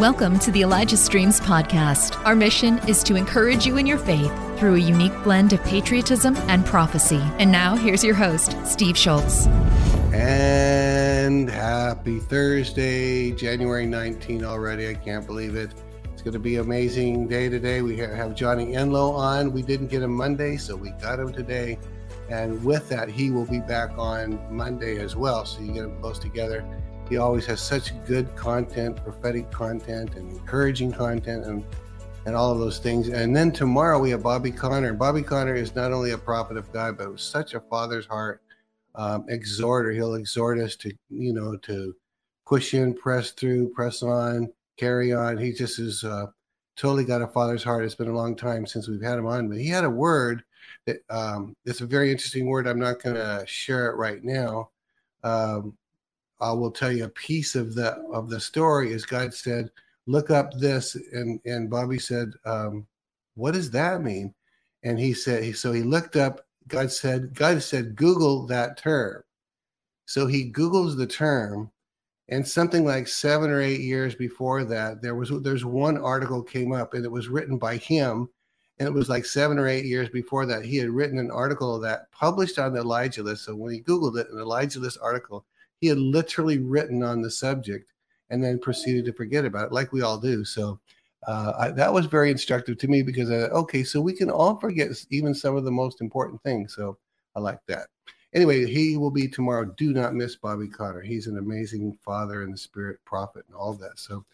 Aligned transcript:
Welcome 0.00 0.38
to 0.38 0.50
the 0.50 0.62
Elijah 0.62 0.96
Streams 0.96 1.42
podcast. 1.42 2.24
Our 2.24 2.34
mission 2.34 2.78
is 2.88 3.02
to 3.02 3.16
encourage 3.16 3.66
you 3.66 3.76
in 3.76 3.84
your 3.84 3.98
faith 3.98 4.32
through 4.58 4.76
a 4.76 4.78
unique 4.78 5.12
blend 5.22 5.52
of 5.52 5.62
patriotism 5.64 6.36
and 6.48 6.64
prophecy. 6.64 7.20
And 7.38 7.52
now, 7.52 7.76
here's 7.76 8.02
your 8.02 8.14
host, 8.14 8.56
Steve 8.64 8.96
Schultz. 8.96 9.44
And 10.14 11.50
happy 11.50 12.18
Thursday, 12.18 13.32
January 13.32 13.84
19 13.84 14.42
already. 14.42 14.88
I 14.88 14.94
can't 14.94 15.26
believe 15.26 15.54
it. 15.54 15.74
It's 16.14 16.22
going 16.22 16.32
to 16.32 16.38
be 16.38 16.56
amazing 16.56 17.28
day 17.28 17.50
today. 17.50 17.82
We 17.82 17.98
have 17.98 18.34
Johnny 18.34 18.72
Enlow 18.72 19.12
on. 19.12 19.52
We 19.52 19.60
didn't 19.60 19.88
get 19.88 20.02
him 20.02 20.12
Monday, 20.12 20.56
so 20.56 20.76
we 20.76 20.92
got 20.92 21.20
him 21.20 21.30
today. 21.30 21.78
And 22.30 22.64
with 22.64 22.88
that, 22.88 23.10
he 23.10 23.30
will 23.30 23.44
be 23.44 23.60
back 23.60 23.90
on 23.98 24.40
Monday 24.50 24.98
as 24.98 25.14
well. 25.14 25.44
So 25.44 25.60
you 25.60 25.74
get 25.74 25.82
them 25.82 26.00
close 26.00 26.18
together. 26.18 26.64
He 27.10 27.18
always 27.18 27.44
has 27.46 27.60
such 27.60 27.92
good 28.06 28.34
content, 28.36 28.96
prophetic 29.02 29.50
content, 29.50 30.14
and 30.14 30.30
encouraging 30.30 30.92
content, 30.92 31.44
and 31.44 31.64
and 32.26 32.36
all 32.36 32.52
of 32.52 32.58
those 32.58 32.78
things. 32.78 33.08
And 33.08 33.34
then 33.34 33.50
tomorrow 33.50 33.98
we 33.98 34.10
have 34.10 34.22
Bobby 34.22 34.50
Conner. 34.50 34.92
Bobby 34.92 35.22
Conner 35.22 35.54
is 35.54 35.74
not 35.74 35.92
only 35.92 36.12
a 36.12 36.18
prophet 36.18 36.56
of 36.56 36.72
God, 36.72 36.96
but 36.98 37.18
such 37.18 37.54
a 37.54 37.60
father's 37.60 38.06
heart 38.06 38.42
um, 38.94 39.24
exhorter. 39.28 39.90
He'll 39.90 40.14
exhort 40.14 40.58
us 40.58 40.76
to, 40.76 40.92
you 41.08 41.32
know, 41.32 41.56
to 41.56 41.94
push 42.46 42.74
in, 42.74 42.94
press 42.94 43.30
through, 43.30 43.70
press 43.70 44.02
on, 44.02 44.52
carry 44.76 45.12
on. 45.12 45.38
He 45.38 45.52
just 45.52 45.78
is 45.78 46.04
uh, 46.04 46.26
totally 46.76 47.04
got 47.04 47.22
a 47.22 47.26
father's 47.26 47.64
heart. 47.64 47.84
It's 47.84 47.94
been 47.94 48.08
a 48.08 48.16
long 48.16 48.36
time 48.36 48.66
since 48.66 48.88
we've 48.88 49.02
had 49.02 49.18
him 49.18 49.26
on, 49.26 49.48
but 49.48 49.58
he 49.58 49.68
had 49.68 49.84
a 49.84 49.90
word 49.90 50.44
that 50.86 50.98
um, 51.10 51.54
it's 51.64 51.80
a 51.80 51.86
very 51.86 52.10
interesting 52.10 52.46
word. 52.46 52.66
I'm 52.66 52.78
not 52.78 53.02
going 53.02 53.16
to 53.16 53.44
share 53.46 53.90
it 53.90 53.96
right 53.96 54.22
now. 54.22 54.70
Um, 55.22 55.76
I 56.40 56.52
will 56.52 56.70
tell 56.70 56.92
you 56.92 57.04
a 57.04 57.08
piece 57.08 57.54
of 57.54 57.74
the 57.74 57.96
of 58.12 58.30
the 58.30 58.40
story 58.40 58.92
is 58.92 59.06
God 59.06 59.34
said, 59.34 59.70
"Look 60.06 60.30
up 60.30 60.52
this," 60.54 60.96
and 61.12 61.40
and 61.44 61.70
Bobby 61.70 61.98
said, 61.98 62.32
um, 62.44 62.86
"What 63.34 63.52
does 63.54 63.70
that 63.72 64.02
mean?" 64.02 64.34
And 64.82 64.98
he 64.98 65.12
said, 65.12 65.56
so 65.56 65.72
he 65.72 65.82
looked 65.82 66.16
up. 66.16 66.46
God 66.68 66.90
said, 66.90 67.34
God 67.34 67.62
said, 67.62 67.96
Google 67.96 68.46
that 68.46 68.76
term. 68.78 69.22
So 70.06 70.26
he 70.26 70.50
Googles 70.50 70.96
the 70.96 71.06
term, 71.06 71.70
and 72.28 72.46
something 72.46 72.84
like 72.84 73.06
seven 73.08 73.50
or 73.50 73.60
eight 73.60 73.80
years 73.80 74.14
before 74.14 74.64
that, 74.64 75.02
there 75.02 75.14
was 75.14 75.30
there's 75.42 75.64
one 75.64 75.98
article 75.98 76.42
came 76.42 76.72
up, 76.72 76.94
and 76.94 77.04
it 77.04 77.10
was 77.10 77.28
written 77.28 77.58
by 77.58 77.76
him, 77.76 78.28
and 78.78 78.88
it 78.88 78.92
was 78.92 79.08
like 79.08 79.24
seven 79.24 79.58
or 79.58 79.68
eight 79.68 79.84
years 79.84 80.08
before 80.08 80.46
that 80.46 80.64
he 80.64 80.76
had 80.76 80.90
written 80.90 81.18
an 81.18 81.30
article 81.30 81.78
that 81.80 82.10
published 82.10 82.58
on 82.58 82.72
the 82.72 82.80
Elijah 82.80 83.22
list. 83.22 83.44
So 83.44 83.54
when 83.54 83.72
he 83.72 83.82
Googled 83.82 84.18
it, 84.18 84.30
an 84.30 84.38
Elijah 84.38 84.80
list 84.80 84.98
article 85.00 85.44
he 85.80 85.88
had 85.88 85.98
literally 85.98 86.58
written 86.58 87.02
on 87.02 87.22
the 87.22 87.30
subject 87.30 87.92
and 88.30 88.42
then 88.42 88.58
proceeded 88.58 89.04
to 89.06 89.12
forget 89.12 89.44
about 89.44 89.66
it, 89.66 89.72
like 89.72 89.92
we 89.92 90.02
all 90.02 90.18
do. 90.18 90.44
So 90.44 90.78
uh, 91.26 91.52
I, 91.58 91.70
that 91.72 91.92
was 91.92 92.06
very 92.06 92.30
instructive 92.30 92.78
to 92.78 92.88
me 92.88 93.02
because, 93.02 93.30
I, 93.30 93.34
okay, 93.34 93.82
so 93.82 94.00
we 94.00 94.12
can 94.12 94.30
all 94.30 94.58
forget 94.58 94.88
even 95.10 95.34
some 95.34 95.56
of 95.56 95.64
the 95.64 95.70
most 95.70 96.00
important 96.00 96.42
things. 96.42 96.74
So 96.74 96.96
I 97.34 97.40
like 97.40 97.60
that. 97.66 97.88
Anyway, 98.32 98.64
he 98.64 98.96
will 98.96 99.10
be 99.10 99.26
tomorrow. 99.26 99.64
Do 99.76 99.92
not 99.92 100.14
miss 100.14 100.36
Bobby 100.36 100.68
Conner. 100.68 101.00
He's 101.00 101.26
an 101.26 101.38
amazing 101.38 101.98
father 102.04 102.44
and 102.44 102.58
spirit 102.58 102.98
prophet 103.04 103.44
and 103.48 103.56
all 103.56 103.74
that. 103.74 103.98
So, 103.98 104.24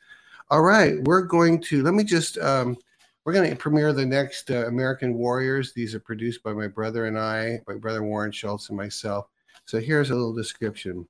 all 0.51 0.61
right, 0.61 1.03
we're 1.05 1.23
going 1.23 1.61
to 1.63 1.83
let 1.83 1.95
me 1.95 2.05
just 2.05 2.37
um, 2.39 2.77
we're 3.25 3.33
going 3.33 3.49
to 3.51 3.57
premiere 3.57 3.93
the 3.93 4.05
next 4.05 4.51
uh, 4.51 4.67
American 4.67 5.15
Warriors. 5.15 5.73
These 5.73 5.95
are 5.95 6.01
produced 6.01 6.43
by 6.43 6.53
my 6.53 6.69
brother 6.69 7.07
and 7.07 7.19
I, 7.19 7.61
my 7.67 7.75
brother 7.75 8.03
Warren 8.03 8.31
Schultz 8.31 8.69
and 8.69 8.77
myself. 8.77 9.29
So 9.65 9.81
here's 9.81 10.11
a 10.11 10.15
little 10.15 10.35
description 10.35 11.09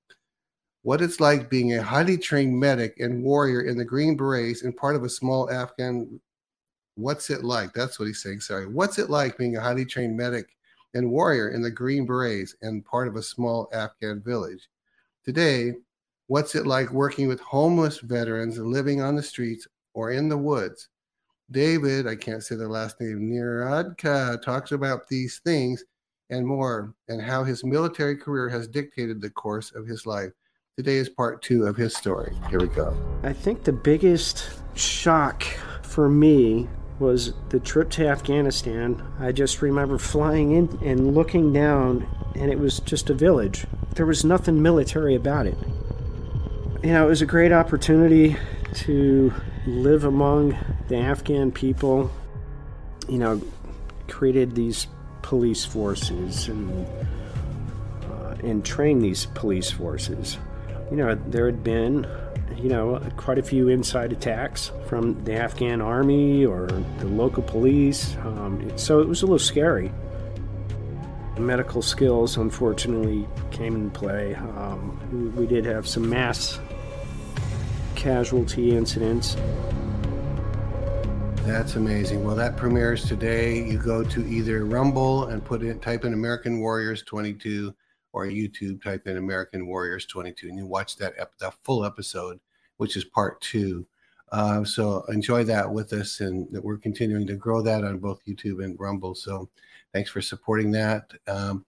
what 0.86 1.02
it's 1.02 1.18
like 1.18 1.50
being 1.50 1.74
a 1.74 1.82
highly 1.82 2.16
trained 2.16 2.56
medic 2.56 3.00
and 3.00 3.20
warrior 3.20 3.62
in 3.62 3.76
the 3.76 3.84
Green 3.84 4.16
Berets 4.16 4.62
and 4.62 4.76
part 4.76 4.94
of 4.94 5.02
a 5.02 5.08
small 5.08 5.50
Afghan. 5.50 6.20
What's 6.94 7.28
it 7.28 7.42
like? 7.42 7.72
That's 7.72 7.98
what 7.98 8.06
he's 8.06 8.22
saying. 8.22 8.38
Sorry. 8.42 8.68
What's 8.68 9.00
it 9.00 9.10
like 9.10 9.36
being 9.36 9.56
a 9.56 9.60
highly 9.60 9.84
trained 9.84 10.16
medic 10.16 10.54
and 10.94 11.10
warrior 11.10 11.48
in 11.48 11.60
the 11.60 11.72
Green 11.72 12.06
Berets 12.06 12.54
and 12.62 12.84
part 12.84 13.08
of 13.08 13.16
a 13.16 13.22
small 13.22 13.68
Afghan 13.72 14.22
village? 14.22 14.68
Today, 15.24 15.74
what's 16.28 16.54
it 16.54 16.68
like 16.68 16.92
working 16.92 17.26
with 17.26 17.40
homeless 17.40 17.98
veterans 17.98 18.56
living 18.56 19.02
on 19.02 19.16
the 19.16 19.24
streets 19.24 19.66
or 19.92 20.12
in 20.12 20.28
the 20.28 20.38
woods? 20.38 20.88
David, 21.50 22.06
I 22.06 22.14
can't 22.14 22.44
say 22.44 22.54
the 22.54 22.68
last 22.68 23.00
name, 23.00 23.28
Niradka, 23.28 24.40
talks 24.40 24.70
about 24.70 25.08
these 25.08 25.40
things 25.40 25.84
and 26.30 26.46
more 26.46 26.94
and 27.08 27.20
how 27.20 27.42
his 27.42 27.64
military 27.64 28.16
career 28.16 28.48
has 28.48 28.68
dictated 28.68 29.20
the 29.20 29.30
course 29.30 29.72
of 29.74 29.84
his 29.84 30.06
life. 30.06 30.30
Today 30.76 30.96
is 30.96 31.08
part 31.08 31.40
two 31.40 31.64
of 31.64 31.74
his 31.74 31.96
story. 31.96 32.36
Here 32.50 32.60
we 32.60 32.66
go. 32.66 32.94
I 33.22 33.32
think 33.32 33.64
the 33.64 33.72
biggest 33.72 34.50
shock 34.74 35.42
for 35.80 36.06
me 36.06 36.68
was 36.98 37.32
the 37.48 37.58
trip 37.58 37.88
to 37.92 38.06
Afghanistan. 38.06 39.02
I 39.18 39.32
just 39.32 39.62
remember 39.62 39.96
flying 39.96 40.52
in 40.52 40.78
and 40.84 41.14
looking 41.14 41.50
down, 41.50 42.06
and 42.34 42.52
it 42.52 42.58
was 42.58 42.80
just 42.80 43.08
a 43.08 43.14
village. 43.14 43.66
There 43.94 44.04
was 44.04 44.22
nothing 44.22 44.60
military 44.60 45.14
about 45.14 45.46
it. 45.46 45.56
You 46.82 46.92
know, 46.92 47.06
it 47.06 47.08
was 47.08 47.22
a 47.22 47.26
great 47.26 47.52
opportunity 47.52 48.36
to 48.74 49.32
live 49.66 50.04
among 50.04 50.58
the 50.88 50.98
Afghan 50.98 51.52
people. 51.52 52.10
You 53.08 53.16
know, 53.16 53.40
created 54.08 54.54
these 54.54 54.88
police 55.22 55.64
forces 55.64 56.48
and 56.48 56.86
uh, 58.10 58.34
and 58.44 58.62
train 58.62 58.98
these 58.98 59.24
police 59.24 59.70
forces 59.70 60.36
you 60.90 60.96
know, 60.96 61.14
there 61.26 61.46
had 61.46 61.64
been, 61.64 62.06
you 62.56 62.68
know, 62.68 63.00
quite 63.16 63.38
a 63.38 63.42
few 63.42 63.68
inside 63.68 64.12
attacks 64.12 64.70
from 64.86 65.22
the 65.24 65.34
Afghan 65.34 65.80
army 65.80 66.44
or 66.44 66.66
the 66.98 67.06
local 67.06 67.42
police. 67.42 68.16
Um, 68.18 68.70
so 68.76 69.00
it 69.00 69.08
was 69.08 69.22
a 69.22 69.26
little 69.26 69.38
scary. 69.38 69.92
Medical 71.38 71.82
skills, 71.82 72.36
unfortunately, 72.36 73.26
came 73.50 73.74
in 73.74 73.90
play. 73.90 74.34
Um, 74.34 74.98
we, 75.12 75.42
we 75.42 75.46
did 75.46 75.64
have 75.66 75.86
some 75.86 76.08
mass 76.08 76.58
casualty 77.94 78.76
incidents. 78.76 79.36
That's 81.46 81.76
amazing. 81.76 82.24
Well, 82.24 82.34
that 82.36 82.56
premieres 82.56 83.06
today. 83.06 83.62
You 83.62 83.78
go 83.78 84.02
to 84.02 84.26
either 84.26 84.64
Rumble 84.64 85.26
and 85.26 85.44
put 85.44 85.62
in 85.62 85.78
type 85.78 86.04
in 86.04 86.12
American 86.12 86.58
Warriors 86.60 87.02
22 87.02 87.74
or 88.16 88.26
YouTube, 88.26 88.82
type 88.82 89.06
in 89.06 89.18
American 89.18 89.66
Warriors 89.66 90.06
22, 90.06 90.48
and 90.48 90.56
you 90.56 90.64
watch 90.64 90.96
that 90.96 91.12
ep- 91.18 91.36
that 91.38 91.52
full 91.64 91.84
episode, 91.84 92.40
which 92.78 92.96
is 92.96 93.04
part 93.04 93.38
two. 93.42 93.86
Uh, 94.32 94.64
so 94.64 95.02
enjoy 95.10 95.44
that 95.44 95.70
with 95.70 95.92
us, 95.92 96.20
and 96.20 96.50
that 96.50 96.64
we're 96.64 96.78
continuing 96.78 97.26
to 97.26 97.34
grow 97.34 97.60
that 97.60 97.84
on 97.84 97.98
both 97.98 98.24
YouTube 98.26 98.64
and 98.64 98.80
Rumble. 98.80 99.14
So 99.14 99.50
thanks 99.92 100.08
for 100.08 100.22
supporting 100.22 100.70
that. 100.70 101.12
Um, 101.28 101.66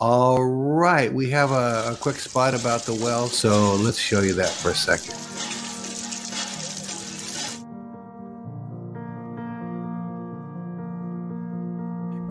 all 0.00 0.44
right, 0.44 1.12
we 1.12 1.30
have 1.30 1.52
a, 1.52 1.92
a 1.92 1.96
quick 2.00 2.16
spot 2.16 2.58
about 2.58 2.82
the 2.82 2.94
well, 2.94 3.28
so 3.28 3.76
let's 3.76 3.98
show 3.98 4.22
you 4.22 4.34
that 4.34 4.50
for 4.50 4.70
a 4.70 4.74
second. 4.74 5.55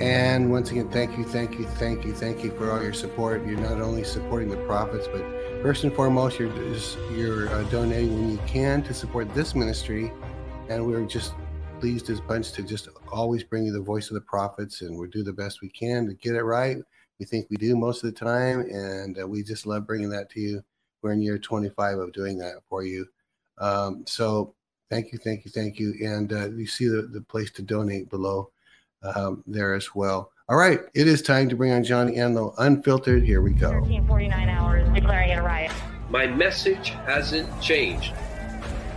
And 0.05 0.51
once 0.51 0.69
again, 0.69 0.88
thank 0.89 1.17
you, 1.17 1.23
thank 1.23 1.57
you, 1.57 1.66
thank 1.66 2.05
you, 2.05 2.13
thank 2.13 2.43
you 2.43 2.51
for 2.51 2.69
all 2.69 2.79
your 2.79 2.93
support. 2.93 3.43
You're 3.43 3.57
not 3.57 3.81
only 3.81 4.03
supporting 4.03 4.51
the 4.51 4.63
prophets, 4.67 5.07
but 5.11 5.23
first 5.63 5.83
and 5.83 5.91
foremost, 5.91 6.38
you're 6.38 6.55
you're 7.11 7.49
uh, 7.49 7.63
donating 7.71 8.13
when 8.13 8.29
you 8.29 8.38
can 8.45 8.83
to 8.83 8.94
support 8.94 9.33
this 9.33 9.55
ministry. 9.55 10.11
And 10.69 10.85
we're 10.85 11.05
just 11.05 11.33
pleased 11.79 12.11
as 12.11 12.21
bunch 12.21 12.51
to 12.51 12.61
just 12.61 12.88
always 13.11 13.44
bring 13.44 13.65
you 13.65 13.73
the 13.73 13.81
voice 13.81 14.09
of 14.11 14.13
the 14.13 14.21
prophets, 14.21 14.81
and 14.81 14.95
we 14.95 15.07
do 15.07 15.23
the 15.23 15.33
best 15.33 15.63
we 15.63 15.69
can 15.69 16.05
to 16.05 16.13
get 16.13 16.35
it 16.35 16.44
right. 16.44 16.77
We 17.19 17.25
think 17.25 17.47
we 17.49 17.57
do 17.57 17.75
most 17.75 18.03
of 18.03 18.13
the 18.13 18.19
time, 18.19 18.59
and 18.59 19.19
uh, 19.19 19.27
we 19.27 19.41
just 19.41 19.65
love 19.65 19.88
bringing 19.88 20.12
that 20.12 20.30
to 20.33 20.39
you. 20.39 20.63
We're 21.01 21.13
in 21.13 21.21
year 21.24 21.39
25 21.39 21.97
of 21.97 22.13
doing 22.13 22.38
that 22.38 22.62
for 22.69 22.83
you. 22.83 23.07
Um, 23.57 24.03
so 24.06 24.53
thank 24.91 25.12
you, 25.12 25.18
thank 25.18 25.45
you, 25.45 25.51
thank 25.51 25.80
you. 25.80 25.95
And 26.00 26.31
uh, 26.31 26.50
you 26.51 26.68
see 26.68 26.88
the, 26.88 27.09
the 27.12 27.21
place 27.21 27.50
to 27.53 27.63
donate 27.63 28.12
below 28.12 28.51
um, 29.16 29.44
there 29.48 29.74
as 29.74 29.94
well. 29.94 30.31
All 30.48 30.57
right, 30.57 30.80
it 30.94 31.07
is 31.07 31.22
time 31.22 31.50
to 31.50 31.56
bring 31.56 31.72
on 31.72 31.84
Johnny 31.84 32.18
Enlow, 32.18 32.54
unfiltered. 32.57 33.24
Here 33.24 33.42
we 33.42 33.52
go. 33.52 33.72
1349 33.72 34.50
hours, 34.50 34.88
declaring 34.94 35.30
it 35.31 35.40
a 35.40 35.42
riot. 35.42 35.72
My 36.10 36.28
message 36.28 36.90
hasn't 37.07 37.50
changed. 37.62 38.13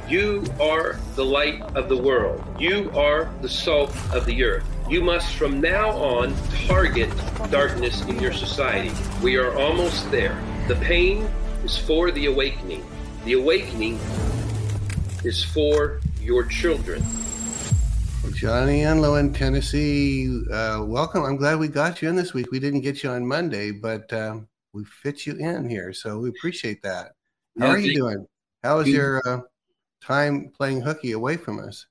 You 0.08 0.44
are 0.60 0.98
the 1.16 1.24
light 1.24 1.60
of 1.74 1.88
the 1.88 1.96
world. 1.96 2.42
You 2.58 2.90
are 2.94 3.30
the 3.40 3.48
salt 3.48 3.94
of 4.12 4.24
the 4.26 4.42
earth. 4.42 4.64
You 4.88 5.02
must 5.02 5.34
from 5.34 5.60
now 5.60 5.90
on 5.90 6.34
target 6.66 7.10
darkness 7.50 8.02
in 8.02 8.18
your 8.18 8.32
society. 8.32 8.90
We 9.22 9.36
are 9.36 9.54
almost 9.54 10.10
there. 10.10 10.42
The 10.66 10.76
pain 10.76 11.28
is 11.62 11.76
for 11.76 12.10
the 12.10 12.26
awakening. 12.26 12.84
The 13.24 13.34
awakening 13.34 13.98
is 15.24 15.44
for 15.44 16.00
your 16.22 16.44
children. 16.44 17.04
Johnny 18.34 18.82
Enlow 18.82 19.18
in 19.18 19.32
Tennessee, 19.32 20.42
uh, 20.52 20.82
welcome. 20.86 21.24
I'm 21.24 21.36
glad 21.36 21.58
we 21.58 21.68
got 21.68 22.02
you 22.02 22.08
in 22.08 22.16
this 22.16 22.34
week. 22.34 22.50
We 22.50 22.60
didn't 22.60 22.82
get 22.82 23.02
you 23.02 23.10
on 23.10 23.26
Monday, 23.26 23.70
but 23.70 24.12
uh, 24.12 24.40
we 24.72 24.84
fit 24.84 25.26
you 25.26 25.34
in 25.34 25.68
here, 25.68 25.92
so 25.92 26.18
we 26.18 26.28
appreciate 26.28 26.82
that. 26.82 27.12
How 27.58 27.66
yeah, 27.66 27.72
are 27.72 27.78
you 27.78 27.94
doing? 27.94 28.26
How 28.62 28.78
was 28.78 28.88
your 28.88 29.22
uh, 29.26 29.40
time 30.02 30.50
playing 30.56 30.80
hooky 30.80 31.12
away 31.12 31.36
from 31.36 31.58
us. 31.58 31.86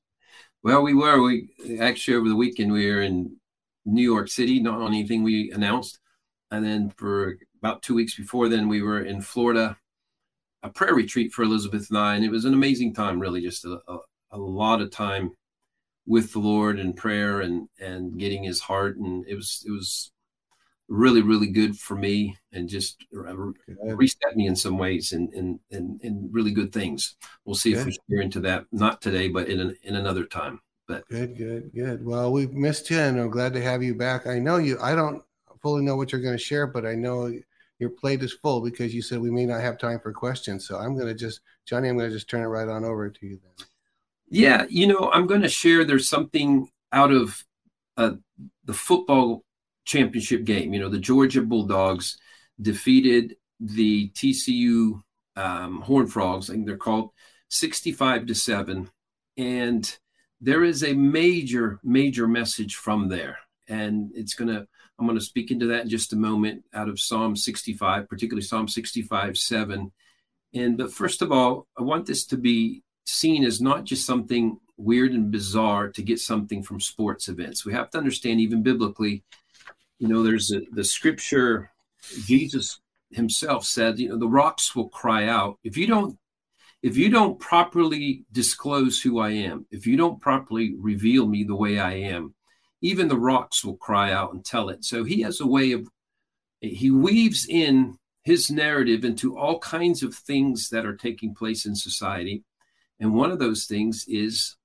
Well, 0.63 0.81
we 0.81 0.94
were. 0.94 1.22
We 1.22 1.50
actually 1.80 2.18
over 2.18 2.30
the 2.30 2.36
weekend 2.36 2.72
we 2.72 2.90
were 2.90 3.01
in 3.01 3.36
New 3.86 4.04
York 4.04 4.28
City, 4.28 4.60
not 4.60 4.81
on 4.81 4.88
anything 4.94 5.24
we 5.24 5.51
announced, 5.51 6.00
and 6.51 6.66
then 6.66 6.90
for 6.98 7.38
about 7.62 7.81
two 7.81 7.95
weeks 7.95 8.16
before 8.16 8.50
then 8.50 8.68
we 8.68 8.81
were 8.81 9.01
in 9.01 9.22
Florida, 9.22 9.78
a 10.63 10.69
prayer 10.69 10.94
retreat 10.94 11.31
for 11.31 11.44
Elizabeth 11.44 11.90
and 11.90 11.98
I, 11.98 12.16
and 12.16 12.25
it 12.25 12.31
was 12.31 12.45
an 12.45 12.54
amazing 12.54 12.94
time. 12.94 13.19
Really, 13.19 13.42
just 13.42 13.66
a, 13.66 13.80
a, 13.88 13.98
a 14.31 14.38
lot 14.38 14.81
of 14.81 14.92
time 14.92 15.31
with 16.07 16.31
the 16.31 16.39
Lord 16.39 16.80
and 16.80 16.95
prayer 16.95 17.42
and 17.42 17.68
and 17.80 18.18
getting 18.18 18.44
His 18.44 18.62
heart, 18.62 18.98
and 18.98 19.27
it 19.27 19.36
was 19.36 19.63
it 19.68 19.71
was 19.71 20.12
really 20.89 21.21
really 21.21 21.48
good 21.48 21.77
for 21.77 21.95
me 21.95 22.38
and 22.54 22.69
just 22.69 23.06
reset 23.83 24.36
me 24.38 24.48
in 24.48 24.56
some 24.56 24.77
ways 24.77 25.12
and 25.12 25.33
and 25.33 25.59
and, 25.71 26.00
and 26.01 26.33
really 26.33 26.51
good 26.51 26.71
things. 26.71 27.15
We'll 27.45 27.56
see 27.56 27.74
good. 27.74 27.80
if 27.80 27.86
we 27.86 27.98
share 28.09 28.21
into 28.21 28.39
that 28.42 28.65
not 28.71 29.01
today 29.01 29.27
but 29.27 29.50
in 29.50 29.59
an, 29.59 29.75
in 29.83 29.95
another 29.95 30.25
time. 30.25 30.62
But 30.88 31.07
good 31.09 31.38
good 31.38 31.71
good. 31.75 32.06
Well 32.06 32.31
we've 32.31 32.54
missed 32.54 32.89
you 32.89 33.00
and 33.00 33.19
i'm 33.19 33.30
glad 33.30 33.54
to 33.54 33.62
have 33.62 33.83
you 33.83 33.95
back. 33.95 34.27
I 34.27 34.39
know 34.39 34.57
you 34.57 34.77
i 34.81 34.95
don't 34.95 35.21
fully 35.62 35.83
know 35.83 35.98
what 35.98 36.12
you're 36.12 36.21
going 36.21 36.38
to 36.38 36.44
share 36.44 36.68
but 36.68 36.86
i 36.86 36.94
know 36.94 37.33
your 37.80 37.89
plate 37.89 38.24
is 38.24 38.33
full 38.33 38.62
because 38.62 38.94
you 38.94 39.01
said 39.01 39.19
we 39.19 39.31
may 39.31 39.45
not 39.45 39.62
have 39.62 39.77
time 39.77 40.00
for 40.00 40.13
questions. 40.13 40.65
So 40.68 40.77
i'm 40.77 40.95
going 40.95 41.07
to 41.07 41.15
just 41.15 41.42
johnny 41.65 41.89
i'm 41.89 41.98
going 41.98 42.09
to 42.09 42.15
just 42.15 42.30
turn 42.30 42.44
it 42.44 42.48
right 42.48 42.69
on 42.69 42.86
over 42.86 43.09
to 43.09 43.25
you 43.25 43.39
then 43.44 43.68
yeah 44.29 44.65
you 44.69 44.88
know 44.88 45.12
i'm 45.13 45.27
going 45.27 45.41
to 45.41 45.50
share 45.50 45.83
there's 45.83 46.09
something 46.09 46.69
out 46.91 47.12
of 47.12 47.44
uh, 47.97 48.12
the 48.65 48.74
football 48.74 49.44
championship 49.88 50.44
game. 50.44 50.74
You 50.74 50.79
know, 50.79 50.89
the 50.89 51.00
Georgia 51.00 51.41
Bulldogs 51.41 52.18
defeated 52.62 53.35
the 53.59 54.09
TCU 54.09 55.01
um, 55.35 55.81
Horn 55.81 56.07
Frogs, 56.07 56.50
I 56.50 56.53
think 56.53 56.68
they're 56.68 56.77
called, 56.77 57.09
65 57.50 58.27
to 58.27 58.35
7. 58.35 58.89
And 59.38 59.97
there 60.41 60.63
is 60.63 60.83
a 60.83 60.94
major, 60.94 61.80
major 61.83 62.27
message 62.27 62.75
from 62.75 63.07
there. 63.07 63.38
And 63.68 64.12
it's 64.13 64.33
going 64.33 64.50
to, 64.50 64.68
I'm 65.00 65.06
going 65.06 65.18
to 65.18 65.23
speak 65.25 65.51
into 65.51 65.68
that 65.68 65.83
in 65.83 65.89
just 65.89 66.13
a 66.13 66.18
moment 66.18 66.63
out 66.73 66.89
of 66.89 67.00
Psalm 67.00 67.35
65, 67.35 68.07
particularly 68.09 68.44
Psalm 68.44 68.68
65 68.68 69.38
7. 69.38 69.91
And, 70.53 70.77
but 70.77 70.91
first 70.91 71.21
of 71.21 71.31
all, 71.31 71.68
I 71.77 71.83
want 71.83 72.06
this 72.06 72.25
to 72.27 72.38
be 72.38 72.83
seen 73.07 73.44
as 73.44 73.62
not 73.62 73.86
just 73.86 74.06
something 74.06 74.59
weird 74.77 75.12
and 75.12 75.31
bizarre 75.31 75.89
to 75.89 76.01
get 76.04 76.19
something 76.19 76.62
from 76.62 76.80
sports 76.80 77.30
events. 77.30 77.65
We 77.65 77.74
have 77.74 77.89
to 77.92 77.98
understand, 77.98 78.39
even 78.39 78.62
biblically, 78.62 79.24
you 79.98 80.07
know, 80.07 80.21
there's 80.24 80.51
a, 80.51 80.62
the 80.71 80.83
scripture, 80.83 81.71
Jesus 82.25 82.80
himself 83.12 83.65
said, 83.65 83.98
you 83.98 84.09
know, 84.09 84.18
the 84.18 84.27
rocks 84.27 84.75
will 84.75 84.89
cry 84.89 85.27
out. 85.27 85.57
If 85.63 85.77
you 85.77 85.88
don't, 85.88 86.18
if 86.83 86.95
you 86.95 87.09
don't 87.09 87.39
properly 87.39 88.25
disclose 88.31 89.01
who 89.01 89.19
I 89.19 89.31
am, 89.31 89.65
if 89.71 89.88
you 89.88 89.98
don't 89.98 90.21
properly 90.21 90.75
reveal 90.77 91.25
me 91.25 91.44
the 91.44 91.56
way 91.56 91.80
I 91.80 91.94
am, 91.94 92.36
even 92.81 93.07
the 93.07 93.18
rocks 93.18 93.65
will 93.65 93.77
cry 93.77 94.12
out 94.12 94.33
and 94.33 94.45
tell 94.45 94.69
it. 94.69 94.86
So 94.86 95.04
he 95.04 95.21
has 95.21 95.42
a 95.42 95.48
way 95.48 95.71
of, 95.71 95.89
he 96.62 96.92
weaves 96.92 97.48
in 97.50 97.98
his 98.24 98.51
narrative 98.51 99.04
into 99.04 99.38
all 99.38 99.57
kinds 99.59 100.04
of 100.04 100.13
things 100.13 100.69
that 100.69 100.86
are 100.86 100.95
taking 100.95 101.33
place 101.33 101.65
in 101.65 101.75
society. 101.75 102.44
And 102.99 103.13
one 103.13 103.31
of 103.31 103.39
those 103.39 103.65
things 103.65 104.05
is 104.07 104.55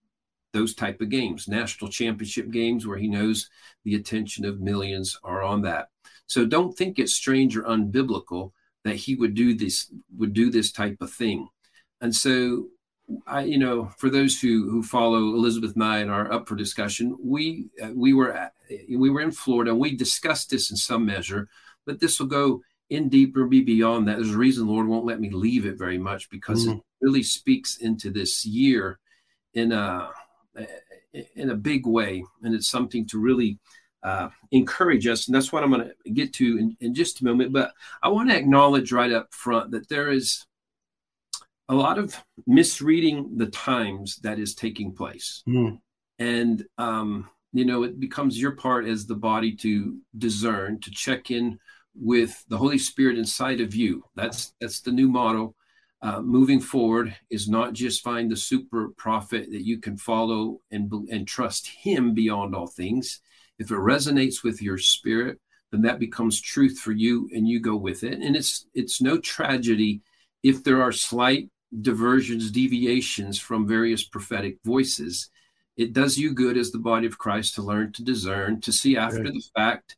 those 0.53 0.75
type 0.75 1.01
of 1.01 1.09
games, 1.09 1.49
national 1.49 1.91
championship 1.91 2.51
games 2.51 2.87
where 2.87 2.99
he 2.99 3.09
knows 3.09 3.49
the 3.85 3.95
attention 3.95 4.45
of 4.45 4.61
millions 4.61 5.19
are 5.25 5.43
on 5.43 5.63
that. 5.63 5.89
So 6.27 6.47
don't 6.47 6.77
think 6.77 6.99
it's 6.99 7.15
strange 7.15 7.57
or 7.57 7.63
unbiblical 7.63 8.53
that 8.85 8.97
he 8.97 9.15
would 9.15 9.35
do 9.35 9.55
this 9.55 9.93
would 10.17 10.33
do 10.33 10.51
this 10.51 10.73
type 10.73 10.97
of 11.01 11.13
thing. 11.13 11.49
And 12.01 12.15
so 12.15 12.69
I, 13.27 13.43
you 13.43 13.59
know, 13.59 13.91
for 13.99 14.11
those 14.11 14.41
who 14.41 14.71
who 14.71 14.83
follow 14.83 15.19
Elizabeth 15.19 15.75
and 15.75 15.85
I 15.85 15.99
and 15.99 16.11
are 16.11 16.33
up 16.33 16.49
for 16.49 16.57
discussion, 16.57 17.17
we 17.23 17.69
uh, 17.83 17.91
we 17.95 18.13
were 18.13 18.33
at, 18.33 18.55
we 18.89 19.11
were 19.11 19.21
in 19.21 19.33
Florida 19.33 19.71
and 19.71 19.81
we 19.81 19.97
discussed 19.97 20.51
this 20.51 20.71
in 20.71 20.77
some 20.77 21.05
measure, 21.05 21.49
but 21.87 22.01
this 22.01 22.19
will 22.19 22.27
go 22.27 22.63
in 22.91 23.09
deeper, 23.09 23.47
be 23.47 23.63
beyond 23.63 24.07
that. 24.07 24.17
There's 24.17 24.35
a 24.35 24.39
reason 24.39 24.67
the 24.67 24.73
Lord 24.73 24.87
won't 24.87 25.07
let 25.07 25.21
me 25.21 25.31
leave 25.31 25.67
it 25.67 25.79
very 25.79 25.99
much 25.99 26.29
because 26.31 26.67
mm. 26.67 26.77
it 26.77 26.83
really 27.03 27.23
speaks 27.23 27.77
into 27.77 28.11
this 28.11 28.47
year 28.47 28.99
in 29.55 29.73
a 29.73 30.11
in 31.35 31.51
a 31.51 31.55
big 31.55 31.87
way, 31.87 32.25
and 32.43 32.55
it's 32.55 32.69
something 32.69 33.07
to 33.07 33.19
really 33.19 33.59
uh, 34.03 34.29
encourage 34.51 35.07
us. 35.07 35.27
And 35.27 35.35
that's 35.35 35.53
what 35.53 35.63
I'm 35.63 35.71
going 35.71 35.91
to 36.05 36.11
get 36.11 36.33
to 36.35 36.59
in, 36.59 36.77
in 36.81 36.95
just 36.95 37.21
a 37.21 37.25
moment. 37.25 37.53
But 37.53 37.73
I 38.03 38.09
want 38.09 38.31
to 38.31 38.37
acknowledge 38.37 38.93
right 38.93 39.13
up 39.13 39.33
front 39.35 39.73
that 39.73 39.89
there 39.89 40.11
is 40.11 40.47
a 41.69 41.75
lot 41.75 41.99
of 41.99 42.17
misreading 42.47 43.37
the 43.37 43.47
times 43.47 44.17
that 44.19 44.39
is 44.39 44.55
taking 44.55 44.93
place. 44.93 45.43
Mm. 45.49 45.81
And, 46.19 46.65
um, 46.79 47.29
you 47.53 47.65
know, 47.65 47.83
it 47.83 48.01
becomes 48.01 48.41
your 48.41 48.53
part 48.53 48.87
as 48.87 49.07
the 49.07 49.15
body 49.15 49.55
to 49.57 49.99
discern, 50.17 50.81
to 50.81 50.91
check 50.91 51.31
in 51.31 51.59
with 51.95 52.45
the 52.49 52.57
Holy 52.57 52.79
Spirit 52.79 53.19
inside 53.19 53.61
of 53.61 53.75
you. 53.75 54.05
That's 54.15 54.55
that's 54.61 54.81
the 54.81 54.93
new 54.93 55.09
motto 55.09 55.55
uh, 56.03 56.21
moving 56.21 56.61
forward 56.61 57.15
is 57.31 57.49
not 57.49 57.75
just 57.75 58.03
find 58.03 58.31
the 58.31 58.37
super 58.37 58.89
prophet 58.97 59.47
that 59.53 59.65
you 59.65 59.79
can 59.79 59.97
follow 59.97 60.61
and, 60.73 60.93
and 61.11 61.29
trust 61.29 61.69
him 61.69 62.13
beyond 62.13 62.57
all 62.57 62.67
things. 62.67 63.21
If 63.61 63.71
it 63.71 63.75
resonates 63.77 64.43
with 64.43 64.61
your 64.61 64.79
spirit, 64.79 65.39
then 65.71 65.83
that 65.83 66.01
becomes 66.01 66.41
truth 66.41 66.81
for 66.81 66.91
you 66.91 67.31
and 67.33 67.47
you 67.47 67.61
go 67.61 67.77
with 67.77 68.03
it. 68.03 68.15
And 68.21 68.35
it's 68.35 68.67
it's 68.75 69.01
no 69.01 69.19
tragedy 69.19 70.03
if 70.43 70.65
there 70.65 70.83
are 70.83 70.93
slight 70.93 71.49
diversions, 71.81 72.51
deviations 72.51 73.39
from 73.39 73.69
various 73.69 74.03
prophetic 74.03 74.59
voices. 74.65 75.31
It 75.77 75.93
does 75.93 76.19
you 76.19 76.35
good 76.35 76.57
as 76.59 76.73
the 76.73 76.79
body 76.79 77.07
of 77.07 77.17
Christ 77.17 77.55
to 77.55 77.63
learn 77.63 77.93
to 77.93 78.03
discern, 78.03 78.61
to 78.63 78.73
see 78.73 78.97
after 78.97 79.23
right. 79.23 79.33
the 79.33 79.43
fact. 79.55 79.97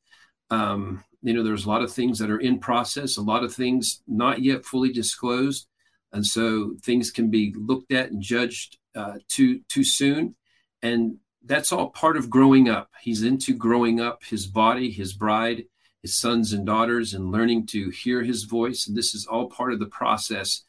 Um, 0.51 1.03
you 1.23 1.33
know, 1.33 1.43
there's 1.43 1.65
a 1.65 1.69
lot 1.69 1.83
of 1.83 1.91
things 1.91 2.19
that 2.19 2.31
are 2.31 2.39
in 2.39 2.59
process, 2.59 3.17
a 3.17 3.23
lot 3.23 3.43
of 3.43 3.55
things 3.55 4.03
not 4.07 4.43
yet 4.43 4.67
fully 4.67 4.93
disclosed 4.93 5.67
and 6.15 6.25
so 6.25 6.77
things 6.83 7.11
can 7.11 7.29
be 7.29 7.53
looked 7.57 7.93
at 7.93 8.11
and 8.11 8.23
judged 8.23 8.79
uh, 8.95 9.15
too 9.29 9.61
too 9.69 9.85
soon, 9.85 10.37
and 10.81 11.19
that's 11.45 11.73
all 11.73 11.91
part 11.91 12.17
of 12.17 12.31
growing 12.31 12.69
up. 12.69 12.91
He's 13.03 13.23
into 13.23 13.53
growing 13.55 14.01
up 14.01 14.25
his 14.25 14.47
body, 14.47 14.91
his 14.91 15.13
bride, 15.13 15.65
his 16.01 16.15
sons 16.15 16.53
and 16.53 16.65
daughters, 16.65 17.13
and 17.13 17.33
learning 17.33 17.67
to 17.67 17.91
hear 17.91 18.23
his 18.23 18.45
voice. 18.45 18.87
And 18.87 18.97
this 18.97 19.15
is 19.15 19.27
all 19.27 19.51
part 19.51 19.73
of 19.73 19.81
the 19.81 19.87
process. 19.87 20.63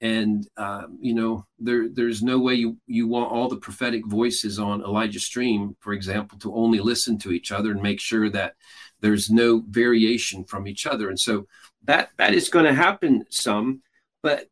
And 0.00 0.48
um, 0.56 0.98
you 1.00 1.14
know, 1.14 1.46
there 1.58 1.88
there's 1.88 2.22
no 2.22 2.38
way 2.38 2.54
you 2.54 2.76
you 2.86 3.08
want 3.08 3.32
all 3.32 3.48
the 3.48 3.56
prophetic 3.56 4.06
voices 4.06 4.58
on 4.58 4.82
Elijah 4.82 5.20
Stream, 5.20 5.76
for 5.80 5.92
example, 5.92 6.38
to 6.38 6.54
only 6.54 6.78
listen 6.78 7.18
to 7.18 7.32
each 7.32 7.52
other 7.52 7.72
and 7.72 7.82
make 7.82 8.00
sure 8.00 8.30
that 8.30 8.54
there's 9.00 9.30
no 9.30 9.64
variation 9.68 10.44
from 10.44 10.68
each 10.68 10.86
other. 10.86 11.08
And 11.08 11.18
so 11.18 11.46
that 11.84 12.10
that 12.18 12.34
is 12.34 12.48
going 12.48 12.64
to 12.66 12.74
happen 12.74 13.24
some, 13.30 13.82
but 14.22 14.48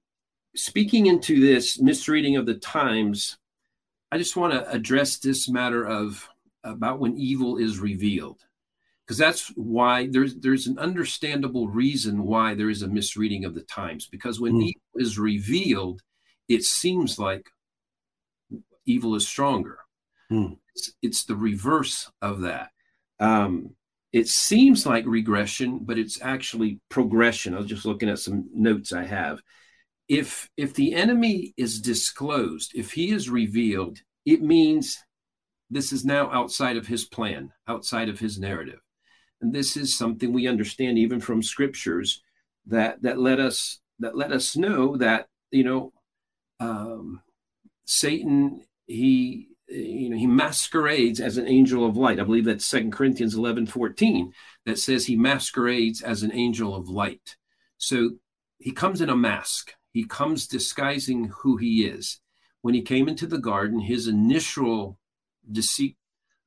speaking 0.55 1.07
into 1.07 1.41
this 1.41 1.81
misreading 1.81 2.37
of 2.37 2.47
the 2.47 2.55
times, 2.55 3.39
I 4.13 4.19
just 4.19 4.37
want 4.37 4.53
to 4.53 4.71
address 4.71 5.19
this 5.19 5.49
matter 5.49 5.87
of 5.87 6.29
about 6.65 6.99
when 6.99 7.17
evil 7.17 7.57
is 7.57 7.79
revealed. 7.79 8.41
Because 9.07 9.19
that's 9.19 9.49
why 9.57 10.07
there's 10.07 10.37
there's 10.37 10.69
an 10.69 10.79
understandable 10.79 11.69
reason 11.69 12.25
why 12.25 12.55
there 12.55 12.71
is 12.71 12.83
a 12.83 12.89
misreading 12.89 13.45
of 13.45 13.55
the 13.55 13.63
times. 13.63 14.07
Because 14.07 14.41
when 14.41 14.55
mm. 14.55 14.63
evil 14.63 14.83
is 14.97 15.19
revealed, 15.19 16.03
it 16.49 16.63
seems 16.63 17.19
like 17.19 17.49
evil 18.87 19.15
is 19.17 19.27
stronger. 19.27 19.79
Mm. 20.31 20.59
It's, 20.77 20.93
it's, 21.03 21.25
the 21.25 21.35
reverse 21.35 22.11
of 22.23 22.43
that. 22.43 22.71
Um, 23.19 23.75
it 24.13 24.29
seems 24.29 24.87
like 24.87 25.05
regression, 25.07 25.81
but 25.83 25.99
it's 25.99 26.23
actually 26.23 26.79
progression. 26.89 27.55
I 27.55 27.59
was 27.59 27.67
just 27.67 27.85
looking 27.85 28.09
at 28.09 28.21
some 28.21 28.49
notes 28.55 28.93
I 28.93 29.05
have 29.05 29.41
if 30.11 30.51
if 30.57 30.75
the 30.75 30.93
enemy 30.93 31.55
is 31.57 31.81
disclosed 31.81 32.73
if 32.75 32.93
he 32.93 33.13
is 33.13 33.31
revealed 33.31 34.01
it 34.27 34.43
means 34.43 34.99
this 35.71 35.93
is 35.93 36.05
now 36.05 36.31
outside 36.33 36.77
of 36.77 36.89
his 36.89 37.05
plan 37.05 37.53
outside 37.69 38.09
of 38.09 38.19
his 38.19 38.39
narrative. 38.39 38.81
And 39.41 39.55
this 39.55 39.77
is 39.77 39.97
something 39.97 40.33
we 40.33 40.49
understand 40.49 40.99
even 40.99 41.21
from 41.21 41.43
scriptures 41.43 42.23
that 42.67 43.01
that 43.03 43.19
let 43.19 43.39
us 43.39 43.81
that 44.01 44.17
let 44.17 44.33
us 44.33 44.57
know 44.57 44.97
that 44.97 45.29
you 45.51 45.65
know 45.65 45.93
um, 46.59 47.23
satan 47.87 48.61
he 48.87 49.49
you 49.69 50.11
know 50.11 50.17
he 50.17 50.27
masquerades 50.27 51.21
as 51.21 51.39
an 51.39 51.47
angel 51.47 51.87
of 51.87 51.97
light. 51.97 52.21
I 52.21 52.25
believe 52.25 52.45
that's 52.45 52.67
second 52.67 52.93
corinthians 52.93 53.35
11 53.35 53.67
14 53.67 54.33
that 54.67 54.79
says 54.79 55.07
he 55.07 55.17
masquerades 55.17 56.03
as 56.03 56.23
an 56.23 56.33
angel 56.33 56.75
of 56.75 56.89
light. 56.89 57.37
So 57.79 58.11
he 58.59 58.73
comes 58.73 59.01
in 59.01 59.09
a 59.09 59.17
mask 59.17 59.73
he 59.93 60.05
comes 60.05 60.47
disguising 60.47 61.33
who 61.37 61.57
he 61.57 61.85
is. 61.85 62.21
When 62.63 62.75
he 62.75 62.83
came 62.83 63.09
into 63.09 63.27
the 63.27 63.39
garden, 63.39 63.81
his 63.81 64.07
initial 64.07 64.99
deceit 65.51 65.97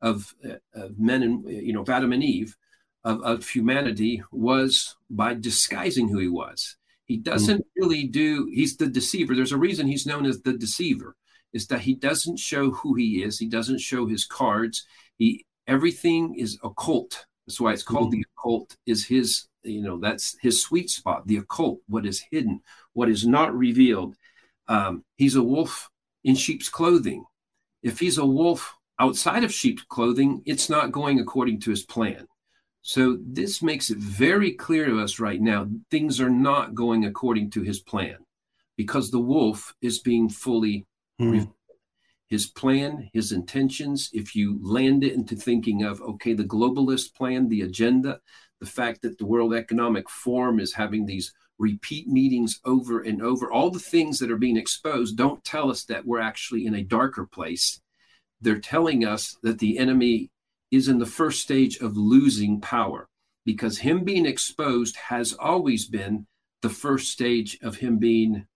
of, 0.02 0.34
uh, 0.48 0.56
of 0.74 1.00
men 1.00 1.24
and 1.24 1.50
you 1.50 1.74
know 1.74 1.82
of 1.82 1.90
Adam 1.90 2.14
and 2.14 2.24
Eve 2.24 2.56
of, 3.04 3.22
of, 3.24 3.48
humanity 3.48 4.22
was 4.32 4.96
by 5.10 5.34
disguising 5.34 6.08
who 6.08 6.20
he 6.20 6.28
was. 6.28 6.78
He 7.06 7.18
doesn't 7.18 7.62
mm. 7.62 7.66
really 7.76 8.06
do. 8.06 8.50
He's 8.54 8.78
the 8.78 8.88
deceiver. 8.88 9.36
There's 9.36 9.52
a 9.52 9.58
reason 9.58 9.88
he's 9.88 10.06
known 10.06 10.26
as 10.26 10.42
the 10.42 10.54
deceiver 10.54 11.16
is 11.54 11.68
that 11.68 11.82
he 11.82 11.94
doesn't 11.94 12.40
show 12.40 12.72
who 12.72 12.96
he 12.96 13.24
is. 13.24 13.38
He 13.40 13.48
doesn't 13.48 13.80
show 13.80 14.08
his 14.08 14.26
cards. 14.26 14.86
He 15.18 15.46
everything 15.68 16.36
is 16.36 16.60
occult. 16.64 17.26
That's 17.46 17.60
why 17.60 17.74
it's 17.74 17.84
called 17.84 18.12
mm-hmm. 18.12 18.22
the 18.22 18.26
occult. 18.38 18.78
Is 18.86 19.06
his 19.06 19.48
you 19.64 19.82
know 19.82 20.00
that's 20.00 20.38
his 20.42 20.62
sweet 20.62 20.90
spot. 20.90 21.28
The 21.28 21.38
occult, 21.38 21.80
what 21.88 22.06
is 22.06 22.26
hidden, 22.32 22.62
what 22.94 23.10
is 23.10 23.26
not 23.26 23.56
revealed. 23.56 24.16
Um, 24.68 25.04
he's 25.18 25.36
a 25.36 25.44
wolf 25.44 25.90
in 26.24 26.36
sheep's 26.36 26.70
clothing. 26.70 27.26
If 27.82 28.00
he's 28.00 28.18
a 28.18 28.26
wolf 28.26 28.76
outside 29.00 29.44
of 29.44 29.54
sheep's 29.54 29.84
clothing, 29.84 30.42
it's 30.46 30.70
not 30.70 30.92
going 30.92 31.20
according 31.20 31.60
to 31.62 31.70
his 31.70 31.84
plan. 31.84 32.28
So 32.82 33.18
this 33.26 33.62
makes 33.62 33.90
it 33.90 33.98
very 33.98 34.52
clear 34.52 34.86
to 34.86 35.00
us 35.00 35.20
right 35.20 35.42
now 35.42 35.70
things 35.90 36.20
are 36.20 36.30
not 36.30 36.76
going 36.76 37.06
according 37.06 37.52
to 37.52 37.62
his 37.62 37.80
plan 37.80 38.18
because 38.76 39.10
the 39.10 39.20
wolf 39.20 39.74
is 39.82 40.00
being 40.00 40.28
fully 40.28 40.86
mm. 41.20 41.50
his 42.28 42.48
plan, 42.48 43.10
his 43.14 43.32
intentions. 43.32 44.10
If 44.12 44.36
you 44.36 44.60
land 44.62 45.06
it 45.06 45.14
into 45.14 45.36
thinking 45.36 45.84
of, 45.84 46.02
okay, 46.02 46.34
the 46.34 46.44
globalist 46.44 47.14
plan, 47.14 47.48
the 47.48 47.62
agenda, 47.62 48.20
the 48.64 48.70
fact 48.70 49.02
that 49.02 49.18
the 49.18 49.26
World 49.26 49.54
Economic 49.54 50.10
Forum 50.10 50.58
is 50.58 50.74
having 50.74 51.06
these 51.06 51.34
repeat 51.60 52.08
meetings 52.08 52.62
over 52.64 53.02
and 53.02 53.22
over, 53.22 53.52
all 53.52 53.70
the 53.70 53.78
things 53.78 54.20
that 54.20 54.32
are 54.32 54.38
being 54.38 54.56
exposed 54.56 55.18
don't 55.18 55.44
tell 55.44 55.70
us 55.70 55.84
that 55.84 56.06
we're 56.06 56.22
actually 56.22 56.66
in 56.66 56.74
a 56.74 56.82
darker 56.82 57.26
place. 57.26 57.82
They're 58.40 58.62
telling 58.62 59.04
us 59.04 59.38
that 59.44 59.60
the 59.60 59.78
enemy 59.78 60.32
is 60.72 60.88
in 60.88 61.00
the 61.00 61.06
first 61.06 61.42
stage 61.42 61.80
of 61.80 61.98
losing 61.98 62.62
power 62.62 63.10
because 63.44 63.80
him 63.80 64.06
being 64.06 64.26
exposed 64.26 64.96
has 64.96 65.34
always 65.34 65.86
been 65.86 66.26
the 66.62 66.70
first 66.70 67.12
stage 67.12 67.60
of 67.62 67.76
him 67.76 68.00
being 68.00 68.48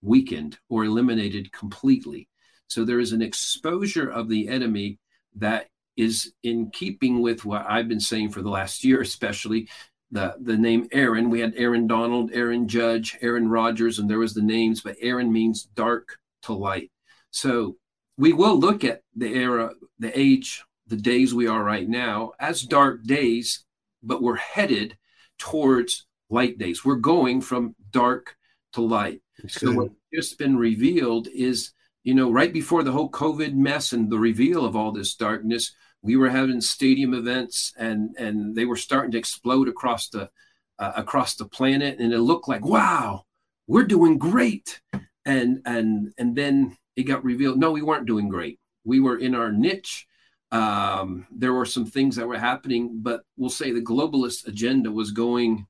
weakened 0.00 0.58
or 0.70 0.86
eliminated 0.86 1.52
completely. 1.52 2.26
So 2.68 2.86
there 2.86 3.00
is 3.00 3.12
an 3.12 3.20
exposure 3.20 4.08
of 4.08 4.30
the 4.30 4.48
enemy 4.48 4.98
that 5.36 5.68
is 5.96 6.32
in 6.42 6.70
keeping 6.70 7.20
with 7.20 7.44
what 7.44 7.66
I've 7.68 7.88
been 7.88 8.00
saying 8.00 8.30
for 8.30 8.42
the 8.42 8.50
last 8.50 8.84
year, 8.84 9.00
especially 9.00 9.68
the, 10.10 10.34
the 10.40 10.56
name 10.56 10.88
Aaron. 10.92 11.30
We 11.30 11.40
had 11.40 11.54
Aaron 11.56 11.86
Donald, 11.86 12.30
Aaron 12.32 12.68
Judge, 12.68 13.16
Aaron 13.20 13.48
Rodgers, 13.48 13.98
and 13.98 14.08
there 14.08 14.18
was 14.18 14.34
the 14.34 14.42
names, 14.42 14.80
but 14.80 14.96
Aaron 15.00 15.32
means 15.32 15.64
dark 15.74 16.18
to 16.42 16.54
light. 16.54 16.90
So 17.30 17.76
we 18.16 18.32
will 18.32 18.58
look 18.58 18.84
at 18.84 19.02
the 19.16 19.34
era, 19.34 19.72
the 19.98 20.18
age, 20.18 20.64
the 20.86 20.96
days 20.96 21.34
we 21.34 21.46
are 21.46 21.62
right 21.62 21.88
now 21.88 22.32
as 22.38 22.62
dark 22.62 23.04
days, 23.04 23.64
but 24.02 24.22
we're 24.22 24.36
headed 24.36 24.96
towards 25.38 26.06
light 26.28 26.58
days. 26.58 26.84
We're 26.84 26.96
going 26.96 27.40
from 27.40 27.74
dark 27.90 28.36
to 28.74 28.80
light. 28.80 29.20
So 29.48 29.72
what's 29.72 29.94
just 30.14 30.38
been 30.38 30.56
revealed 30.56 31.28
is, 31.28 31.72
you 32.04 32.14
know, 32.14 32.30
right 32.30 32.52
before 32.52 32.82
the 32.82 32.92
whole 32.92 33.10
COVID 33.10 33.54
mess 33.54 33.92
and 33.92 34.10
the 34.10 34.18
reveal 34.18 34.64
of 34.64 34.74
all 34.74 34.92
this 34.92 35.14
darkness, 35.14 35.74
we 36.02 36.16
were 36.16 36.30
having 36.30 36.60
stadium 36.60 37.14
events 37.14 37.72
and 37.78 38.14
and 38.18 38.56
they 38.56 38.64
were 38.64 38.76
starting 38.76 39.12
to 39.12 39.18
explode 39.18 39.68
across 39.68 40.08
the 40.08 40.30
uh, 40.78 40.92
across 40.96 41.36
the 41.36 41.44
planet, 41.44 41.98
and 42.00 42.12
it 42.12 42.20
looked 42.20 42.48
like 42.48 42.64
wow, 42.64 43.24
we're 43.66 43.84
doing 43.84 44.18
great, 44.18 44.80
and 45.24 45.62
and 45.64 46.12
and 46.18 46.34
then 46.34 46.76
it 46.96 47.04
got 47.04 47.24
revealed, 47.24 47.58
no, 47.58 47.70
we 47.70 47.82
weren't 47.82 48.06
doing 48.06 48.28
great. 48.28 48.58
We 48.84 49.00
were 49.00 49.18
in 49.18 49.34
our 49.34 49.52
niche. 49.52 50.06
Um, 50.50 51.26
there 51.30 51.54
were 51.54 51.64
some 51.64 51.86
things 51.86 52.16
that 52.16 52.28
were 52.28 52.38
happening, 52.38 53.00
but 53.00 53.22
we'll 53.38 53.48
say 53.48 53.70
the 53.70 53.80
globalist 53.80 54.46
agenda 54.46 54.90
was 54.90 55.10
going 55.10 55.66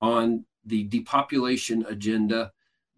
on 0.00 0.44
the 0.64 0.84
depopulation 0.84 1.84
agenda 1.88 2.50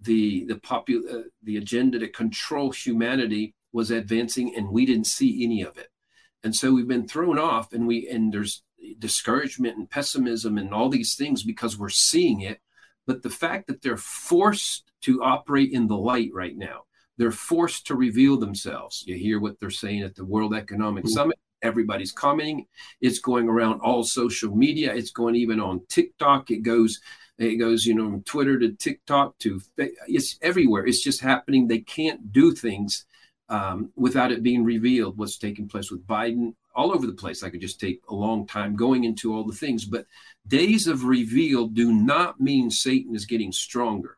the 0.03 0.45
the 0.45 0.55
popu- 0.55 1.09
uh, 1.11 1.29
the 1.43 1.57
agenda 1.57 1.99
to 1.99 2.09
control 2.09 2.71
humanity 2.71 3.55
was 3.73 3.91
advancing 3.91 4.55
and 4.57 4.69
we 4.69 4.85
didn't 4.87 5.07
see 5.07 5.45
any 5.45 5.63
of 5.63 5.79
it. 5.79 5.89
And 6.45 6.55
so 6.55 6.73
we've 6.73 6.89
been 6.89 7.09
thrown 7.09 7.39
off 7.39 7.73
and 7.73 7.87
we 7.87 8.09
and 8.09 8.33
there's 8.33 8.63
discouragement 8.99 9.77
and 9.77 9.89
pessimism 9.89 10.59
and 10.59 10.75
all 10.75 10.89
these 10.89 11.15
things 11.15 11.43
because 11.43 11.79
we're 11.79 11.89
seeing 11.89 12.41
it. 12.41 12.61
But 13.07 13.23
the 13.23 13.31
fact 13.31 13.67
that 13.69 13.83
they're 13.83 13.97
forced 13.97 14.85
to 15.03 15.23
operate 15.23 15.73
in 15.73 15.87
the 15.87 15.97
light 15.97 16.31
right 16.33 16.57
now 16.57 16.83
they're 17.19 17.31
forced 17.31 17.87
to 17.87 17.95
reveal 17.95 18.37
themselves. 18.37 19.05
You 19.07 19.17
hear 19.17 19.39
what 19.41 19.61
they're 19.61 19.71
saying 19.71 20.03
at 20.03 20.15
the 20.15 20.25
world 20.25 20.55
economic 20.55 21.05
mm-hmm. 21.05 21.13
summit. 21.13 21.39
Everybody's 21.63 22.13
commenting. 22.13 22.67
It's 23.01 23.21
going 23.21 23.49
around 23.49 23.81
all 23.81 24.03
social 24.03 24.55
media. 24.55 24.93
It's 24.93 25.13
going 25.13 25.37
even 25.37 25.61
on 25.61 25.83
tiktok. 25.89 26.51
It 26.51 26.63
goes 26.63 27.01
it 27.43 27.57
goes, 27.57 27.87
you 27.87 27.95
know, 27.95 28.11
from 28.11 28.23
Twitter 28.23 28.59
to 28.59 28.73
TikTok 28.73 29.39
to 29.39 29.61
it's 29.77 30.39
everywhere. 30.43 30.87
It's 30.87 31.03
just 31.03 31.21
happening. 31.21 31.67
They 31.67 31.81
can't 31.81 32.33
do 32.33 32.53
things 32.53 33.05
um, 33.49 33.91
without 33.97 34.33
it 34.33 34.43
being 34.43 34.65
revealed. 34.65 35.19
What's 35.19 35.39
taking 35.39 35.69
place 35.69 35.91
with 35.91 36.07
Biden 36.07 36.55
all 36.75 36.93
over 36.93 37.07
the 37.07 37.13
place. 37.13 37.43
I 37.43 37.51
could 37.51 37.61
just 37.61 37.81
take 37.81 38.01
a 38.09 38.15
long 38.15 38.47
time 38.47 38.77
going 38.77 39.05
into 39.05 39.35
all 39.35 39.45
the 39.45 39.57
things, 39.57 39.85
but 39.85 40.07
days 40.47 40.87
of 40.87 41.05
reveal 41.05 41.67
do 41.67 41.93
not 41.93 42.41
mean 42.41 42.71
Satan 42.71 43.15
is 43.15 43.27
getting 43.27 43.53
stronger. 43.53 44.17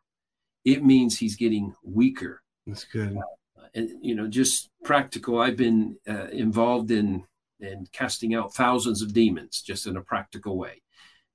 It 0.64 0.84
means 0.84 1.18
he's 1.18 1.36
getting 1.36 1.74
weaker. 1.82 2.42
That's 2.66 2.84
good. 2.84 3.16
Uh, 3.16 3.66
and 3.74 3.90
you 4.00 4.14
know, 4.14 4.28
just 4.28 4.70
practical. 4.84 5.40
I've 5.40 5.56
been 5.56 5.96
uh, 6.08 6.28
involved 6.28 6.90
in 6.90 7.24
in 7.60 7.86
casting 7.92 8.34
out 8.34 8.54
thousands 8.54 9.00
of 9.02 9.12
demons 9.12 9.62
just 9.62 9.86
in 9.86 9.96
a 9.96 10.02
practical 10.02 10.56
way 10.56 10.82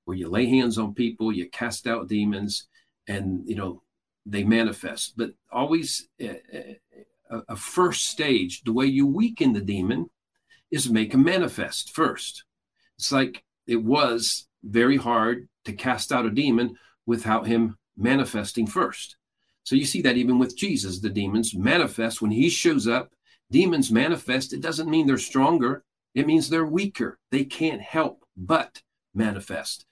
where 0.04 0.16
you 0.16 0.28
lay 0.28 0.46
hands 0.46 0.78
on 0.78 0.94
people, 0.94 1.32
you 1.32 1.48
cast 1.50 1.86
out 1.86 2.08
demons, 2.08 2.66
and 3.06 3.42
you 3.46 3.54
know 3.54 3.82
they 4.26 4.44
manifest. 4.44 5.14
But 5.16 5.30
always 5.50 6.08
a, 6.20 6.40
a, 7.30 7.38
a 7.48 7.56
first 7.56 8.08
stage, 8.08 8.62
the 8.62 8.72
way 8.72 8.86
you 8.86 9.06
weaken 9.06 9.52
the 9.52 9.60
demon 9.60 10.10
is 10.70 10.90
make 10.90 11.12
him 11.14 11.24
manifest 11.24 11.94
first. 11.94 12.44
It's 12.98 13.12
like 13.12 13.42
it 13.66 13.82
was 13.82 14.46
very 14.62 14.96
hard 14.96 15.48
to 15.64 15.72
cast 15.72 16.12
out 16.12 16.26
a 16.26 16.30
demon 16.30 16.76
without 17.06 17.46
him 17.46 17.76
manifesting 17.96 18.66
first. 18.66 19.16
So 19.64 19.76
you 19.76 19.84
see 19.84 20.02
that 20.02 20.16
even 20.16 20.38
with 20.38 20.56
Jesus, 20.56 21.00
the 21.00 21.10
demons 21.10 21.54
manifest 21.54 22.22
when 22.22 22.30
he 22.30 22.48
shows 22.48 22.88
up. 22.88 23.10
Demons 23.50 23.90
manifest. 23.90 24.52
It 24.52 24.60
doesn't 24.60 24.88
mean 24.88 25.06
they're 25.06 25.18
stronger. 25.18 25.84
It 26.14 26.26
means 26.26 26.48
they're 26.48 26.66
weaker. 26.66 27.18
They 27.30 27.44
can't 27.44 27.80
help 27.80 28.24
but 28.36 28.82
manifest 29.14 29.86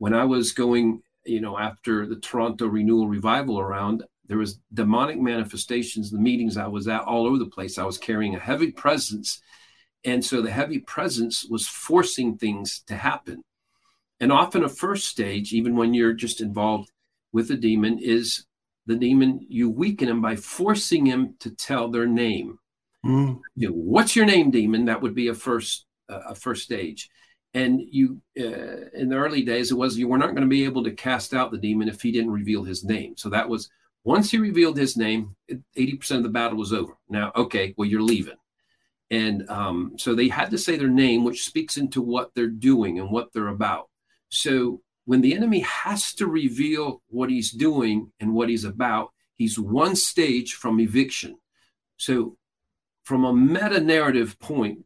when 0.00 0.14
I 0.14 0.24
was 0.24 0.52
going, 0.52 1.02
you 1.26 1.42
know, 1.42 1.58
after 1.58 2.06
the 2.06 2.16
Toronto 2.16 2.66
Renewal 2.66 3.06
Revival 3.06 3.60
around, 3.60 4.02
there 4.28 4.38
was 4.38 4.58
demonic 4.72 5.20
manifestations. 5.20 6.10
The 6.10 6.18
meetings 6.18 6.56
I 6.56 6.68
was 6.68 6.88
at 6.88 7.02
all 7.02 7.26
over 7.26 7.36
the 7.36 7.44
place. 7.44 7.76
I 7.76 7.84
was 7.84 7.98
carrying 7.98 8.34
a 8.34 8.38
heavy 8.38 8.72
presence, 8.72 9.42
and 10.02 10.24
so 10.24 10.40
the 10.40 10.50
heavy 10.50 10.78
presence 10.78 11.44
was 11.44 11.68
forcing 11.68 12.38
things 12.38 12.82
to 12.86 12.96
happen. 12.96 13.42
And 14.20 14.32
often, 14.32 14.64
a 14.64 14.70
first 14.70 15.06
stage, 15.06 15.52
even 15.52 15.76
when 15.76 15.92
you're 15.92 16.14
just 16.14 16.40
involved 16.40 16.90
with 17.32 17.50
a 17.50 17.56
demon, 17.56 17.98
is 17.98 18.46
the 18.86 18.96
demon 18.96 19.44
you 19.50 19.68
weaken 19.68 20.08
him 20.08 20.22
by 20.22 20.34
forcing 20.34 21.04
him 21.04 21.34
to 21.40 21.50
tell 21.50 21.90
their 21.90 22.06
name. 22.06 22.58
Mm. 23.04 23.40
You 23.54 23.68
know, 23.68 23.74
what's 23.74 24.16
your 24.16 24.24
name, 24.24 24.50
demon? 24.50 24.86
That 24.86 25.02
would 25.02 25.14
be 25.14 25.28
a 25.28 25.34
first 25.34 25.84
uh, 26.08 26.22
a 26.28 26.34
first 26.34 26.62
stage 26.62 27.10
and 27.54 27.80
you 27.90 28.20
uh, 28.38 28.88
in 28.94 29.08
the 29.08 29.16
early 29.16 29.42
days 29.42 29.70
it 29.70 29.76
was 29.76 29.98
you 29.98 30.08
were 30.08 30.18
not 30.18 30.30
going 30.34 30.42
to 30.42 30.46
be 30.46 30.64
able 30.64 30.84
to 30.84 30.92
cast 30.92 31.34
out 31.34 31.50
the 31.50 31.58
demon 31.58 31.88
if 31.88 32.00
he 32.00 32.12
didn't 32.12 32.30
reveal 32.30 32.62
his 32.62 32.84
name. 32.84 33.16
So 33.16 33.28
that 33.30 33.48
was 33.48 33.70
once 34.04 34.30
he 34.30 34.38
revealed 34.38 34.76
his 34.76 34.96
name 34.96 35.34
80% 35.76 36.18
of 36.18 36.22
the 36.22 36.28
battle 36.28 36.58
was 36.58 36.72
over. 36.72 36.96
Now 37.08 37.32
okay 37.34 37.74
well 37.76 37.88
you're 37.88 38.02
leaving. 38.02 38.36
And 39.12 39.50
um, 39.50 39.94
so 39.96 40.14
they 40.14 40.28
had 40.28 40.50
to 40.52 40.58
say 40.58 40.76
their 40.76 40.88
name 40.88 41.24
which 41.24 41.44
speaks 41.44 41.76
into 41.76 42.00
what 42.00 42.30
they're 42.34 42.46
doing 42.46 43.00
and 43.00 43.10
what 43.10 43.32
they're 43.32 43.48
about. 43.48 43.88
So 44.28 44.80
when 45.06 45.20
the 45.20 45.34
enemy 45.34 45.60
has 45.60 46.14
to 46.14 46.28
reveal 46.28 47.02
what 47.08 47.30
he's 47.30 47.50
doing 47.50 48.12
and 48.20 48.32
what 48.32 48.48
he's 48.48 48.64
about 48.64 49.10
he's 49.34 49.58
one 49.58 49.96
stage 49.96 50.54
from 50.54 50.78
eviction. 50.78 51.36
So 51.96 52.36
from 53.02 53.24
a 53.24 53.32
meta 53.32 53.80
narrative 53.80 54.38
point 54.38 54.84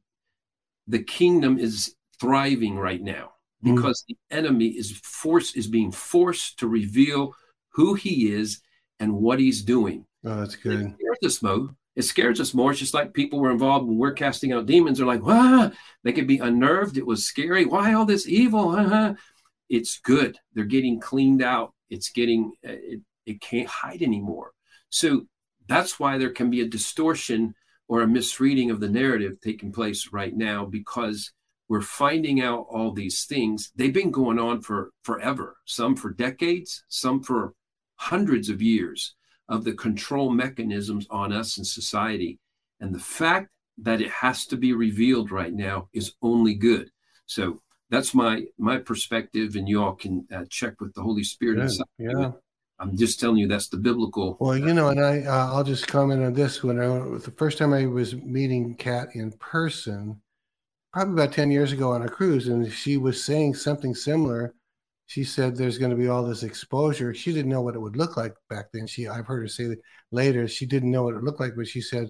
the 0.87 1.03
kingdom 1.03 1.59
is 1.59 1.95
thriving 2.21 2.77
right 2.77 3.03
now 3.03 3.33
mm. 3.65 3.75
because 3.75 4.03
mm. 4.03 4.07
the 4.09 4.37
enemy 4.37 4.69
is 4.69 4.93
force 5.03 5.55
is 5.55 5.67
being 5.67 5.93
forced 5.93 6.59
to 6.59 6.69
reveal 6.69 7.35
who 7.73 7.95
he 7.95 8.33
is 8.33 8.61
and 9.01 9.15
what 9.15 9.39
he's 9.39 9.63
doing. 9.63 10.07
Oh, 10.25 10.41
that's 10.41 10.57
good. 10.57 10.81
It 10.81 10.95
scares 10.99 11.35
us 11.35 11.43
more. 11.43 11.69
It 11.97 12.03
scares 12.03 12.41
us 12.41 12.55
more. 12.55 12.71
It's 12.71 12.81
just 12.81 12.95
like 12.95 13.15
people 13.15 13.39
were 13.39 13.51
involved 13.51 13.87
when 13.87 13.99
we're 13.99 14.13
casting 14.13 14.53
out 14.53 14.67
demons. 14.67 14.99
They're 14.99 15.07
like, 15.07 15.23
ah, 15.25 15.71
they 16.03 16.13
could 16.13 16.27
be 16.27 16.39
unnerved. 16.39 16.97
It 16.97 17.07
was 17.07 17.27
scary. 17.27 17.67
Why 17.67 17.93
all 17.93 18.05
this 18.05 18.29
evil? 18.29 18.71
Uh-huh. 18.71 19.15
It's 19.71 19.99
good. 19.99 20.37
They're 20.53 20.65
getting 20.65 21.01
cleaned 21.01 21.43
out. 21.43 21.73
It's 21.89 22.11
getting, 22.11 22.53
uh, 22.65 22.73
it, 22.73 23.01
it 23.25 23.41
can't 23.41 23.67
hide 23.67 24.03
anymore. 24.03 24.53
So 24.91 25.23
that's 25.67 25.99
why 25.99 26.19
there 26.19 26.31
can 26.31 26.51
be 26.51 26.61
a 26.61 26.69
distortion 26.69 27.55
or 27.89 28.03
a 28.03 28.07
misreading 28.07 28.71
of 28.71 28.79
the 28.79 28.91
narrative 28.91 29.41
taking 29.43 29.73
place 29.73 30.11
right 30.13 30.37
now 30.37 30.67
because 30.67 31.33
we're 31.69 31.81
finding 31.81 32.41
out 32.43 32.67
all 32.71 32.93
these 32.93 33.25
things. 33.25 33.73
They've 33.77 33.93
been 33.93 34.11
going 34.11 34.39
on 34.39 34.61
for 34.61 34.91
forever, 35.03 35.57
some 35.65 35.97
for 35.97 36.11
decades, 36.11 36.85
some 36.89 37.23
for 37.23 37.55
hundreds 37.97 38.49
of 38.49 38.61
years. 38.61 39.15
of 39.49 39.65
the 39.65 39.73
control 39.73 40.31
mechanisms 40.31 41.07
on 41.11 41.33
us 41.33 41.59
in 41.59 41.65
society. 41.65 42.39
And 42.81 42.95
the 42.95 42.99
fact 42.99 43.49
that 43.79 44.01
it 44.01 44.11
has 44.11 44.47
to 44.47 44.57
be 44.57 44.73
revealed 44.73 45.31
right 45.31 45.53
now 45.53 45.89
is 45.93 46.15
only 46.23 46.55
good. 46.55 46.91
So 47.27 47.61
that's 47.91 48.15
my 48.15 48.45
my 48.59 48.79
perspective, 48.79 49.57
and 49.57 49.69
you 49.69 49.83
all 49.83 49.95
can 49.95 50.27
uh, 50.35 50.45
check 50.49 50.81
with 50.81 50.95
the 50.95 51.03
Holy 51.03 51.23
Spirit. 51.23 51.71
Yeah, 51.99 52.33
I'm 52.79 52.97
just 52.97 53.21
telling 53.21 53.39
you 53.39 53.47
that's 53.47 53.69
the 53.69 53.77
biblical. 53.77 54.37
Well, 54.41 54.57
you 54.57 54.75
know, 54.75 54.89
and 54.89 55.01
I 55.01 55.23
uh, 55.23 55.53
I'll 55.53 55.65
just 55.65 55.87
comment 55.87 56.23
on 56.23 56.33
this. 56.35 56.63
When 56.63 56.81
I 56.81 56.87
the 57.19 57.35
first 57.37 57.59
time 57.59 57.73
I 57.73 57.87
was 57.87 58.15
meeting 58.15 58.75
Kat 58.75 59.09
in 59.15 59.33
person, 59.33 60.21
probably 60.95 61.15
about 61.15 61.35
ten 61.35 61.51
years 61.51 61.73
ago 61.73 61.93
on 61.93 62.03
a 62.03 62.09
cruise, 62.09 62.49
and 62.49 62.73
she 62.73 62.97
was 62.97 63.23
saying 63.23 63.55
something 63.55 63.95
similar. 63.95 64.55
She 65.07 65.25
said 65.25 65.57
there's 65.57 65.77
going 65.77 65.91
to 65.91 65.97
be 65.97 66.09
all 66.09 66.25
this 66.25 66.45
exposure. 66.45 67.13
She 67.13 67.33
didn't 67.33 67.51
know 67.51 67.61
what 67.61 67.75
it 67.75 67.81
would 67.81 67.97
look 67.97 68.17
like 68.17 68.35
back 68.49 68.67
then. 68.73 68.87
She 68.87 69.09
I've 69.09 69.27
heard 69.27 69.43
her 69.43 69.49
say 69.49 69.65
that 69.65 69.81
later 70.13 70.49
she 70.49 70.65
didn't 70.65 70.91
know 70.91 71.03
what 71.03 71.15
it 71.15 71.23
looked 71.23 71.41
like, 71.41 71.57
but 71.57 71.69
she 71.69 71.81
said, 71.81 72.09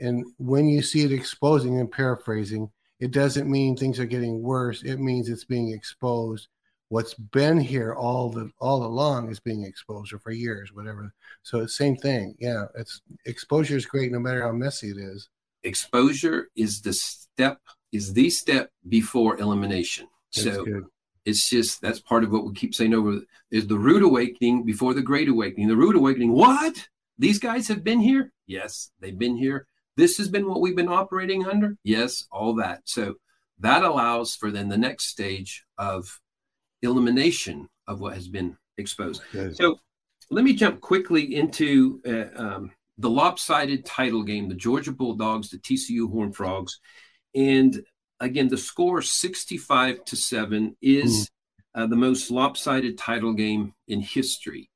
and 0.00 0.24
when 0.38 0.66
you 0.66 0.82
see 0.82 1.04
it 1.04 1.12
exposing 1.12 1.78
and 1.78 1.92
paraphrasing, 1.92 2.70
it 2.98 3.12
doesn't 3.12 3.48
mean 3.48 3.76
things 3.76 4.00
are 4.00 4.06
getting 4.06 4.42
worse. 4.42 4.82
It 4.82 4.98
means 4.98 5.28
it's 5.28 5.44
being 5.44 5.72
exposed 5.72 6.48
what's 6.88 7.14
been 7.14 7.58
here 7.58 7.94
all 7.94 8.30
the 8.30 8.50
all 8.60 8.84
along 8.84 9.30
is 9.30 9.40
being 9.40 9.64
exposure 9.64 10.18
for 10.18 10.30
years, 10.30 10.72
whatever. 10.72 11.12
So 11.42 11.60
it's 11.60 11.76
same 11.76 11.96
thing. 11.96 12.36
Yeah, 12.38 12.66
it's 12.76 13.00
exposure 13.26 13.76
is 13.76 13.86
great 13.86 14.12
no 14.12 14.18
matter 14.18 14.42
how 14.42 14.52
messy 14.52 14.90
it 14.90 14.98
is. 14.98 15.28
Exposure 15.62 16.48
is 16.56 16.80
the 16.82 16.92
step 16.92 17.58
is 17.94 18.12
the 18.12 18.28
step 18.28 18.70
before 18.88 19.38
elimination. 19.38 20.08
That's 20.34 20.56
so 20.56 20.64
good. 20.64 20.84
it's 21.24 21.48
just 21.48 21.80
that's 21.80 22.00
part 22.00 22.24
of 22.24 22.32
what 22.32 22.44
we 22.44 22.52
keep 22.52 22.74
saying 22.74 22.92
over 22.92 23.20
is 23.50 23.66
the 23.68 23.78
root 23.78 24.02
awakening 24.02 24.64
before 24.64 24.94
the 24.94 25.02
great 25.02 25.28
awakening. 25.28 25.68
The 25.68 25.76
root 25.76 25.96
awakening, 25.96 26.32
what? 26.32 26.88
These 27.18 27.38
guys 27.38 27.68
have 27.68 27.84
been 27.84 28.00
here? 28.00 28.32
Yes, 28.46 28.90
they've 29.00 29.18
been 29.18 29.36
here. 29.36 29.68
This 29.96 30.18
has 30.18 30.28
been 30.28 30.48
what 30.48 30.60
we've 30.60 30.74
been 30.74 30.88
operating 30.88 31.46
under? 31.46 31.76
Yes, 31.84 32.24
all 32.32 32.54
that. 32.56 32.80
So 32.84 33.14
that 33.60 33.84
allows 33.84 34.34
for 34.34 34.50
then 34.50 34.68
the 34.68 34.76
next 34.76 35.06
stage 35.06 35.64
of 35.78 36.20
elimination 36.82 37.68
of 37.86 38.00
what 38.00 38.14
has 38.14 38.26
been 38.26 38.56
exposed. 38.76 39.22
Yes. 39.32 39.56
So 39.56 39.78
let 40.30 40.44
me 40.44 40.52
jump 40.52 40.80
quickly 40.80 41.36
into 41.36 42.00
uh, 42.04 42.42
um, 42.42 42.72
the 42.98 43.10
lopsided 43.10 43.84
title 43.84 44.24
game, 44.24 44.48
the 44.48 44.54
Georgia 44.56 44.90
Bulldogs, 44.90 45.50
the 45.50 45.58
TCU 45.58 46.10
Horned 46.10 46.34
Frogs. 46.34 46.80
And 47.34 47.82
again, 48.20 48.48
the 48.48 48.58
score 48.58 49.02
65 49.02 50.04
to 50.04 50.16
7 50.16 50.76
is 50.80 51.30
mm. 51.76 51.82
uh, 51.82 51.86
the 51.86 51.96
most 51.96 52.30
lopsided 52.30 52.98
title 52.98 53.32
game 53.32 53.74
in 53.88 54.00
history. 54.00 54.70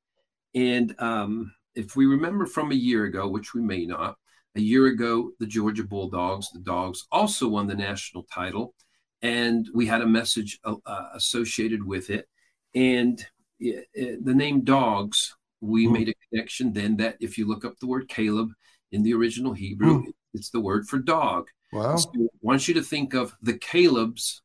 And 0.53 0.95
um, 0.99 1.53
if 1.75 1.95
we 1.95 2.05
remember 2.05 2.45
from 2.45 2.71
a 2.71 2.75
year 2.75 3.05
ago, 3.05 3.27
which 3.27 3.53
we 3.53 3.61
may 3.61 3.85
not, 3.85 4.15
a 4.55 4.61
year 4.61 4.87
ago, 4.87 5.31
the 5.39 5.45
Georgia 5.45 5.83
Bulldogs, 5.83 6.49
the 6.51 6.59
Dogs, 6.59 7.05
also 7.11 7.47
won 7.47 7.67
the 7.67 7.75
national 7.75 8.23
title 8.23 8.73
and 9.21 9.67
we 9.73 9.85
had 9.85 10.01
a 10.01 10.07
message 10.07 10.59
uh, 10.63 10.75
uh 10.85 11.09
associated 11.13 11.85
with 11.85 12.09
it. 12.09 12.27
And 12.73 13.23
it, 13.59 13.87
it, 13.93 14.25
the 14.25 14.33
name 14.33 14.63
dogs, 14.63 15.35
we 15.61 15.87
mm. 15.87 15.93
made 15.93 16.09
a 16.09 16.13
connection 16.29 16.73
then 16.73 16.97
that 16.97 17.17
if 17.19 17.37
you 17.37 17.47
look 17.47 17.65
up 17.65 17.79
the 17.79 17.87
word 17.87 18.07
Caleb 18.07 18.51
in 18.91 19.03
the 19.03 19.13
original 19.13 19.53
Hebrew, 19.53 20.03
mm. 20.03 20.11
it's 20.33 20.49
the 20.49 20.61
word 20.61 20.87
for 20.87 20.99
dog. 20.99 21.47
Wow. 21.71 21.97
So 21.97 22.09
I 22.15 22.27
want 22.41 22.67
you 22.67 22.73
to 22.75 22.83
think 22.83 23.13
of 23.13 23.35
the 23.41 23.57
Caleb's 23.57 24.41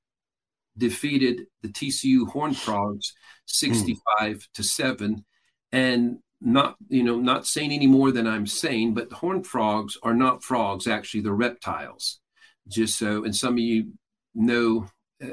defeated 0.77 1.47
the 1.63 1.69
TCU 1.69 2.29
Horned 2.29 2.57
Frogs 2.57 3.15
65 3.47 4.01
mm. 4.19 4.53
to 4.55 4.63
7 4.63 5.25
and 5.73 6.19
not 6.41 6.77
you 6.89 7.03
know 7.03 7.19
not 7.19 7.47
saying 7.47 7.73
any 7.73 7.87
more 7.87 8.11
than 8.11 8.27
I'm 8.27 8.47
saying 8.47 8.95
but 8.95 9.13
horned 9.13 9.47
frogs 9.47 9.97
are 10.03 10.13
not 10.13 10.43
frogs 10.43 10.87
actually 10.87 11.21
they're 11.21 11.33
reptiles 11.33 12.21
just 12.69 12.99
so 12.99 13.25
and 13.25 13.35
some 13.35 13.55
of 13.55 13.61
you 13.61 13.93
know 14.35 14.87
uh, 15.23 15.29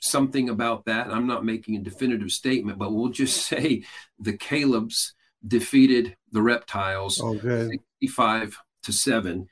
something 0.00 0.48
about 0.48 0.84
that. 0.86 1.08
I'm 1.08 1.26
not 1.26 1.44
making 1.44 1.76
a 1.76 1.80
definitive 1.80 2.30
statement, 2.30 2.78
but 2.78 2.92
we'll 2.92 3.10
just 3.10 3.46
say 3.46 3.84
the 4.18 4.36
Caleb's 4.36 5.14
defeated 5.46 6.16
the 6.32 6.42
reptiles 6.42 7.20
oh, 7.22 7.38
65 7.38 8.58
to 8.84 8.92
7. 8.92 9.48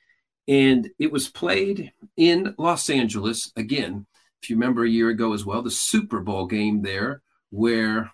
And 0.48 0.90
it 0.98 1.10
was 1.10 1.28
played 1.28 1.92
in 2.16 2.54
Los 2.58 2.88
Angeles 2.88 3.52
again. 3.56 4.06
If 4.42 4.50
you 4.50 4.56
remember 4.56 4.84
a 4.84 4.90
year 4.90 5.10
ago 5.10 5.32
as 5.32 5.44
well, 5.44 5.62
the 5.62 5.70
Super 5.70 6.20
Bowl 6.20 6.46
game 6.46 6.82
there, 6.82 7.22
where 7.50 8.12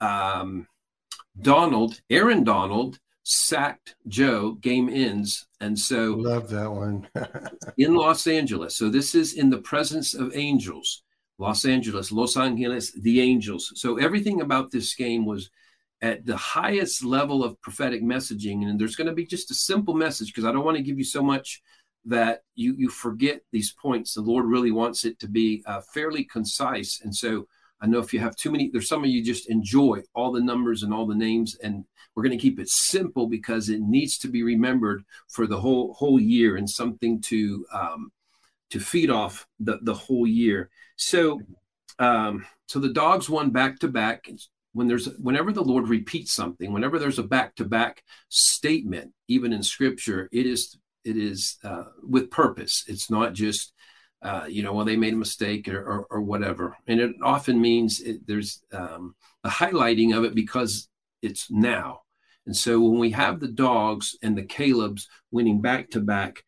um, 0.00 0.66
Donald, 1.40 2.00
Aaron 2.10 2.44
Donald, 2.44 2.98
sacked 3.24 3.94
Joe, 4.08 4.52
game 4.52 4.88
ends. 4.88 5.46
And 5.60 5.78
so 5.78 6.14
love 6.14 6.48
that 6.50 6.70
one. 6.70 7.08
in 7.78 7.94
Los 7.94 8.26
Angeles. 8.26 8.76
So 8.76 8.88
this 8.88 9.14
is 9.14 9.34
in 9.34 9.50
the 9.50 9.58
presence 9.58 10.14
of 10.14 10.36
angels. 10.36 11.02
Los 11.38 11.64
Angeles, 11.64 12.12
Los 12.12 12.36
Angeles, 12.36 12.92
the 12.92 13.20
angels. 13.20 13.72
So 13.74 13.96
everything 13.96 14.40
about 14.40 14.70
this 14.70 14.94
game 14.94 15.24
was 15.24 15.50
at 16.02 16.26
the 16.26 16.36
highest 16.36 17.04
level 17.04 17.42
of 17.42 17.60
prophetic 17.62 18.02
messaging. 18.02 18.66
And 18.66 18.78
there's 18.78 18.96
going 18.96 19.06
to 19.06 19.14
be 19.14 19.24
just 19.24 19.50
a 19.50 19.54
simple 19.54 19.94
message 19.94 20.28
because 20.28 20.44
I 20.44 20.52
don't 20.52 20.64
want 20.64 20.76
to 20.76 20.82
give 20.82 20.98
you 20.98 21.04
so 21.04 21.22
much 21.22 21.62
that 22.04 22.42
you 22.56 22.74
you 22.76 22.88
forget 22.88 23.40
these 23.52 23.72
points. 23.72 24.14
The 24.14 24.20
Lord 24.20 24.44
really 24.44 24.72
wants 24.72 25.04
it 25.04 25.18
to 25.20 25.28
be 25.28 25.62
uh, 25.66 25.80
fairly 25.94 26.24
concise. 26.24 27.00
And 27.02 27.14
so 27.14 27.46
I 27.80 27.86
know 27.86 28.00
if 28.00 28.12
you 28.12 28.20
have 28.20 28.36
too 28.36 28.50
many, 28.50 28.70
there's 28.70 28.88
some 28.88 29.04
of 29.04 29.10
you 29.10 29.24
just 29.24 29.48
enjoy 29.48 30.02
all 30.14 30.32
the 30.32 30.40
numbers 30.40 30.82
and 30.82 30.92
all 30.92 31.06
the 31.06 31.14
names 31.14 31.56
and 31.62 31.84
we're 32.14 32.22
going 32.22 32.36
to 32.36 32.42
keep 32.42 32.60
it 32.60 32.68
simple 32.68 33.26
because 33.26 33.68
it 33.68 33.80
needs 33.80 34.18
to 34.18 34.28
be 34.28 34.42
remembered 34.42 35.04
for 35.28 35.46
the 35.46 35.58
whole 35.58 35.94
whole 35.94 36.20
year 36.20 36.56
and 36.56 36.68
something 36.68 37.20
to 37.22 37.64
um, 37.72 38.12
to 38.70 38.80
feed 38.80 39.10
off 39.10 39.46
the 39.60 39.78
the 39.82 39.94
whole 39.94 40.26
year. 40.26 40.70
So 40.96 41.40
um, 41.98 42.44
so 42.66 42.80
the 42.80 42.92
dogs 42.92 43.30
won 43.30 43.50
back 43.50 43.78
to 43.80 43.88
back. 43.88 44.28
When 44.72 44.88
there's 44.88 45.06
whenever 45.18 45.52
the 45.52 45.64
Lord 45.64 45.88
repeats 45.88 46.32
something, 46.32 46.72
whenever 46.72 46.98
there's 46.98 47.18
a 47.18 47.22
back 47.22 47.54
to 47.56 47.64
back 47.64 48.02
statement, 48.28 49.12
even 49.28 49.52
in 49.52 49.62
Scripture, 49.62 50.28
it 50.32 50.46
is 50.46 50.78
it 51.04 51.16
is 51.16 51.58
uh, 51.64 51.84
with 52.02 52.30
purpose. 52.30 52.84
It's 52.88 53.10
not 53.10 53.34
just 53.34 53.72
uh, 54.22 54.44
you 54.48 54.62
know, 54.62 54.72
well, 54.72 54.84
they 54.84 54.96
made 54.96 55.14
a 55.14 55.16
mistake 55.16 55.66
or, 55.68 55.80
or, 55.80 56.06
or 56.08 56.22
whatever. 56.22 56.76
And 56.86 57.00
it 57.00 57.16
often 57.22 57.60
means 57.60 58.00
it, 58.00 58.24
there's 58.26 58.62
um, 58.72 59.16
a 59.42 59.48
highlighting 59.48 60.16
of 60.16 60.24
it 60.24 60.34
because 60.34 60.88
it's 61.22 61.50
now. 61.50 62.02
And 62.46 62.56
so 62.56 62.80
when 62.80 62.98
we 62.98 63.10
have 63.10 63.40
the 63.40 63.48
dogs 63.48 64.16
and 64.22 64.38
the 64.38 64.44
Caleb's 64.44 65.08
winning 65.32 65.60
back 65.60 65.90
to 65.90 66.00
back, 66.00 66.44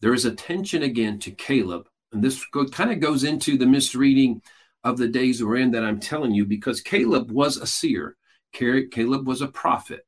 there 0.00 0.14
is 0.14 0.24
attention 0.24 0.82
again 0.84 1.18
to 1.20 1.32
Caleb. 1.32 1.88
And 2.12 2.22
this 2.22 2.44
go, 2.46 2.64
kind 2.66 2.92
of 2.92 3.00
goes 3.00 3.24
into 3.24 3.58
the 3.58 3.66
misreading 3.66 4.42
of 4.88 4.96
the 4.96 5.08
days 5.08 5.42
we're 5.42 5.56
in 5.56 5.72
that 5.72 5.84
I'm 5.84 6.00
telling 6.00 6.32
you, 6.34 6.46
because 6.46 6.80
Caleb 6.80 7.30
was 7.30 7.58
a 7.58 7.66
seer, 7.66 8.16
Caleb 8.52 9.26
was 9.26 9.42
a 9.42 9.48
prophet, 9.48 10.06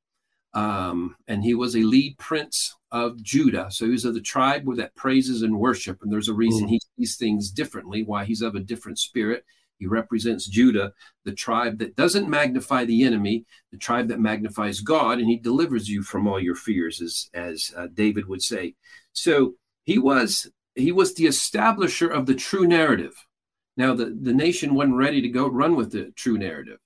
um, 0.54 1.16
and 1.28 1.44
he 1.44 1.54
was 1.54 1.76
a 1.76 1.82
lead 1.82 2.16
prince 2.18 2.74
of 2.90 3.22
Judah. 3.22 3.68
So 3.70 3.84
he 3.84 3.92
was 3.92 4.06
of 4.06 4.14
the 4.14 4.20
tribe 4.20 4.62
where 4.64 4.78
that 4.78 4.96
praises 4.96 5.42
and 5.42 5.58
worship. 5.58 5.98
And 6.02 6.10
there's 6.10 6.28
a 6.28 6.34
reason 6.34 6.66
mm. 6.66 6.70
he 6.70 6.80
sees 6.96 7.16
things 7.16 7.50
differently, 7.50 8.02
why 8.02 8.24
he's 8.24 8.42
of 8.42 8.54
a 8.54 8.60
different 8.60 8.98
spirit. 8.98 9.44
He 9.78 9.86
represents 9.86 10.46
Judah, 10.46 10.92
the 11.24 11.32
tribe 11.32 11.78
that 11.78 11.96
doesn't 11.96 12.28
magnify 12.28 12.84
the 12.84 13.04
enemy, 13.04 13.44
the 13.70 13.78
tribe 13.78 14.08
that 14.08 14.20
magnifies 14.20 14.80
God, 14.80 15.18
and 15.18 15.28
he 15.28 15.36
delivers 15.36 15.88
you 15.88 16.02
from 16.02 16.26
all 16.26 16.40
your 16.40 16.54
fears, 16.54 17.00
as 17.00 17.30
as 17.34 17.72
uh, 17.76 17.86
David 17.92 18.26
would 18.26 18.42
say. 18.42 18.74
So 19.12 19.54
he 19.84 19.98
was 19.98 20.50
he 20.74 20.92
was 20.92 21.14
the 21.14 21.26
establisher 21.26 22.10
of 22.10 22.26
the 22.26 22.34
true 22.34 22.66
narrative. 22.66 23.14
Now 23.76 23.94
the 23.94 24.16
the 24.20 24.35
nation 24.35 24.74
wasn't 24.74 24.96
ready 24.96 25.22
to 25.22 25.28
go 25.28 25.48
run 25.48 25.76
with 25.76 25.92
the 25.92 26.12
true 26.16 26.38
narrative, 26.38 26.78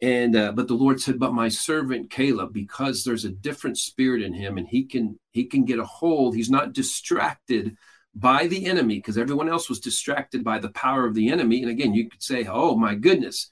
and 0.00 0.36
uh, 0.36 0.52
but 0.52 0.68
the 0.68 0.74
Lord 0.74 1.00
said, 1.00 1.18
"But 1.18 1.34
my 1.34 1.48
servant 1.48 2.10
Caleb, 2.10 2.52
because 2.52 3.04
there's 3.04 3.24
a 3.24 3.30
different 3.30 3.78
spirit 3.78 4.22
in 4.22 4.32
him, 4.32 4.58
and 4.58 4.66
he 4.66 4.84
can 4.84 5.18
he 5.32 5.44
can 5.44 5.64
get 5.64 5.78
a 5.78 5.84
hold. 5.84 6.34
He's 6.34 6.50
not 6.50 6.72
distracted." 6.72 7.76
by 8.14 8.46
the 8.46 8.66
enemy 8.66 8.96
because 8.96 9.18
everyone 9.18 9.48
else 9.48 9.68
was 9.68 9.80
distracted 9.80 10.42
by 10.42 10.58
the 10.58 10.70
power 10.70 11.06
of 11.06 11.14
the 11.14 11.30
enemy. 11.30 11.62
And 11.62 11.70
again, 11.70 11.94
you 11.94 12.08
could 12.08 12.22
say, 12.22 12.46
oh 12.48 12.76
my 12.76 12.94
goodness, 12.94 13.48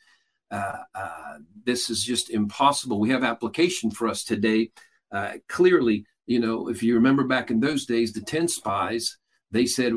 uh, 0.51 0.79
uh, 0.95 1.39
this 1.65 1.91
is 1.91 2.03
just 2.03 2.31
impossible. 2.31 2.99
We 2.99 3.11
have 3.11 3.25
application 3.25 3.91
for 3.91 4.09
us 4.09 4.25
today. 4.25 4.71
Uh, 5.13 5.35
clearly, 5.49 6.05
you 6.27 6.41
know, 6.41 6.69
if 6.69 6.83
you 6.83 6.95
remember 6.95 7.25
back 7.25 7.51
in 7.51 7.61
those 7.61 7.87
days, 7.87 8.13
the 8.13 8.21
10 8.21 8.49
spies, 8.49 9.19
they 9.51 9.67
said, 9.67 9.95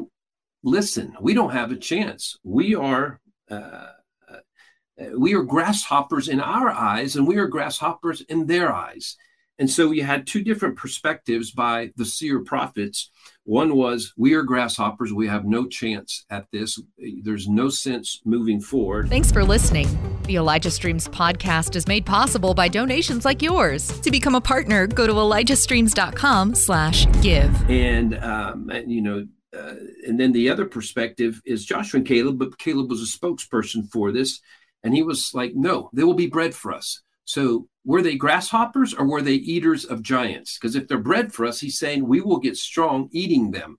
listen, 0.64 1.16
we 1.22 1.34
don't 1.34 1.52
have 1.52 1.72
a 1.72 1.78
chance. 1.78 2.38
We 2.44 2.76
are. 2.76 3.20
Uh, 3.50 3.88
uh, 4.30 5.18
we 5.18 5.34
are 5.34 5.44
grasshoppers 5.44 6.28
in 6.28 6.40
our 6.40 6.70
eyes, 6.70 7.16
and 7.16 7.28
we 7.28 7.38
are 7.38 7.48
grasshoppers 7.48 8.22
in 8.22 8.48
their 8.48 8.74
eyes. 8.74 9.18
And 9.60 9.70
so 9.70 9.92
you 9.92 10.04
had 10.04 10.26
two 10.26 10.44
different 10.44 10.76
perspectives 10.76 11.52
by 11.52 11.92
the 11.96 12.06
seer 12.06 12.40
prophets. 12.40 13.12
One 13.44 13.76
was, 13.76 14.12
we 14.18 14.34
are 14.34 14.42
grasshoppers. 14.42 15.14
We 15.14 15.28
have 15.28 15.46
no 15.46 15.68
chance 15.68 16.26
at 16.32 16.48
this. 16.52 16.82
There's 16.98 17.48
no 17.48 17.70
sense 17.70 18.22
moving 18.26 18.60
forward. 18.60 19.10
Thanks 19.10 19.32
for 19.32 19.44
listening. 19.44 19.88
The 20.24 20.38
Elijah 20.38 20.72
Streams 20.72 21.08
podcast 21.08 21.76
is 21.76 21.88
made 21.88 22.08
possible 22.08 22.56
by 22.56 22.70
donations 22.70 23.24
like 23.24 23.44
yours. 23.44 24.00
To 24.02 24.10
become 24.10 24.34
a 24.34 24.42
partner, 24.42 24.88
go 24.88 25.06
to 25.06 25.14
elijahstreams.com 25.14 26.56
slash 26.56 27.06
give. 27.22 27.70
And, 27.70 28.18
um, 28.18 28.70
and, 28.72 28.92
you 28.92 29.02
know, 29.02 29.28
uh, 29.58 29.76
and 30.08 30.20
then 30.20 30.32
the 30.32 30.50
other 30.50 30.66
perspective 30.66 31.42
is 31.46 31.66
Joshua 31.66 32.00
and 32.00 32.08
Caleb, 32.08 32.40
but 32.40 32.58
Caleb 32.58 32.90
was 32.90 33.02
a 33.02 33.18
spokesperson 33.18 33.92
for 33.92 34.12
this. 34.12 34.40
And 34.84 34.96
he 34.96 35.04
was 35.04 35.34
like, 35.34 35.54
no, 35.56 35.90
they 35.94 36.04
will 36.04 36.14
be 36.14 36.28
bread 36.28 36.56
for 36.56 36.72
us. 36.72 37.02
So 37.26 37.68
were 37.86 38.02
they 38.02 38.16
grasshoppers 38.16 38.94
or 38.94 39.06
were 39.06 39.22
they 39.22 39.34
eaters 39.34 39.86
of 39.86 40.02
giants? 40.02 40.58
Because 40.58 40.76
if 40.76 40.88
they're 40.88 40.98
bread 40.98 41.34
for 41.34 41.46
us, 41.46 41.60
he's 41.60 41.78
saying 41.78 42.08
we 42.08 42.22
will 42.22 42.40
get 42.40 42.58
strong 42.58 43.10
eating 43.12 43.52
them. 43.52 43.78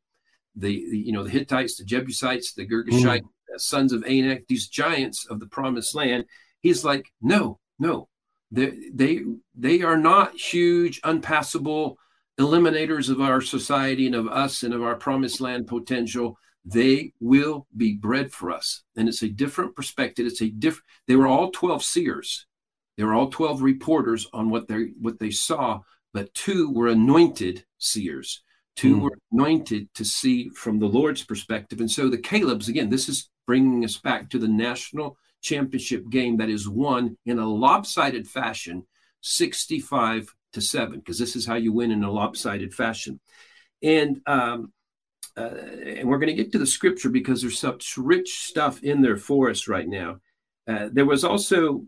The, 0.55 0.85
the 0.91 0.99
you 0.99 1.13
know 1.13 1.25
the 1.25 1.31
Hittites, 1.31 1.77
the 1.77 1.85
Jebusites, 1.85 2.53
the 2.53 2.67
Girgashites, 2.67 3.23
mm. 3.23 3.61
sons 3.61 3.93
of 3.93 4.05
Anak, 4.05 4.47
these 4.49 4.69
giants 4.69 5.27
of 5.27 5.41
the 5.41 5.47
promised 5.47 5.95
land. 5.95 6.27
He's 6.61 6.85
like, 6.85 7.11
no, 7.23 7.59
no, 7.79 8.09
they 8.51 8.91
they 8.93 9.23
they 9.55 9.83
are 9.83 9.97
not 9.97 10.37
huge, 10.39 11.01
unpassable 11.05 11.97
eliminators 12.39 13.11
of 13.11 13.21
our 13.21 13.41
society 13.41 14.07
and 14.07 14.15
of 14.15 14.27
us 14.29 14.63
and 14.63 14.73
of 14.73 14.83
our 14.83 14.97
promised 14.97 15.41
land 15.41 15.67
potential 15.67 16.39
they 16.65 17.13
will 17.19 17.67
be 17.77 17.95
bread 17.95 18.31
for 18.31 18.53
us. 18.53 18.83
And 18.97 19.09
it's 19.09 19.23
a 19.23 19.29
different 19.29 19.75
perspective. 19.75 20.27
It's 20.27 20.43
a 20.43 20.49
different 20.49 20.85
they 21.09 21.17
were 21.17 21.27
all 21.27 21.51
12 21.51 21.83
seers. 21.83 22.47
They 22.97 23.05
were 23.05 23.15
all 23.15 23.31
12 23.31 23.63
reporters 23.63 24.29
on 24.33 24.51
what 24.51 24.69
they 24.69 24.91
what 25.01 25.19
they 25.19 25.31
saw 25.31 25.81
but 26.13 26.35
two 26.35 26.71
were 26.71 26.89
anointed 26.89 27.65
seers. 27.79 28.43
Two 28.77 28.97
mm. 28.97 29.01
were 29.03 29.19
anointed 29.33 29.93
to 29.95 30.05
see 30.05 30.51
from 30.51 30.79
the 30.79 30.87
lord's 30.87 31.25
perspective. 31.25 31.81
And 31.81 31.91
so 31.91 32.09
the 32.09 32.19
caleb's 32.19 32.69
again 32.69 32.91
this 32.91 33.09
is 33.09 33.31
bringing 33.47 33.85
us 33.85 33.99
back 33.99 34.31
to 34.31 34.39
the 34.39 34.49
national 34.49 35.17
championship 35.43 36.09
game 36.09 36.37
that 36.37 36.49
is 36.49 36.69
won 36.69 37.17
in 37.27 37.39
a 37.39 37.47
lopsided 37.47 38.29
fashion 38.29 38.87
65 39.23 40.33
to 40.53 40.61
7 40.61 40.99
because 40.99 41.19
this 41.19 41.37
is 41.37 41.47
how 41.47 41.55
you 41.55 41.73
win 41.73 41.91
in 41.91 42.05
a 42.05 42.11
lopsided 42.11 42.75
fashion 42.75 43.21
and 43.83 44.21
um, 44.27 44.73
uh, 45.37 45.51
and 45.87 46.09
we're 46.09 46.19
going 46.19 46.35
to 46.35 46.43
get 46.43 46.53
to 46.53 46.59
the 46.59 46.67
scripture 46.67 47.09
because 47.09 47.41
there's 47.41 47.59
such 47.59 47.97
rich 47.97 48.45
stuff 48.45 48.83
in 48.83 49.01
there 49.01 49.17
for 49.17 49.49
us 49.49 49.67
right 49.67 49.89
now. 49.89 50.19
Uh, 50.69 50.89
there 50.93 51.07
was 51.07 51.25
also, 51.25 51.85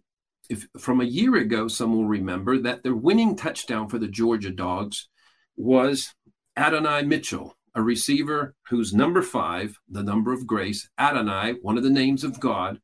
if 0.49 0.67
from 0.79 1.01
a 1.01 1.05
year 1.05 1.37
ago, 1.37 1.69
some 1.69 1.95
will 1.95 2.07
remember 2.07 2.59
that 2.59 2.83
the 2.83 2.95
winning 2.95 3.37
touchdown 3.37 3.89
for 3.89 3.99
the 3.99 4.09
Georgia 4.09 4.51
Dogs 4.51 5.09
was 5.57 6.15
Adonai 6.57 7.03
Mitchell, 7.03 7.57
a 7.75 7.83
receiver 7.83 8.55
who's 8.69 8.95
number 8.95 9.21
five, 9.21 9.79
the 9.91 10.03
number 10.03 10.33
of 10.33 10.47
grace. 10.47 10.89
Adonai, 10.99 11.55
one 11.61 11.77
of 11.77 11.85
the 11.85 11.91
names 11.91 12.25
of 12.25 12.41
God. 12.41 12.81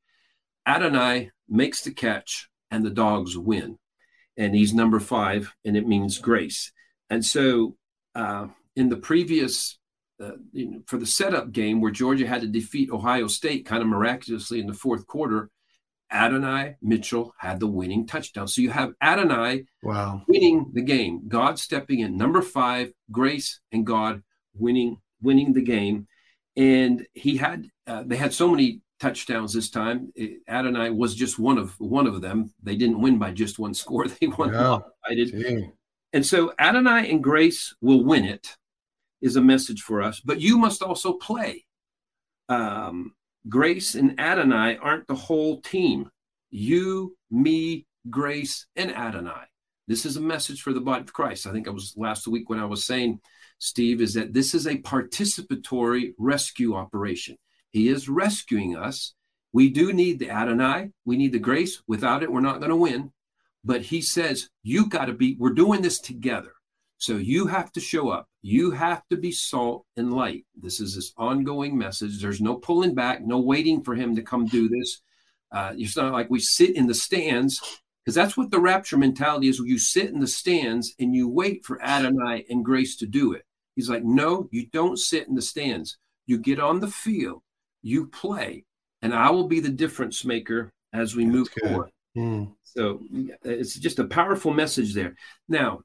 Adonai 0.66 1.30
makes 1.48 1.82
the 1.82 1.92
catch, 1.92 2.48
and 2.70 2.84
the 2.84 2.90
Dogs 2.90 3.36
win. 3.36 3.78
And 4.36 4.54
he's 4.54 4.72
number 4.72 5.00
five, 5.00 5.54
and 5.64 5.76
it 5.76 5.86
means 5.86 6.18
grace. 6.18 6.72
And 7.10 7.24
so, 7.24 7.76
uh, 8.14 8.46
in 8.76 8.88
the 8.88 8.96
previous 8.96 9.78
uh, 10.20 10.32
you 10.52 10.70
know, 10.70 10.82
for 10.86 10.98
the 10.98 11.06
setup 11.06 11.50
game 11.50 11.80
where 11.80 11.90
Georgia 11.90 12.26
had 12.26 12.42
to 12.42 12.46
defeat 12.46 12.90
Ohio 12.90 13.26
State 13.26 13.64
kind 13.64 13.82
of 13.82 13.88
miraculously 13.88 14.60
in 14.60 14.66
the 14.66 14.74
fourth 14.74 15.06
quarter, 15.06 15.50
Adonai 16.12 16.76
Mitchell 16.82 17.34
had 17.38 17.60
the 17.60 17.66
winning 17.66 18.06
touchdown. 18.06 18.48
So 18.48 18.60
you 18.60 18.70
have 18.70 18.92
Adonai 19.00 19.64
wow. 19.82 20.22
winning 20.28 20.70
the 20.74 20.82
game, 20.82 21.22
God 21.28 21.58
stepping 21.58 22.00
in, 22.00 22.16
number 22.16 22.42
five, 22.42 22.92
Grace 23.10 23.60
and 23.72 23.86
God 23.86 24.22
winning 24.54 24.98
winning 25.22 25.52
the 25.52 25.62
game, 25.62 26.06
and 26.56 27.06
he 27.14 27.36
had 27.36 27.66
uh, 27.86 28.02
they 28.06 28.16
had 28.16 28.34
so 28.34 28.48
many 28.48 28.80
touchdowns 29.00 29.52
this 29.52 29.70
time. 29.70 30.12
It, 30.14 30.42
Adonai 30.46 30.90
was 30.90 31.14
just 31.14 31.38
one 31.38 31.58
of 31.58 31.78
one 31.80 32.06
of 32.06 32.20
them. 32.20 32.52
They 32.62 32.76
didn't 32.76 33.00
win 33.00 33.18
by 33.18 33.32
just 33.32 33.58
one 33.58 33.74
score; 33.74 34.06
they 34.20 34.28
won. 34.28 34.52
Yeah. 34.52 34.78
And 36.12 36.26
so 36.26 36.52
Adonai 36.58 37.10
and 37.10 37.22
Grace 37.22 37.74
will 37.80 38.04
win 38.04 38.24
it 38.24 38.56
is 39.20 39.36
a 39.36 39.40
message 39.40 39.82
for 39.82 40.02
us, 40.02 40.20
but 40.20 40.40
you 40.40 40.58
must 40.58 40.82
also 40.82 41.14
play. 41.14 41.64
Um, 42.48 43.14
Grace 43.48 43.94
and 43.94 44.18
Adonai 44.18 44.76
aren't 44.76 45.06
the 45.06 45.14
whole 45.14 45.60
team. 45.60 46.10
You, 46.50 47.16
me, 47.30 47.86
Grace, 48.08 48.66
and 48.76 48.90
Adonai. 48.90 49.44
This 49.86 50.06
is 50.06 50.16
a 50.16 50.20
message 50.20 50.62
for 50.62 50.72
the 50.72 50.80
body 50.80 51.02
of 51.02 51.12
Christ. 51.12 51.46
I 51.46 51.52
think 51.52 51.68
I 51.68 51.70
was 51.70 51.94
last 51.96 52.26
week 52.26 52.48
when 52.48 52.60
I 52.60 52.64
was 52.64 52.84
saying, 52.84 53.20
Steve, 53.58 54.00
is 54.00 54.14
that 54.14 54.32
this 54.32 54.54
is 54.54 54.66
a 54.66 54.78
participatory 54.78 56.14
rescue 56.18 56.74
operation. 56.74 57.36
He 57.70 57.88
is 57.88 58.08
rescuing 58.08 58.76
us. 58.76 59.14
We 59.52 59.70
do 59.70 59.92
need 59.92 60.18
the 60.18 60.30
Adonai. 60.30 60.90
We 61.04 61.16
need 61.16 61.32
the 61.32 61.38
grace. 61.38 61.82
Without 61.86 62.22
it, 62.22 62.32
we're 62.32 62.40
not 62.40 62.58
going 62.58 62.70
to 62.70 62.76
win. 62.76 63.12
But 63.64 63.82
he 63.82 64.00
says, 64.00 64.48
you 64.62 64.86
got 64.86 65.06
to 65.06 65.12
be, 65.12 65.36
we're 65.38 65.50
doing 65.50 65.82
this 65.82 65.98
together. 65.98 66.52
So 66.98 67.16
you 67.16 67.46
have 67.46 67.72
to 67.72 67.80
show 67.80 68.10
up. 68.10 68.28
You 68.42 68.72
have 68.72 69.02
to 69.08 69.16
be 69.16 69.32
salt 69.32 69.86
and 69.96 70.12
light. 70.12 70.44
This 70.54 70.80
is 70.80 70.94
this 70.94 71.12
ongoing 71.16 71.76
message. 71.76 72.20
There's 72.20 72.40
no 72.40 72.56
pulling 72.56 72.94
back, 72.94 73.24
no 73.24 73.38
waiting 73.38 73.82
for 73.82 73.94
him 73.94 74.14
to 74.16 74.22
come 74.22 74.46
do 74.46 74.68
this. 74.68 75.00
Uh, 75.50 75.72
it's 75.76 75.96
not 75.96 76.12
like 76.12 76.30
we 76.30 76.40
sit 76.40 76.76
in 76.76 76.86
the 76.86 76.94
stands 76.94 77.60
because 78.04 78.14
that's 78.14 78.36
what 78.36 78.50
the 78.50 78.60
rapture 78.60 78.96
mentality 78.96 79.48
is. 79.48 79.58
You 79.58 79.78
sit 79.78 80.10
in 80.10 80.20
the 80.20 80.26
stands 80.26 80.94
and 80.98 81.14
you 81.14 81.28
wait 81.28 81.64
for 81.64 81.82
Adonai 81.82 82.44
and 82.48 82.64
Grace 82.64 82.96
to 82.96 83.06
do 83.06 83.32
it. 83.32 83.44
He's 83.76 83.90
like, 83.90 84.04
no, 84.04 84.48
you 84.50 84.66
don't 84.66 84.98
sit 84.98 85.26
in 85.26 85.34
the 85.34 85.42
stands. 85.42 85.96
You 86.26 86.38
get 86.38 86.60
on 86.60 86.80
the 86.80 86.88
field, 86.88 87.42
you 87.82 88.06
play, 88.06 88.64
and 89.02 89.14
I 89.14 89.30
will 89.30 89.48
be 89.48 89.60
the 89.60 89.68
difference 89.68 90.24
maker 90.24 90.72
as 90.92 91.14
we 91.14 91.24
that's 91.24 91.34
move 91.34 91.48
good. 91.54 91.68
forward. 91.68 91.90
Mm. 92.16 92.54
So 92.64 93.00
it's 93.44 93.74
just 93.74 93.98
a 93.98 94.04
powerful 94.04 94.52
message 94.52 94.94
there. 94.94 95.16
Now, 95.48 95.80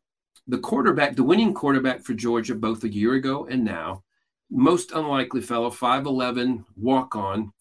the 0.48 0.58
quarterback, 0.58 1.16
the 1.16 1.24
winning 1.24 1.54
quarterback 1.54 2.04
for 2.04 2.14
Georgia, 2.14 2.56
both 2.56 2.84
a 2.84 2.90
year 2.90 3.14
ago 3.14 3.48
and 3.50 3.64
now, 3.64 4.04
most 4.52 4.92
unlikely 4.92 5.42
fellow, 5.42 5.72
5'11, 5.72 6.66
walk 6.76 7.16
on, 7.16 7.52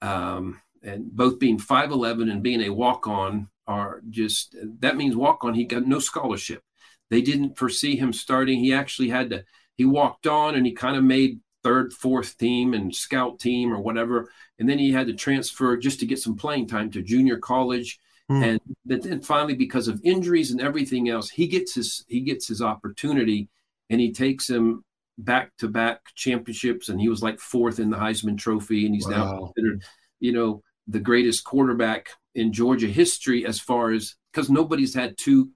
um, 0.00 0.60
and 0.82 1.10
both 1.12 1.38
being 1.38 1.58
5'11 1.58 2.30
and 2.30 2.42
being 2.42 2.62
a 2.62 2.70
walk 2.70 3.06
on 3.06 3.48
are 3.66 4.02
just 4.08 4.56
that 4.80 4.96
means 4.96 5.14
walk 5.14 5.44
on. 5.44 5.54
He 5.54 5.64
got 5.64 5.86
no 5.86 5.98
scholarship. 5.98 6.62
They 7.10 7.20
didn't 7.20 7.58
foresee 7.58 7.96
him 7.96 8.12
starting. 8.12 8.58
He 8.58 8.72
actually 8.72 9.10
had 9.10 9.30
to, 9.30 9.44
he 9.76 9.84
walked 9.84 10.26
on 10.26 10.54
and 10.54 10.64
he 10.64 10.72
kind 10.72 10.96
of 10.96 11.04
made 11.04 11.40
third, 11.62 11.92
fourth 11.92 12.38
team 12.38 12.74
and 12.74 12.94
scout 12.94 13.38
team 13.38 13.72
or 13.72 13.80
whatever. 13.80 14.30
And 14.58 14.68
then 14.68 14.78
he 14.78 14.92
had 14.92 15.06
to 15.06 15.14
transfer 15.14 15.76
just 15.76 16.00
to 16.00 16.06
get 16.06 16.18
some 16.18 16.36
playing 16.36 16.68
time 16.68 16.90
to 16.92 17.02
junior 17.02 17.38
college 17.38 17.98
Mm. 18.30 18.44
And 18.44 18.60
then 18.84 19.20
finally, 19.20 19.54
because 19.54 19.88
of 19.88 20.00
injuries 20.04 20.52
and 20.52 20.60
everything 20.60 21.08
else, 21.08 21.28
he 21.28 21.48
gets 21.48 21.74
his 21.74 22.04
he 22.06 22.20
gets 22.20 22.46
his 22.46 22.62
opportunity, 22.62 23.48
and 23.90 24.00
he 24.00 24.12
takes 24.12 24.48
him 24.48 24.84
back 25.18 25.50
to 25.58 25.68
back 25.68 26.00
championships, 26.14 26.88
and 26.88 27.00
he 27.00 27.08
was 27.08 27.24
like 27.24 27.40
fourth 27.40 27.80
in 27.80 27.90
the 27.90 27.96
Heisman 27.96 28.38
Trophy, 28.38 28.86
and 28.86 28.94
he's 28.94 29.08
wow. 29.08 29.10
now 29.10 29.38
considered, 29.38 29.82
you 30.20 30.32
know, 30.32 30.62
the 30.86 31.00
greatest 31.00 31.42
quarterback 31.42 32.10
in 32.36 32.52
Georgia 32.52 32.86
history 32.86 33.44
as 33.44 33.58
far 33.58 33.90
as 33.90 34.14
because 34.32 34.48
nobody's 34.48 34.94
had 34.94 35.18
two 35.18 35.50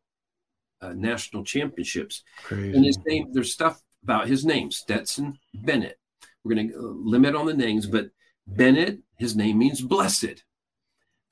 uh, 0.81 0.95
national 0.95 1.45
championships. 1.45 2.25
Crazy. 2.43 2.77
And 2.77 2.85
his 2.85 2.99
name, 3.07 3.29
there's 3.33 3.53
stuff 3.53 3.81
about 4.05 4.29
his 4.29 4.45
name, 4.45 4.71
Stetson 4.71 5.39
Bennett. 5.53 5.99
We're 6.45 6.55
going 6.55 6.69
to 6.69 6.79
uh, 6.79 6.81
limit 6.83 7.35
on 7.35 7.47
the 7.47 7.55
names, 7.55 7.87
but 7.87 8.11
Bennett, 8.47 9.01
his 9.19 9.35
name 9.35 9.59
means 9.59 9.81
blessed 9.81 10.45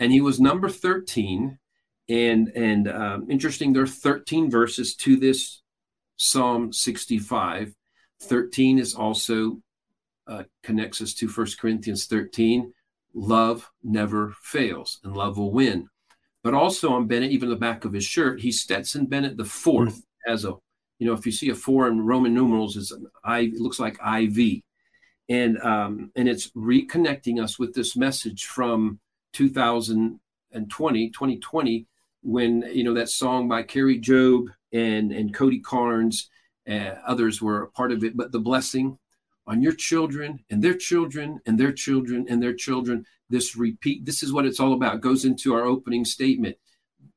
and 0.02 0.10
he 0.10 0.20
was 0.20 0.40
number 0.40 0.68
13 0.68 1.58
and 2.08 2.48
and 2.56 2.88
um, 2.88 3.30
interesting 3.30 3.72
there 3.72 3.84
are 3.84 3.86
13 3.86 4.50
verses 4.50 4.96
to 4.96 5.16
this 5.16 5.62
psalm 6.16 6.72
65 6.72 7.74
13 8.20 8.78
is 8.78 8.94
also 8.94 9.60
uh, 10.26 10.44
connects 10.62 11.00
us 11.00 11.14
to 11.14 11.28
First 11.28 11.60
corinthians 11.60 12.06
13 12.06 12.72
love 13.14 13.70
never 13.84 14.34
fails 14.42 14.98
and 15.04 15.16
love 15.16 15.38
will 15.38 15.52
win 15.52 15.88
but 16.42 16.54
also 16.54 16.90
on 16.92 17.06
bennett 17.06 17.30
even 17.30 17.48
the 17.48 17.56
back 17.56 17.84
of 17.84 17.92
his 17.92 18.04
shirt 18.04 18.40
he's 18.40 18.60
stetson 18.60 19.06
bennett 19.06 19.36
the 19.36 19.44
fourth 19.44 19.98
mm-hmm. 19.98 20.32
as 20.32 20.44
a 20.44 20.54
you 21.02 21.08
know 21.08 21.14
if 21.14 21.26
you 21.26 21.32
see 21.32 21.50
a 21.50 21.54
four 21.54 21.88
in 21.88 22.00
roman 22.00 22.32
numerals 22.32 22.76
it's 22.76 22.92
an 22.92 23.06
i 23.24 23.40
it 23.40 23.60
looks 23.60 23.80
like 23.80 23.98
iv 24.20 24.62
and 25.28 25.58
um 25.62 26.10
and 26.16 26.28
it's 26.28 26.50
reconnecting 26.50 27.42
us 27.42 27.58
with 27.58 27.74
this 27.74 27.96
message 27.96 28.44
from 28.44 29.00
2020, 29.32 31.10
2020, 31.10 31.86
when 32.22 32.62
you 32.72 32.84
know 32.84 32.94
that 32.94 33.08
song 33.08 33.48
by 33.48 33.62
Kari 33.62 34.00
Jobe 34.00 34.48
and 34.72 35.12
and 35.12 35.34
Cody 35.34 35.60
Carnes, 35.60 36.30
uh, 36.68 36.94
others 37.06 37.42
were 37.42 37.62
a 37.62 37.70
part 37.70 37.92
of 37.92 38.04
it. 38.04 38.16
But 38.16 38.32
the 38.32 38.38
blessing 38.38 38.98
on 39.46 39.60
your 39.60 39.72
children 39.72 40.38
and 40.50 40.62
their 40.62 40.74
children 40.74 41.40
and 41.46 41.58
their 41.58 41.72
children 41.72 42.26
and 42.28 42.42
their 42.42 42.54
children. 42.54 43.04
This 43.28 43.56
repeat. 43.56 44.04
This 44.04 44.22
is 44.22 44.32
what 44.32 44.46
it's 44.46 44.60
all 44.60 44.74
about. 44.74 45.00
Goes 45.00 45.24
into 45.24 45.54
our 45.54 45.64
opening 45.64 46.04
statement. 46.04 46.56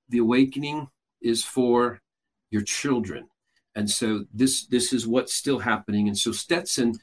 The 0.10 0.20
awakening 0.20 0.88
is 1.22 1.44
for 1.44 2.02
your 2.50 2.62
children, 2.62 3.28
and 3.76 3.90
so 3.90 4.26
this 4.34 4.66
this 4.68 4.94
is 4.94 5.06
what's 5.08 5.34
still 5.34 5.60
happening. 5.60 6.08
And 6.08 6.18
so 6.18 6.32
Stetson 6.32 6.96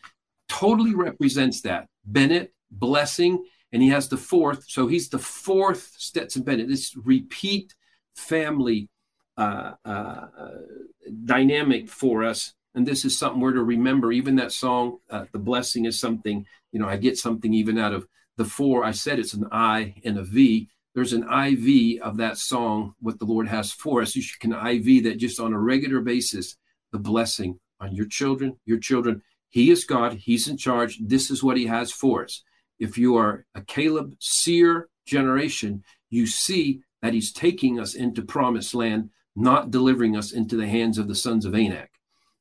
totally 0.48 0.94
represents 0.94 1.60
that. 1.62 1.86
Bennett 2.04 2.52
blessing 2.70 3.44
and 3.72 3.82
he 3.82 3.88
has 3.88 4.08
the 4.08 4.16
fourth. 4.16 4.64
So 4.68 4.86
he's 4.86 5.08
the 5.08 5.18
fourth 5.18 5.94
Stetson 5.96 6.42
Bennett. 6.42 6.68
This 6.68 6.94
repeat 6.96 7.74
family 8.16 8.88
uh, 9.36 9.72
uh, 9.84 10.26
dynamic 11.24 11.88
for 11.88 12.24
us. 12.24 12.52
And 12.74 12.86
this 12.86 13.04
is 13.04 13.18
something 13.18 13.40
we're 13.40 13.52
to 13.52 13.62
remember. 13.62 14.12
Even 14.12 14.36
that 14.36 14.52
song, 14.52 14.98
uh, 15.10 15.26
"The 15.32 15.38
Blessing," 15.38 15.84
is 15.84 15.98
something. 15.98 16.46
You 16.72 16.80
know, 16.80 16.88
I 16.88 16.96
get 16.96 17.18
something 17.18 17.52
even 17.52 17.78
out 17.78 17.92
of 17.92 18.06
the 18.36 18.44
four. 18.46 18.82
I 18.82 18.92
said 18.92 19.18
it's 19.18 19.34
an 19.34 19.46
I 19.52 19.94
and 20.04 20.18
a 20.18 20.22
V. 20.22 20.68
There's 20.94 21.12
an 21.12 21.22
IV 21.22 22.02
of 22.02 22.18
that 22.18 22.38
song, 22.38 22.94
what 23.00 23.18
the 23.18 23.24
Lord 23.24 23.48
has 23.48 23.72
for 23.72 24.02
us. 24.02 24.14
You 24.14 24.22
can 24.40 24.52
IV 24.52 25.04
that 25.04 25.16
just 25.16 25.40
on 25.40 25.52
a 25.52 25.58
regular 25.58 26.00
basis, 26.00 26.56
the 26.92 26.98
blessing 26.98 27.58
on 27.80 27.94
your 27.94 28.06
children, 28.06 28.56
your 28.64 28.78
children. 28.78 29.22
He 29.48 29.70
is 29.70 29.84
God. 29.84 30.14
He's 30.14 30.48
in 30.48 30.56
charge. 30.56 30.98
This 31.00 31.30
is 31.30 31.42
what 31.42 31.56
He 31.56 31.66
has 31.66 31.90
for 31.90 32.24
us. 32.24 32.42
If 32.78 32.96
you 32.96 33.16
are 33.16 33.44
a 33.54 33.62
Caleb 33.62 34.14
seer 34.18 34.88
generation, 35.06 35.82
you 36.10 36.26
see 36.26 36.82
that 37.02 37.12
He's 37.14 37.32
taking 37.32 37.80
us 37.80 37.94
into 37.94 38.22
promised 38.22 38.74
land, 38.74 39.10
not 39.34 39.70
delivering 39.70 40.16
us 40.16 40.32
into 40.32 40.56
the 40.56 40.68
hands 40.68 40.98
of 40.98 41.08
the 41.08 41.14
sons 41.14 41.44
of 41.44 41.54
Anak. 41.54 41.90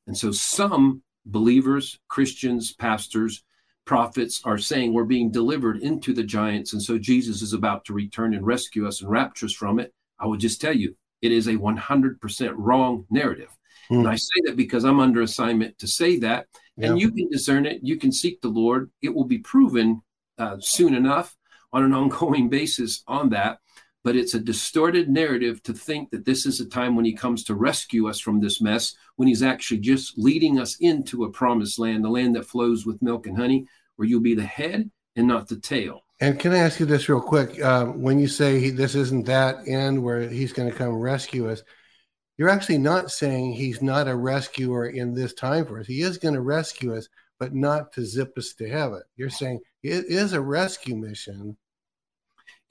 And 0.06 0.16
so 0.16 0.30
some 0.30 1.02
believers, 1.26 1.98
Christians, 2.08 2.72
pastors, 2.72 3.44
prophets 3.84 4.40
are 4.44 4.58
saying 4.58 4.92
we're 4.92 5.04
being 5.04 5.30
delivered 5.30 5.78
into 5.78 6.12
the 6.12 6.22
giants. 6.22 6.72
And 6.72 6.82
so 6.82 6.98
Jesus 6.98 7.42
is 7.42 7.52
about 7.52 7.84
to 7.86 7.92
return 7.92 8.34
and 8.34 8.46
rescue 8.46 8.86
us 8.86 9.00
and 9.00 9.10
rapture 9.10 9.46
us 9.46 9.52
from 9.52 9.78
it. 9.78 9.92
I 10.18 10.26
would 10.26 10.40
just 10.40 10.60
tell 10.60 10.74
you, 10.74 10.94
it 11.20 11.32
is 11.32 11.46
a 11.46 11.54
100% 11.54 12.54
wrong 12.56 13.06
narrative. 13.10 13.56
Mm. 13.90 14.00
And 14.00 14.08
I 14.08 14.16
say 14.16 14.40
that 14.46 14.56
because 14.56 14.84
I'm 14.84 15.00
under 15.00 15.22
assignment 15.22 15.78
to 15.78 15.86
say 15.86 16.18
that. 16.20 16.46
Yeah. 16.76 16.88
And 16.88 17.00
you 17.00 17.10
can 17.10 17.28
discern 17.28 17.66
it. 17.66 17.80
You 17.82 17.96
can 17.96 18.12
seek 18.12 18.40
the 18.40 18.48
Lord. 18.48 18.90
It 19.02 19.14
will 19.14 19.24
be 19.24 19.38
proven 19.38 20.02
uh, 20.38 20.56
soon 20.60 20.94
enough 20.94 21.36
on 21.72 21.84
an 21.84 21.92
ongoing 21.94 22.48
basis 22.48 23.02
on 23.06 23.30
that 23.30 23.58
but 24.04 24.16
it's 24.16 24.34
a 24.34 24.40
distorted 24.40 25.08
narrative 25.08 25.62
to 25.62 25.72
think 25.72 26.10
that 26.10 26.24
this 26.24 26.44
is 26.44 26.60
a 26.60 26.68
time 26.68 26.96
when 26.96 27.04
he 27.04 27.12
comes 27.12 27.44
to 27.44 27.54
rescue 27.54 28.08
us 28.08 28.18
from 28.18 28.40
this 28.40 28.60
mess, 28.60 28.94
when 29.16 29.28
he's 29.28 29.42
actually 29.42 29.78
just 29.78 30.18
leading 30.18 30.58
us 30.58 30.76
into 30.80 31.24
a 31.24 31.30
promised 31.30 31.78
land, 31.78 32.04
the 32.04 32.08
land 32.08 32.34
that 32.34 32.46
flows 32.46 32.84
with 32.84 33.02
milk 33.02 33.26
and 33.26 33.38
honey, 33.38 33.66
where 33.96 34.08
you'll 34.08 34.20
be 34.20 34.34
the 34.34 34.42
head 34.42 34.90
and 35.14 35.26
not 35.26 35.48
the 35.48 35.56
tail. 35.56 36.00
And 36.20 36.38
can 36.38 36.52
I 36.52 36.58
ask 36.58 36.80
you 36.80 36.86
this 36.86 37.08
real 37.08 37.20
quick? 37.20 37.62
Um, 37.62 38.00
when 38.00 38.18
you 38.18 38.28
say 38.28 38.60
he, 38.60 38.70
this 38.70 38.94
isn't 38.94 39.26
that 39.26 39.66
end 39.66 40.02
where 40.02 40.28
he's 40.28 40.52
going 40.52 40.70
to 40.70 40.76
come 40.76 40.94
rescue 40.94 41.50
us, 41.50 41.62
you're 42.42 42.50
actually 42.50 42.78
not 42.78 43.12
saying 43.12 43.52
he's 43.52 43.80
not 43.80 44.08
a 44.08 44.16
rescuer 44.16 44.86
in 44.86 45.14
this 45.14 45.32
time 45.32 45.64
for 45.64 45.78
us. 45.78 45.86
He 45.86 46.02
is 46.02 46.18
going 46.18 46.34
to 46.34 46.40
rescue 46.40 46.96
us, 46.96 47.08
but 47.38 47.54
not 47.54 47.92
to 47.92 48.04
zip 48.04 48.36
us 48.36 48.52
to 48.54 48.68
heaven. 48.68 49.02
You're 49.16 49.30
saying 49.30 49.60
it 49.84 50.06
is 50.06 50.32
a 50.32 50.40
rescue 50.40 50.96
mission 50.96 51.56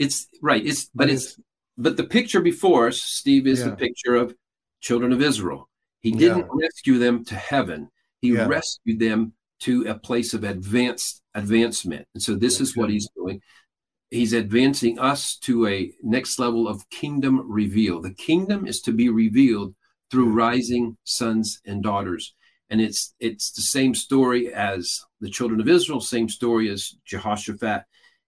it's 0.02 0.28
right. 0.42 0.66
It's 0.66 0.86
but, 0.86 1.06
but 1.06 1.10
it's, 1.12 1.26
it's, 1.26 1.40
but 1.78 1.96
the 1.96 2.04
picture 2.04 2.42
before 2.42 2.88
us, 2.88 3.00
Steve, 3.00 3.46
is 3.46 3.60
yeah. 3.60 3.70
the 3.70 3.76
picture 3.76 4.16
of 4.16 4.34
children 4.82 5.14
of 5.14 5.22
Israel. 5.22 5.70
He 6.00 6.12
didn't 6.12 6.40
yeah. 6.40 6.66
rescue 6.68 6.98
them 6.98 7.24
to 7.26 7.36
heaven. 7.36 7.90
He 8.20 8.30
yeah. 8.30 8.48
rescued 8.48 9.00
them 9.00 9.34
to 9.62 9.88
a 9.88 9.94
place 9.94 10.34
of 10.34 10.44
advanced 10.44 11.22
advancement. 11.36 12.08
And 12.16 12.24
so 12.24 12.34
this 12.34 12.58
That's 12.58 12.72
is 12.72 12.78
what 12.78 12.90
he's 12.90 13.08
doing. 13.16 13.42
He's 14.12 14.34
advancing 14.34 15.00
us 15.00 15.38
to 15.38 15.68
a 15.68 15.94
next 16.04 16.38
level 16.38 16.68
of 16.68 16.90
kingdom 16.90 17.50
reveal. 17.50 18.02
The 18.02 18.14
kingdom 18.14 18.68
is 18.68 18.82
to 18.82 18.92
be 18.92 19.08
revealed 19.08 19.74
through 20.12 20.34
rising 20.34 20.98
sons 21.06 21.62
and 21.66 21.82
daughters. 21.82 22.36
And 22.70 22.82
it's 22.82 23.16
it's 23.20 23.52
the 23.52 23.62
same 23.62 23.96
story 23.96 24.54
as 24.54 25.02
the 25.22 25.30
children 25.30 25.62
of 25.62 25.70
Israel, 25.70 26.02
same 26.02 26.28
story 26.28 26.70
as 26.70 26.94
Jehoshaphat 27.06 27.84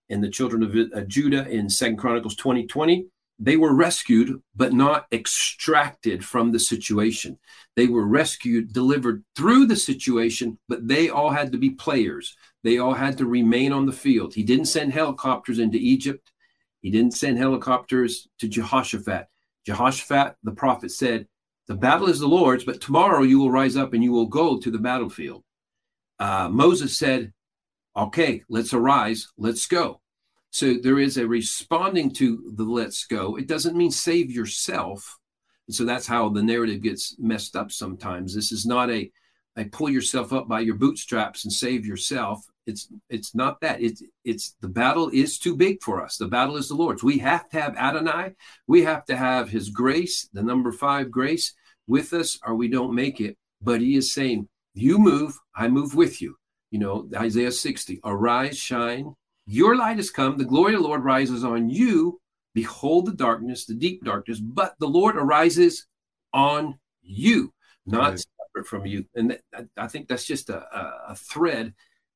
and 0.09 0.23
the 0.23 0.29
children 0.29 0.63
of 0.63 0.73
uh, 0.73 1.01
Judah 1.01 1.47
in 1.49 1.69
Second 1.69 1.97
Chronicles 1.97 2.35
20 2.35 2.65
20, 2.67 3.05
they 3.39 3.57
were 3.57 3.73
rescued, 3.73 4.41
but 4.55 4.73
not 4.73 5.07
extracted 5.11 6.23
from 6.23 6.51
the 6.51 6.59
situation. 6.59 7.39
They 7.75 7.87
were 7.87 8.05
rescued, 8.05 8.73
delivered 8.73 9.23
through 9.35 9.65
the 9.65 9.75
situation, 9.75 10.59
but 10.69 10.87
they 10.87 11.09
all 11.09 11.31
had 11.31 11.51
to 11.51 11.57
be 11.57 11.71
players. 11.71 12.35
They 12.63 12.77
all 12.77 12.93
had 12.93 13.17
to 13.17 13.25
remain 13.25 13.73
on 13.73 13.85
the 13.85 13.91
field. 13.91 14.33
He 14.33 14.43
didn't 14.43 14.65
send 14.65 14.93
helicopters 14.93 15.59
into 15.59 15.77
Egypt. 15.77 16.31
He 16.81 16.91
didn't 16.91 17.15
send 17.15 17.37
helicopters 17.37 18.27
to 18.39 18.47
Jehoshaphat. 18.47 19.27
Jehoshaphat, 19.65 20.35
the 20.43 20.51
prophet, 20.51 20.91
said, 20.91 21.27
The 21.67 21.75
battle 21.75 22.09
is 22.09 22.19
the 22.19 22.27
Lord's, 22.27 22.65
but 22.65 22.81
tomorrow 22.81 23.23
you 23.23 23.39
will 23.39 23.51
rise 23.51 23.75
up 23.75 23.93
and 23.93 24.03
you 24.03 24.11
will 24.11 24.27
go 24.27 24.59
to 24.59 24.69
the 24.69 24.77
battlefield. 24.77 25.43
Uh, 26.19 26.49
Moses 26.49 26.97
said, 26.97 27.33
Okay, 27.95 28.43
let's 28.47 28.73
arise, 28.73 29.27
let's 29.37 29.65
go. 29.65 30.01
So 30.53 30.75
there 30.75 30.99
is 30.99 31.17
a 31.17 31.27
responding 31.27 32.11
to 32.11 32.53
the 32.55 32.63
let's 32.63 33.05
go. 33.07 33.37
It 33.37 33.47
doesn't 33.47 33.75
mean 33.75 33.89
save 33.89 34.29
yourself. 34.29 35.17
And 35.67 35.75
so 35.75 35.83
that's 35.83 36.05
how 36.05 36.29
the 36.29 36.43
narrative 36.43 36.83
gets 36.83 37.17
messed 37.17 37.55
up 37.55 37.71
sometimes. 37.71 38.35
This 38.35 38.51
is 38.51 38.63
not 38.63 38.91
a, 38.91 39.11
a 39.57 39.65
pull 39.65 39.89
yourself 39.89 40.31
up 40.31 40.47
by 40.47 40.59
your 40.59 40.75
bootstraps 40.75 41.43
and 41.43 41.51
save 41.51 41.87
yourself. 41.87 42.45
It's 42.67 42.87
it's 43.09 43.33
not 43.33 43.61
that. 43.61 43.81
It's 43.81 44.03
it's 44.23 44.55
the 44.61 44.67
battle 44.69 45.09
is 45.09 45.39
too 45.39 45.57
big 45.57 45.81
for 45.81 46.03
us. 46.03 46.17
The 46.17 46.27
battle 46.27 46.57
is 46.57 46.67
the 46.67 46.75
Lord's. 46.75 47.03
We 47.03 47.17
have 47.17 47.49
to 47.49 47.59
have 47.59 47.75
Adonai. 47.75 48.35
We 48.67 48.83
have 48.83 49.05
to 49.05 49.17
have 49.17 49.49
his 49.49 49.69
grace, 49.69 50.29
the 50.33 50.43
number 50.43 50.71
five 50.71 51.09
grace, 51.09 51.55
with 51.87 52.13
us, 52.13 52.37
or 52.45 52.53
we 52.53 52.67
don't 52.67 52.93
make 52.93 53.19
it. 53.19 53.37
But 53.59 53.81
he 53.81 53.95
is 53.95 54.13
saying, 54.13 54.47
You 54.75 54.99
move, 54.99 55.35
I 55.55 55.67
move 55.67 55.95
with 55.95 56.21
you 56.21 56.37
you 56.73 56.79
know, 56.79 57.07
Isaiah 57.15 57.51
60, 57.51 57.99
arise, 58.03 58.57
shine, 58.57 59.13
your 59.45 59.75
light 59.75 59.97
has 59.97 60.10
come, 60.10 60.38
the 60.38 60.45
glory 60.45 60.73
of 60.73 60.82
the 60.82 60.88
Lord 60.88 61.03
rises 61.03 61.43
on 61.43 61.69
you. 61.69 62.19
Behold 62.53 63.08
the 63.08 63.13
darkness, 63.13 63.65
the 63.65 63.73
deep 63.73 64.03
darkness, 64.03 64.39
but 64.39 64.75
the 64.79 64.88
Lord 64.88 65.17
arises 65.17 65.88
on 66.34 66.77
you, 67.01 67.51
not 67.86 68.12
right. 68.12 68.25
separate 68.47 68.67
from 68.67 68.86
you. 68.86 69.06
And 69.15 69.32
that, 69.32 69.67
I 69.75 69.88
think 69.88 70.08
that's 70.08 70.25
just 70.25 70.49
a, 70.49 70.63
a 71.10 71.15
thread 71.15 71.73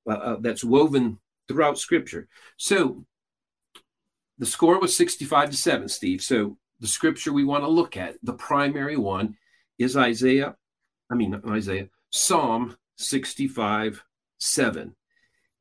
uh, 0.07 0.13
uh, 0.13 0.37
that's 0.39 0.63
woven 0.63 1.19
throughout 1.47 1.79
Scripture. 1.79 2.27
So 2.57 3.05
the 4.37 4.45
score 4.45 4.79
was 4.79 4.95
65 4.95 5.49
to 5.51 5.57
7, 5.57 5.89
Steve. 5.89 6.21
So 6.21 6.57
the 6.79 6.87
scripture 6.87 7.33
we 7.33 7.43
want 7.43 7.63
to 7.63 7.69
look 7.69 7.97
at, 7.97 8.15
the 8.21 8.33
primary 8.33 8.97
one, 8.97 9.35
is 9.79 9.97
Isaiah, 9.97 10.55
I 11.11 11.15
mean, 11.15 11.39
Isaiah, 11.47 11.87
Psalm 12.11 12.77
65 12.97 14.03
7. 14.39 14.95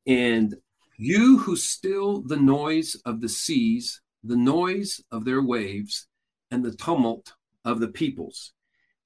And 0.07 0.55
you 0.97 1.39
who 1.39 1.57
still 1.57 2.23
the 2.23 2.37
noise 2.37 2.97
of 3.05 3.21
the 3.21 3.29
seas, 3.29 4.01
the 4.25 4.37
noise 4.37 5.01
of 5.11 5.25
their 5.25 5.43
waves, 5.43 6.07
and 6.51 6.65
the 6.65 6.75
tumult 6.75 7.33
of 7.65 7.81
the 7.81 7.89
peoples. 7.89 8.53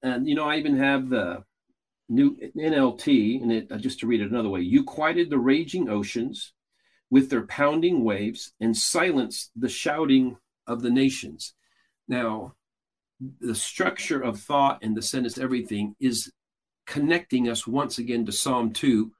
And, 0.03 0.27
you 0.27 0.35
know, 0.35 0.45
I 0.45 0.57
even 0.57 0.77
have 0.77 1.09
the 1.09 1.43
new 2.09 2.35
NLT, 2.57 3.41
and 3.41 3.51
it, 3.51 3.71
uh, 3.71 3.77
just 3.77 3.99
to 3.99 4.07
read 4.07 4.21
it 4.21 4.29
another 4.29 4.49
way 4.49 4.61
you 4.61 4.83
quieted 4.83 5.29
the 5.29 5.37
raging 5.37 5.89
oceans 5.89 6.53
with 7.09 7.29
their 7.29 7.45
pounding 7.45 8.03
waves 8.03 8.53
and 8.59 8.75
silenced 8.75 9.51
the 9.55 9.69
shouting 9.69 10.37
of 10.67 10.81
the 10.81 10.89
nations. 10.89 11.53
Now, 12.07 12.55
the 13.39 13.55
structure 13.55 14.21
of 14.21 14.39
thought 14.39 14.79
and 14.81 14.95
the 14.95 15.01
sentence, 15.01 15.37
everything 15.37 15.95
is 15.99 16.31
connecting 16.87 17.49
us 17.49 17.67
once 17.67 17.97
again 17.97 18.25
to 18.25 18.31
Psalm 18.31 18.71
2, 18.71 19.11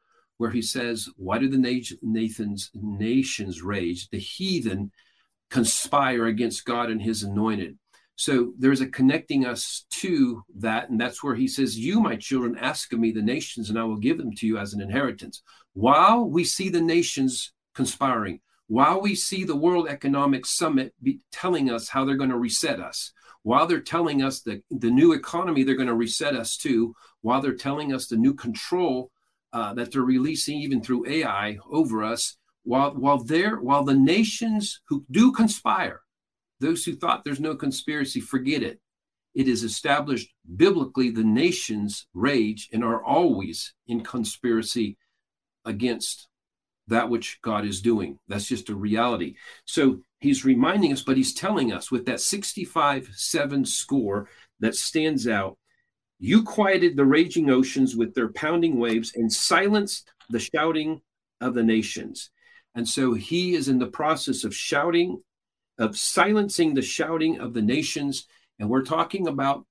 where 0.41 0.49
he 0.49 0.63
says, 0.63 1.08
Why 1.17 1.38
do 1.38 1.47
the 1.47 1.95
Nathan's 2.01 2.71
nations 2.73 3.62
rage? 3.62 4.10
The 4.10 4.17
heathen 4.17 4.91
conspire 5.51 6.25
against 6.25 6.65
God 6.65 6.89
and 6.89 6.99
his 6.99 7.21
anointed. 7.21 7.77
So 8.15 8.51
there's 8.58 8.82
a 8.82 8.88
connecting 8.88 9.45
us 9.45 9.86
to 10.01 10.43
that. 10.58 10.89
And 10.89 10.99
that's 10.99 11.23
where 11.23 11.36
he 11.36 11.47
says, 11.47 11.77
You, 11.77 11.99
my 11.99 12.15
children, 12.15 12.58
ask 12.58 12.91
of 12.91 12.99
me 12.99 13.12
the 13.12 13.21
nations, 13.21 13.69
and 13.69 13.77
I 13.77 13.84
will 13.84 13.97
give 13.97 14.17
them 14.17 14.34
to 14.38 14.47
you 14.47 14.58
as 14.58 14.73
an 14.73 14.82
inheritance. 14.82 15.43
While 15.73 16.27
we 16.27 16.43
see 16.43 16.69
the 16.69 16.82
nations 16.82 17.54
conspiring, 17.75 18.39
while 18.65 18.99
we 18.99 19.13
see 19.13 19.43
the 19.43 19.56
World 19.56 19.89
Economic 19.89 20.47
Summit 20.47 20.95
telling 21.32 21.69
us 21.69 21.88
how 21.88 22.04
they're 22.04 22.15
going 22.15 22.32
to 22.32 22.38
reset 22.38 22.80
us, 22.80 23.12
while 23.43 23.67
they're 23.67 23.80
telling 23.80 24.23
us 24.23 24.41
that 24.41 24.63
the 24.71 24.89
new 24.89 25.13
economy 25.13 25.62
they're 25.62 25.75
going 25.75 25.88
to 25.88 25.93
reset 25.93 26.36
us 26.36 26.58
to, 26.58 26.95
while 27.21 27.41
they're 27.41 27.54
telling 27.54 27.93
us 27.93 28.08
the 28.08 28.17
new 28.17 28.34
control 28.34 29.12
uh, 29.53 29.73
that 29.73 29.91
they're 29.91 30.01
releasing 30.01 30.57
even 30.59 30.81
through 30.81 31.07
AI 31.07 31.57
over 31.69 32.03
us, 32.03 32.37
while 32.63 32.91
while 32.91 33.17
they're 33.17 33.59
while 33.59 33.83
the 33.83 33.93
nations 33.93 34.81
who 34.87 35.05
do 35.11 35.31
conspire, 35.31 36.01
those 36.59 36.85
who 36.85 36.95
thought 36.95 37.23
there's 37.23 37.39
no 37.39 37.55
conspiracy, 37.55 38.19
forget 38.19 38.63
it. 38.63 38.79
It 39.33 39.47
is 39.47 39.63
established 39.63 40.29
biblically 40.55 41.09
the 41.09 41.23
nations 41.23 42.07
rage 42.13 42.69
and 42.73 42.83
are 42.83 43.03
always 43.03 43.73
in 43.87 44.01
conspiracy 44.01 44.97
against 45.65 46.27
that 46.87 47.09
which 47.09 47.39
God 47.41 47.65
is 47.65 47.81
doing. 47.81 48.19
That's 48.27 48.47
just 48.47 48.69
a 48.69 48.75
reality. 48.75 49.35
So 49.65 50.01
he's 50.19 50.43
reminding 50.43 50.91
us, 50.91 51.01
but 51.01 51.17
he's 51.17 51.33
telling 51.33 51.71
us 51.71 51.91
with 51.91 52.05
that 52.05 52.19
65 52.19 53.09
7 53.13 53.65
score 53.65 54.27
that 54.59 54.75
stands 54.75 55.27
out 55.27 55.57
you 56.21 56.43
quieted 56.43 56.95
the 56.95 57.03
raging 57.03 57.49
oceans 57.49 57.95
with 57.95 58.13
their 58.13 58.31
pounding 58.31 58.77
waves 58.77 59.13
and 59.15 59.34
silenced 59.34 60.13
the 60.29 60.39
shouting 60.39 61.01
of 61.41 61.55
the 61.55 61.63
nations. 61.63 62.29
And 62.75 62.88
so 62.88 63.15
he 63.15 63.55
is 63.55 63.67
in 63.67 63.79
the 63.79 63.88
process 63.88 64.43
of 64.43 64.55
shouting, 64.55 65.23
of 65.79 65.97
silencing 65.97 66.75
the 66.75 66.84
shouting 66.84 67.39
of 67.39 67.55
the 67.55 67.62
nations. 67.63 68.27
And 68.60 68.69
we're 68.69 68.84
talking 68.84 69.27
about 69.27 69.65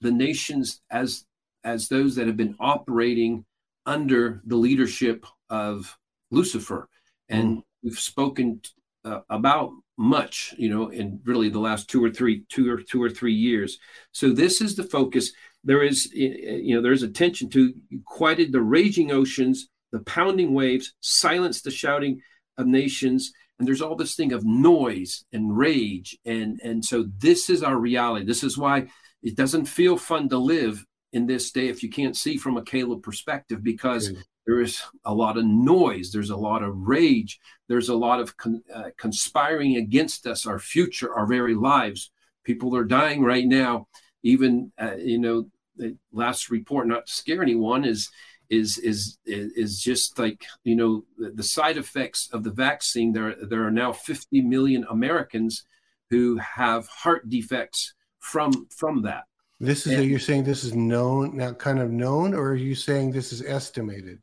the 0.00 0.10
nations 0.10 0.80
as 0.90 1.24
as 1.62 1.86
those 1.86 2.16
that 2.16 2.26
have 2.26 2.36
been 2.36 2.56
operating 2.58 3.44
under 3.86 4.42
the 4.44 4.56
leadership 4.56 5.24
of 5.48 5.96
Lucifer. 6.32 6.88
And 7.28 7.58
mm. 7.58 7.62
we've 7.84 7.98
spoken 7.98 8.60
uh, 9.04 9.20
about 9.30 9.70
much, 9.96 10.54
you 10.58 10.68
know, 10.68 10.88
in 10.88 11.20
really 11.24 11.48
the 11.48 11.60
last 11.60 11.88
two 11.88 12.04
or 12.04 12.10
three, 12.10 12.42
two 12.48 12.68
or 12.68 12.78
two 12.78 13.00
or 13.00 13.08
three 13.08 13.34
years. 13.34 13.78
So 14.10 14.30
this 14.30 14.60
is 14.60 14.74
the 14.74 14.82
focus. 14.82 15.30
There 15.64 15.82
is, 15.82 16.10
you 16.12 16.74
know, 16.74 16.82
there's 16.82 17.02
attention 17.02 17.48
to 17.50 17.72
quieted 18.04 18.52
the 18.52 18.62
raging 18.62 19.12
oceans, 19.12 19.68
the 19.92 20.00
pounding 20.00 20.54
waves, 20.54 20.94
silence 21.00 21.62
the 21.62 21.70
shouting 21.70 22.20
of 22.58 22.66
nations, 22.66 23.32
and 23.58 23.68
there's 23.68 23.82
all 23.82 23.94
this 23.94 24.16
thing 24.16 24.32
of 24.32 24.44
noise 24.44 25.24
and 25.32 25.56
rage, 25.56 26.18
and 26.24 26.60
and 26.64 26.84
so 26.84 27.06
this 27.18 27.48
is 27.48 27.62
our 27.62 27.76
reality. 27.76 28.26
This 28.26 28.42
is 28.42 28.58
why 28.58 28.88
it 29.22 29.36
doesn't 29.36 29.66
feel 29.66 29.96
fun 29.96 30.28
to 30.30 30.38
live 30.38 30.84
in 31.12 31.26
this 31.26 31.52
day 31.52 31.68
if 31.68 31.82
you 31.82 31.90
can't 31.90 32.16
see 32.16 32.36
from 32.36 32.56
a 32.56 32.64
Caleb 32.64 33.02
perspective 33.02 33.62
because 33.62 34.10
mm. 34.10 34.16
there 34.46 34.60
is 34.60 34.82
a 35.04 35.14
lot 35.14 35.36
of 35.36 35.44
noise, 35.44 36.10
there's 36.10 36.30
a 36.30 36.36
lot 36.36 36.62
of 36.62 36.74
rage, 36.76 37.38
there's 37.68 37.88
a 37.88 37.94
lot 37.94 38.18
of 38.18 38.36
con- 38.36 38.64
uh, 38.74 38.90
conspiring 38.98 39.76
against 39.76 40.26
us, 40.26 40.46
our 40.46 40.58
future, 40.58 41.14
our 41.14 41.26
very 41.26 41.54
lives. 41.54 42.10
People 42.44 42.74
are 42.74 42.84
dying 42.84 43.22
right 43.22 43.46
now. 43.46 43.86
Even 44.24 44.72
uh, 44.80 44.96
you 44.96 45.18
know, 45.18 45.48
the 45.76 45.96
last 46.12 46.50
report, 46.50 46.86
not 46.86 47.06
to 47.06 47.12
scare 47.12 47.42
anyone, 47.42 47.84
is 47.84 48.10
is 48.50 48.78
is 48.78 49.18
is 49.24 49.80
just 49.80 50.18
like 50.18 50.44
you 50.64 50.76
know 50.76 51.04
the, 51.18 51.30
the 51.30 51.42
side 51.42 51.76
effects 51.76 52.28
of 52.32 52.44
the 52.44 52.52
vaccine. 52.52 53.12
There 53.12 53.34
there 53.40 53.66
are 53.66 53.70
now 53.70 53.92
50 53.92 54.42
million 54.42 54.84
Americans 54.90 55.64
who 56.10 56.36
have 56.38 56.86
heart 56.88 57.28
defects 57.28 57.94
from 58.18 58.66
from 58.70 59.02
that 59.02 59.24
this 59.62 59.86
is, 59.86 59.92
and, 59.92 60.10
you're 60.10 60.18
saying 60.18 60.42
this 60.42 60.64
is 60.64 60.74
known, 60.74 61.36
now 61.36 61.52
kind 61.52 61.78
of 61.78 61.92
known, 61.92 62.34
or 62.34 62.48
are 62.50 62.54
you 62.56 62.74
saying 62.74 63.12
this 63.12 63.32
is 63.32 63.42
estimated? 63.42 64.18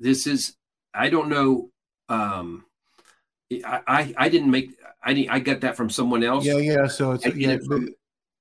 This 0.00 0.26
is, 0.26 0.56
I 0.94 1.10
don't 1.10 1.28
know. 1.28 1.68
Um, 2.08 2.64
I, 3.52 3.80
I, 3.86 4.14
I 4.16 4.28
didn't 4.30 4.50
make, 4.50 4.70
I 5.04 5.12
didn't, 5.12 5.30
I 5.30 5.40
got 5.40 5.60
that 5.60 5.76
from 5.76 5.90
someone 5.90 6.24
else. 6.24 6.46
Yeah. 6.46 6.56
Yeah. 6.56 6.86
So 6.86 7.12
it's, 7.12 7.26
yeah. 7.36 7.58
From, 7.66 7.90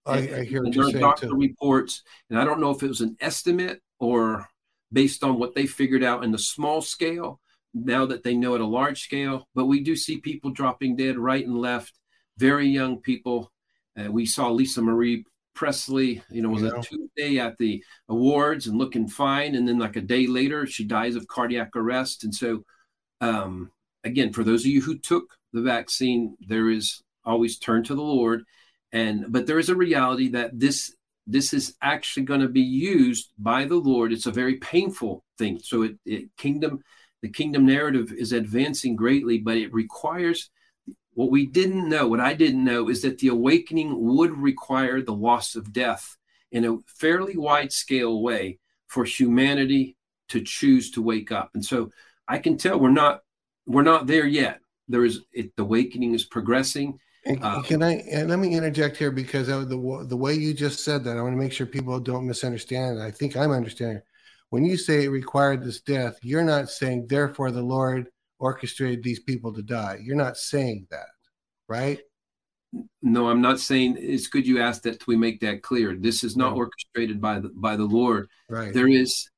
I, 0.06 0.18
I, 0.18 0.44
hear 0.44 0.64
you're 0.66 0.90
saying 0.92 1.00
doctor 1.00 1.28
too. 1.28 1.36
reports, 1.36 2.04
and 2.30 2.38
I 2.38 2.46
don't 2.46 2.60
know 2.60 2.70
if 2.70 2.84
it 2.84 2.88
was 2.88 3.02
an 3.02 3.18
estimate 3.20 3.82
or 4.00 4.48
based 4.94 5.24
on 5.24 5.40
what 5.40 5.56
they 5.56 5.66
figured 5.66 6.04
out 6.04 6.24
in 6.24 6.32
the 6.32 6.38
small 6.38 6.82
scale 6.82 7.40
now 7.74 8.06
that 8.06 8.24
they 8.24 8.36
know 8.36 8.56
at 8.56 8.62
a 8.62 8.66
large 8.66 9.02
scale. 9.02 9.48
But 9.56 9.66
we 9.66 9.82
do 9.82 9.96
see 9.96 10.18
people 10.18 10.52
dropping 10.52 10.96
dead 10.96 11.18
right 11.18 11.46
and 11.46 11.58
left, 11.58 11.94
very 12.38 12.68
young 12.68 13.02
people. 13.02 13.52
Uh, 14.00 14.12
we 14.12 14.26
saw 14.26 14.50
Lisa 14.50 14.82
Marie 14.82 15.26
Presley, 15.56 16.22
you 16.30 16.42
know, 16.42 16.50
was 16.50 16.64
a 16.64 16.82
Tuesday 16.82 17.40
at 17.40 17.58
the 17.58 17.84
awards 18.10 18.68
and 18.68 18.78
looking 18.78 19.08
fine. 19.08 19.56
And 19.56 19.68
then 19.68 19.80
like 19.80 19.96
a 19.96 20.02
day 20.02 20.28
later, 20.28 20.68
she 20.68 20.84
dies 20.84 21.16
of 21.16 21.28
cardiac 21.28 21.76
arrest. 21.76 22.24
And 22.24 22.36
so, 22.36 22.64
um, 23.22 23.72
again, 24.04 24.34
for 24.34 24.44
those 24.44 24.62
of 24.62 24.68
you 24.68 24.82
who 24.82 24.98
took 24.98 25.34
the 25.54 25.62
vaccine, 25.62 26.36
there 26.42 26.70
is 26.70 27.02
always 27.24 27.58
turn 27.58 27.84
to 27.86 27.96
the 27.96 28.02
Lord. 28.02 28.44
And, 28.96 29.26
but 29.30 29.46
there 29.46 29.60
is 29.60 29.70
a 29.70 29.76
reality 29.76 30.30
that 30.30 30.58
this, 30.58 30.96
this 31.28 31.54
is 31.54 31.76
actually 31.82 32.24
going 32.24 32.40
to 32.40 32.48
be 32.48 32.62
used 32.62 33.26
by 33.38 33.66
the 33.66 33.76
Lord. 33.76 34.14
It's 34.14 34.26
a 34.26 34.32
very 34.32 34.56
painful 34.56 35.26
thing. 35.38 35.60
So 35.60 35.84
it, 35.84 35.96
it 36.06 36.30
kingdom, 36.38 36.82
the 37.22 37.30
kingdom 37.30 37.66
narrative 37.66 38.14
is 38.14 38.32
advancing 38.32 38.96
greatly, 38.96 39.38
but 39.38 39.58
it 39.58 39.74
requires 39.74 40.50
what 41.14 41.32
we 41.32 41.46
didn't 41.46 41.90
know, 41.90 42.08
what 42.08 42.20
I 42.20 42.34
didn't 42.34 42.64
know, 42.64 42.90
is 42.90 43.02
that 43.02 43.18
the 43.20 43.30
awakening 43.30 43.92
would 44.16 44.38
require 44.38 45.02
the 45.02 45.14
loss 45.14 45.56
of 45.56 45.74
death 45.74 46.16
in 46.52 46.66
a 46.66 46.78
fairly 46.88 47.38
wide 47.38 47.72
scale 47.72 48.22
way 48.22 48.60
for 48.88 49.04
humanity 49.04 49.98
to 50.30 50.42
choose 50.42 50.92
to 50.92 51.02
wake 51.02 51.32
up. 51.32 51.52
And 51.54 51.66
so 51.66 51.92
I 52.28 52.38
can 52.38 52.58
tell 52.58 52.80
we're 52.80 52.90
not 52.90 53.22
we're 53.66 53.84
not 53.84 54.08
there 54.08 54.28
yet. 54.28 54.60
There 54.88 55.06
is 55.06 55.22
it, 55.34 55.56
the 55.56 55.64
awakening 55.64 56.14
is 56.14 56.24
progressing. 56.26 57.00
And 57.26 57.44
uh, 57.44 57.62
can 57.64 57.82
I 57.82 58.04
and 58.12 58.30
let 58.30 58.40
me 58.40 58.56
interject 58.56 58.98
here 58.98 59.12
because 59.12 59.48
the 59.48 60.06
the 60.08 60.18
way 60.18 60.34
you 60.34 60.54
just 60.54 60.84
said 60.84 61.04
that, 61.04 61.18
I 61.18 61.22
want 61.22 61.34
to 61.34 61.42
make 61.42 61.52
sure 61.52 61.66
people 61.66 62.00
don't 62.00 62.28
misunderstand. 62.28 63.00
It. 63.00 63.04
I 63.04 63.12
think 63.12 63.36
I'm 63.36 63.52
understanding. 63.52 64.02
When 64.50 64.64
you 64.64 64.78
say 64.78 65.06
it 65.06 65.10
required 65.10 65.64
this 65.64 65.82
death, 65.82 66.20
you're 66.22 66.44
not 66.44 66.70
saying 66.70 67.08
therefore 67.10 67.52
the 67.52 67.64
Lord 67.64 68.10
orchestrated 68.40 69.04
these 69.04 69.20
people 69.20 69.54
to 69.54 69.64
die. 69.64 69.98
You're 70.04 70.16
not 70.16 70.38
saying 70.38 70.88
that, 70.92 71.08
right? 71.68 72.00
No, 73.02 73.30
I'm 73.30 73.42
not 73.42 73.60
saying 73.60 73.98
it's 74.00 74.28
good 74.28 74.46
you 74.46 74.62
asked 74.62 74.84
that 74.84 75.08
we 75.08 75.16
make 75.16 75.40
that 75.40 75.64
clear. 75.64 75.96
This 75.96 76.24
is 76.24 76.36
not 76.36 76.54
orchestrated 76.54 77.20
by 77.20 77.40
the 77.40 77.50
by 77.56 77.76
the 77.76 77.86
Lord. 77.86 78.30
Right. 78.50 78.74
There 78.74 78.88
is, 78.88 79.30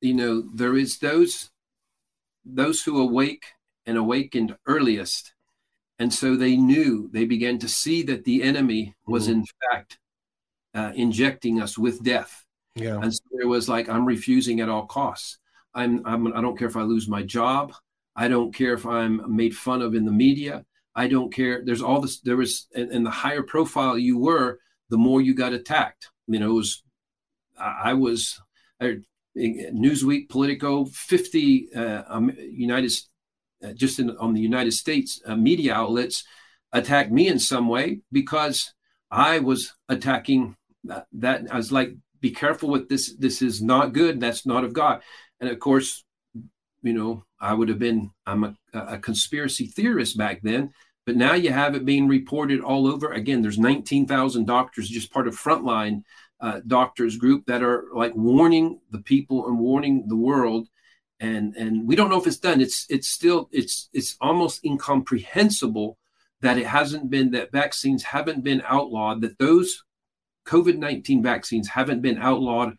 you 0.00 0.14
know, 0.14 0.44
there 0.54 0.76
is 0.76 0.98
those 0.98 1.50
those 2.44 2.82
who 2.82 3.00
awake 3.00 3.44
and 3.84 3.98
awakened 3.98 4.56
earliest. 4.66 5.34
And 5.98 6.12
so 6.12 6.36
they 6.36 6.56
knew, 6.56 7.10
they 7.12 7.24
began 7.24 7.58
to 7.58 7.68
see 7.68 8.02
that 8.04 8.24
the 8.24 8.42
enemy 8.42 8.94
was 9.06 9.24
mm-hmm. 9.24 9.40
in 9.40 9.44
fact 9.70 9.98
uh, 10.74 10.92
injecting 10.94 11.60
us 11.60 11.76
with 11.76 12.02
death. 12.02 12.44
Yeah. 12.74 13.00
And 13.00 13.12
so 13.12 13.22
it 13.40 13.46
was 13.46 13.68
like, 13.68 13.88
I'm 13.88 14.06
refusing 14.06 14.60
at 14.60 14.68
all 14.68 14.86
costs. 14.86 15.38
I'm, 15.74 16.02
I'm 16.06 16.32
I 16.34 16.40
don't 16.40 16.56
care 16.56 16.68
if 16.68 16.76
I 16.76 16.82
lose 16.82 17.08
my 17.08 17.22
job. 17.22 17.74
I 18.14 18.28
don't 18.28 18.54
care 18.54 18.74
if 18.74 18.86
I'm 18.86 19.34
made 19.34 19.56
fun 19.56 19.82
of 19.82 19.94
in 19.94 20.04
the 20.04 20.12
media. 20.12 20.64
I 20.94 21.06
don't 21.06 21.32
care. 21.32 21.64
There's 21.64 21.82
all 21.82 22.00
this. 22.00 22.20
There 22.20 22.36
was, 22.36 22.66
and, 22.74 22.90
and 22.90 23.06
the 23.06 23.10
higher 23.10 23.42
profile 23.42 23.96
you 23.96 24.18
were, 24.18 24.58
the 24.90 24.98
more 24.98 25.20
you 25.20 25.34
got 25.34 25.52
attacked. 25.52 26.08
You 26.26 26.40
know, 26.40 26.50
it 26.50 26.54
was. 26.54 26.82
I, 27.56 27.94
was. 27.94 28.40
I, 28.80 28.98
Newsweek, 29.36 30.28
Politico, 30.28 30.86
50 30.86 31.72
uh, 31.74 32.02
um, 32.08 32.32
United, 32.36 32.92
just 33.74 33.98
in, 33.98 34.16
on 34.18 34.34
the 34.34 34.40
United 34.40 34.72
States 34.72 35.20
uh, 35.26 35.36
media 35.36 35.74
outlets 35.74 36.24
attacked 36.72 37.10
me 37.10 37.28
in 37.28 37.38
some 37.38 37.68
way 37.68 38.00
because 38.12 38.72
I 39.10 39.38
was 39.38 39.74
attacking 39.88 40.56
that, 40.84 41.06
that. 41.14 41.46
I 41.50 41.56
was 41.56 41.72
like, 41.72 41.94
be 42.20 42.30
careful 42.30 42.68
with 42.68 42.88
this. 42.88 43.14
This 43.14 43.42
is 43.42 43.62
not 43.62 43.92
good. 43.92 44.20
That's 44.20 44.46
not 44.46 44.64
of 44.64 44.72
God. 44.72 45.02
And 45.40 45.48
of 45.48 45.58
course, 45.58 46.04
you 46.82 46.92
know, 46.92 47.24
I 47.40 47.54
would 47.54 47.68
have 47.68 47.78
been, 47.78 48.10
I'm 48.26 48.44
a, 48.44 48.54
a 48.72 48.98
conspiracy 48.98 49.66
theorist 49.66 50.16
back 50.16 50.40
then, 50.42 50.72
but 51.06 51.16
now 51.16 51.34
you 51.34 51.52
have 51.52 51.74
it 51.74 51.84
being 51.84 52.08
reported 52.08 52.60
all 52.60 52.86
over. 52.86 53.12
Again, 53.12 53.42
there's 53.42 53.58
19,000 53.58 54.46
doctors, 54.46 54.88
just 54.88 55.12
part 55.12 55.28
of 55.28 55.38
Frontline 55.38 56.02
uh, 56.40 56.60
Doctors 56.66 57.16
Group, 57.16 57.46
that 57.46 57.62
are 57.62 57.86
like 57.94 58.14
warning 58.14 58.80
the 58.90 59.00
people 59.00 59.46
and 59.46 59.58
warning 59.58 60.06
the 60.08 60.16
world. 60.16 60.68
And 61.20 61.56
and 61.56 61.86
we 61.86 61.96
don't 61.96 62.10
know 62.10 62.20
if 62.20 62.26
it's 62.26 62.38
done. 62.38 62.60
It's 62.60 62.86
it's 62.88 63.08
still 63.08 63.48
it's 63.52 63.88
it's 63.92 64.16
almost 64.20 64.64
incomprehensible 64.64 65.98
that 66.40 66.58
it 66.58 66.66
hasn't 66.66 67.10
been 67.10 67.32
that 67.32 67.50
vaccines 67.50 68.04
haven't 68.04 68.44
been 68.44 68.62
outlawed. 68.66 69.20
That 69.22 69.38
those 69.38 69.82
COVID 70.46 70.78
19 70.78 71.22
vaccines 71.22 71.68
haven't 71.68 72.02
been 72.02 72.18
outlawed 72.18 72.76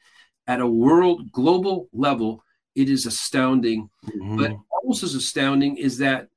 at 0.48 0.62
a 0.62 0.68
world 0.68 1.32
global 1.32 1.90
level 1.92 2.44
it 2.76 2.90
is 2.90 3.06
astounding. 3.06 3.90
Mm-hmm. 4.06 4.38
But 4.38 4.56
almost 4.72 5.04
as 5.04 5.16
astounding 5.16 5.78
is 5.78 5.98
that 5.98 6.28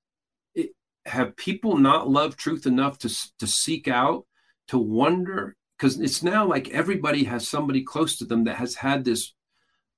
it, 0.55 0.71
have 1.07 1.37
people 1.37 1.77
not 1.77 2.11
loved 2.11 2.39
truth 2.39 2.67
enough 2.67 2.99
to, 2.99 3.17
to 3.39 3.47
seek 3.47 3.87
out, 3.89 4.27
to 4.69 4.79
wonder? 4.79 5.57
Because 5.79 6.01
it's 6.01 6.23
now 6.23 6.45
like 6.47 6.71
everybody 6.71 7.25
has 7.25 7.49
somebody 7.49 7.83
close 7.83 8.17
to 8.19 8.25
them 8.25 8.45
that 8.45 8.57
has 8.57 8.75
had 8.75 9.05
this 9.05 9.33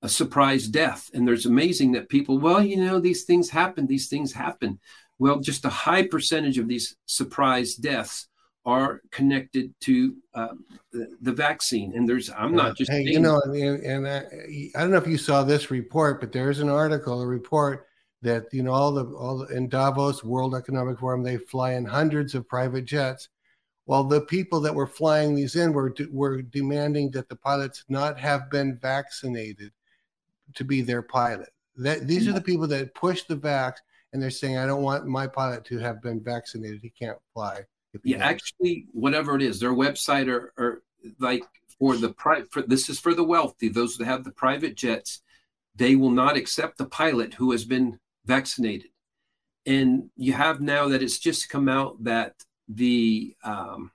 a 0.04 0.08
surprise 0.08 0.68
death. 0.68 1.10
And 1.14 1.26
there's 1.26 1.46
amazing 1.46 1.92
that 1.92 2.10
people, 2.10 2.38
well, 2.38 2.62
you 2.62 2.76
know, 2.76 3.00
these 3.00 3.24
things 3.24 3.48
happen, 3.48 3.86
these 3.86 4.06
things 4.08 4.34
happen. 4.34 4.78
Well, 5.18 5.40
just 5.40 5.64
a 5.64 5.70
high 5.70 6.06
percentage 6.06 6.58
of 6.58 6.68
these 6.68 6.94
surprise 7.06 7.74
deaths 7.74 8.28
are 8.66 9.00
connected 9.10 9.74
to 9.80 10.14
uh, 10.34 10.54
the, 10.92 11.16
the, 11.22 11.32
vaccine. 11.32 11.94
And 11.94 12.06
there's, 12.06 12.30
I'm 12.30 12.54
not 12.54 12.76
just, 12.76 12.90
hey, 12.90 13.02
you 13.02 13.18
know, 13.18 13.40
and, 13.44 13.82
and 13.82 14.08
I, 14.08 14.24
I, 14.74 14.80
don't 14.80 14.90
know 14.90 14.98
if 14.98 15.06
you 15.06 15.18
saw 15.18 15.42
this 15.42 15.70
report, 15.70 16.20
but 16.20 16.32
there's 16.32 16.60
an 16.60 16.68
article, 16.68 17.22
a 17.22 17.26
report 17.26 17.86
that 18.20 18.44
you 18.52 18.62
know 18.62 18.72
all 18.72 18.92
the 18.92 19.04
all 19.04 19.38
the, 19.38 19.54
in 19.54 19.68
Davos 19.68 20.24
World 20.24 20.54
Economic 20.54 20.98
Forum, 20.98 21.22
they 21.22 21.36
fly 21.36 21.74
in 21.74 21.84
hundreds 21.84 22.34
of 22.34 22.48
private 22.48 22.86
jets. 22.86 23.28
Well, 23.84 24.04
the 24.04 24.22
people 24.22 24.60
that 24.62 24.74
were 24.74 24.86
flying 24.86 25.34
these 25.34 25.56
in 25.56 25.74
were 25.74 25.94
were 26.10 26.40
demanding 26.40 27.10
that 27.10 27.28
the 27.28 27.36
pilots 27.36 27.84
not 27.90 28.18
have 28.18 28.50
been 28.50 28.78
vaccinated 28.78 29.72
to 30.54 30.64
be 30.64 30.82
their 30.82 31.02
pilot. 31.02 31.50
That 31.76 32.06
these 32.06 32.28
are 32.28 32.32
the 32.32 32.40
people 32.40 32.66
that 32.68 32.94
push 32.94 33.24
the 33.24 33.36
vax, 33.36 33.74
and 34.12 34.22
they're 34.22 34.30
saying, 34.30 34.56
"I 34.58 34.66
don't 34.66 34.82
want 34.82 35.06
my 35.06 35.26
pilot 35.26 35.64
to 35.66 35.78
have 35.78 36.00
been 36.02 36.22
vaccinated. 36.22 36.80
He 36.82 36.90
can't 36.90 37.18
fly." 37.32 37.64
yeah, 38.02 38.18
actually, 38.18 38.86
whatever 38.92 39.36
it 39.36 39.42
is, 39.42 39.60
their 39.60 39.70
website 39.70 40.28
or, 40.28 40.52
or 40.56 40.82
like 41.20 41.44
for 41.78 41.96
the 41.96 42.10
private. 42.12 42.68
This 42.68 42.88
is 42.88 42.98
for 42.98 43.14
the 43.14 43.24
wealthy, 43.24 43.68
those 43.68 43.96
that 43.98 44.06
have 44.06 44.24
the 44.24 44.32
private 44.32 44.76
jets. 44.76 45.22
They 45.76 45.96
will 45.96 46.10
not 46.10 46.36
accept 46.36 46.78
the 46.78 46.86
pilot 46.86 47.34
who 47.34 47.52
has 47.52 47.64
been 47.64 47.98
vaccinated. 48.24 48.90
and 49.66 50.10
you 50.16 50.32
have 50.32 50.60
now 50.60 50.88
that 50.88 51.02
it's 51.02 51.18
just 51.18 51.48
come 51.48 51.68
out 51.68 52.02
that 52.04 52.34
the 52.68 53.34
um, 53.44 53.90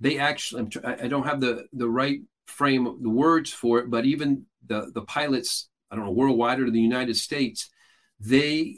they 0.00 0.18
actually 0.18 0.68
I 0.84 1.08
don't 1.08 1.26
have 1.26 1.40
the 1.40 1.66
the 1.72 1.88
right 1.88 2.20
frame 2.46 2.86
of 2.86 3.02
the 3.02 3.10
words 3.10 3.52
for 3.52 3.78
it, 3.80 3.90
but 3.90 4.04
even 4.04 4.46
the 4.66 4.90
the 4.94 5.02
pilots 5.02 5.68
I 5.90 5.96
don't 5.96 6.04
know 6.04 6.12
worldwide 6.12 6.60
or 6.60 6.70
the 6.70 6.80
United 6.80 7.16
States, 7.16 7.70
they 8.20 8.76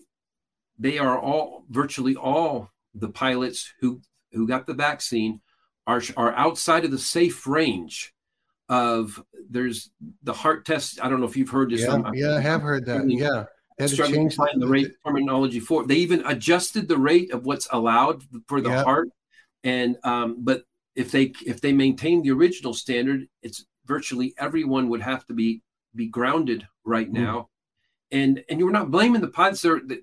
they 0.79 0.99
are 0.99 1.19
all 1.19 1.65
virtually 1.69 2.17
all 2.17 2.71
the 2.95 3.09
pilots 3.09 3.73
who 3.81 4.01
who 4.33 4.47
got 4.47 4.67
the 4.67 4.75
vaccine 4.75 5.41
are 5.87 6.03
are 6.17 6.33
outside 6.35 6.85
of 6.85 6.91
the 6.91 6.99
safe 6.99 7.47
range 7.47 8.13
of 8.69 9.23
there's 9.49 9.91
the 10.23 10.33
heart 10.33 10.65
test. 10.65 11.03
I 11.03 11.09
don't 11.09 11.21
know 11.21 11.27
if 11.27 11.37
you've 11.37 11.51
heard 11.51 11.71
this. 11.71 11.83
Yeah, 11.83 12.11
yeah, 12.15 12.37
I 12.37 12.41
have 12.41 12.63
heard 12.63 12.87
that. 12.87 13.09
Yeah. 13.11 13.45
Had 13.79 13.91
to 13.91 13.97
change 14.09 14.37
the, 14.37 14.49
the 14.57 14.69
rate 14.69 14.93
terminology 15.07 15.59
for. 15.59 15.87
They 15.87 15.97
even 15.97 16.25
adjusted 16.27 16.87
the 16.87 16.99
rate 16.99 17.33
of 17.33 17.47
what's 17.47 17.67
allowed 17.73 18.23
for 18.47 18.61
the 18.61 18.69
yeah. 18.69 18.85
heart, 18.85 19.09
and 19.65 19.97
um, 20.05 20.37
but 20.39 20.65
if 20.95 21.11
they 21.11 21.33
if 21.47 21.63
they 21.63 21.73
maintain 21.73 22.23
the 22.23 22.31
original 22.31 22.75
standard, 22.75 23.27
it's 23.43 23.65
virtually 23.87 24.35
everyone 24.37 24.91
would 24.91 25.01
have 25.01 25.27
to 25.27 25.33
be 25.33 25.63
be 25.95 26.07
grounded 26.07 26.67
right 26.85 27.09
hmm. 27.09 27.15
now, 27.15 27.39
mm. 28.13 28.19
and 28.19 28.45
and 28.49 28.61
you're 28.61 28.71
not 28.71 28.91
blaming 28.91 29.21
the 29.21 29.29
pilots. 29.29 29.63
The, 29.63 30.03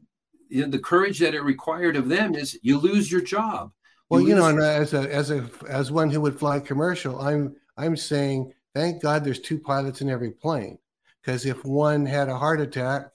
you 0.50 0.64
know, 0.64 0.70
the 0.70 0.80
courage 0.80 1.20
that 1.20 1.36
it 1.36 1.42
required 1.42 1.96
of 1.96 2.10
them 2.10 2.36
is 2.36 2.58
you 2.62 2.78
lose 2.78 3.12
your 3.12 3.22
job. 3.22 3.72
Well, 4.10 4.22
you, 4.22 4.30
you 4.30 4.36
know, 4.36 4.48
and 4.48 4.62
as 4.62 4.94
a 4.94 5.14
as 5.14 5.32
a 5.32 5.50
as 5.68 5.92
one 5.92 6.10
who 6.10 6.22
would 6.22 6.40
fly 6.40 6.60
commercial, 6.60 7.20
I'm 7.20 7.56
I'm 7.78 7.98
saying 7.98 8.54
thank 8.74 9.02
God 9.02 9.24
there's 9.24 9.40
two 9.40 9.60
pilots 9.60 10.02
in 10.02 10.10
every 10.10 10.32
plane 10.32 10.78
because 11.22 11.46
if 11.46 11.64
one 11.66 12.06
had 12.06 12.30
a 12.30 12.38
heart 12.38 12.62
attack, 12.62 13.08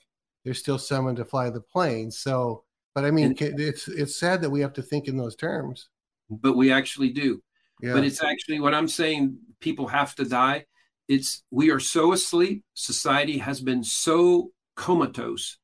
there's 0.44 0.58
still 0.58 0.78
someone 0.78 1.16
to 1.16 1.24
fly 1.24 1.48
the 1.48 1.60
plane. 1.60 2.10
So, 2.10 2.64
but 2.94 3.04
I 3.04 3.10
mean, 3.10 3.34
and, 3.40 3.60
it's 3.60 3.88
it's 3.88 4.16
sad 4.16 4.42
that 4.42 4.50
we 4.50 4.60
have 4.60 4.74
to 4.74 4.82
think 4.82 5.08
in 5.08 5.16
those 5.16 5.36
terms. 5.36 5.88
But 6.28 6.56
we 6.56 6.70
actually 6.70 7.10
do. 7.10 7.42
Yeah. 7.80 7.94
But 7.94 8.04
it's 8.04 8.22
actually 8.22 8.60
what 8.60 8.74
I'm 8.74 8.88
saying. 8.88 9.38
People 9.60 9.86
have 9.88 10.14
to 10.16 10.24
die. 10.24 10.66
It's 11.12 11.42
we 11.50 11.70
are 11.70 11.80
so 11.80 12.12
asleep. 12.12 12.64
Society 12.74 13.38
has 13.38 13.60
been 13.60 13.84
so 13.84 14.50
comatose 14.76 15.58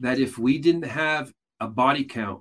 that 0.00 0.18
if 0.18 0.38
we 0.38 0.58
didn't 0.58 0.86
have 0.86 1.32
a 1.60 1.68
body 1.68 2.04
count, 2.04 2.40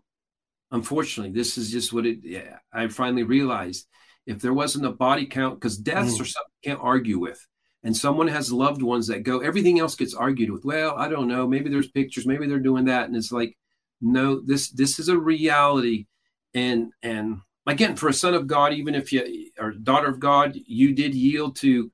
unfortunately, 0.72 1.34
this 1.34 1.58
is 1.58 1.72
just 1.72 1.94
what 1.94 2.06
it. 2.06 2.20
Yeah, 2.24 2.58
I 2.72 2.88
finally 2.88 3.24
realized 3.24 3.88
if 4.26 4.42
there 4.42 4.54
wasn't 4.54 4.86
a 4.86 4.92
body 4.92 5.26
count, 5.26 5.60
because 5.60 5.78
deaths 5.78 6.18
mm. 6.18 6.22
are 6.22 6.26
something 6.26 6.54
you 6.64 6.72
can't 6.72 6.84
argue 6.84 7.20
with 7.20 7.46
and 7.84 7.96
someone 7.96 8.28
has 8.28 8.52
loved 8.52 8.82
ones 8.82 9.08
that 9.08 9.24
go 9.24 9.40
everything 9.40 9.80
else 9.80 9.96
gets 9.96 10.14
argued 10.14 10.50
with 10.50 10.64
well 10.66 10.96
i 10.98 11.08
don't 11.08 11.28
know 11.28 11.48
maybe 11.48 11.70
there's 11.70 11.92
pictures 11.92 12.26
maybe 12.26 12.48
they're 12.48 12.60
doing 12.60 12.86
that 12.86 13.06
and 13.06 13.16
it's 13.16 13.32
like 13.32 13.58
no 14.02 14.40
this 14.40 14.70
this 14.72 15.00
is 15.00 15.10
a 15.10 15.18
reality 15.18 16.06
and 16.54 16.92
and 17.02 17.40
again 17.68 17.96
for 17.96 18.10
a 18.10 18.14
son 18.14 18.34
of 18.34 18.48
god 18.48 18.74
even 18.74 18.96
if 18.96 19.12
you 19.12 19.50
or 19.60 19.72
daughter 19.72 20.08
of 20.08 20.20
god 20.20 20.58
you 20.66 20.94
did 20.94 21.14
yield 21.14 21.56
to 21.56 21.92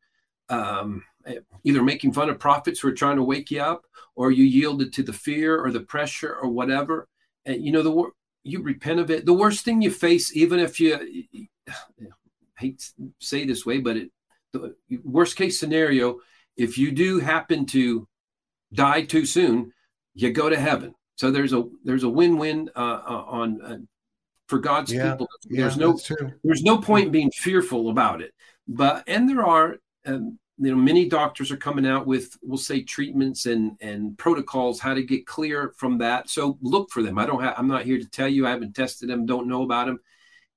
um, 0.50 1.04
either 1.64 1.84
making 1.84 2.14
fun 2.14 2.30
of 2.30 2.40
prophets 2.40 2.80
who 2.80 2.88
are 2.88 2.94
trying 2.94 3.18
to 3.18 3.24
wake 3.24 3.52
you 3.52 3.62
up 3.62 3.84
or 4.16 4.32
you 4.32 4.44
yielded 4.44 4.94
to 4.94 5.04
the 5.04 5.14
fear 5.14 5.64
or 5.64 5.72
the 5.72 5.80
pressure 5.82 6.36
or 6.36 6.50
whatever 6.50 7.08
and 7.46 7.64
you 7.64 7.72
know 7.72 7.84
the 7.84 8.12
you 8.44 8.62
repent 8.62 9.00
of 9.00 9.12
it 9.12 9.26
the 9.26 9.34
worst 9.34 9.64
thing 9.66 9.82
you 9.82 9.92
face 9.92 10.36
even 10.36 10.60
if 10.60 10.80
you 10.80 10.96
I 11.68 11.78
hate 12.58 12.80
to 12.98 13.12
say 13.20 13.46
this 13.46 13.66
way 13.66 13.80
but 13.80 13.98
it 13.98 14.12
the 14.54 14.76
worst 15.04 15.36
case 15.36 15.60
scenario, 15.60 16.20
if 16.58 16.78
you 16.78 16.92
do 16.92 17.20
happen 17.20 17.66
to 17.68 18.08
die 18.74 19.04
too 19.04 19.26
soon, 19.26 19.72
you 20.14 20.32
go 20.32 20.50
to 20.50 20.60
heaven. 20.60 20.94
So 21.16 21.32
there's 21.32 21.54
a 21.54 21.66
there's 21.84 22.04
a 22.04 22.10
win-win 22.10 22.70
uh, 22.76 22.80
uh, 22.80 23.24
on 23.28 23.62
uh, 23.62 23.78
for 24.48 24.60
God's 24.60 24.92
yeah, 24.92 25.12
people. 25.12 25.28
There's 25.46 25.78
yeah, 25.78 25.86
no 25.86 26.00
there's 26.44 26.64
no 26.64 26.78
point 26.78 27.12
being 27.12 27.32
fearful 27.32 27.90
about 27.90 28.22
it. 28.22 28.34
But 28.68 29.04
and 29.08 29.30
there 29.30 29.46
are 29.46 29.78
um, 30.06 30.40
you 30.58 30.72
know 30.72 30.78
many 30.78 31.08
doctors 31.08 31.52
are 31.52 31.58
coming 31.58 31.88
out 31.88 32.06
with 32.06 32.38
we'll 32.42 32.58
say 32.58 32.84
treatments 32.84 33.46
and 33.46 33.78
and 33.82 34.18
protocols 34.18 34.80
how 34.80 34.94
to 34.94 35.04
get 35.04 35.26
clear 35.26 35.74
from 35.78 35.98
that. 36.00 36.30
So 36.30 36.58
look 36.62 36.92
for 36.92 37.02
them. 37.02 37.18
I 37.18 37.26
don't 37.26 37.42
have 37.42 37.56
I'm 37.58 37.68
not 37.68 37.86
here 37.86 37.98
to 37.98 38.10
tell 38.10 38.28
you 38.28 38.46
I 38.46 38.52
haven't 38.52 38.76
tested 38.76 39.10
them, 39.10 39.26
don't 39.26 39.48
know 39.48 39.64
about 39.64 39.88
them. 39.88 40.00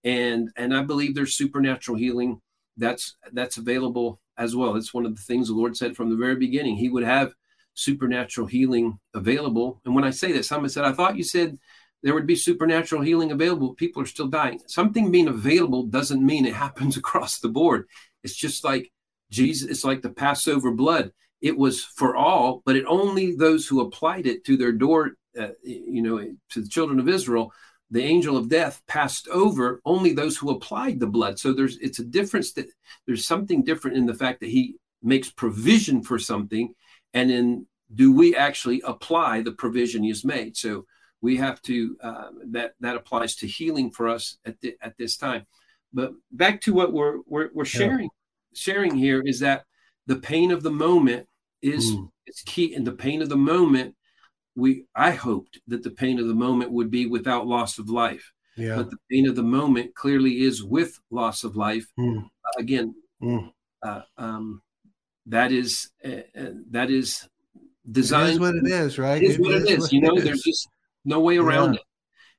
And 0.05 0.51
and 0.57 0.75
I 0.75 0.83
believe 0.83 1.15
there's 1.15 1.37
supernatural 1.37 1.97
healing 1.97 2.41
that's 2.77 3.17
that's 3.33 3.59
available 3.59 4.21
as 4.37 4.57
well. 4.57 4.77
It's 4.77 4.95
one 4.95 5.07
of 5.07 5.15
the 5.15 5.23
things 5.23 5.49
the 5.49 5.55
Lord 5.55 5.77
said 5.77 5.97
from 5.97 6.11
the 6.11 6.17
very 6.17 6.37
beginning. 6.37 6.77
He 6.77 6.89
would 6.89 7.05
have 7.05 7.35
supernatural 7.75 8.47
healing 8.47 8.99
available. 9.15 9.81
And 9.85 9.95
when 9.95 10.05
I 10.05 10.11
say 10.11 10.33
that, 10.33 10.45
someone 10.45 10.69
said, 10.71 10.85
I 10.85 10.93
thought 10.93 11.17
you 11.17 11.25
said 11.25 11.59
there 12.03 12.15
would 12.15 12.27
be 12.27 12.37
supernatural 12.37 13.03
healing 13.03 13.31
available. 13.31 13.75
People 13.75 14.03
are 14.03 14.07
still 14.07 14.27
dying. 14.27 14.61
Something 14.67 15.11
being 15.11 15.29
available 15.29 15.85
doesn't 15.85 16.25
mean 16.25 16.45
it 16.45 16.55
happens 16.55 16.97
across 16.99 17.39
the 17.39 17.49
board. 17.49 17.87
It's 18.25 18.37
just 18.37 18.65
like 18.65 18.91
Jesus, 19.33 19.69
it's 19.69 19.85
like 19.85 20.03
the 20.03 20.11
Passover 20.11 20.71
blood. 20.71 21.13
It 21.41 21.59
was 21.59 21.83
for 21.83 22.15
all, 22.15 22.63
but 22.65 22.77
it 22.77 22.85
only 22.87 23.35
those 23.35 23.67
who 23.67 23.81
applied 23.81 24.27
it 24.27 24.45
to 24.45 24.57
their 24.57 24.73
door, 24.73 25.13
uh, 25.37 25.49
you 25.65 26.03
know, 26.03 26.19
to 26.51 26.61
the 26.61 26.69
children 26.69 27.01
of 27.01 27.09
Israel 27.09 27.53
the 27.93 28.03
angel 28.03 28.39
of 28.39 28.49
death 28.49 28.81
passed 28.89 29.29
over 29.29 29.83
only 29.85 30.15
those 30.15 30.39
who 30.39 30.51
applied 30.51 30.99
the 30.99 31.07
blood. 31.07 31.39
So 31.39 31.53
there's 31.53 31.77
it's 31.77 31.99
a 31.99 32.05
difference 32.05 32.53
that 32.55 32.67
there's 33.07 33.27
something 33.27 33.63
different 33.63 33.99
in 33.99 34.07
the 34.07 34.15
fact 34.15 34.41
that 34.41 34.49
he 34.49 34.77
makes 35.03 35.31
provision 35.31 36.03
for 36.03 36.19
something, 36.19 36.75
and 37.13 37.31
in 37.31 37.67
do 37.95 38.11
we 38.11 38.35
actually 38.35 38.81
apply 38.87 39.43
the 39.43 39.53
provision 39.53 40.03
he's 40.03 40.25
made? 40.25 40.57
So 40.57 40.87
we 41.21 41.37
have 41.37 41.61
to 41.63 41.97
uh, 42.03 42.29
that 42.53 42.73
that 42.81 42.97
applies 42.97 43.37
to 43.37 43.47
healing 43.47 43.91
for 43.91 44.09
us 44.09 44.39
at 44.47 44.59
the, 44.63 44.75
at 44.81 44.97
this 44.97 45.19
time. 45.19 45.45
But 45.93 46.13
back 46.31 46.63
to 46.63 46.73
what 46.73 46.95
we're 46.95 47.19
we're, 47.27 47.51
we're 47.53 47.67
sharing 47.67 48.05
yeah. 48.05 48.22
Sharing 48.55 48.97
here 48.97 49.23
is 49.25 49.41
that 49.41 49.65
the 50.07 50.17
pain 50.17 50.51
of 50.51 50.63
the 50.63 50.71
moment 50.71 51.27
is 51.61 51.93
mm. 51.93 52.09
is 52.27 52.43
key, 52.45 52.75
and 52.75 52.87
the 52.87 52.93
pain 52.93 53.23
of 53.23 53.29
the 53.29 53.37
moment 53.37 53.95
we 54.55 54.85
I 54.95 55.13
hoped 55.13 55.61
that 55.69 55.83
the 55.83 55.91
pain 55.91 56.19
of 56.19 56.29
the 56.29 56.35
moment 56.35 56.73
would 56.73 56.91
be 56.91 57.07
without 57.07 57.47
loss 57.47 57.79
of 57.79 57.89
life. 57.89 58.33
Yeah. 58.57 58.77
But 58.77 58.91
the 58.91 58.99
pain 59.11 59.27
of 59.27 59.37
the 59.37 59.43
moment 59.43 59.95
clearly 59.95 60.43
is 60.43 60.63
with 60.63 61.01
loss 61.11 61.45
of 61.45 61.57
life. 61.57 61.87
Mm. 61.99 62.25
Uh, 62.25 62.59
again, 62.59 62.95
mm. 63.23 63.51
Uh, 63.83 64.03
um, 64.17 64.63
that 65.27 65.51
is 65.51 65.91
uh, 66.05 66.23
uh 66.39 66.51
that 66.71 66.91
is 66.91 67.29
designed. 67.91 68.29
It 68.29 68.33
is 68.33 68.41
what 68.41 68.55
it 68.55 68.67
is, 68.67 68.99
right? 68.99 69.23
It 69.23 69.31
is 69.31 69.35
it 69.37 69.41
what 69.41 69.53
is 69.53 69.65
it 69.65 69.71
is. 69.71 69.81
What 69.81 69.93
you 69.93 70.01
know, 70.01 70.21
there's 70.21 70.43
just 70.43 70.69
no 71.05 71.21
way 71.21 71.39
around 71.39 71.75
yeah. 71.75 71.81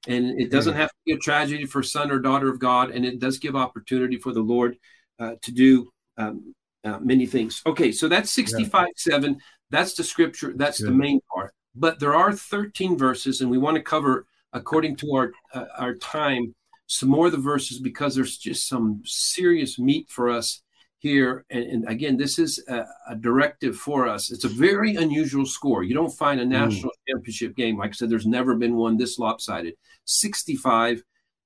it, 0.07 0.14
and 0.16 0.41
it 0.41 0.51
doesn't 0.51 0.74
yeah. 0.74 0.82
have 0.82 0.89
to 0.89 0.95
be 1.05 1.14
a 1.14 1.18
tragedy 1.18 1.66
for 1.66 1.84
son 1.84 2.11
or 2.11 2.20
daughter 2.20 2.49
of 2.49 2.59
God, 2.59 2.91
and 2.91 3.05
it 3.05 3.20
does 3.20 3.39
give 3.39 3.55
opportunity 3.55 4.18
for 4.18 4.32
the 4.32 4.41
Lord 4.41 4.78
uh, 5.20 5.36
to 5.41 5.51
do 5.51 5.91
um, 6.18 6.53
uh, 6.84 6.99
many 6.99 7.26
things. 7.26 7.61
Okay, 7.66 7.91
so 7.91 8.07
that's 8.07 8.32
sixty-five 8.32 8.89
seven. 8.95 9.39
That's 9.70 9.95
the 9.95 10.03
scripture. 10.03 10.53
That's 10.55 10.80
the 10.80 10.91
main 10.91 11.20
part 11.34 11.53
but 11.76 11.99
there 11.99 12.16
are 12.16 12.34
13 12.34 12.97
verses, 12.97 13.41
and 13.41 13.49
we 13.49 13.57
want 13.57 13.76
to 13.76 13.84
cover, 13.84 14.28
according 14.53 14.95
to 14.97 15.14
our 15.16 15.32
uh, 15.53 15.66
our 15.78 15.95
time, 15.95 16.53
some 16.88 17.09
more 17.09 17.28
of 17.28 17.32
the 17.32 17.38
verses 17.38 17.80
because 17.80 18.16
there's 18.16 18.38
just 18.38 18.68
some 18.68 19.01
serious 19.05 19.80
meat 19.80 20.09
for 20.09 20.30
us 20.30 20.61
here. 20.99 21.45
And, 21.49 21.64
and 21.64 21.89
again, 21.89 22.18
this 22.18 22.38
is 22.38 22.64
a, 22.68 22.86
a, 23.09 23.16
directive 23.16 23.76
for 23.76 24.07
us. 24.07 24.32
It's 24.32 24.43
a 24.43 24.49
very 24.49 24.95
unusual 24.95 25.45
score. 25.45 25.84
You 25.84 25.95
don't 25.95 26.11
find 26.11 26.39
a 26.39 26.43
hmm. 26.43 26.51
national 26.51 26.91
mm. 26.91 27.09
championship 27.14 27.55
game. 27.55 27.78
Like 27.78 27.89
I 27.89 27.93
said, 27.93 28.09
there's 28.09 28.28
never 28.28 28.55
been 28.55 28.76
one 28.76 28.97
this 28.97 29.18
lopsided. 29.18 29.76
65 30.05 31.03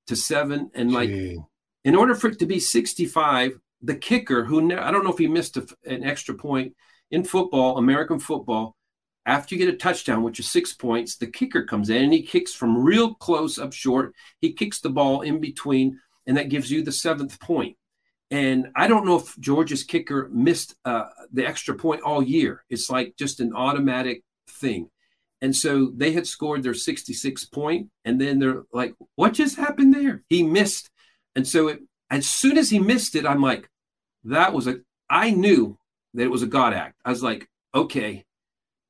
to 0.07 0.15
seven, 0.15 0.71
and 0.73 0.91
like 0.91 1.09
Gee. 1.09 1.39
in 1.85 1.95
order 1.95 2.15
for 2.15 2.29
it 2.29 2.39
to 2.39 2.45
be 2.45 2.59
65, 2.59 3.59
the 3.87 3.95
kicker 3.95 4.43
who 4.43 4.61
ne- 4.61 4.75
I 4.75 4.91
don't 4.91 5.03
know 5.03 5.11
if 5.11 5.17
he 5.17 5.27
missed 5.27 5.57
a, 5.57 5.67
an 5.85 6.03
extra 6.03 6.35
point 6.35 6.75
in 7.09 7.23
football, 7.23 7.77
American 7.77 8.19
football 8.19 8.77
after 9.27 9.53
you 9.53 9.59
get 9.59 9.73
a 9.73 9.77
touchdown, 9.77 10.23
which 10.23 10.39
is 10.39 10.49
six 10.49 10.73
points, 10.73 11.17
the 11.17 11.27
kicker 11.27 11.65
comes 11.65 11.89
in 11.89 12.01
and 12.01 12.13
he 12.13 12.23
kicks 12.23 12.53
from 12.53 12.81
real 12.81 13.13
close 13.13 13.59
up 13.59 13.73
short. 13.73 14.13
He 14.39 14.53
kicks 14.53 14.79
the 14.79 14.89
ball 14.89 15.21
in 15.21 15.41
between, 15.41 15.99
and 16.25 16.37
that 16.37 16.47
gives 16.47 16.71
you 16.71 16.81
the 16.81 16.93
seventh 16.93 17.37
point. 17.41 17.75
And 18.31 18.69
I 18.75 18.87
don't 18.87 19.05
know 19.05 19.17
if 19.17 19.37
Georgia's 19.37 19.83
kicker 19.83 20.29
missed 20.31 20.75
uh, 20.85 21.07
the 21.31 21.45
extra 21.45 21.75
point 21.75 22.01
all 22.01 22.23
year. 22.23 22.63
It's 22.69 22.89
like 22.89 23.15
just 23.17 23.41
an 23.41 23.53
automatic 23.53 24.23
thing. 24.49 24.89
And 25.41 25.53
so 25.53 25.91
they 25.93 26.13
had 26.13 26.25
scored 26.25 26.63
their 26.63 26.73
66 26.73 27.45
point, 27.45 27.89
and 28.05 28.19
then 28.19 28.39
they're 28.39 28.63
like, 28.71 28.95
what 29.15 29.33
just 29.33 29.57
happened 29.57 29.93
there? 29.93 30.23
He 30.29 30.41
missed. 30.41 30.89
And 31.35 31.45
so 31.45 31.67
it, 31.67 31.81
as 32.09 32.27
soon 32.27 32.57
as 32.57 32.69
he 32.69 32.79
missed 32.79 33.15
it, 33.15 33.25
I'm 33.25 33.41
like, 33.41 33.69
that 34.27 34.53
was 34.53 34.67
a, 34.67 34.79
I 35.09 35.31
knew 35.31 35.77
that 36.13 36.23
it 36.23 36.31
was 36.31 36.43
a 36.43 36.47
God 36.47 36.73
act. 36.73 36.99
I 37.03 37.09
was 37.09 37.23
like, 37.23 37.47
okay, 37.73 38.25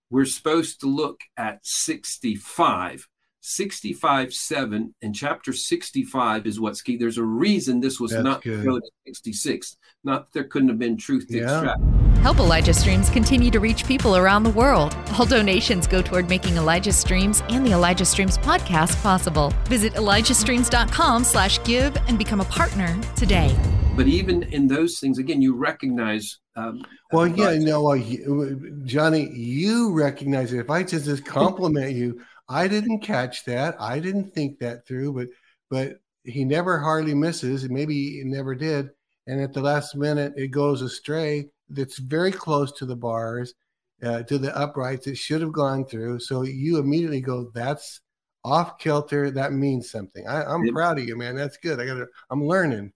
we're 0.10 0.26
supposed 0.26 0.82
to 0.82 0.88
look 0.88 1.22
at 1.36 1.60
65 1.66 3.08
65 3.40 4.34
7 4.34 4.96
and 5.02 5.16
chapter 5.16 5.54
65 5.54 6.46
is 6.46 6.60
what's 6.60 6.82
key 6.82 6.98
there's 6.98 7.18
a 7.18 7.24
reason 7.24 7.80
this 7.80 7.98
was 7.98 8.12
That's 8.12 8.24
not 8.24 8.42
good. 8.42 8.84
66 9.06 9.78
not 10.04 10.26
that 10.26 10.34
there 10.34 10.44
couldn't 10.44 10.68
have 10.68 10.80
been 10.80 10.98
truth 10.98 11.28
to 11.30 11.38
yeah. 11.38 11.44
extract 11.44 11.82
Help 12.22 12.40
Elijah 12.40 12.74
Streams 12.74 13.10
continue 13.10 13.50
to 13.52 13.60
reach 13.60 13.86
people 13.86 14.18
around 14.18 14.44
the 14.44 14.50
world. 14.50 14.98
All 15.18 15.26
donations 15.26 15.88
go 15.88 16.02
toward 16.02 16.28
making 16.28 16.58
Elijah 16.58 16.92
Streams 16.92 17.42
and 17.48 17.66
the 17.66 17.72
Elijah 17.72 18.04
Streams 18.04 18.38
podcast 18.38 19.02
possible. 19.02 19.54
Visit 19.66 19.94
ElijahStreams.com 19.94 21.24
slash 21.24 21.64
give 21.64 21.96
and 22.10 22.18
become 22.18 22.42
a 22.42 22.46
partner 22.46 23.00
today. 23.16 23.56
But 23.98 24.08
even 24.08 24.44
in 24.44 24.68
those 24.68 25.00
things, 25.00 25.18
again, 25.18 25.42
you 25.42 25.56
recognize. 25.56 26.38
Um, 26.56 26.86
Well, 27.12 27.24
uh, 27.24 27.36
yeah, 27.36 27.58
no, 27.58 27.82
well, 27.82 28.56
Johnny, 28.84 29.28
you 29.34 29.92
recognize 29.92 30.54
it. 30.54 30.60
If 30.60 30.70
I 30.70 30.84
just, 30.84 31.06
just 31.06 31.26
compliment 31.26 31.94
you, 31.94 32.22
I 32.48 32.68
didn't 32.68 33.00
catch 33.00 33.44
that. 33.46 33.76
I 33.82 33.98
didn't 34.00 34.36
think 34.36 34.60
that 34.60 34.86
through, 34.86 35.14
but 35.14 35.28
but 35.72 35.98
he 36.24 36.46
never 36.46 36.80
hardly 36.80 37.16
misses. 37.16 37.68
Maybe 37.70 38.20
he 38.20 38.24
never 38.24 38.54
did. 38.54 38.92
And 39.26 39.42
at 39.42 39.52
the 39.52 39.62
last 39.62 39.96
minute, 39.96 40.34
it 40.38 40.50
goes 40.50 40.84
astray. 40.84 41.48
That's 41.68 41.98
very 41.98 42.32
close 42.32 42.72
to 42.74 42.86
the 42.86 42.96
bars, 42.96 43.56
uh, 44.04 44.22
to 44.24 44.38
the 44.38 44.56
uprights. 44.56 45.08
It 45.08 45.18
should 45.18 45.42
have 45.42 45.52
gone 45.52 45.86
through. 45.86 46.20
So 46.20 46.44
you 46.44 46.78
immediately 46.78 47.20
go, 47.22 47.50
"That's 47.56 48.00
off 48.46 48.78
kilter. 48.78 49.32
That 49.32 49.54
means 49.54 49.90
something." 49.90 50.28
I, 50.28 50.44
I'm 50.44 50.66
Yep. 50.66 50.74
proud 50.76 51.00
of 51.00 51.08
you, 51.08 51.18
man. 51.18 51.36
That's 51.36 51.58
good. 51.58 51.80
I 51.80 51.86
got 51.88 51.96
to. 51.96 52.08
I'm 52.30 52.44
learning. 52.44 52.94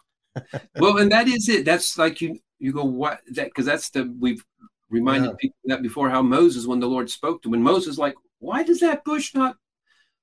Well, 0.79 0.97
and 0.97 1.11
that 1.11 1.27
is 1.27 1.49
it. 1.49 1.65
That's 1.65 1.97
like 1.97 2.21
you 2.21 2.39
you 2.59 2.71
go 2.71 2.83
what 2.85 3.21
that 3.31 3.47
because 3.47 3.65
that's 3.65 3.89
the 3.89 4.13
we've 4.19 4.43
reminded 4.89 5.29
Yeah. 5.31 5.35
people 5.39 5.57
that 5.65 5.81
before 5.81 6.09
how 6.09 6.21
Moses 6.21 6.65
when 6.67 6.79
the 6.79 6.87
Lord 6.87 7.09
spoke 7.09 7.41
to 7.41 7.47
him, 7.47 7.51
when 7.51 7.63
Moses 7.63 7.97
like 7.97 8.15
why 8.39 8.63
does 8.63 8.79
that 8.79 9.03
bush 9.03 9.33
not 9.33 9.55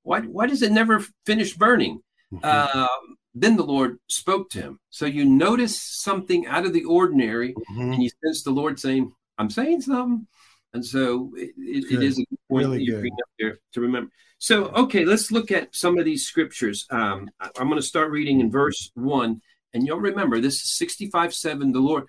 why 0.03 0.21
why 0.21 0.47
does 0.47 0.63
it 0.63 0.73
never 0.73 1.05
finish 1.27 1.55
burning? 1.55 2.01
Mm-hmm. 2.33 2.79
Um, 2.79 3.17
then 3.35 3.57
the 3.57 3.65
Lord 3.65 3.99
spoke 4.09 4.51
to 4.51 4.61
him. 4.61 4.81
So 4.91 5.07
you 5.07 5.25
notice 5.25 5.81
something 5.81 6.47
out 6.47 6.67
of 6.67 6.73
the 6.73 6.85
ordinary, 6.85 7.55
Mhm. 7.71 7.95
and 7.95 8.03
you 8.03 8.11
sense 8.25 8.43
the 8.43 8.51
Lord 8.51 8.79
saying, 8.81 9.13
"I'm 9.39 9.51
saying 9.51 9.83
something." 9.83 10.27
And 10.75 10.85
so 10.85 11.33
it, 11.37 11.51
it, 11.57 11.93
it 11.93 12.03
is 12.03 12.19
a 12.19 12.25
good 12.29 12.39
point 12.51 12.67
Really 12.67 12.79
that 12.79 12.85
you 12.85 12.93
good. 12.93 13.01
bring 13.01 13.13
up 13.15 13.31
there 13.39 13.59
to 13.73 13.81
remember. 13.81 14.11
So 14.39 14.67
okay, 14.69 15.05
let's 15.05 15.31
look 15.33 15.51
at 15.51 15.75
some 15.75 15.99
of 15.99 16.05
these 16.05 16.27
scriptures. 16.27 16.87
Um, 16.91 17.31
I- 17.41 17.51
I'm 17.59 17.69
going 17.69 17.81
to 17.81 17.87
start 17.87 18.11
reading 18.11 18.41
in 18.41 18.51
verse 18.51 18.91
one, 18.95 19.41
and 19.75 19.87
you'll 19.87 20.01
remember 20.01 20.41
this 20.41 20.57
is 20.57 20.77
65 20.77 21.35
7. 21.35 21.73
The 21.73 21.79
Lord, 21.79 22.05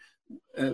uh, 0.57 0.74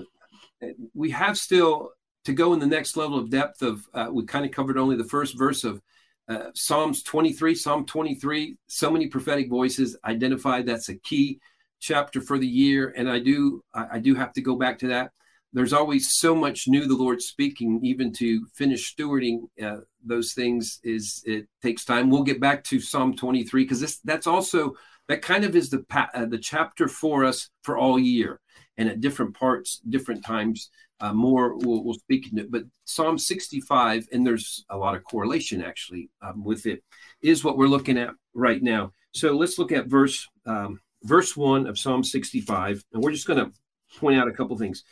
we 0.93 1.09
have 1.11 1.37
still 1.37 1.91
to 2.25 2.33
go 2.33 2.53
in 2.53 2.59
the 2.59 2.67
next 2.67 2.97
level 2.97 3.17
of 3.17 3.29
depth 3.29 3.61
of. 3.61 3.87
Uh, 3.93 4.09
we 4.11 4.25
kind 4.25 4.45
of 4.45 4.51
covered 4.51 4.77
only 4.77 4.95
the 4.95 5.03
first 5.03 5.37
verse 5.37 5.63
of 5.63 5.81
uh, 6.27 6.49
Psalms 6.55 7.03
23, 7.03 7.55
Psalm 7.55 7.85
23. 7.85 8.57
So 8.67 8.89
many 8.89 9.07
prophetic 9.07 9.49
voices 9.49 9.97
identified. 10.05 10.65
That's 10.65 10.89
a 10.89 10.95
key 10.95 11.39
chapter 11.79 12.21
for 12.21 12.37
the 12.39 12.47
year, 12.47 12.93
and 12.95 13.09
I 13.09 13.19
do 13.19 13.63
I, 13.73 13.87
I 13.93 13.99
do 13.99 14.15
have 14.15 14.33
to 14.33 14.41
go 14.41 14.55
back 14.55 14.79
to 14.79 14.87
that. 14.89 15.11
There's 15.53 15.73
always 15.73 16.11
so 16.17 16.35
much 16.35 16.67
new 16.67 16.85
the 16.85 16.97
Lord 16.97 17.21
speaking, 17.21 17.79
even 17.81 18.11
to 18.13 18.45
finish 18.55 18.93
stewarding 18.93 19.43
uh, 19.63 19.77
those 20.03 20.33
things 20.33 20.79
is 20.83 21.23
it 21.25 21.47
takes 21.61 21.85
time. 21.85 22.09
We'll 22.09 22.23
get 22.23 22.41
back 22.41 22.63
to 22.65 22.81
Psalm 22.81 23.15
23 23.15 23.63
because 23.63 23.99
that's 24.03 24.27
also 24.27 24.75
that 25.07 25.21
kind 25.21 25.43
of 25.43 25.55
is 25.55 25.69
the 25.69 25.83
pa- 25.83 26.09
uh, 26.13 26.25
the 26.25 26.37
chapter 26.37 26.87
for 26.87 27.23
us 27.25 27.49
for 27.63 27.77
all 27.77 27.99
year, 27.99 28.39
and 28.77 28.89
at 28.89 29.01
different 29.01 29.35
parts, 29.35 29.81
different 29.87 30.25
times. 30.25 30.69
Uh, 31.01 31.11
more 31.11 31.57
we'll, 31.57 31.83
we'll 31.83 31.93
speak 31.93 32.31
in 32.31 32.39
it, 32.39 32.49
but 32.49 32.63
Psalm 32.85 33.17
65, 33.17 34.07
and 34.13 34.25
there's 34.25 34.63
a 34.69 34.77
lot 34.77 34.95
of 34.95 35.03
correlation 35.03 35.61
actually 35.61 36.09
um, 36.21 36.41
with 36.41 36.65
it, 36.65 36.81
is 37.21 37.43
what 37.43 37.57
we're 37.57 37.67
looking 37.67 37.97
at 37.97 38.11
right 38.33 38.63
now. 38.63 38.93
So 39.11 39.35
let's 39.35 39.59
look 39.59 39.73
at 39.73 39.87
verse 39.87 40.25
um, 40.45 40.79
verse 41.03 41.35
one 41.35 41.67
of 41.67 41.77
Psalm 41.77 42.03
65, 42.03 42.83
and 42.93 43.03
we're 43.03 43.11
just 43.11 43.27
going 43.27 43.39
to 43.39 43.51
point 43.99 44.19
out 44.19 44.27
a 44.27 44.31
couple 44.31 44.57
things. 44.57 44.83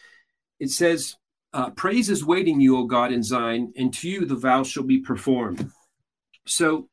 It 0.59 0.69
says, 0.69 1.15
uh, 1.53 1.71
"Praise 1.71 2.09
is 2.09 2.25
waiting 2.25 2.59
you, 2.61 2.77
O 2.77 2.85
God, 2.85 3.11
in 3.11 3.23
Zion, 3.23 3.73
and 3.77 3.93
to 3.95 4.09
you 4.09 4.25
the 4.25 4.35
vow 4.35 4.63
shall 4.63 4.83
be 4.83 4.99
performed." 4.99 5.71
So, 6.45 6.89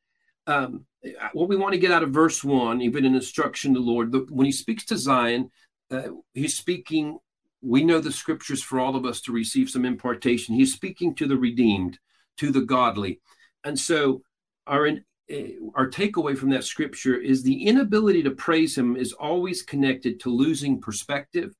um, 0.51 0.85
what 1.33 1.49
we 1.49 1.57
want 1.57 1.73
to 1.73 1.81
get 1.81 1.93
out 1.93 2.03
of 2.03 2.11
verse 2.11 2.45
one, 2.45 2.83
even 2.83 3.05
in 3.05 3.15
instruction 3.15 3.75
to 3.75 3.81
the 3.81 3.87
Lord, 3.87 4.13
the, 4.13 4.27
when 4.31 4.47
He 4.47 4.53
speaks 4.53 4.85
to 4.87 4.99
Zion, 4.99 5.51
uh, 5.91 6.09
He's 6.35 6.57
speaking. 6.57 7.19
We 7.63 7.85
know 7.85 8.01
the 8.01 8.13
scriptures 8.13 8.63
for 8.63 8.81
all 8.81 8.97
of 8.97 9.05
us 9.05 9.21
to 9.23 9.33
receive 9.33 9.69
some 9.69 9.85
impartation. 9.85 10.55
He's 10.55 10.73
speaking 10.73 11.15
to 11.17 11.27
the 11.27 11.37
redeemed, 11.37 11.99
to 12.39 12.51
the 12.51 12.63
godly, 12.63 13.21
and 13.65 13.79
so 13.79 14.23
our 14.67 14.89
uh, 14.89 15.35
our 15.75 15.89
takeaway 15.89 16.37
from 16.37 16.51
that 16.51 16.65
scripture 16.65 17.17
is 17.17 17.43
the 17.43 17.67
inability 17.67 18.23
to 18.25 18.31
praise 18.31 18.77
Him 18.77 18.97
is 18.97 19.13
always 19.13 19.63
connected 19.63 20.21
to 20.21 20.31
losing 20.31 20.81
perspective, 20.81 21.55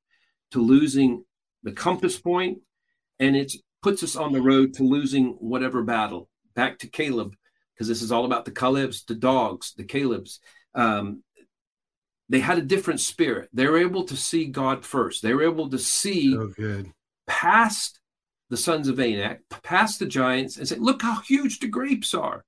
to 0.53 0.61
losing 0.61 1.25
the 1.63 1.73
compass 1.73 2.19
point, 2.19 2.59
and 3.19 3.37
it 3.37 3.53
puts 3.83 4.03
us 4.03 4.17
on 4.17 4.33
the 4.33 4.43
road 4.43 4.75
to 4.75 4.83
losing 4.83 5.37
whatever 5.39 5.83
battle. 5.83 6.29
Back 6.55 6.79
to 6.81 6.89
Caleb, 6.89 7.35
because 7.81 7.89
this 7.89 8.03
is 8.03 8.13
all 8.13 8.27
about 8.27 8.45
the 8.45 8.51
Calebs, 8.51 9.07
the 9.07 9.15
dogs, 9.15 9.73
the 9.75 9.85
Calebs. 9.85 10.39
Um, 10.75 11.23
they 12.29 12.41
had 12.41 12.59
a 12.59 12.63
different 12.63 13.01
spirit. 13.01 13.49
They 13.55 13.67
were 13.67 13.79
able 13.79 14.05
to 14.05 14.17
see 14.19 14.45
God 14.45 14.85
first. 14.85 15.23
They 15.23 15.33
were 15.33 15.45
able 15.45 15.71
to 15.71 15.79
see 15.79 16.35
So 16.35 16.49
good. 16.49 16.93
past 17.27 17.99
the 18.51 18.59
sons 18.59 18.87
of 18.89 19.01
Anak, 19.01 19.41
past 19.63 19.99
the 19.99 20.05
giants, 20.05 20.59
and 20.59 20.69
say, 20.69 20.77
"Look 20.77 21.01
how 21.01 21.21
huge 21.21 21.61
the 21.61 21.69
grapes 21.69 22.13
are! 22.13 22.45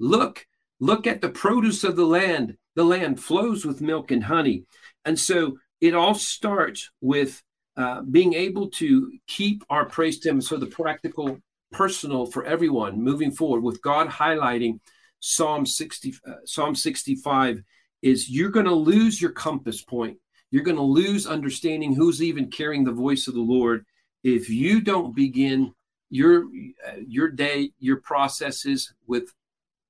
Look, 0.00 0.48
look 0.80 1.06
at 1.06 1.20
the 1.20 1.28
produce 1.28 1.84
of 1.84 1.94
the 1.94 2.04
land. 2.04 2.56
The 2.74 2.84
land 2.84 3.22
flows 3.22 3.64
with 3.64 3.80
milk 3.80 4.10
and 4.10 4.24
honey." 4.24 4.64
And 5.04 5.16
so 5.16 5.58
it 5.80 5.94
all 5.94 6.14
starts 6.14 6.90
with 7.00 7.40
uh, 7.76 8.00
being 8.02 8.34
able 8.34 8.68
to 8.70 9.12
keep 9.28 9.62
our 9.70 9.84
praise 9.84 10.18
to 10.20 10.30
Him. 10.30 10.40
So 10.40 10.56
the 10.56 10.66
practical, 10.66 11.38
personal 11.72 12.26
for 12.26 12.44
everyone 12.44 13.02
moving 13.02 13.30
forward, 13.30 13.62
with 13.62 13.82
God 13.82 14.08
highlighting 14.08 14.80
Psalm 15.20 15.66
sixty, 15.66 16.14
uh, 16.26 16.34
Psalm 16.44 16.74
sixty-five, 16.74 17.62
is 18.02 18.28
you're 18.28 18.50
going 18.50 18.66
to 18.66 18.74
lose 18.74 19.20
your 19.20 19.32
compass 19.32 19.82
point. 19.82 20.18
You're 20.50 20.64
going 20.64 20.76
to 20.76 20.82
lose 20.82 21.26
understanding 21.26 21.94
who's 21.94 22.22
even 22.22 22.50
carrying 22.50 22.84
the 22.84 22.92
voice 22.92 23.26
of 23.26 23.34
the 23.34 23.40
Lord 23.40 23.86
if 24.22 24.48
you 24.48 24.80
don't 24.80 25.14
begin 25.14 25.72
your 26.12 26.44
uh, 26.86 26.96
your 27.06 27.28
day 27.28 27.72
your 27.78 27.96
processes 27.96 28.92
with 29.06 29.32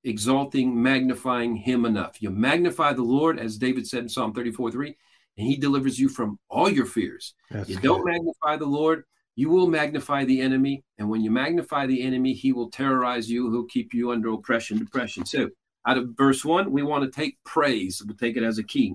exalting 0.04 0.80
magnifying 0.80 1.56
him 1.56 1.84
enough 1.84 2.22
you 2.22 2.30
magnify 2.30 2.92
the 2.92 3.02
lord 3.02 3.38
as 3.38 3.58
david 3.58 3.86
said 3.86 4.04
in 4.04 4.08
psalm 4.08 4.32
34 4.32 4.70
3 4.70 4.96
and 5.38 5.46
he 5.46 5.56
delivers 5.56 5.98
you 5.98 6.08
from 6.08 6.38
all 6.48 6.68
your 6.68 6.86
fears 6.86 7.34
That's 7.50 7.68
you 7.68 7.76
good. 7.76 7.82
don't 7.82 8.04
magnify 8.04 8.56
the 8.56 8.66
lord 8.66 9.04
you 9.34 9.48
will 9.48 9.66
magnify 9.66 10.24
the 10.24 10.40
enemy 10.40 10.84
and 10.98 11.08
when 11.08 11.22
you 11.22 11.30
magnify 11.30 11.86
the 11.86 12.02
enemy 12.02 12.32
he 12.32 12.52
will 12.52 12.70
terrorize 12.70 13.30
you 13.30 13.50
he'll 13.50 13.64
keep 13.64 13.94
you 13.94 14.12
under 14.12 14.32
oppression 14.32 14.78
depression 14.78 15.24
so 15.24 15.48
out 15.86 15.98
of 15.98 16.10
verse 16.16 16.44
1 16.44 16.70
we 16.70 16.82
want 16.82 17.04
to 17.04 17.10
take 17.10 17.36
praise 17.44 18.02
we'll 18.06 18.16
take 18.16 18.36
it 18.36 18.42
as 18.42 18.58
a 18.58 18.64
key 18.64 18.94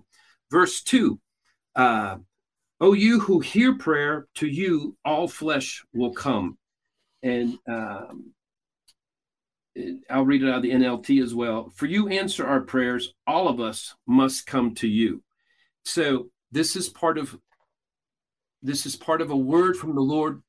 verse 0.52 0.82
2 0.84 1.20
uh, 1.76 2.18
Oh, 2.80 2.94
you 2.94 3.20
who 3.20 3.40
hear 3.40 3.76
prayer, 3.76 4.28
to 4.36 4.48
you 4.48 4.96
all 5.04 5.28
flesh 5.28 5.84
will 5.94 6.14
come. 6.14 6.58
And 7.24 7.58
um, 7.68 8.34
I'll 10.10 10.26
read 10.26 10.44
it 10.44 10.50
out 10.50 10.58
of 10.58 10.62
the 10.62 10.72
NLT 10.72 11.24
as 11.24 11.34
well. 11.34 11.72
For 11.76 11.88
you 11.88 12.08
answer 12.10 12.46
our 12.46 12.62
prayers, 12.62 13.14
all 13.26 13.48
of 13.48 13.60
us 13.60 13.96
must 14.06 14.46
come 14.46 14.76
to 14.76 14.88
you. 14.88 15.24
So 15.86 16.30
this 16.52 16.76
is 16.76 16.88
part 16.88 17.18
of 17.18 17.36
this 18.62 18.86
is 18.86 18.96
part 18.96 19.22
of 19.22 19.32
a 19.32 19.38
word 19.38 19.78
from 19.78 19.96
the 19.96 20.02
Lord 20.02 20.42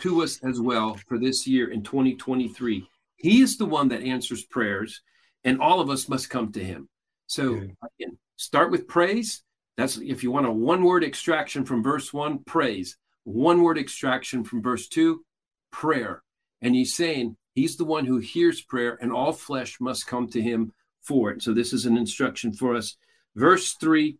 to 0.00 0.22
us 0.22 0.40
as 0.42 0.60
well 0.60 0.98
for 1.08 1.18
this 1.18 1.46
year 1.46 1.70
in 1.70 1.82
2023. 1.82 2.86
He 3.16 3.40
is 3.40 3.56
the 3.56 3.66
one 3.66 3.88
that 3.88 4.02
answers 4.02 4.44
prayers, 4.44 5.02
and 5.44 5.60
all 5.60 5.80
of 5.80 5.90
us 5.90 6.08
must 6.08 6.30
come 6.30 6.52
to 6.52 6.64
him. 6.64 6.88
So 7.26 7.54
again, 7.54 8.18
start 8.36 8.70
with 8.70 8.88
praise. 8.88 9.42
That's 9.76 9.98
if 9.98 10.22
you 10.22 10.30
want 10.30 10.46
a 10.46 10.52
one 10.52 10.82
word 10.82 11.04
extraction 11.04 11.64
from 11.64 11.82
verse 11.82 12.12
one, 12.12 12.40
praise. 12.44 12.96
One 13.24 13.62
word 13.62 13.78
extraction 13.78 14.42
from 14.42 14.62
verse 14.62 14.88
two, 14.88 15.24
prayer. 15.70 16.22
And 16.62 16.74
he's 16.74 16.94
saying 16.94 17.36
he's 17.54 17.76
the 17.76 17.84
one 17.84 18.06
who 18.06 18.18
hears 18.18 18.62
prayer, 18.62 18.98
and 19.00 19.12
all 19.12 19.32
flesh 19.32 19.78
must 19.80 20.06
come 20.06 20.28
to 20.30 20.42
him 20.42 20.72
for 21.02 21.30
it. 21.30 21.42
So 21.42 21.52
this 21.52 21.72
is 21.72 21.86
an 21.86 21.96
instruction 21.96 22.52
for 22.52 22.74
us. 22.74 22.96
Verse 23.36 23.74
three 23.74 24.18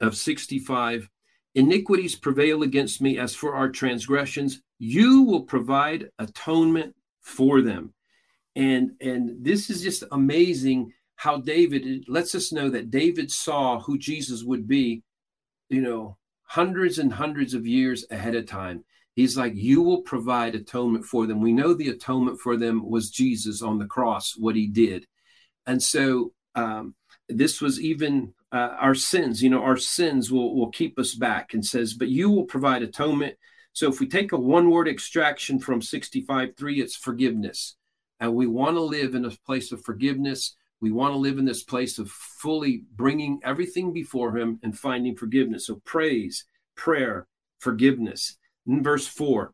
of 0.00 0.16
65 0.16 1.08
Iniquities 1.54 2.14
prevail 2.14 2.62
against 2.62 3.00
me 3.00 3.18
as 3.18 3.34
for 3.34 3.54
our 3.54 3.68
transgressions. 3.68 4.62
You 4.78 5.22
will 5.22 5.42
provide 5.42 6.10
atonement 6.18 6.94
for 7.20 7.60
them. 7.60 7.92
And 8.56 8.92
and 9.00 9.44
this 9.44 9.70
is 9.70 9.82
just 9.82 10.04
amazing 10.12 10.92
how 11.16 11.38
David 11.38 12.04
lets 12.08 12.34
us 12.34 12.52
know 12.52 12.70
that 12.70 12.90
David 12.90 13.30
saw 13.30 13.80
who 13.80 13.98
Jesus 13.98 14.42
would 14.42 14.66
be, 14.66 15.02
you 15.68 15.82
know, 15.82 16.16
hundreds 16.44 16.98
and 16.98 17.12
hundreds 17.12 17.52
of 17.54 17.66
years 17.66 18.06
ahead 18.10 18.34
of 18.34 18.46
time. 18.46 18.84
He's 19.14 19.36
like, 19.36 19.52
You 19.54 19.82
will 19.82 20.02
provide 20.02 20.54
atonement 20.54 21.04
for 21.04 21.26
them. 21.26 21.40
We 21.40 21.52
know 21.52 21.74
the 21.74 21.90
atonement 21.90 22.40
for 22.40 22.56
them 22.56 22.88
was 22.88 23.10
Jesus 23.10 23.60
on 23.60 23.78
the 23.78 23.86
cross, 23.86 24.34
what 24.36 24.56
he 24.56 24.66
did. 24.66 25.06
And 25.66 25.82
so 25.82 26.32
um, 26.54 26.94
this 27.28 27.60
was 27.60 27.80
even 27.80 28.34
uh, 28.52 28.76
our 28.80 28.94
sins, 28.94 29.42
you 29.42 29.50
know, 29.50 29.62
our 29.62 29.76
sins 29.76 30.30
will, 30.30 30.54
will 30.56 30.70
keep 30.70 30.98
us 30.98 31.14
back 31.14 31.54
and 31.54 31.64
says, 31.64 31.94
But 31.94 32.08
you 32.08 32.30
will 32.30 32.44
provide 32.44 32.82
atonement. 32.82 33.36
So 33.72 33.88
if 33.88 34.00
we 34.00 34.08
take 34.08 34.32
a 34.32 34.36
one 34.36 34.70
word 34.70 34.88
extraction 34.88 35.60
from 35.60 35.80
65 35.80 36.56
3, 36.56 36.80
it's 36.80 36.96
forgiveness. 36.96 37.76
And 38.18 38.34
we 38.34 38.46
want 38.46 38.76
to 38.76 38.82
live 38.82 39.14
in 39.14 39.24
a 39.24 39.30
place 39.46 39.72
of 39.72 39.84
forgiveness. 39.84 40.56
We 40.80 40.90
want 40.90 41.14
to 41.14 41.18
live 41.18 41.38
in 41.38 41.44
this 41.44 41.62
place 41.62 41.98
of 41.98 42.10
fully 42.10 42.84
bringing 42.96 43.40
everything 43.44 43.92
before 43.92 44.36
Him 44.36 44.58
and 44.62 44.76
finding 44.76 45.16
forgiveness. 45.16 45.66
So 45.66 45.80
praise, 45.84 46.44
prayer, 46.74 47.26
forgiveness. 47.58 48.36
In 48.66 48.82
verse 48.82 49.06
4, 49.06 49.52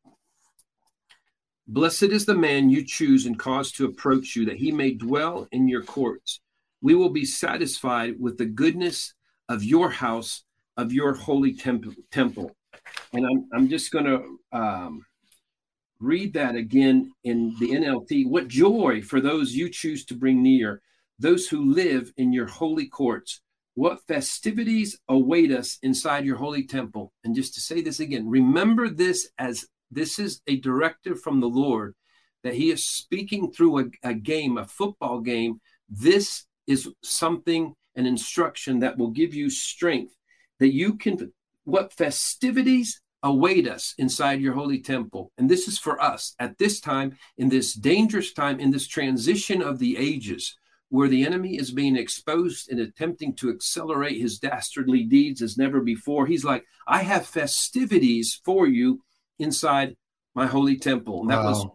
Blessed 1.68 2.04
is 2.04 2.26
the 2.26 2.34
man 2.34 2.70
you 2.70 2.84
choose 2.84 3.26
and 3.26 3.36
cause 3.36 3.72
to 3.72 3.86
approach 3.86 4.36
you, 4.36 4.44
that 4.44 4.58
he 4.58 4.70
may 4.70 4.92
dwell 4.92 5.48
in 5.50 5.66
your 5.66 5.82
courts. 5.82 6.40
We 6.80 6.94
will 6.94 7.10
be 7.10 7.24
satisfied 7.24 8.14
with 8.18 8.38
the 8.38 8.46
goodness 8.46 9.14
of 9.48 9.64
your 9.64 9.90
house, 9.90 10.44
of 10.76 10.92
your 10.92 11.14
holy 11.14 11.54
temple. 11.54 12.56
And 13.12 13.26
I'm, 13.26 13.48
I'm 13.52 13.68
just 13.68 13.90
going 13.90 14.04
to 14.04 14.38
um, 14.52 15.06
read 16.00 16.34
that 16.34 16.54
again 16.54 17.12
in 17.24 17.54
the 17.58 17.70
NLT. 17.70 18.28
What 18.28 18.48
joy 18.48 19.02
for 19.02 19.20
those 19.20 19.54
you 19.54 19.70
choose 19.70 20.04
to 20.06 20.14
bring 20.14 20.42
near, 20.42 20.82
those 21.18 21.48
who 21.48 21.72
live 21.72 22.12
in 22.16 22.32
your 22.32 22.46
holy 22.46 22.86
courts. 22.86 23.40
What 23.74 24.06
festivities 24.06 24.98
await 25.08 25.52
us 25.52 25.78
inside 25.82 26.24
your 26.24 26.36
holy 26.36 26.64
temple. 26.64 27.12
And 27.24 27.34
just 27.34 27.54
to 27.54 27.60
say 27.60 27.82
this 27.82 28.00
again, 28.00 28.28
remember 28.28 28.88
this 28.88 29.28
as 29.38 29.66
this 29.90 30.18
is 30.18 30.40
a 30.46 30.56
directive 30.56 31.20
from 31.20 31.40
the 31.40 31.48
Lord 31.48 31.94
that 32.42 32.54
He 32.54 32.70
is 32.70 32.86
speaking 32.86 33.52
through 33.52 33.80
a, 33.80 33.84
a 34.02 34.14
game, 34.14 34.56
a 34.56 34.64
football 34.64 35.20
game. 35.20 35.60
This 35.90 36.46
is 36.66 36.88
something, 37.02 37.74
an 37.94 38.06
instruction 38.06 38.80
that 38.80 38.98
will 38.98 39.10
give 39.10 39.34
you 39.34 39.48
strength 39.50 40.14
that 40.58 40.72
you 40.72 40.94
can, 40.94 41.32
what 41.64 41.92
festivities 41.92 43.00
await 43.22 43.68
us 43.68 43.94
inside 43.98 44.40
your 44.40 44.54
holy 44.54 44.80
temple. 44.80 45.32
And 45.38 45.48
this 45.48 45.68
is 45.68 45.78
for 45.78 46.00
us 46.00 46.34
at 46.38 46.58
this 46.58 46.80
time, 46.80 47.16
in 47.38 47.48
this 47.48 47.74
dangerous 47.74 48.32
time, 48.32 48.60
in 48.60 48.70
this 48.70 48.86
transition 48.86 49.62
of 49.62 49.78
the 49.78 49.96
ages, 49.96 50.56
where 50.88 51.08
the 51.08 51.26
enemy 51.26 51.56
is 51.56 51.72
being 51.72 51.96
exposed 51.96 52.70
and 52.70 52.78
attempting 52.80 53.34
to 53.34 53.50
accelerate 53.50 54.20
his 54.20 54.38
dastardly 54.38 55.02
deeds 55.02 55.42
as 55.42 55.58
never 55.58 55.80
before. 55.80 56.26
He's 56.26 56.44
like, 56.44 56.64
I 56.86 57.02
have 57.02 57.26
festivities 57.26 58.40
for 58.44 58.68
you 58.68 59.02
inside 59.38 59.96
my 60.34 60.46
holy 60.46 60.76
temple. 60.76 61.22
And 61.22 61.30
that 61.30 61.42
wow. 61.42 61.48
was 61.48 61.66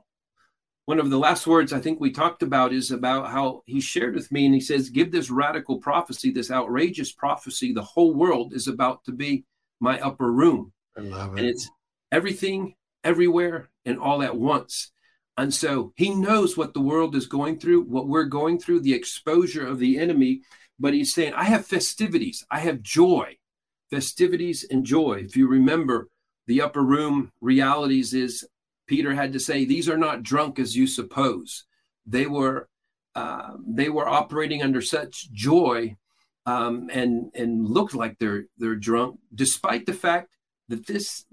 one 0.86 1.00
of 1.00 1.10
the 1.10 1.18
last 1.18 1.46
words 1.46 1.74
I 1.74 1.80
think 1.80 2.00
we 2.00 2.12
talked 2.12 2.44
about 2.44 2.74
is 2.74 2.92
about 2.92 3.32
how 3.32 3.62
he 3.66 3.80
shared 3.80 4.16
with 4.16 4.32
me 4.32 4.46
and 4.46 4.54
he 4.54 4.62
says, 4.62 4.90
Give 4.90 5.12
this 5.12 5.30
radical 5.30 5.78
prophecy, 5.78 6.32
this 6.32 6.52
outrageous 6.52 7.12
prophecy. 7.12 7.72
The 7.72 7.84
whole 7.84 8.14
world 8.14 8.54
is 8.54 8.68
about 8.68 9.04
to 9.06 9.12
be 9.12 9.46
my 9.80 10.00
upper 10.00 10.32
room. 10.32 10.74
I 10.98 11.02
love 11.02 11.34
it. 11.34 11.40
And 11.40 11.48
it's 11.48 11.70
everything, 12.12 12.76
everywhere, 13.04 13.70
and 13.86 14.00
all 14.00 14.24
at 14.24 14.36
once. 14.36 14.92
And 15.38 15.54
so 15.54 15.94
he 15.96 16.14
knows 16.14 16.58
what 16.58 16.74
the 16.74 16.82
world 16.82 17.16
is 17.16 17.26
going 17.26 17.60
through, 17.60 17.84
what 17.84 18.08
we're 18.08 18.26
going 18.26 18.60
through, 18.60 18.82
the 18.82 18.94
exposure 18.94 19.66
of 19.66 19.80
the 19.80 19.98
enemy. 19.98 20.42
But 20.80 20.94
he's 20.94 21.14
saying, 21.14 21.34
I 21.36 21.46
have 21.46 21.66
festivities, 21.66 22.44
I 22.50 22.60
have 22.60 22.82
joy, 22.82 23.38
festivities 23.92 24.66
and 24.70 24.84
joy. 24.84 25.22
If 25.24 25.36
you 25.36 25.48
remember, 25.48 26.10
the 26.48 26.62
upper 26.62 26.84
room 26.84 27.32
realities 27.40 28.14
is 28.14 28.46
Peter 28.88 29.14
had 29.14 29.34
to 29.34 29.40
say, 29.40 29.66
These 29.66 29.90
are 29.90 29.98
not 29.98 30.24
drunk 30.24 30.60
as 30.60 30.76
you 30.76 30.88
suppose. 30.88 31.66
They 32.06 32.26
were. 32.26 32.68
Uh, 33.14 33.58
they 33.68 33.90
were 33.90 34.08
operating 34.08 34.64
under 34.64 34.82
such 34.82 35.30
joy 35.34 35.98
um, 36.46 36.90
and 36.92 37.32
and 37.36 37.68
looked 37.68 37.94
like 37.94 38.18
they're 38.18 38.46
they're 38.58 38.76
drunk, 38.76 39.20
despite 39.36 39.86
the 39.86 39.94
fact 39.94 40.38
that 40.70 40.88
this 40.88 41.26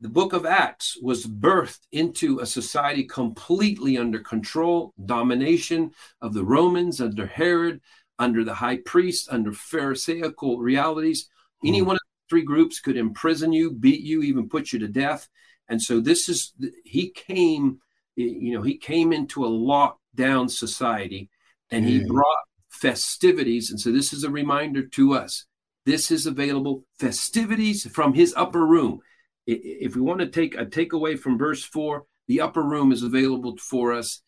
the 0.00 0.08
book 0.08 0.32
of 0.32 0.44
Acts 0.44 0.98
was 1.00 1.26
birthed 1.26 1.80
into 1.92 2.40
a 2.40 2.46
society 2.46 3.04
completely 3.04 3.96
under 3.96 4.18
control, 4.18 4.92
domination 5.06 5.92
of 6.20 6.34
the 6.34 6.44
Romans, 6.44 7.00
under 7.00 7.26
Herod, 7.26 7.80
under 8.18 8.44
the 8.44 8.54
high 8.54 8.78
priest, 8.84 9.28
under 9.30 9.52
Pharisaical 9.52 10.58
realities. 10.58 11.28
Mm. 11.64 11.68
Any 11.68 11.82
one 11.82 11.96
of 11.96 12.00
the 12.00 12.28
three 12.28 12.42
groups 12.42 12.80
could 12.80 12.96
imprison 12.96 13.52
you, 13.52 13.72
beat 13.72 14.02
you, 14.02 14.22
even 14.22 14.48
put 14.48 14.72
you 14.72 14.78
to 14.80 14.88
death. 14.88 15.28
And 15.68 15.82
so 15.82 16.00
this 16.00 16.28
is 16.28 16.52
he 16.84 17.10
came, 17.10 17.80
you 18.14 18.54
know, 18.54 18.62
he 18.62 18.76
came 18.76 19.12
into 19.12 19.44
a 19.44 19.50
lockdown 19.50 20.50
society 20.50 21.28
and 21.70 21.84
he 21.84 22.00
mm. 22.00 22.06
brought 22.06 22.44
festivities. 22.68 23.70
And 23.70 23.80
so 23.80 23.90
this 23.90 24.12
is 24.12 24.24
a 24.24 24.30
reminder 24.30 24.86
to 24.86 25.14
us. 25.14 25.46
This 25.84 26.10
is 26.10 26.26
available 26.26 26.84
festivities 26.98 27.88
from 27.90 28.14
his 28.14 28.34
upper 28.36 28.66
room. 28.66 29.00
If 29.46 29.94
we 29.94 30.02
want 30.02 30.20
to 30.20 30.26
take 30.26 30.56
a 30.56 30.66
takeaway 30.66 31.18
from 31.18 31.38
verse 31.38 31.62
four, 31.62 32.04
the 32.26 32.40
upper 32.40 32.62
room 32.62 32.90
is 32.90 33.02
available 33.02 33.56
for 33.56 33.92
us. 33.92 34.22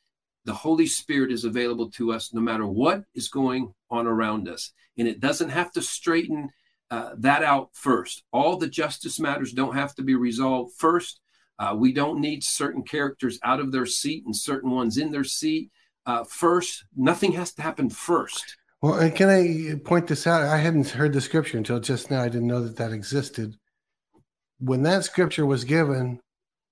The 0.45 0.55
Holy 0.55 0.87
Spirit 0.87 1.33
is 1.33 1.45
available 1.45 1.91
to 1.93 2.13
us 2.13 2.33
no 2.33 2.41
matter 2.41 2.67
what 2.67 3.03
is 3.15 3.29
going 3.29 3.75
on 3.91 4.07
around 4.07 4.49
us. 4.49 4.73
And 4.97 5.09
it 5.09 5.21
doesn't 5.21 5.51
have 5.51 5.73
to 5.73 5.83
straighten 5.83 6.51
uh, 6.91 7.11
that 7.19 7.43
out 7.43 7.71
first. 7.73 8.23
All 8.33 8.57
the 8.57 8.69
justice 8.69 9.21
matters 9.21 9.53
don't 9.53 9.75
have 9.75 9.95
to 9.97 10.03
be 10.03 10.15
resolved 10.15 10.75
first. 10.77 11.21
Uh, 11.59 11.75
we 11.77 11.93
don't 11.93 12.21
need 12.21 12.45
certain 12.45 12.83
characters 12.83 13.39
out 13.43 13.61
of 13.61 13.73
their 13.73 13.87
seat 13.87 14.25
and 14.25 14.35
certain 14.35 14.71
ones 14.71 14.97
in 14.97 15.11
their 15.11 15.25
seat 15.25 15.71
uh, 16.07 16.25
first. 16.25 16.85
Nothing 16.97 17.33
has 17.33 17.53
to 17.55 17.63
happen 17.63 17.91
first. 17.91 18.57
Well, 18.81 18.95
and 18.95 19.15
can 19.15 19.29
I 19.29 19.75
point 19.85 20.07
this 20.07 20.27
out? 20.27 20.43
I 20.43 20.59
hadn't 20.59 20.91
heard 20.91 21.13
the 21.13 21.21
scripture 21.21 21.59
until 21.59 21.81
just 21.81 22.11
now. 22.11 22.23
I 22.23 22.29
didn't 22.29 22.47
know 22.47 22.63
that 22.63 22.77
that 22.77 22.93
existed. 22.93 23.57
When 24.61 24.83
that 24.85 25.05
scripture 25.05 25.47
was 25.47 25.65
given, 25.65 26.21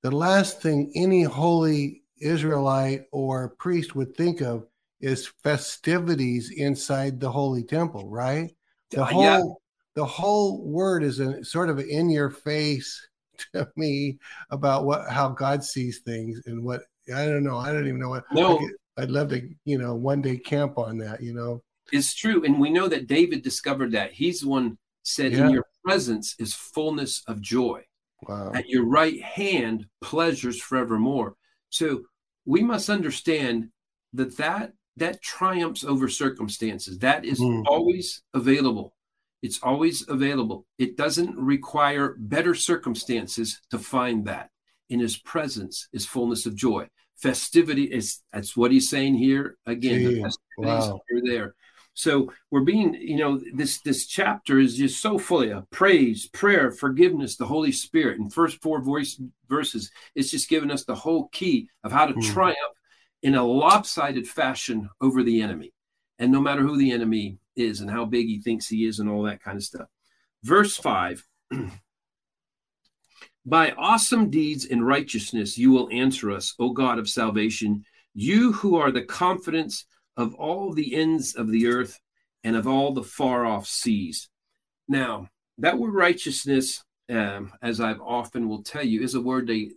the 0.02 0.12
last 0.12 0.62
thing 0.62 0.92
any 0.94 1.24
holy 1.24 2.02
Israelite 2.20 3.02
or 3.10 3.50
priest 3.58 3.96
would 3.96 4.16
think 4.16 4.40
of 4.40 4.66
is 5.00 5.26
festivities 5.42 6.50
inside 6.50 7.20
the 7.20 7.30
holy 7.30 7.64
temple, 7.64 8.08
right? 8.08 8.52
The 8.90 9.04
whole 9.04 9.22
yeah. 9.22 9.42
the 9.94 10.04
whole 10.04 10.64
word 10.64 11.02
is 11.02 11.18
a 11.18 11.44
sort 11.44 11.68
of 11.68 11.80
in 11.80 12.08
your 12.08 12.30
face 12.30 13.06
to 13.54 13.68
me 13.76 14.18
about 14.50 14.84
what 14.84 15.08
how 15.10 15.28
God 15.28 15.62
sees 15.62 16.00
things 16.00 16.42
and 16.46 16.64
what 16.64 16.82
I 17.14 17.26
don't 17.26 17.44
know. 17.44 17.58
I 17.58 17.72
don't 17.72 17.86
even 17.86 18.00
know 18.00 18.10
what. 18.10 18.24
No, 18.32 18.60
I'd 18.96 19.10
love 19.10 19.28
to, 19.30 19.48
you 19.64 19.78
know, 19.78 19.94
one 19.94 20.22
day 20.22 20.36
camp 20.36 20.78
on 20.78 20.98
that, 20.98 21.22
you 21.22 21.34
know. 21.34 21.62
It's 21.92 22.14
true. 22.14 22.44
And 22.44 22.58
we 22.58 22.70
know 22.70 22.88
that 22.88 23.06
David 23.06 23.42
discovered 23.42 23.92
that. 23.92 24.12
He's 24.12 24.40
the 24.40 24.48
one 24.48 24.78
said, 25.02 25.32
yeah. 25.32 25.46
In 25.46 25.50
your 25.50 25.64
presence 25.84 26.34
is 26.38 26.54
fullness 26.54 27.22
of 27.28 27.40
joy. 27.40 27.82
Wow. 28.28 28.52
At 28.54 28.68
your 28.68 28.86
right 28.86 29.22
hand, 29.22 29.86
pleasures 30.02 30.60
forevermore. 30.60 31.36
So 31.70 32.02
we 32.44 32.62
must 32.62 32.90
understand 32.90 33.68
that 34.14 34.36
that, 34.38 34.72
that 34.96 35.22
triumphs 35.22 35.84
over 35.84 36.08
circumstances. 36.08 36.98
That 36.98 37.24
is 37.24 37.38
mm. 37.38 37.62
always 37.66 38.22
available. 38.34 38.95
It's 39.46 39.62
always 39.62 40.06
available. 40.08 40.66
It 40.78 40.96
doesn't 40.96 41.36
require 41.36 42.16
better 42.18 42.54
circumstances 42.54 43.60
to 43.70 43.78
find 43.78 44.26
that. 44.26 44.50
In 44.88 45.00
his 45.00 45.16
presence 45.16 45.88
is 45.92 46.06
fullness 46.06 46.46
of 46.46 46.54
joy 46.54 46.88
festivity 47.16 47.84
is 47.84 48.20
that's 48.32 48.56
what 48.56 48.70
he's 48.70 48.90
saying 48.90 49.14
here 49.14 49.56
again 49.66 50.00
Gee, 50.00 50.04
the 50.06 50.22
festivities 50.22 50.90
wow. 50.90 51.00
are 51.12 51.20
there 51.24 51.54
so 51.94 52.30
we're 52.50 52.60
being 52.60 52.94
you 52.94 53.16
know 53.16 53.40
this 53.54 53.80
this 53.80 54.06
chapter 54.06 54.58
is 54.58 54.76
just 54.76 55.00
so 55.00 55.18
full 55.18 55.50
of 55.50 55.68
praise 55.70 56.28
prayer 56.28 56.70
forgiveness 56.70 57.36
the 57.36 57.46
holy 57.46 57.72
spirit 57.72 58.18
and 58.18 58.32
first 58.32 58.60
four 58.60 58.82
voice 58.82 59.20
verses 59.48 59.90
it's 60.14 60.30
just 60.30 60.50
giving 60.50 60.70
us 60.70 60.84
the 60.84 60.94
whole 60.94 61.28
key 61.28 61.68
of 61.84 61.90
how 61.90 62.04
to 62.04 62.12
mm. 62.12 62.32
triumph 62.32 62.58
in 63.22 63.34
a 63.34 63.42
lopsided 63.42 64.28
fashion 64.28 64.88
over 65.00 65.22
the 65.22 65.40
enemy 65.40 65.72
and 66.18 66.30
no 66.30 66.40
matter 66.40 66.60
who 66.60 66.76
the 66.76 66.92
enemy 66.92 67.38
is 67.56 67.80
and 67.80 67.90
how 67.90 68.04
big 68.04 68.26
he 68.26 68.40
thinks 68.40 68.68
he 68.68 68.86
is 68.86 69.00
and 69.00 69.08
all 69.08 69.22
that 69.22 69.42
kind 69.42 69.56
of 69.56 69.64
stuff 69.64 69.88
verse 70.42 70.76
5 70.76 71.24
By 73.48 73.70
awesome 73.78 74.28
deeds 74.28 74.66
and 74.66 74.84
righteousness 74.84 75.56
you 75.56 75.70
will 75.70 75.88
answer 75.92 76.32
us, 76.32 76.52
O 76.58 76.70
God 76.70 76.98
of 76.98 77.08
salvation, 77.08 77.84
you 78.12 78.52
who 78.52 78.74
are 78.76 78.90
the 78.90 79.02
confidence 79.02 79.86
of 80.16 80.34
all 80.34 80.72
the 80.72 80.96
ends 80.96 81.36
of 81.36 81.52
the 81.52 81.68
earth 81.68 82.00
and 82.42 82.56
of 82.56 82.66
all 82.66 82.92
the 82.92 83.04
far 83.04 83.46
off 83.46 83.66
seas. 83.66 84.28
Now, 84.88 85.28
that 85.58 85.78
word 85.78 85.94
righteousness, 85.94 86.82
um, 87.08 87.52
as 87.62 87.80
I've 87.80 88.00
often 88.00 88.48
will 88.48 88.64
tell 88.64 88.84
you, 88.84 89.02
is 89.02 89.14
a 89.14 89.20
word 89.20 89.46
they 89.46 89.70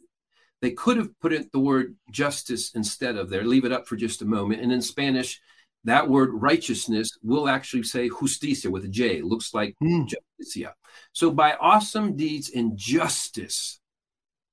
they 0.62 0.72
could 0.72 0.98
have 0.98 1.18
put 1.22 1.32
it 1.32 1.52
the 1.52 1.60
word 1.60 1.96
justice 2.12 2.72
instead 2.76 3.16
of 3.16 3.30
there. 3.30 3.44
Leave 3.44 3.64
it 3.64 3.72
up 3.72 3.88
for 3.88 3.96
just 3.96 4.22
a 4.22 4.26
moment. 4.26 4.62
And 4.62 4.74
in 4.74 4.82
Spanish, 4.82 5.40
that 5.86 6.10
word 6.10 6.32
righteousness 6.34 7.18
will 7.24 7.48
actually 7.48 7.84
say 7.84 8.10
justicia 8.10 8.70
with 8.70 8.86
a 8.86 8.90
J. 8.90 9.22
Looks 9.22 9.54
like 9.54 9.76
mm. 9.82 10.08
justicia. 10.08 10.76
So 11.14 11.32
by 11.32 11.54
awesome 11.54 12.16
deeds 12.16 12.50
in 12.50 12.76
justice, 12.76 13.80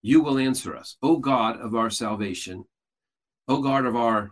you 0.03 0.22
will 0.22 0.39
answer 0.39 0.77
us, 0.77 0.97
O 1.03 1.16
God 1.16 1.61
of 1.61 1.74
our 1.74 1.91
salvation, 1.91 2.64
O 3.49 3.61
God 3.61 3.87
of 3.87 3.97
our, 3.97 4.31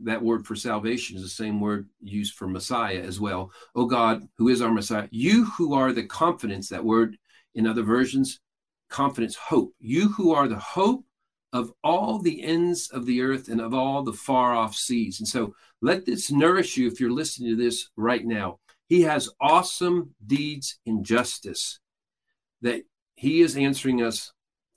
that 0.00 0.22
word 0.22 0.46
for 0.46 0.56
salvation 0.56 1.16
is 1.16 1.22
the 1.22 1.28
same 1.28 1.60
word 1.60 1.88
used 2.00 2.34
for 2.34 2.48
Messiah 2.48 3.00
as 3.00 3.20
well. 3.20 3.52
O 3.74 3.84
God, 3.84 4.26
who 4.38 4.48
is 4.48 4.62
our 4.62 4.72
Messiah, 4.72 5.08
you 5.10 5.44
who 5.44 5.74
are 5.74 5.92
the 5.92 6.04
confidence, 6.04 6.70
that 6.70 6.84
word 6.84 7.18
in 7.54 7.66
other 7.66 7.82
versions, 7.82 8.40
confidence, 8.88 9.36
hope. 9.36 9.74
You 9.78 10.08
who 10.08 10.32
are 10.32 10.48
the 10.48 10.58
hope 10.58 11.04
of 11.52 11.72
all 11.82 12.18
the 12.18 12.42
ends 12.42 12.90
of 12.90 13.06
the 13.06 13.22
earth 13.22 13.48
and 13.48 13.60
of 13.60 13.74
all 13.74 14.02
the 14.02 14.12
far 14.12 14.54
off 14.54 14.74
seas. 14.74 15.18
And 15.18 15.28
so 15.28 15.54
let 15.82 16.06
this 16.06 16.30
nourish 16.30 16.76
you 16.76 16.86
if 16.86 17.00
you're 17.00 17.10
listening 17.10 17.50
to 17.50 17.62
this 17.62 17.88
right 17.96 18.24
now. 18.24 18.58
He 18.88 19.02
has 19.02 19.30
awesome 19.40 20.14
deeds 20.26 20.78
in 20.84 21.04
justice 21.04 21.78
that 22.62 22.82
he 23.14 23.40
is 23.40 23.56
answering 23.56 24.02
us 24.02 24.32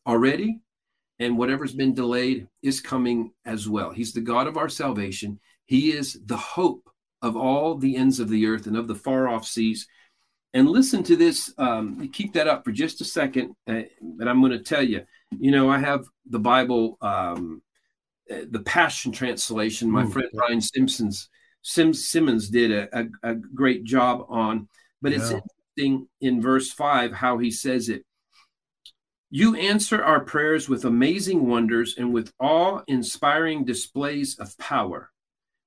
already, 0.06 0.60
and 1.20 1.38
whatever's 1.38 1.74
been 1.74 1.94
delayed 1.94 2.48
is 2.62 2.82
coming 2.82 3.32
as 3.46 3.68
well. 3.68 3.92
He's 3.92 4.14
the 4.14 4.22
God 4.22 4.48
of 4.48 4.58
our 4.58 4.70
salvation. 4.70 5.40
He 5.66 5.92
is 5.92 6.20
the 6.26 6.38
hope 6.38 6.90
of 7.22 7.38
all 7.38 7.76
the 7.76 7.96
ends 7.96 8.20
of 8.20 8.30
the 8.30 8.46
earth 8.46 8.68
and 8.68 8.76
of 8.76 8.88
the 8.88 8.96
far 8.96 9.28
off 9.28 9.46
seas. 9.46 9.88
And 10.54 10.70
listen 10.70 11.04
to 11.04 11.16
this. 11.16 11.54
Um, 11.58 12.10
keep 12.10 12.34
that 12.34 12.48
up 12.48 12.64
for 12.64 12.72
just 12.72 13.02
a 13.02 13.06
second. 13.06 13.56
Uh, 13.68 13.84
and 14.02 14.30
I'm 14.30 14.42
going 14.42 14.52
to 14.52 14.60
tell 14.60 14.84
you, 14.84 15.02
you 15.40 15.52
know, 15.52 15.70
I 15.70 15.80
have 15.80 16.06
the 16.26 16.40
Bible, 16.40 16.98
um, 17.02 17.62
uh, 18.32 18.46
the 18.50 18.62
Passion 18.62 19.12
Translation. 19.12 19.90
My 19.90 20.04
Ooh, 20.04 20.10
friend. 20.10 20.30
Brian 20.34 20.62
Simpson's 20.62 21.30
Sims 21.62 22.08
Simmons 22.08 22.50
did 22.50 22.72
a, 22.72 23.00
a, 23.00 23.06
a, 23.24 23.36
great 23.36 23.84
job 23.86 24.26
on. 24.30 24.68
But 25.02 25.12
yeah. 25.12 25.20
it's 25.20 25.32
interesting 25.32 26.08
in 26.22 26.42
verse 26.42 26.72
five 26.72 27.14
how 27.14 27.38
he 27.38 27.52
says 27.52 27.90
it. 27.90 28.06
You 29.30 29.56
answer 29.56 30.04
our 30.04 30.20
prayers 30.20 30.70
with 30.70 30.86
amazing 30.86 31.48
wonders 31.48 31.96
and 31.98 32.14
with 32.14 32.32
awe 32.40 32.82
inspiring 32.88 33.66
displays 33.66 34.38
of 34.38 34.58
power. 34.58 35.10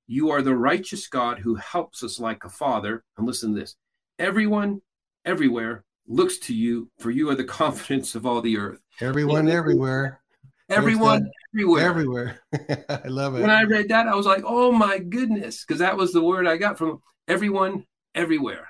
You 0.06 0.30
are 0.30 0.42
the 0.42 0.54
righteous 0.54 1.08
God 1.08 1.40
who 1.40 1.56
helps 1.56 2.04
us 2.04 2.20
like 2.20 2.44
a 2.44 2.48
father. 2.48 3.02
And 3.16 3.26
listen 3.26 3.54
to 3.54 3.60
this 3.60 3.74
everyone, 4.18 4.82
everywhere 5.24 5.84
looks 6.06 6.38
to 6.38 6.54
you, 6.54 6.90
for 6.98 7.10
you 7.10 7.30
are 7.30 7.34
the 7.34 7.44
confidence 7.62 8.14
of 8.14 8.26
all 8.26 8.40
the 8.40 8.58
earth. 8.58 8.80
Everyone, 9.00 9.48
everywhere. 9.48 10.20
Everyone, 10.68 11.30
everywhere. 11.54 11.84
Everywhere. 11.84 12.40
I 12.88 13.08
love 13.08 13.36
it. 13.36 13.40
When 13.40 13.50
I 13.50 13.62
read 13.62 13.88
that, 13.90 14.08
I 14.08 14.14
was 14.14 14.26
like, 14.26 14.42
oh 14.44 14.72
my 14.72 14.98
goodness, 14.98 15.64
because 15.64 15.78
that 15.78 15.96
was 15.96 16.12
the 16.12 16.22
word 16.22 16.46
I 16.46 16.56
got 16.56 16.76
from 16.76 17.00
everyone, 17.28 17.86
everywhere 18.14 18.68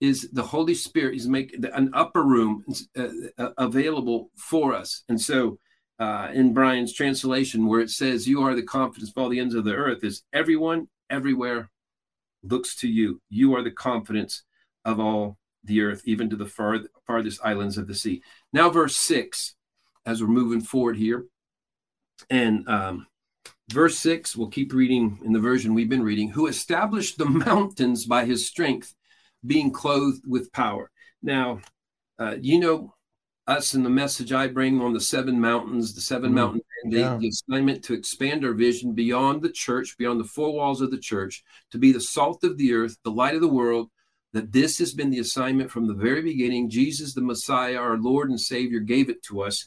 is 0.00 0.28
the 0.32 0.42
Holy 0.42 0.74
Spirit 0.74 1.16
is 1.16 1.26
making 1.26 1.64
an 1.64 1.90
upper 1.92 2.22
room 2.22 2.64
uh, 2.96 3.08
uh, 3.36 3.50
available 3.58 4.30
for 4.36 4.74
us. 4.74 5.02
And 5.08 5.20
so, 5.20 5.58
uh, 5.98 6.28
in 6.32 6.54
Brian's 6.54 6.92
translation, 6.92 7.66
where 7.66 7.80
it 7.80 7.90
says, 7.90 8.28
You 8.28 8.42
are 8.42 8.54
the 8.54 8.62
confidence 8.62 9.10
of 9.10 9.18
all 9.20 9.28
the 9.28 9.40
ends 9.40 9.54
of 9.54 9.64
the 9.64 9.74
earth, 9.74 10.04
is 10.04 10.22
everyone 10.32 10.88
everywhere 11.10 11.70
looks 12.44 12.76
to 12.76 12.88
you. 12.88 13.20
You 13.28 13.56
are 13.56 13.62
the 13.62 13.72
confidence 13.72 14.44
of 14.84 15.00
all 15.00 15.36
the 15.68 15.82
earth, 15.82 16.02
even 16.04 16.28
to 16.30 16.36
the 16.36 16.46
far, 16.46 16.80
farthest 17.06 17.40
islands 17.44 17.78
of 17.78 17.86
the 17.86 17.94
sea. 17.94 18.22
Now, 18.52 18.70
verse 18.70 18.96
six, 18.96 19.54
as 20.04 20.20
we're 20.20 20.28
moving 20.28 20.60
forward 20.60 20.96
here. 20.96 21.26
And 22.30 22.68
um, 22.68 23.06
verse 23.70 23.98
six, 23.98 24.34
we'll 24.34 24.48
keep 24.48 24.72
reading 24.72 25.20
in 25.24 25.32
the 25.32 25.38
version 25.38 25.74
we've 25.74 25.88
been 25.88 26.02
reading, 26.02 26.30
who 26.30 26.46
established 26.46 27.18
the 27.18 27.26
mountains 27.26 28.06
by 28.06 28.24
his 28.24 28.46
strength 28.46 28.94
being 29.46 29.70
clothed 29.70 30.24
with 30.26 30.52
power. 30.52 30.90
Now, 31.22 31.60
uh, 32.18 32.36
you 32.40 32.58
know, 32.58 32.94
us 33.46 33.74
and 33.74 33.84
the 33.84 33.90
message 33.90 34.32
I 34.32 34.46
bring 34.46 34.80
on 34.80 34.92
the 34.92 35.00
seven 35.00 35.40
mountains, 35.40 35.94
the 35.94 36.00
7 36.00 36.30
mm, 36.30 36.34
mountain 36.34 36.60
mandate, 36.84 37.00
yeah. 37.00 37.16
the 37.16 37.28
assignment 37.28 37.82
to 37.84 37.94
expand 37.94 38.44
our 38.44 38.52
vision 38.52 38.92
beyond 38.92 39.42
the 39.42 39.50
church, 39.50 39.96
beyond 39.98 40.20
the 40.20 40.24
four 40.24 40.52
walls 40.52 40.82
of 40.82 40.90
the 40.90 40.98
church, 40.98 41.42
to 41.70 41.78
be 41.78 41.90
the 41.90 42.00
salt 42.00 42.44
of 42.44 42.58
the 42.58 42.74
earth, 42.74 42.96
the 43.04 43.10
light 43.10 43.34
of 43.34 43.40
the 43.40 43.48
world. 43.48 43.90
That 44.32 44.52
this 44.52 44.78
has 44.78 44.92
been 44.92 45.10
the 45.10 45.20
assignment 45.20 45.70
from 45.70 45.86
the 45.86 45.94
very 45.94 46.22
beginning. 46.22 46.70
Jesus, 46.70 47.14
the 47.14 47.22
Messiah, 47.22 47.76
our 47.76 47.96
Lord 47.96 48.28
and 48.28 48.40
Savior, 48.40 48.80
gave 48.80 49.08
it 49.08 49.22
to 49.24 49.42
us, 49.42 49.66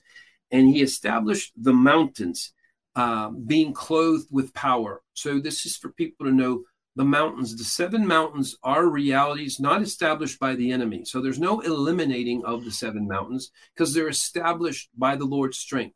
and 0.52 0.68
He 0.68 0.82
established 0.82 1.54
the 1.58 1.74
mountains, 1.74 2.54
uh, 2.96 3.30
being 3.30 3.74
clothed 3.74 4.28
with 4.32 4.54
power. 4.54 5.02
So 5.14 5.40
this 5.40 5.66
is 5.66 5.78
for 5.78 5.90
people 5.90 6.26
to 6.26 6.32
know 6.32 6.64
the 6.96 7.06
mountains. 7.06 7.56
The 7.56 7.64
seven 7.64 8.06
mountains 8.06 8.58
are 8.64 8.88
realities 8.88 9.60
not 9.60 9.82
established 9.82 10.40
by 10.40 10.56
the 10.56 10.72
enemy. 10.72 11.06
So 11.06 11.22
there's 11.22 11.40
no 11.40 11.62
eliminating 11.62 12.44
of 12.46 12.66
the 12.66 12.72
seven 12.72 13.08
mountains 13.08 13.52
because 13.74 13.94
they're 13.94 14.10
established 14.10 14.90
by 14.98 15.16
the 15.16 15.26
Lord's 15.26 15.58
strength. 15.58 15.96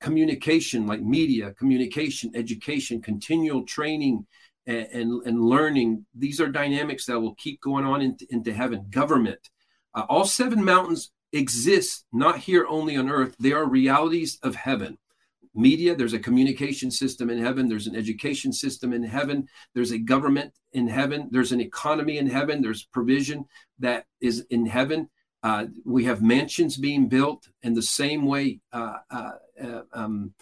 Communication, 0.00 0.86
like 0.86 1.00
media, 1.00 1.52
communication, 1.52 2.30
education, 2.34 3.00
continual 3.00 3.64
training, 3.64 4.26
and, 4.66 4.86
and, 4.92 5.26
and 5.26 5.44
learning. 5.44 6.06
These 6.14 6.40
are 6.40 6.48
dynamics 6.48 7.06
that 7.06 7.20
will 7.20 7.34
keep 7.34 7.60
going 7.60 7.84
on 7.84 8.02
into, 8.02 8.26
into 8.30 8.52
heaven. 8.52 8.86
Government. 8.90 9.50
Uh, 9.94 10.04
all 10.08 10.24
seven 10.24 10.64
mountains 10.64 11.12
exist 11.32 12.04
not 12.12 12.38
here 12.38 12.66
only 12.68 12.96
on 12.96 13.10
earth, 13.10 13.34
they 13.38 13.52
are 13.52 13.66
realities 13.66 14.38
of 14.42 14.54
heaven. 14.54 14.98
Media 15.56 15.94
there's 15.94 16.12
a 16.12 16.18
communication 16.18 16.90
system 16.90 17.30
in 17.30 17.38
heaven. 17.38 17.68
There's 17.68 17.86
an 17.86 17.94
education 17.94 18.52
system 18.52 18.92
in 18.92 19.04
heaven. 19.04 19.46
There's 19.72 19.92
a 19.92 19.98
government 19.98 20.52
in 20.72 20.88
heaven. 20.88 21.28
There's 21.30 21.52
an 21.52 21.60
economy 21.60 22.18
in 22.18 22.26
heaven. 22.26 22.60
There's 22.60 22.84
provision 22.84 23.44
that 23.78 24.06
is 24.20 24.46
in 24.50 24.66
heaven. 24.66 25.10
Uh, 25.44 25.66
we 25.84 26.04
have 26.04 26.22
mansions 26.22 26.76
being 26.76 27.06
built 27.06 27.48
in 27.62 27.74
the 27.74 27.82
same 27.82 28.26
way 28.26 28.60
uh, 28.72 28.96
uh, 29.10 29.32
uh 29.62 29.82
um, 29.92 30.34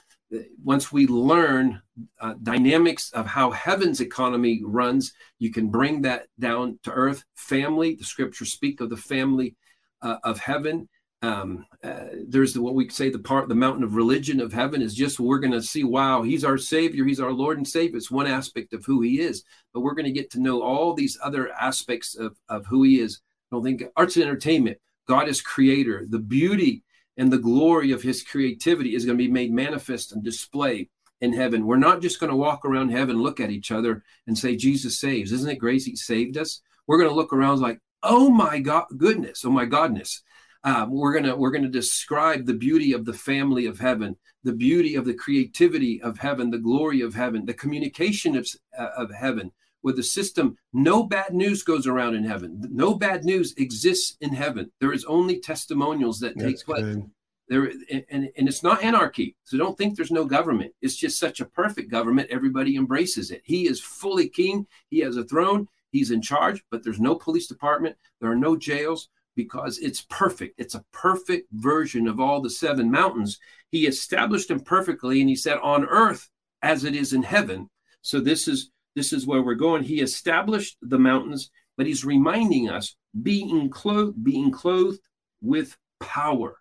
once 0.62 0.92
we 0.92 1.06
learn 1.06 1.82
uh, 2.20 2.34
dynamics 2.42 3.10
of 3.12 3.26
how 3.26 3.50
heaven's 3.50 4.00
economy 4.00 4.62
runs 4.64 5.12
you 5.38 5.50
can 5.50 5.68
bring 5.68 6.02
that 6.02 6.26
down 6.38 6.78
to 6.82 6.90
earth. 6.90 7.24
Family 7.34 7.94
the 7.96 8.04
scriptures 8.04 8.52
speak 8.52 8.80
of 8.80 8.90
the 8.90 8.96
family 8.96 9.56
uh, 10.00 10.16
of 10.24 10.38
heaven. 10.38 10.88
Um, 11.20 11.66
uh, 11.84 12.06
there's 12.26 12.52
the, 12.52 12.60
what 12.60 12.74
we 12.74 12.88
say 12.88 13.08
the 13.08 13.18
part 13.18 13.48
the 13.48 13.54
mountain 13.54 13.84
of 13.84 13.94
religion 13.94 14.40
of 14.40 14.52
heaven 14.52 14.82
is 14.82 14.94
just 14.94 15.20
we're 15.20 15.38
going 15.38 15.52
to 15.52 15.62
see 15.62 15.84
wow 15.84 16.22
he's 16.22 16.44
our 16.44 16.58
savior 16.58 17.04
he's 17.04 17.20
our 17.20 17.32
lord 17.32 17.58
and 17.58 17.68
savior. 17.68 17.96
It's 17.96 18.10
one 18.10 18.26
aspect 18.26 18.72
of 18.72 18.84
who 18.84 19.02
he 19.02 19.20
is 19.20 19.44
but 19.72 19.80
we're 19.80 19.94
going 19.94 20.06
to 20.06 20.12
get 20.12 20.30
to 20.32 20.40
know 20.40 20.62
all 20.62 20.94
these 20.94 21.18
other 21.22 21.52
aspects 21.52 22.16
of, 22.16 22.36
of 22.48 22.66
who 22.66 22.82
he 22.82 22.98
is. 22.98 23.20
I 23.50 23.56
don't 23.56 23.64
think 23.64 23.84
arts 23.96 24.16
and 24.16 24.24
entertainment 24.24 24.78
god 25.06 25.28
is 25.28 25.40
creator. 25.40 26.06
The 26.08 26.18
beauty 26.18 26.82
and 27.16 27.32
the 27.32 27.38
glory 27.38 27.92
of 27.92 28.02
his 28.02 28.22
creativity 28.22 28.94
is 28.94 29.04
going 29.04 29.18
to 29.18 29.24
be 29.24 29.30
made 29.30 29.52
manifest 29.52 30.12
and 30.12 30.22
displayed 30.22 30.88
in 31.20 31.32
heaven. 31.32 31.66
We're 31.66 31.76
not 31.76 32.02
just 32.02 32.18
going 32.18 32.30
to 32.30 32.36
walk 32.36 32.64
around 32.64 32.90
heaven 32.90 33.22
look 33.22 33.40
at 33.40 33.50
each 33.50 33.70
other 33.70 34.02
and 34.26 34.36
say 34.36 34.56
jesus 34.56 34.98
saves. 34.98 35.32
Isn't 35.32 35.50
it 35.50 35.56
great 35.56 35.84
he 35.84 35.96
saved 35.96 36.36
us? 36.36 36.60
We're 36.86 36.98
going 36.98 37.10
to 37.10 37.16
look 37.16 37.32
around 37.32 37.60
like 37.60 37.78
oh 38.02 38.30
my 38.30 38.58
god 38.58 38.86
goodness 38.96 39.44
oh 39.44 39.50
my 39.50 39.66
godness. 39.66 40.20
Um, 40.64 40.90
we're 40.92 41.12
gonna 41.12 41.34
we're 41.34 41.50
gonna 41.50 41.68
describe 41.68 42.46
the 42.46 42.54
beauty 42.54 42.92
of 42.92 43.04
the 43.04 43.12
family 43.12 43.66
of 43.66 43.80
heaven, 43.80 44.16
the 44.44 44.52
beauty 44.52 44.94
of 44.94 45.04
the 45.04 45.14
creativity 45.14 46.00
of 46.00 46.18
heaven, 46.18 46.50
the 46.50 46.58
glory 46.58 47.00
of 47.00 47.14
heaven, 47.14 47.46
the 47.46 47.54
communication 47.54 48.36
of, 48.36 48.46
uh, 48.78 48.90
of 48.96 49.12
heaven 49.12 49.50
with 49.82 49.96
the 49.96 50.02
system. 50.02 50.56
No 50.72 51.02
bad 51.02 51.34
news 51.34 51.62
goes 51.62 51.86
around 51.86 52.14
in 52.14 52.24
heaven. 52.24 52.62
No 52.70 52.94
bad 52.94 53.24
news 53.24 53.54
exists 53.56 54.16
in 54.20 54.32
heaven. 54.34 54.70
There 54.80 54.92
is 54.92 55.04
only 55.04 55.40
testimonials 55.40 56.20
that 56.20 56.36
That's 56.36 56.46
takes 56.46 56.62
place. 56.62 56.82
Good. 56.82 57.10
There 57.48 57.70
and, 57.90 58.30
and 58.36 58.48
it's 58.48 58.62
not 58.62 58.82
anarchy. 58.82 59.36
So 59.44 59.58
don't 59.58 59.76
think 59.76 59.96
there's 59.96 60.10
no 60.10 60.24
government. 60.24 60.72
It's 60.80 60.96
just 60.96 61.18
such 61.18 61.40
a 61.40 61.44
perfect 61.44 61.90
government. 61.90 62.30
Everybody 62.30 62.76
embraces 62.76 63.30
it. 63.30 63.42
He 63.44 63.66
is 63.66 63.80
fully 63.80 64.28
king. 64.28 64.66
He 64.88 65.00
has 65.00 65.16
a 65.16 65.24
throne. 65.24 65.68
He's 65.90 66.10
in 66.10 66.22
charge, 66.22 66.64
but 66.70 66.82
there's 66.82 67.00
no 67.00 67.14
police 67.14 67.48
department. 67.48 67.96
There 68.20 68.30
are 68.30 68.36
no 68.36 68.56
jails 68.56 69.10
because 69.36 69.78
it's 69.78 70.02
perfect. 70.08 70.58
It's 70.58 70.74
a 70.74 70.84
perfect 70.92 71.48
version 71.52 72.06
of 72.06 72.20
all 72.20 72.40
the 72.40 72.50
seven 72.50 72.90
mountains. 72.90 73.38
He 73.70 73.86
established 73.86 74.48
them 74.48 74.60
perfectly, 74.60 75.20
and 75.20 75.28
he 75.28 75.36
said, 75.36 75.58
"On 75.58 75.84
earth 75.84 76.30
as 76.62 76.84
it 76.84 76.94
is 76.94 77.12
in 77.12 77.22
heaven." 77.22 77.68
So 78.00 78.20
this 78.20 78.48
is 78.48 78.70
this 78.94 79.12
is 79.12 79.26
where 79.26 79.42
we're 79.42 79.54
going. 79.54 79.82
He 79.82 80.00
established 80.00 80.76
the 80.82 80.98
mountains, 80.98 81.50
but 81.76 81.86
he's 81.86 82.04
reminding 82.04 82.68
us 82.68 82.96
being 83.22 83.70
clothed, 83.70 84.22
being 84.22 84.50
clothed 84.50 85.00
with 85.40 85.76
power. 86.00 86.56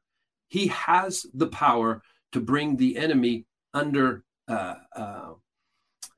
He 0.47 0.67
has 0.67 1.25
the 1.33 1.47
power 1.47 2.01
to 2.31 2.39
bring 2.39 2.77
the 2.77 2.97
enemy 2.97 3.45
under 3.73 4.23
uh, 4.47 4.75
uh, 4.95 5.33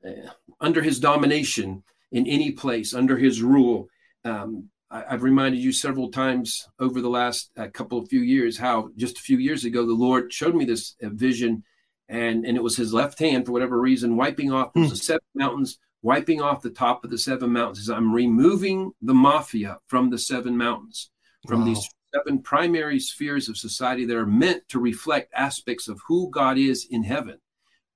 uh, 0.04 0.30
under 0.60 0.82
his 0.82 1.00
domination 1.00 1.82
in 2.12 2.26
any 2.26 2.52
place, 2.52 2.94
under 2.94 3.16
his 3.16 3.42
rule. 3.42 3.88
Um, 4.24 4.70
I, 4.90 5.04
have 5.10 5.22
reminded 5.22 5.60
you 5.60 5.72
several 5.72 6.10
times 6.10 6.68
over 6.78 7.00
the 7.00 7.08
last 7.08 7.50
uh, 7.56 7.68
couple 7.72 7.98
of 7.98 8.08
few 8.08 8.20
years 8.20 8.56
how 8.56 8.90
just 8.96 9.18
a 9.18 9.22
few 9.22 9.38
years 9.38 9.64
ago 9.64 9.86
the 9.86 9.92
Lord 9.92 10.32
showed 10.32 10.54
me 10.54 10.64
this 10.64 10.94
uh, 11.02 11.08
vision, 11.10 11.64
and 12.08 12.44
and 12.44 12.56
it 12.56 12.62
was 12.62 12.76
His 12.76 12.92
left 12.92 13.18
hand 13.18 13.46
for 13.46 13.52
whatever 13.52 13.80
reason 13.80 14.16
wiping 14.16 14.52
off 14.52 14.72
mm. 14.74 14.88
the 14.88 14.96
seven 14.96 15.22
mountains, 15.34 15.78
wiping 16.04 16.40
off 16.40 16.62
the 16.62 16.70
top 16.70 17.04
of 17.04 17.10
the 17.10 17.18
seven 17.18 17.50
mountains. 17.50 17.80
Is 17.80 17.90
I'm 17.90 18.12
removing 18.12 18.92
the 19.02 19.14
mafia 19.14 19.78
from 19.88 20.10
the 20.10 20.18
seven 20.18 20.56
mountains, 20.56 21.10
from 21.48 21.60
wow. 21.60 21.66
these 21.66 21.88
seven 22.14 22.40
primary 22.42 23.00
spheres 23.00 23.48
of 23.48 23.56
society 23.56 24.04
that 24.04 24.16
are 24.16 24.26
meant 24.26 24.62
to 24.68 24.78
reflect 24.78 25.32
aspects 25.34 25.88
of 25.88 26.00
who 26.06 26.30
God 26.30 26.58
is 26.58 26.86
in 26.88 27.02
heaven, 27.02 27.38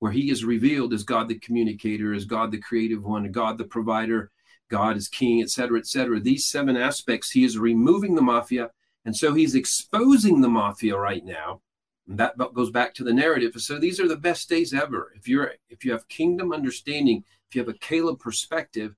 where 0.01 0.11
He 0.11 0.31
is 0.31 0.45
revealed 0.45 0.93
as 0.93 1.05
God 1.05 1.29
the 1.29 1.39
communicator, 1.39 2.13
as 2.13 2.25
God 2.25 2.51
the 2.51 2.59
creative 2.59 3.05
one, 3.05 3.31
God 3.31 3.59
the 3.59 3.65
provider 3.65 4.33
God 4.69 4.97
is 4.97 5.09
king, 5.09 5.43
etc., 5.43 5.79
etc. 5.79 6.21
These 6.21 6.47
seven 6.47 6.77
aspects, 6.77 7.31
he 7.31 7.45
is 7.45 7.59
removing 7.59 8.15
the 8.15 8.23
mafia. 8.23 8.71
And 9.05 9.17
so 9.17 9.35
he's 9.35 9.55
exposing 9.55 10.41
the 10.41 10.49
mafia 10.49 10.97
right 10.97 11.25
now 11.25 11.63
And 12.07 12.19
that 12.19 12.37
goes 12.55 12.71
back 12.71 12.95
to 12.95 13.05
the 13.05 13.13
narrative. 13.13 13.53
So 13.57 13.79
these 13.79 13.99
are 13.99 14.09
the 14.09 14.17
best 14.17 14.49
days 14.49 14.75
ever. 14.75 15.13
If 15.17 15.27
you're 15.27 15.53
if 15.71 15.85
you 15.85 15.93
have 15.93 16.09
kingdom 16.09 16.53
understanding, 16.53 17.25
if 17.49 17.55
you 17.55 17.61
have 17.63 17.75
a 17.75 17.79
Caleb 17.79 18.19
perspective, 18.19 18.95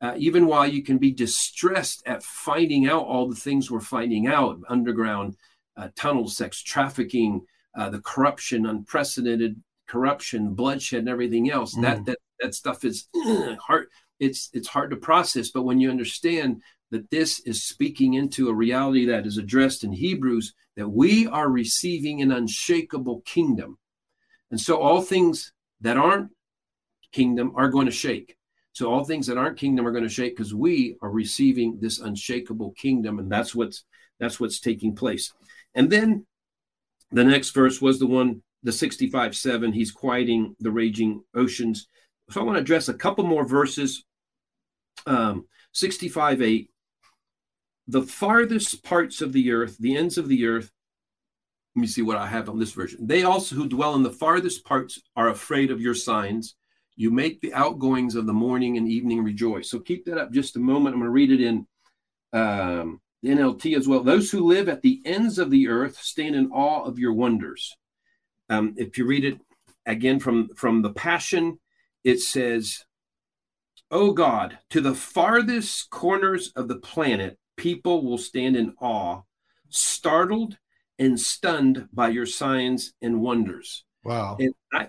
uh, 0.00 0.14
even 0.16 0.46
while 0.46 0.66
you 0.66 0.82
can 0.82 0.98
be 0.98 1.10
distressed 1.10 2.02
at 2.06 2.22
finding 2.22 2.86
out 2.86 3.06
all 3.06 3.28
the 3.28 3.34
things 3.34 3.70
we're 3.70 3.80
finding 3.80 4.26
out, 4.26 4.58
underground 4.68 5.36
uh, 5.76 5.88
tunnels, 5.96 6.36
sex 6.36 6.62
trafficking, 6.62 7.40
uh, 7.76 7.88
the 7.88 8.00
corruption, 8.00 8.66
unprecedented 8.66 9.62
corruption, 9.88 10.54
bloodshed, 10.54 11.00
and 11.00 11.08
everything 11.08 11.50
else. 11.50 11.74
Mm. 11.74 11.82
That 11.82 12.04
that 12.06 12.18
that 12.40 12.54
stuff 12.54 12.84
is 12.84 13.06
hard. 13.66 13.86
It's 14.20 14.50
it's 14.52 14.68
hard 14.68 14.90
to 14.90 14.96
process. 14.96 15.50
But 15.50 15.64
when 15.64 15.80
you 15.80 15.90
understand 15.90 16.62
that 16.90 17.10
this 17.10 17.40
is 17.40 17.64
speaking 17.64 18.14
into 18.14 18.48
a 18.48 18.54
reality 18.54 19.06
that 19.06 19.26
is 19.26 19.38
addressed 19.38 19.84
in 19.84 19.92
Hebrews, 19.92 20.54
that 20.76 20.88
we 20.88 21.26
are 21.26 21.48
receiving 21.48 22.22
an 22.22 22.30
unshakable 22.30 23.22
kingdom. 23.22 23.78
And 24.50 24.60
so 24.60 24.76
all 24.76 25.02
things 25.02 25.52
that 25.80 25.96
aren't 25.96 26.30
kingdom 27.14 27.52
are 27.56 27.68
going 27.68 27.86
to 27.86 27.92
shake. 27.92 28.36
So 28.72 28.92
all 28.92 29.04
things 29.04 29.26
that 29.28 29.38
aren't 29.38 29.58
kingdom 29.58 29.86
are 29.86 29.92
going 29.92 30.04
to 30.04 30.10
shake 30.10 30.36
because 30.36 30.54
we 30.54 30.96
are 31.00 31.10
receiving 31.10 31.78
this 31.80 32.00
unshakable 32.00 32.72
kingdom, 32.72 33.18
and 33.18 33.30
that's 33.30 33.54
what's 33.54 33.84
that's 34.20 34.38
what's 34.38 34.60
taking 34.60 34.94
place. 34.94 35.32
And 35.74 35.90
then 35.90 36.26
the 37.10 37.24
next 37.24 37.50
verse 37.50 37.80
was 37.80 37.98
the 37.98 38.06
one, 38.06 38.42
the 38.62 38.72
65 38.72 39.36
7. 39.36 39.72
He's 39.72 39.92
quieting 39.92 40.56
the 40.60 40.70
raging 40.70 41.22
oceans. 41.34 41.88
So 42.30 42.40
I 42.40 42.44
want 42.44 42.56
to 42.56 42.62
address 42.62 42.88
a 42.88 42.94
couple 42.94 43.24
more 43.24 43.46
verses. 43.46 44.04
Um, 45.06 45.46
65 45.72 46.42
8 46.42 46.70
the 47.86 48.02
farthest 48.02 48.82
parts 48.82 49.20
of 49.20 49.32
the 49.32 49.52
earth, 49.52 49.76
the 49.78 49.96
ends 49.96 50.18
of 50.18 50.28
the 50.28 50.46
earth. 50.46 50.70
Let 51.76 51.80
me 51.80 51.86
see 51.86 52.02
what 52.02 52.16
I 52.16 52.26
have 52.26 52.48
on 52.48 52.58
this 52.58 52.72
version. 52.72 53.06
They 53.06 53.24
also 53.24 53.56
who 53.56 53.68
dwell 53.68 53.94
in 53.94 54.02
the 54.02 54.10
farthest 54.10 54.64
parts 54.64 55.00
are 55.16 55.28
afraid 55.28 55.70
of 55.70 55.80
your 55.80 55.94
signs. 55.94 56.54
You 56.96 57.10
make 57.10 57.40
the 57.40 57.54
outgoings 57.54 58.14
of 58.14 58.26
the 58.26 58.32
morning 58.32 58.76
and 58.76 58.88
evening 58.88 59.22
rejoice. 59.22 59.70
So 59.70 59.80
keep 59.80 60.04
that 60.06 60.18
up 60.18 60.32
just 60.32 60.56
a 60.56 60.60
moment. 60.60 60.94
I'm 60.94 61.00
going 61.00 61.08
to 61.08 61.10
read 61.10 61.32
it 61.32 61.40
in 61.40 61.66
um, 62.32 63.00
the 63.22 63.30
NLT 63.30 63.76
as 63.76 63.88
well. 63.88 64.02
Those 64.02 64.30
who 64.30 64.46
live 64.46 64.68
at 64.68 64.82
the 64.82 65.00
ends 65.04 65.38
of 65.38 65.50
the 65.50 65.68
earth 65.68 65.98
stand 65.98 66.36
in 66.36 66.52
awe 66.52 66.84
of 66.84 66.98
your 66.98 67.12
wonders. 67.12 67.76
Um, 68.48 68.74
if 68.76 68.96
you 68.98 69.06
read 69.06 69.24
it 69.24 69.38
again 69.86 70.20
from, 70.20 70.50
from 70.54 70.82
the 70.82 70.92
Passion, 70.92 71.58
it 72.04 72.20
says, 72.20 72.84
"O 73.90 74.12
God, 74.12 74.58
to 74.70 74.80
the 74.80 74.94
farthest 74.94 75.90
corners 75.90 76.52
of 76.54 76.68
the 76.68 76.76
planet, 76.76 77.38
people 77.56 78.04
will 78.04 78.18
stand 78.18 78.56
in 78.56 78.74
awe, 78.80 79.22
startled 79.70 80.58
and 80.98 81.18
stunned 81.18 81.88
by 81.92 82.08
your 82.08 82.26
signs 82.26 82.92
and 83.02 83.20
wonders. 83.20 83.84
Wow. 84.04 84.36
And 84.38 84.54
I, 84.72 84.88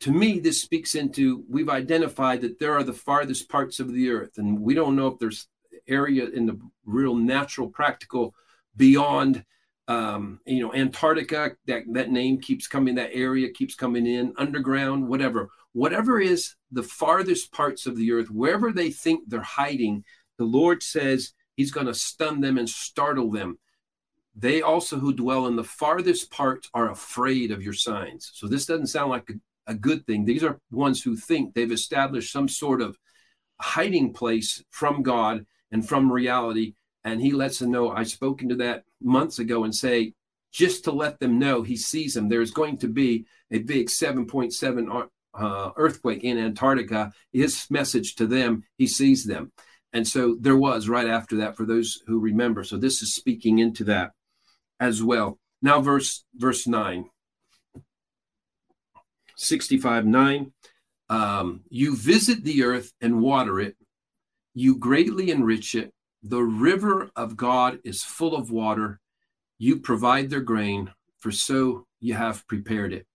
to 0.00 0.12
me, 0.12 0.38
this 0.38 0.62
speaks 0.62 0.94
into 0.94 1.44
we've 1.48 1.68
identified 1.68 2.40
that 2.42 2.58
there 2.58 2.74
are 2.74 2.84
the 2.84 2.92
farthest 2.92 3.48
parts 3.48 3.80
of 3.80 3.92
the 3.92 4.10
earth, 4.10 4.38
and 4.38 4.60
we 4.60 4.74
don't 4.74 4.96
know 4.96 5.08
if 5.08 5.18
there's 5.18 5.48
area 5.86 6.26
in 6.26 6.46
the 6.46 6.58
real 6.84 7.14
natural 7.14 7.68
practical 7.68 8.34
beyond 8.76 9.44
um, 9.86 10.40
you 10.46 10.60
know 10.60 10.72
antarctica 10.72 11.52
that 11.66 11.82
that 11.92 12.10
name 12.10 12.40
keeps 12.40 12.66
coming 12.66 12.94
that 12.94 13.10
area 13.12 13.50
keeps 13.50 13.74
coming 13.74 14.06
in 14.06 14.32
underground 14.38 15.06
whatever 15.06 15.50
whatever 15.72 16.18
is 16.18 16.54
the 16.72 16.82
farthest 16.82 17.52
parts 17.52 17.84
of 17.84 17.96
the 17.96 18.12
earth 18.12 18.30
wherever 18.30 18.72
they 18.72 18.90
think 18.90 19.28
they're 19.28 19.42
hiding 19.42 20.02
the 20.38 20.44
lord 20.44 20.82
says 20.82 21.34
He's 21.56 21.70
going 21.70 21.86
to 21.86 21.94
stun 21.94 22.40
them 22.40 22.58
and 22.58 22.68
startle 22.68 23.30
them. 23.30 23.58
They 24.36 24.62
also 24.62 24.98
who 24.98 25.12
dwell 25.12 25.46
in 25.46 25.56
the 25.56 25.64
farthest 25.64 26.30
parts 26.30 26.68
are 26.74 26.90
afraid 26.90 27.52
of 27.52 27.62
your 27.62 27.72
signs. 27.72 28.30
So 28.34 28.48
this 28.48 28.66
doesn't 28.66 28.88
sound 28.88 29.10
like 29.10 29.30
a, 29.66 29.74
good 29.74 30.06
thing. 30.06 30.24
These 30.24 30.44
are 30.44 30.58
ones 30.70 31.02
who 31.02 31.16
think 31.16 31.54
they've 31.54 31.70
established 31.70 32.32
some 32.32 32.48
sort 32.48 32.80
of 32.80 32.98
hiding 33.60 34.12
place 34.12 34.62
from 34.70 35.02
God 35.02 35.46
and 35.70 35.86
from 35.86 36.10
reality. 36.10 36.74
And 37.04 37.20
he 37.20 37.32
lets 37.32 37.58
them 37.58 37.70
know, 37.70 37.90
I've 37.90 38.08
spoken 38.08 38.48
to 38.48 38.56
that 38.56 38.84
months 39.02 39.38
ago 39.38 39.64
and 39.64 39.74
say, 39.74 40.14
just 40.52 40.84
to 40.84 40.92
let 40.92 41.18
them 41.18 41.38
know 41.38 41.62
he 41.62 41.76
sees 41.76 42.14
them. 42.14 42.28
There's 42.28 42.52
going 42.52 42.78
to 42.78 42.88
be 42.88 43.26
a 43.50 43.58
big 43.58 43.88
7.7 43.88 45.08
uh, 45.34 45.70
earthquake 45.76 46.22
in 46.22 46.38
Antarctica. 46.38 47.12
His 47.32 47.66
message 47.70 48.14
to 48.16 48.26
them, 48.26 48.64
he 48.78 48.86
sees 48.86 49.24
them. 49.24 49.52
And 49.92 50.06
so 50.06 50.36
there 50.40 50.56
was 50.56 50.88
right 50.88 51.08
after 51.08 51.36
that 51.38 51.56
for 51.56 51.64
those 51.64 52.02
who 52.06 52.18
remember. 52.18 52.64
So 52.64 52.76
this 52.76 53.02
is 53.02 53.14
speaking 53.14 53.58
into 53.58 53.84
that 53.84 54.10
as 54.80 55.02
well. 55.02 55.38
Now 55.62 55.80
verse 55.80 56.24
verse 56.34 56.66
9. 56.66 57.06
65 59.36 60.06
9 60.06 60.52
um, 61.10 61.60
you 61.68 61.96
visit 61.96 62.44
the 62.44 62.64
earth 62.64 62.92
and 63.00 63.20
water 63.20 63.60
it 63.60 63.76
you 64.54 64.76
greatly 64.76 65.30
enrich 65.30 65.74
it 65.74 65.92
the 66.22 66.42
river 66.42 67.10
of 67.16 67.36
god 67.36 67.78
is 67.84 68.02
full 68.02 68.34
of 68.34 68.50
water 68.50 69.00
you 69.58 69.78
provide 69.78 70.30
their 70.30 70.40
grain 70.40 70.92
for 71.20 71.30
so 71.30 71.86
you 72.00 72.14
have 72.14 72.46
prepared 72.46 72.92
it 72.92 73.06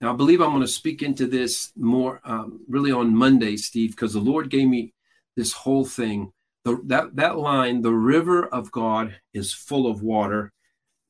now 0.00 0.12
i 0.12 0.16
believe 0.16 0.40
i'm 0.40 0.50
going 0.50 0.60
to 0.60 0.68
speak 0.68 1.02
into 1.02 1.26
this 1.26 1.72
more 1.76 2.20
um, 2.24 2.60
really 2.68 2.92
on 2.92 3.14
monday 3.14 3.56
steve 3.56 3.90
because 3.90 4.12
the 4.12 4.20
lord 4.20 4.50
gave 4.50 4.66
me 4.68 4.92
this 5.36 5.52
whole 5.52 5.84
thing. 5.84 6.32
The, 6.64 6.80
that 6.86 7.14
that 7.16 7.38
line, 7.38 7.82
the 7.82 7.92
river 7.92 8.44
of 8.44 8.72
God 8.72 9.20
is 9.32 9.52
full 9.52 9.86
of 9.86 10.02
water, 10.02 10.52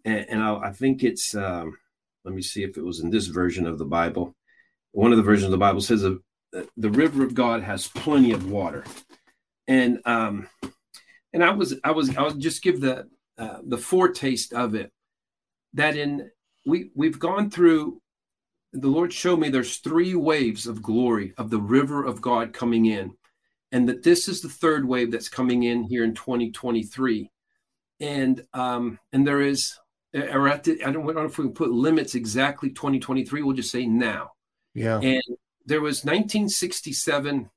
and, 0.04 0.26
and 0.28 0.42
I, 0.42 0.56
I, 0.56 0.72
think 0.72 1.02
it's. 1.02 1.34
Um, 1.34 1.78
let 2.24 2.34
me 2.34 2.42
see 2.42 2.62
if 2.62 2.76
it 2.76 2.84
was 2.84 3.00
in 3.00 3.08
this 3.08 3.28
version 3.28 3.66
of 3.66 3.78
the 3.78 3.86
Bible. 3.86 4.34
One 4.96 5.12
of 5.12 5.18
the 5.18 5.24
versions 5.24 5.44
of 5.44 5.50
the 5.50 5.58
Bible 5.58 5.82
says 5.82 6.06
uh, 6.06 6.14
the 6.78 6.88
river 6.88 7.22
of 7.22 7.34
God 7.34 7.62
has 7.62 7.86
plenty 7.86 8.32
of 8.32 8.50
water, 8.50 8.82
and 9.68 10.00
um, 10.06 10.48
and 11.34 11.44
I 11.44 11.50
was 11.50 11.74
I 11.84 11.90
was 11.90 12.16
I 12.16 12.22
was 12.22 12.32
just 12.36 12.62
give 12.62 12.80
the 12.80 13.06
uh, 13.36 13.58
the 13.62 13.76
foretaste 13.76 14.54
of 14.54 14.74
it 14.74 14.90
that 15.74 15.98
in 15.98 16.30
we 16.64 16.92
we've 16.94 17.18
gone 17.18 17.50
through 17.50 18.00
the 18.72 18.88
Lord 18.88 19.12
showed 19.12 19.38
me 19.38 19.50
there's 19.50 19.76
three 19.76 20.14
waves 20.14 20.66
of 20.66 20.80
glory 20.80 21.34
of 21.36 21.50
the 21.50 21.60
river 21.60 22.02
of 22.02 22.22
God 22.22 22.54
coming 22.54 22.86
in 22.86 23.12
and 23.72 23.86
that 23.90 24.02
this 24.02 24.28
is 24.28 24.40
the 24.40 24.48
third 24.48 24.88
wave 24.88 25.12
that's 25.12 25.28
coming 25.28 25.64
in 25.64 25.82
here 25.82 26.04
in 26.04 26.14
2023 26.14 27.30
and 28.00 28.46
um 28.54 28.98
and 29.12 29.26
there 29.26 29.42
is 29.42 29.78
or 30.14 30.48
at 30.48 30.64
the, 30.64 30.82
I 30.82 30.90
don't, 30.90 31.02
I 31.02 31.12
don't 31.12 31.16
know 31.16 31.24
if 31.26 31.36
we 31.36 31.44
can 31.44 31.52
put 31.52 31.70
limits 31.70 32.14
exactly 32.14 32.70
2023 32.70 33.42
we'll 33.42 33.54
just 33.54 33.70
say 33.70 33.84
now 33.84 34.30
yeah 34.76 35.00
and 35.00 35.22
there 35.64 35.80
was 35.80 36.04
1967 36.04 37.50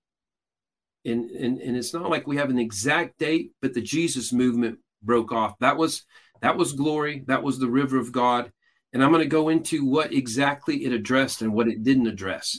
and, 1.05 1.31
and 1.31 1.59
and 1.59 1.77
it's 1.77 1.93
not 1.93 2.09
like 2.09 2.27
we 2.27 2.37
have 2.37 2.49
an 2.49 2.59
exact 2.59 3.17
date 3.19 3.51
but 3.61 3.73
the 3.73 3.81
jesus 3.81 4.33
movement 4.33 4.79
broke 5.03 5.31
off 5.31 5.57
that 5.59 5.77
was 5.77 6.05
that 6.41 6.57
was 6.57 6.73
glory 6.73 7.23
that 7.27 7.43
was 7.43 7.59
the 7.59 7.69
river 7.69 7.97
of 7.97 8.11
god 8.11 8.51
and 8.93 9.03
i'm 9.03 9.11
going 9.11 9.23
to 9.23 9.29
go 9.29 9.49
into 9.49 9.85
what 9.85 10.13
exactly 10.13 10.85
it 10.85 10.91
addressed 10.91 11.41
and 11.41 11.53
what 11.53 11.67
it 11.67 11.83
didn't 11.83 12.07
address 12.07 12.57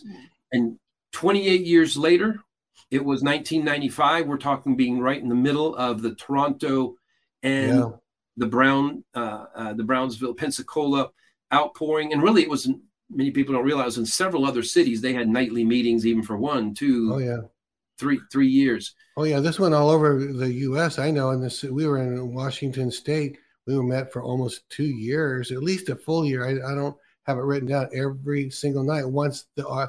and 0.52 0.78
28 1.12 1.66
years 1.66 1.96
later 1.96 2.40
it 2.90 3.04
was 3.04 3.22
1995. 3.22 4.26
We're 4.26 4.36
talking 4.36 4.76
being 4.76 4.98
right 4.98 5.20
in 5.20 5.28
the 5.28 5.34
middle 5.34 5.76
of 5.76 6.02
the 6.02 6.14
Toronto 6.16 6.96
and 7.42 7.78
yeah. 7.78 7.90
the 8.36 8.46
Brown, 8.46 9.04
uh, 9.14 9.46
uh, 9.54 9.72
the 9.74 9.84
Brownsville, 9.84 10.34
Pensacola 10.34 11.10
outpouring. 11.54 12.12
And 12.12 12.22
really, 12.22 12.42
it 12.42 12.50
was 12.50 12.68
many 13.10 13.30
people 13.30 13.54
don't 13.54 13.64
realize 13.64 13.98
in 13.98 14.06
several 14.06 14.46
other 14.46 14.62
cities 14.62 15.00
they 15.00 15.12
had 15.12 15.28
nightly 15.28 15.64
meetings, 15.64 16.06
even 16.06 16.22
for 16.22 16.36
one, 16.36 16.74
two, 16.74 17.10
oh 17.12 17.18
yeah, 17.18 17.40
three, 17.98 18.20
three 18.30 18.48
years. 18.48 18.94
Oh 19.16 19.24
yeah, 19.24 19.40
this 19.40 19.58
went 19.58 19.74
all 19.74 19.90
over 19.90 20.24
the 20.24 20.52
U.S. 20.52 20.98
I 20.98 21.10
know. 21.10 21.30
In 21.30 21.40
this, 21.40 21.62
we 21.62 21.86
were 21.86 21.98
in 21.98 22.34
Washington 22.34 22.90
State. 22.90 23.38
We 23.66 23.76
were 23.76 23.82
met 23.82 24.12
for 24.12 24.22
almost 24.22 24.68
two 24.70 24.86
years, 24.86 25.52
at 25.52 25.62
least 25.62 25.88
a 25.90 25.96
full 25.96 26.24
year. 26.24 26.46
I, 26.46 26.72
I 26.72 26.74
don't 26.74 26.96
have 27.24 27.36
it 27.36 27.42
written 27.42 27.68
down 27.68 27.88
every 27.94 28.50
single 28.50 28.82
night. 28.82 29.04
Once 29.04 29.46
the 29.54 29.66
uh, 29.66 29.88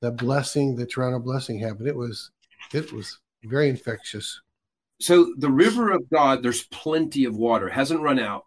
the 0.00 0.10
blessing, 0.10 0.74
the 0.74 0.86
Toronto 0.86 1.18
blessing 1.18 1.58
happened, 1.58 1.88
it 1.88 1.96
was 1.96 2.30
it 2.72 2.92
was 2.92 3.18
very 3.44 3.68
infectious. 3.68 4.40
So 5.00 5.32
the 5.38 5.50
river 5.50 5.92
of 5.92 6.08
God, 6.10 6.42
there's 6.42 6.64
plenty 6.64 7.24
of 7.24 7.36
water, 7.36 7.68
hasn't 7.68 8.02
run 8.02 8.18
out. 8.18 8.44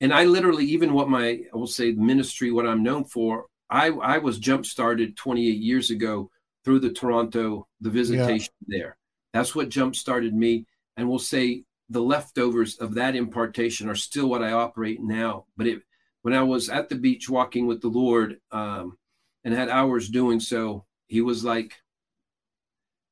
And 0.00 0.14
I 0.14 0.24
literally, 0.24 0.64
even 0.64 0.94
what 0.94 1.10
my, 1.10 1.42
I 1.52 1.56
will 1.56 1.66
say, 1.66 1.92
ministry, 1.92 2.50
what 2.50 2.66
I'm 2.66 2.82
known 2.82 3.04
for, 3.04 3.44
I, 3.70 3.88
I 3.88 4.18
was 4.18 4.38
jump 4.38 4.66
started 4.66 5.16
28 5.16 5.58
years 5.58 5.90
ago 5.90 6.30
through 6.64 6.80
the 6.80 6.92
Toronto, 6.92 7.68
the 7.80 7.90
visitation 7.90 8.52
yeah. 8.66 8.78
there. 8.78 8.96
That's 9.32 9.54
what 9.54 9.68
jump 9.68 9.94
started 9.94 10.34
me. 10.34 10.66
And 10.96 11.08
we'll 11.08 11.18
say 11.18 11.64
the 11.88 12.02
leftovers 12.02 12.76
of 12.76 12.94
that 12.94 13.16
impartation 13.16 13.88
are 13.88 13.94
still 13.94 14.28
what 14.28 14.42
I 14.42 14.52
operate 14.52 15.00
now. 15.00 15.46
But 15.56 15.68
it, 15.68 15.82
when 16.22 16.34
I 16.34 16.42
was 16.42 16.68
at 16.68 16.88
the 16.88 16.96
beach 16.96 17.30
walking 17.30 17.66
with 17.66 17.80
the 17.80 17.88
Lord 17.88 18.38
um, 18.50 18.98
and 19.44 19.54
had 19.54 19.68
hours 19.68 20.08
doing 20.08 20.40
so, 20.40 20.84
he 21.06 21.20
was 21.20 21.44
like, 21.44 21.74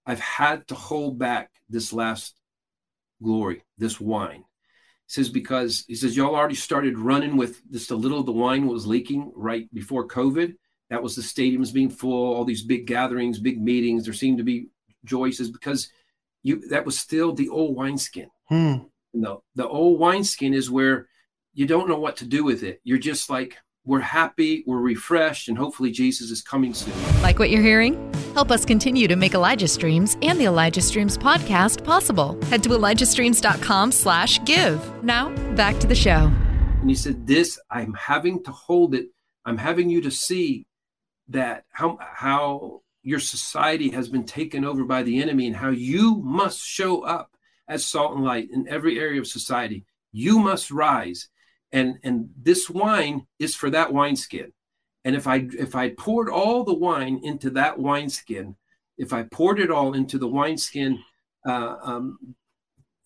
I've 0.07 0.21
had 0.21 0.67
to 0.69 0.75
hold 0.75 1.19
back 1.19 1.51
this 1.69 1.93
last 1.93 2.35
glory, 3.23 3.65
this 3.77 4.01
wine. 4.01 4.45
He 5.09 5.15
says, 5.15 5.31
because 5.31 5.85
he 5.89 5.95
says, 5.95 6.17
y'all 6.17 6.37
already 6.37 6.55
started 6.55 6.99
running 6.99 7.37
with 7.37 7.61
just 7.73 7.91
a 7.91 7.97
little 7.97 8.21
of 8.21 8.27
the 8.27 8.33
wine 8.33 8.67
was 8.67 8.87
leaking 8.87 9.33
right 9.35 9.73
before 9.73 10.07
COVID. 10.07 10.55
That 10.91 11.03
was 11.03 11.17
the 11.17 11.23
stadiums 11.23 11.73
being 11.73 11.89
full, 11.91 12.35
all 12.35 12.45
these 12.45 12.63
big 12.63 12.87
gatherings, 12.87 13.39
big 13.39 13.61
meetings. 13.61 14.05
There 14.05 14.13
seemed 14.13 14.39
to 14.39 14.45
be 14.45 14.69
joy. 15.05 15.27
He 15.27 15.33
says, 15.33 15.51
because 15.51 15.91
you 16.43 16.69
that 16.69 16.85
was 16.85 16.99
still 16.99 17.33
the 17.33 17.49
old 17.49 17.75
wineskin. 17.75 18.31
Hmm. 18.49 18.77
No, 19.15 19.43
the 19.55 19.67
old 19.67 19.99
wineskin 19.99 20.53
is 20.55 20.71
where 20.71 21.09
you 21.55 21.67
don't 21.67 21.89
know 21.89 21.99
what 21.99 22.19
to 22.19 22.27
do 22.27 22.45
with 22.45 22.63
it. 22.63 22.81
You're 22.85 22.99
just 22.99 23.31
like, 23.31 23.57
we're 23.89 24.01
happy, 24.01 24.63
we're 24.67 24.77
refreshed, 24.77 25.49
and 25.49 25.57
hopefully 25.57 25.91
Jesus 25.91 26.31
is 26.31 26.43
coming 26.43 26.75
soon. 26.75 26.93
Like 27.23 27.39
what 27.39 27.49
you're 27.49 27.63
hearing? 27.63 28.13
Help 28.35 28.51
us 28.51 28.67
continue 28.67 29.09
to 29.09 29.17
make 29.17 29.33
Elijah 29.33 29.67
Streams 29.67 30.19
and 30.21 30.39
the 30.39 30.45
Elijah 30.45 30.83
Streams 30.83 31.17
podcast 31.17 31.83
possible. 31.85 32.39
Head 32.45 32.63
to 32.65 32.69
ElijahStreams.com 32.69 33.93
slash 33.93 34.45
give. 34.45 35.03
Now, 35.03 35.31
back 35.55 35.79
to 35.79 35.87
the 35.87 35.95
show. 35.95 36.31
And 36.81 36.91
he 36.91 36.95
said, 36.95 37.27
This, 37.27 37.59
I'm 37.71 37.95
having 37.95 38.45
to 38.45 38.53
hold 38.53 38.95
it. 38.95 39.07
I'm 39.47 39.57
having 39.57 39.89
you 39.89 40.03
to 40.03 40.11
see 40.11 40.67
that 41.29 41.65
how 41.71 41.99
how 42.01 42.83
your 43.03 43.21
society 43.21 43.89
has 43.91 44.11
been 44.11 44.25
taken 44.25 44.67
over 44.67 44.85
by 44.85 45.03
the 45.03 45.23
enemy 45.23 45.47
and 45.47 45.57
how 45.57 45.71
you 45.71 46.17
must 46.17 46.61
show 46.61 47.03
up 47.03 47.31
as 47.67 47.87
salt 47.87 48.15
and 48.15 48.25
light 48.25 48.51
in 48.53 48.69
every 48.69 48.99
area 48.99 49.19
of 49.19 49.27
society. 49.27 49.87
You 50.13 50.41
must 50.41 50.71
rise 50.71 51.29
and 51.73 51.99
and 52.03 52.31
this 52.41 52.71
wine 52.71 53.27
is 53.39 53.55
for 53.55 53.71
that 53.71 53.93
wineskin. 53.93 54.53
And 55.05 55.15
if 55.17 55.27
i 55.27 55.47
if 55.59 55.75
i 55.75 55.91
poured 55.91 56.29
all 56.29 56.65
the 56.65 56.75
wine 56.75 57.21
into 57.23 57.51
that 57.51 57.79
wineskin 57.79 58.57
if 58.99 59.13
i 59.13 59.23
poured 59.23 59.61
it 59.61 59.71
all 59.71 59.95
into 59.95 60.19
the 60.19 60.29
wineskin 60.29 60.99
uh, 61.47 61.77
um, 61.83 62.19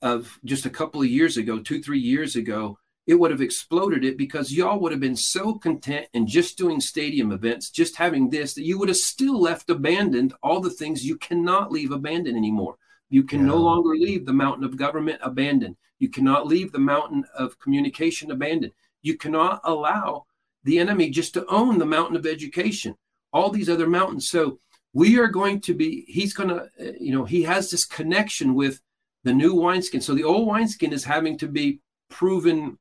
of 0.01 0.39
just 0.45 0.67
a 0.67 0.71
couple 0.71 1.01
of 1.01 1.07
years 1.09 1.37
ago 1.37 1.61
two 1.61 1.81
three 1.83 2.01
years 2.01 2.35
ago 2.35 2.79
it 3.07 3.15
would 3.15 3.31
have 3.31 3.41
exploded 3.41 4.05
it 4.05 4.17
because 4.17 4.53
y'all 4.53 4.79
would 4.79 4.93
have 4.93 5.01
been 5.01 5.17
so 5.17 5.55
content 5.55 6.07
in 6.15 6.27
just 6.27 6.57
doing 6.57 6.81
stadium 6.81 7.33
events 7.33 7.71
just 7.71 7.97
having 7.97 8.31
this 8.31 8.55
that 8.55 8.65
you 8.65 8.79
would 8.79 8.89
have 8.89 8.97
still 8.97 9.41
left 9.41 9.71
abandoned 9.71 10.33
all 10.43 10.61
the 10.61 10.71
things 10.71 11.05
you 11.05 11.17
cannot 11.17 11.73
leave 11.73 11.91
abandoned 11.91 12.37
anymore. 12.37 12.77
You 13.11 13.25
can 13.25 13.41
yeah. 13.41 13.47
no 13.47 13.57
longer 13.57 13.91
leave 13.91 14.25
the 14.25 14.33
mountain 14.33 14.65
of 14.65 14.77
government 14.77 15.21
abandoned 15.23 15.77
you 16.03 16.09
cannot 16.09 16.49
leave 16.49 16.73
the 16.73 16.81
mountain 16.81 17.25
of 17.39 17.61
communication 17.61 18.33
abandoned. 18.33 18.73
You 19.03 19.17
cannot 19.17 19.61
allow 19.63 20.27
the 20.65 20.81
enemy 20.81 21.11
just 21.11 21.33
to 21.35 21.47
own 21.47 21.79
the 21.79 21.87
mountain 21.87 22.17
of 22.17 22.27
education, 22.27 22.97
all 23.33 23.51
these 23.51 23.69
other 23.69 23.87
mountains. 23.87 24.29
So 24.29 24.59
we 24.93 25.21
are 25.21 25.29
going 25.29 25.61
to 25.61 25.75
be, 25.75 26.05
he's 26.09 26.35
going 26.35 26.49
to, 26.49 26.69
you 27.01 27.13
know, 27.13 27.25
he 27.25 27.45
has 27.45 27.71
this 27.71 27.85
connection 27.85 28.57
with 28.57 28.81
the 29.23 29.33
new 29.33 29.55
wineskin. 29.55 30.01
So 30.01 30.13
the 30.13 30.25
old 30.25 30.49
wineskin 30.49 30.93
is 30.93 31.05
having 31.05 31.39
to 31.39 31.47
be 31.47 31.79
proven. 32.11 32.81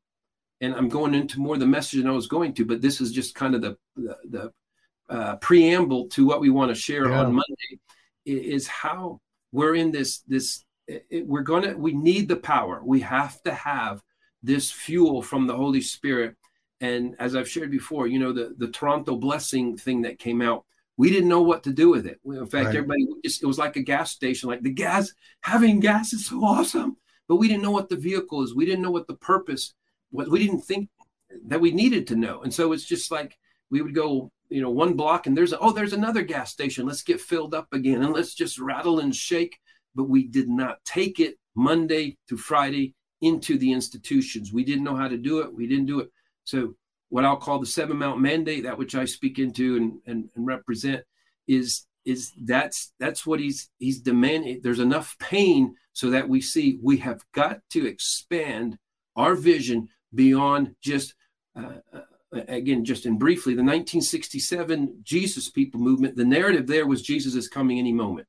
And 0.60 0.74
I'm 0.74 0.90
going 0.90 1.14
into 1.14 1.40
more 1.40 1.58
the 1.60 1.68
message 1.68 2.00
than 2.00 2.10
I 2.10 2.16
was 2.16 2.26
going 2.26 2.56
to, 2.56 2.66
but 2.66 2.82
this 2.82 3.00
is 3.00 3.12
just 3.12 3.36
kind 3.36 3.54
of 3.54 3.62
the, 3.62 3.78
the, 3.96 4.18
the 4.32 4.52
uh, 5.16 5.36
preamble 5.36 6.08
to 6.10 6.26
what 6.26 6.42
we 6.42 6.50
want 6.50 6.70
to 6.70 6.76
share 6.76 7.08
yeah. 7.08 7.20
on 7.20 7.36
Monday 7.36 7.80
is 8.26 8.66
how 8.66 9.22
we're 9.52 9.76
in 9.76 9.92
this, 9.92 10.22
this 10.28 10.66
it, 10.88 11.28
we're 11.28 11.42
going 11.42 11.64
to 11.64 11.74
we 11.74 11.94
need 11.94 12.28
the 12.28 12.36
power. 12.36 12.82
We 12.84 13.02
have 13.02 13.42
to 13.44 13.54
have 13.54 14.02
this 14.44 14.72
fuel 14.72 15.22
from 15.22 15.48
the 15.48 15.56
holy 15.56 15.82
spirit. 15.82 16.36
And 16.80 17.16
as 17.20 17.36
i've 17.36 17.50
shared 17.50 17.70
before 17.70 18.08
you 18.08 18.18
know 18.18 18.34
the 18.34 18.56
the 18.58 18.70
toronto 18.70 19.16
blessing 19.16 19.78
thing 19.78 20.02
that 20.02 20.18
came 20.18 20.42
out 20.42 20.66
we 20.98 21.10
didn't 21.10 21.30
know 21.30 21.42
what 21.42 21.64
to 21.64 21.72
do 21.72 21.90
with 21.90 22.06
it. 22.06 22.20
In 22.26 22.46
fact 22.46 22.68
right. 22.68 22.76
everybody 22.76 23.08
just, 23.24 23.42
it 23.42 23.48
was 23.48 23.58
like 23.58 23.76
a 23.76 23.82
gas 23.82 24.12
station 24.12 24.50
like 24.50 24.62
the 24.62 24.72
gas 24.72 25.12
having 25.42 25.80
gas 25.80 26.14
is 26.14 26.26
so 26.26 26.44
awesome. 26.44 26.98
But 27.28 27.38
we 27.38 27.48
didn't 27.48 27.64
know 27.64 27.72
what 27.72 27.90
the 27.90 27.96
vehicle 27.96 28.44
is. 28.44 28.54
We 28.54 28.66
didn't 28.66 28.82
know 28.82 28.92
what 28.92 29.08
the 29.08 29.16
purpose 29.16 29.74
what 30.12 30.30
we 30.30 30.40
didn't 30.40 30.62
think 30.62 30.90
that 31.48 31.62
we 31.62 31.72
needed 31.72 32.08
to 32.08 32.16
know. 32.16 32.42
And 32.42 32.54
so 32.54 32.72
it's 32.74 32.84
just 32.84 33.10
like 33.10 33.38
we 33.70 33.82
would 33.82 33.96
go 33.96 34.32
you 34.50 34.62
know 34.62 34.70
one 34.70 34.94
block 34.94 35.28
and 35.28 35.38
there's 35.38 35.54
a, 35.54 35.60
oh 35.60 35.72
there's 35.72 35.94
another 35.94 36.24
gas 36.24 36.52
station. 36.52 36.86
Let's 36.86 37.04
get 37.04 37.22
filled 37.22 37.54
up 37.54 37.68
again 37.74 38.04
and 38.04 38.14
let's 38.14 38.36
just 38.36 38.60
rattle 38.60 39.00
and 39.00 39.16
shake 39.16 39.58
but 39.96 40.10
we 40.10 40.28
did 40.28 40.50
not 40.50 40.84
take 40.86 41.20
it 41.20 41.36
Monday 41.56 42.18
to 42.30 42.38
Friday 42.38 42.96
into 43.22 43.58
the 43.58 43.72
institutions. 43.72 44.52
We 44.52 44.64
didn't 44.64 44.84
know 44.84 44.96
how 44.96 45.08
to 45.08 45.18
do 45.18 45.40
it. 45.40 45.54
We 45.54 45.68
didn't 45.68 45.86
do 45.86 46.00
it. 46.00 46.10
So, 46.44 46.76
what 47.10 47.26
I'll 47.26 47.38
call 47.38 47.60
the 47.60 47.66
seven 47.66 47.98
mount 47.98 48.22
mandate, 48.22 48.64
that 48.64 48.78
which 48.78 48.96
I 48.96 49.06
speak 49.06 49.38
into 49.38 49.76
and, 49.76 50.00
and, 50.06 50.30
and 50.36 50.48
represent, 50.48 51.04
is 51.48 51.86
is 52.06 52.32
that's 52.46 52.94
that's 53.00 53.26
what 53.26 53.40
he's 53.40 53.70
he's 53.78 54.00
demanding. 54.00 54.62
There's 54.64 54.80
enough 54.80 55.16
pain 55.20 55.76
so 55.94 56.10
that 56.10 56.30
we 56.30 56.42
see 56.42 56.80
we 56.82 56.98
have 56.98 57.22
got 57.34 57.60
to 57.72 57.86
expand 57.86 58.78
our 59.16 59.36
vision 59.36 59.90
beyond 60.16 60.76
just 60.82 61.14
uh, 61.56 61.80
uh 61.94 62.02
again 62.48 62.86
just 62.86 63.06
in 63.06 63.18
briefly 63.18 63.54
the 63.54 63.62
1967 63.62 65.02
Jesus 65.04 65.50
people 65.50 65.82
movement. 65.82 66.16
The 66.16 66.26
narrative 66.26 66.66
there 66.66 66.88
was 66.88 67.02
Jesus 67.02 67.36
is 67.36 67.50
coming 67.50 67.78
any 67.78 67.92
moment 67.92 68.28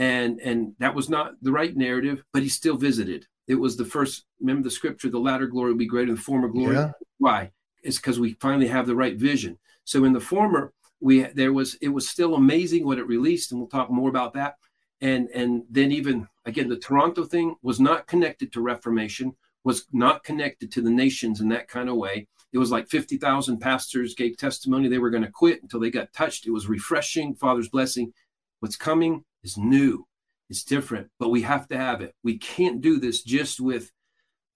and 0.00 0.40
and 0.40 0.74
that 0.78 0.94
was 0.94 1.08
not 1.08 1.34
the 1.42 1.52
right 1.52 1.76
narrative 1.76 2.24
but 2.32 2.42
he 2.42 2.48
still 2.48 2.76
visited. 2.76 3.26
It 3.46 3.54
was 3.54 3.76
the 3.76 3.84
first 3.84 4.24
remember 4.40 4.64
the 4.64 4.70
scripture 4.70 5.10
the 5.10 5.18
latter 5.20 5.46
glory 5.46 5.72
will 5.72 5.78
be 5.78 5.86
greater 5.86 6.06
than 6.06 6.16
the 6.16 6.22
former 6.22 6.48
glory. 6.48 6.74
Yeah. 6.74 6.92
why? 7.18 7.52
It's 7.82 7.98
because 7.98 8.18
we 8.18 8.32
finally 8.34 8.68
have 8.68 8.86
the 8.86 8.96
right 8.96 9.16
vision. 9.16 9.58
So 9.84 10.04
in 10.04 10.12
the 10.12 10.20
former 10.20 10.72
we 11.00 11.22
there 11.34 11.52
was 11.52 11.74
it 11.76 11.88
was 11.88 12.08
still 12.08 12.34
amazing 12.34 12.84
what 12.84 12.98
it 12.98 13.06
released 13.06 13.52
and 13.52 13.60
we'll 13.60 13.68
talk 13.68 13.90
more 13.90 14.08
about 14.08 14.32
that. 14.34 14.56
And 15.02 15.28
and 15.34 15.64
then 15.70 15.92
even 15.92 16.28
again 16.46 16.68
the 16.68 16.78
toronto 16.78 17.24
thing 17.24 17.56
was 17.62 17.78
not 17.78 18.06
connected 18.06 18.52
to 18.52 18.62
reformation 18.62 19.36
was 19.64 19.86
not 19.92 20.24
connected 20.24 20.72
to 20.72 20.80
the 20.80 20.90
nations 20.90 21.42
in 21.42 21.48
that 21.50 21.68
kind 21.68 21.90
of 21.90 21.96
way. 21.96 22.26
It 22.52 22.58
was 22.58 22.70
like 22.70 22.88
50,000 22.88 23.58
pastors 23.58 24.14
gave 24.14 24.38
testimony 24.38 24.88
they 24.88 24.98
were 24.98 25.10
going 25.10 25.22
to 25.22 25.30
quit 25.30 25.62
until 25.62 25.78
they 25.80 25.90
got 25.90 26.14
touched. 26.14 26.46
It 26.46 26.50
was 26.50 26.66
refreshing 26.66 27.34
father's 27.34 27.68
blessing. 27.68 28.14
What's 28.60 28.76
coming 28.76 29.24
is 29.42 29.56
new, 29.56 30.06
it's 30.48 30.64
different, 30.64 31.08
but 31.18 31.30
we 31.30 31.42
have 31.42 31.68
to 31.68 31.76
have 31.76 32.00
it. 32.00 32.14
We 32.22 32.38
can't 32.38 32.80
do 32.80 32.98
this 32.98 33.22
just 33.22 33.60
with 33.60 33.90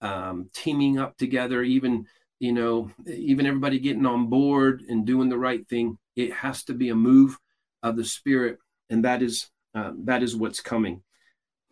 um, 0.01 0.49
teaming 0.53 0.99
up 0.99 1.17
together, 1.17 1.63
even 1.63 2.05
you 2.39 2.51
know, 2.51 2.91
even 3.07 3.45
everybody 3.45 3.79
getting 3.79 4.05
on 4.05 4.27
board 4.27 4.83
and 4.89 5.05
doing 5.05 5.29
the 5.29 5.37
right 5.37 5.67
thing. 5.67 5.97
It 6.15 6.33
has 6.33 6.63
to 6.65 6.73
be 6.73 6.89
a 6.89 6.95
move 6.95 7.37
of 7.81 7.95
the 7.95 8.03
Spirit, 8.03 8.57
and 8.89 9.05
that 9.05 9.21
is 9.21 9.49
uh, 9.73 9.91
that 10.03 10.21
is 10.21 10.35
what's 10.35 10.59
coming. 10.59 11.01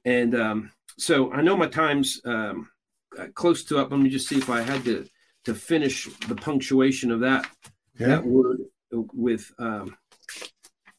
And 0.05 0.35
um, 0.35 0.71
so 0.97 1.31
I 1.31 1.41
know 1.41 1.57
my 1.57 1.67
time's 1.67 2.21
um, 2.25 2.69
uh, 3.17 3.27
close 3.33 3.63
to 3.65 3.79
up. 3.79 3.91
Let 3.91 3.99
me 3.99 4.09
just 4.09 4.27
see 4.27 4.37
if 4.37 4.49
I 4.49 4.61
had 4.61 4.85
to 4.85 5.05
to 5.45 5.53
finish 5.53 6.07
the 6.27 6.35
punctuation 6.35 7.11
of 7.11 7.19
that 7.21 7.45
yeah. 7.99 8.07
that 8.07 8.25
word 8.25 8.59
with 8.91 9.51
um, 9.59 9.97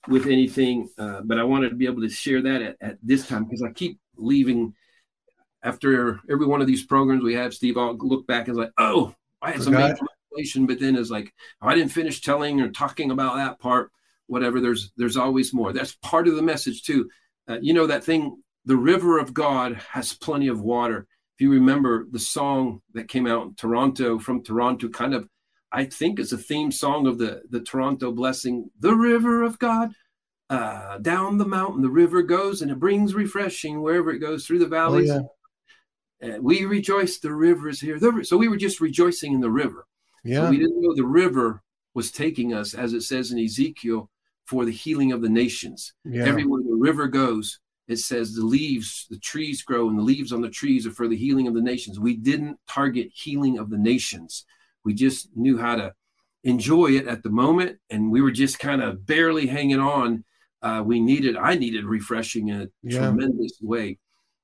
with 0.08 0.26
anything, 0.26 0.88
uh, 0.98 1.20
but 1.22 1.38
I 1.38 1.44
wanted 1.44 1.70
to 1.70 1.76
be 1.76 1.86
able 1.86 2.02
to 2.02 2.08
share 2.08 2.42
that 2.42 2.62
at, 2.62 2.76
at 2.80 2.98
this 3.02 3.26
time 3.26 3.44
because 3.44 3.62
I 3.62 3.70
keep 3.70 3.98
leaving 4.16 4.74
after 5.62 6.20
every 6.30 6.46
one 6.46 6.60
of 6.60 6.66
these 6.66 6.84
programs 6.84 7.22
we 7.22 7.34
have. 7.34 7.54
Steve, 7.54 7.78
I'll 7.78 7.96
look 7.96 8.26
back 8.26 8.48
and 8.48 8.56
like, 8.56 8.72
oh, 8.78 9.14
I 9.40 9.52
had 9.52 9.62
some 9.62 9.74
information, 9.74 10.66
but 10.66 10.78
then 10.78 10.96
it's 10.96 11.10
like, 11.10 11.32
oh, 11.62 11.68
I 11.68 11.74
didn't 11.74 11.92
finish 11.92 12.20
telling 12.20 12.60
or 12.60 12.70
talking 12.70 13.10
about 13.10 13.36
that 13.36 13.58
part. 13.58 13.90
Whatever. 14.26 14.60
There's 14.60 14.92
there's 14.96 15.16
always 15.16 15.52
more. 15.52 15.72
That's 15.72 15.96
part 15.96 16.28
of 16.28 16.36
the 16.36 16.42
message 16.42 16.82
too. 16.82 17.10
Uh, 17.48 17.58
you 17.60 17.74
know 17.74 17.86
that 17.86 18.04
thing. 18.04 18.42
The 18.66 18.76
river 18.76 19.18
of 19.18 19.34
God 19.34 19.74
has 19.90 20.14
plenty 20.14 20.48
of 20.48 20.62
water. 20.62 21.06
If 21.34 21.42
you 21.42 21.50
remember 21.50 22.06
the 22.10 22.18
song 22.18 22.80
that 22.94 23.08
came 23.08 23.26
out 23.26 23.46
in 23.46 23.54
Toronto 23.54 24.18
from 24.18 24.42
Toronto, 24.42 24.88
kind 24.88 25.12
of 25.12 25.28
I 25.74 25.84
think 25.84 26.18
is 26.18 26.32
a 26.32 26.38
theme 26.38 26.70
song 26.70 27.06
of 27.06 27.18
the 27.18 27.42
the 27.50 27.60
Toronto 27.60 28.12
blessing, 28.12 28.70
the 28.78 28.94
river 28.94 29.42
of 29.42 29.58
God. 29.58 29.94
Uh, 30.50 30.98
down 30.98 31.38
the 31.38 31.46
mountain, 31.46 31.82
the 31.82 31.88
river 31.88 32.22
goes, 32.22 32.62
and 32.62 32.70
it 32.70 32.78
brings 32.78 33.14
refreshing 33.14 33.80
wherever 33.80 34.10
it 34.10 34.18
goes 34.18 34.46
through 34.46 34.58
the 34.58 34.66
valleys. 34.66 35.10
Oh, 35.10 35.28
yeah. 36.20 36.38
we 36.38 36.64
rejoice, 36.64 37.18
the 37.18 37.32
river 37.32 37.68
is 37.70 37.80
here. 37.80 37.98
The, 37.98 38.22
so 38.24 38.36
we 38.36 38.48
were 38.48 38.58
just 38.58 38.80
rejoicing 38.80 39.32
in 39.32 39.40
the 39.40 39.50
river. 39.50 39.86
Yeah. 40.22 40.50
we 40.50 40.58
didn't 40.58 40.80
know 40.80 40.94
the 40.94 41.04
river 41.04 41.62
was 41.94 42.10
taking 42.10 42.52
us, 42.52 42.74
as 42.74 42.92
it 42.92 43.02
says 43.02 43.32
in 43.32 43.38
Ezekiel, 43.38 44.10
for 44.44 44.64
the 44.64 44.72
healing 44.72 45.12
of 45.12 45.22
the 45.22 45.28
nations. 45.28 45.94
Yeah. 46.04 46.26
Everywhere 46.26 46.62
the 46.62 46.76
river 46.76 47.08
goes, 47.08 47.58
it 47.88 47.98
says 47.98 48.34
the 48.34 48.44
leaves, 48.44 49.06
the 49.10 49.18
trees 49.18 49.62
grow, 49.62 49.88
and 49.88 49.98
the 49.98 50.02
leaves 50.02 50.32
on 50.32 50.40
the 50.40 50.50
trees 50.50 50.86
are 50.86 50.92
for 50.92 51.08
the 51.08 51.16
healing 51.16 51.46
of 51.46 51.54
the 51.54 51.62
nations. 51.62 51.98
We 51.98 52.16
didn't 52.16 52.58
target 52.68 53.08
healing 53.12 53.58
of 53.58 53.70
the 53.70 53.78
nations. 53.78 54.44
We 54.84 54.94
just 54.94 55.28
knew 55.36 55.58
how 55.58 55.76
to 55.76 55.94
enjoy 56.44 56.92
it 56.92 57.06
at 57.06 57.22
the 57.22 57.30
moment, 57.30 57.78
and 57.90 58.10
we 58.10 58.20
were 58.20 58.30
just 58.30 58.58
kind 58.58 58.82
of 58.82 59.06
barely 59.06 59.46
hanging 59.46 59.80
on. 59.80 60.24
Uh, 60.62 60.82
we 60.84 61.00
needed, 61.00 61.36
I 61.36 61.54
needed 61.54 61.84
refreshing 61.84 62.48
in 62.48 62.62
a 62.62 62.68
yeah. 62.82 63.00
tremendous 63.00 63.58
way. 63.60 63.98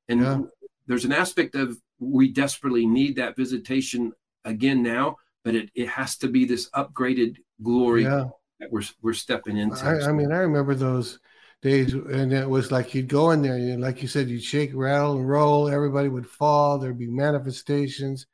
And 0.08 0.20
yeah. 0.20 0.40
there's 0.86 1.04
an 1.04 1.12
aspect 1.12 1.54
of 1.54 1.78
we 1.98 2.32
desperately 2.32 2.86
need 2.86 3.16
that 3.16 3.36
visitation 3.36 4.12
again 4.44 4.82
now, 4.82 5.16
but 5.44 5.54
it, 5.54 5.70
it 5.74 5.88
has 5.88 6.16
to 6.18 6.28
be 6.28 6.44
this 6.44 6.68
upgraded 6.70 7.36
glory 7.62 8.04
yeah. 8.04 8.24
that 8.58 8.72
we're 8.72 8.82
we're 9.02 9.12
stepping 9.12 9.56
into. 9.56 9.84
I, 9.84 10.08
I 10.08 10.12
mean, 10.12 10.32
I 10.32 10.38
remember 10.38 10.74
those 10.74 11.18
days, 11.62 11.92
and 11.92 12.32
it 12.32 12.48
was 12.48 12.72
like 12.72 12.94
you'd 12.94 13.08
go 13.08 13.30
in 13.30 13.42
there, 13.42 13.54
and 13.54 13.82
like 13.82 14.02
you 14.02 14.08
said, 14.08 14.28
you'd 14.28 14.42
shake, 14.42 14.72
rattle, 14.74 15.18
and 15.18 15.28
roll. 15.28 15.68
Everybody 15.68 16.08
would 16.08 16.26
fall. 16.26 16.78
There'd 16.78 16.98
be 16.98 17.06
manifestations. 17.06 18.26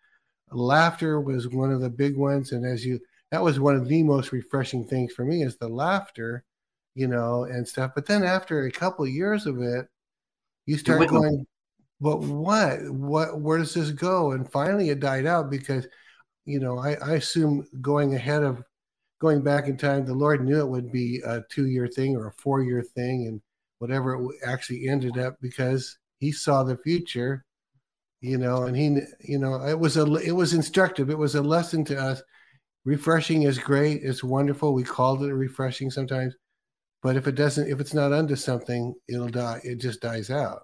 Laughter 0.57 1.21
was 1.21 1.49
one 1.49 1.71
of 1.71 1.81
the 1.81 1.91
big 1.91 2.17
ones, 2.17 2.53
and 2.53 2.65
as 2.65 2.85
you, 2.85 2.99
that 3.31 3.43
was 3.43 3.61
one 3.61 3.77
of 3.77 3.89
the 3.89 4.03
most 4.03 4.33
refreshing 4.33 4.85
things 4.87 5.13
for 5.13 5.25
me 5.25 5.43
is 5.43 5.57
the 5.57 5.69
laughter, 5.69 6.45
you 6.95 7.07
know, 7.07 7.45
and 7.45 7.67
stuff. 7.67 7.93
But 7.95 8.07
then 8.07 8.25
after 8.25 8.65
a 8.65 8.71
couple 8.71 9.05
of 9.05 9.11
years 9.11 9.47
of 9.47 9.61
it, 9.61 9.87
you 10.67 10.77
start 10.77 11.09
going, 11.09 11.47
but 12.01 12.19
what, 12.19 12.91
what, 12.91 13.41
where 13.41 13.59
does 13.59 13.75
this 13.75 13.91
go? 13.91 14.33
And 14.33 14.51
finally, 14.51 14.91
it 14.91 15.01
died 15.01 15.27
out 15.27 15.51
because, 15.51 15.87
you 16.45 16.59
know, 16.59 16.79
I, 16.79 16.95
I 16.95 17.15
assume 17.15 17.67
going 17.81 18.15
ahead 18.15 18.43
of 18.43 18.63
going 19.21 19.43
back 19.43 19.67
in 19.67 19.77
time, 19.77 20.05
the 20.05 20.15
Lord 20.15 20.45
knew 20.45 20.61
it 20.61 20.69
would 20.69 20.93
be 20.93 21.23
a 21.25 21.43
two 21.51 21.67
year 21.67 21.87
thing 21.87 22.17
or 22.17 22.27
a 22.29 22.33
four 22.33 22.63
year 22.63 22.83
thing, 22.83 23.27
and 23.29 23.41
whatever 23.79 24.15
it 24.15 24.37
actually 24.45 24.89
ended 24.89 25.19
up 25.19 25.37
because 25.41 25.97
He 26.19 26.33
saw 26.33 26.65
the 26.65 26.77
future, 26.77 27.46
you 28.21 28.39
know, 28.39 28.65
and 28.65 28.77
He, 28.77 28.99
you 29.21 29.39
know, 29.39 29.65
it 29.67 29.79
was 29.79 29.97
a, 29.97 30.05
it 30.17 30.33
was 30.33 30.53
instructive. 30.55 31.11
It 31.11 31.19
was 31.19 31.35
a 31.35 31.43
lesson 31.43 31.85
to 31.87 31.99
us. 31.99 32.23
Refreshing 32.85 33.43
is 33.43 33.59
great. 33.59 34.03
It's 34.03 34.23
wonderful. 34.23 34.73
We 34.73 34.85
called 34.85 35.23
it 35.25 35.35
refreshing 35.35 35.91
sometimes, 35.91 36.35
but 37.03 37.17
if 37.17 37.27
it 37.27 37.35
doesn't, 37.35 37.69
if 37.69 37.81
it's 37.81 37.95
not 37.95 38.13
under 38.13 38.37
something, 38.37 38.95
it'll 39.09 39.29
die. 39.29 39.61
It 39.65 39.77
just 39.81 40.01
dies 40.01 40.31
out. 40.31 40.63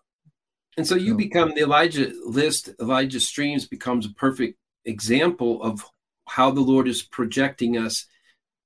And 0.77 0.87
so 0.87 0.95
you 0.95 1.13
so. 1.13 1.17
become 1.17 1.53
the 1.55 1.63
Elijah 1.63 2.13
list. 2.25 2.71
Elijah 2.81 3.21
Streams 3.21 3.67
becomes 3.67 4.07
a 4.07 4.15
perfect 4.15 4.57
example 4.85 5.63
of 5.63 5.85
how 6.29 6.51
the 6.51 6.61
Lord 6.61 6.89
is 6.89 7.03
projecting 7.03 7.77
us 7.77 8.07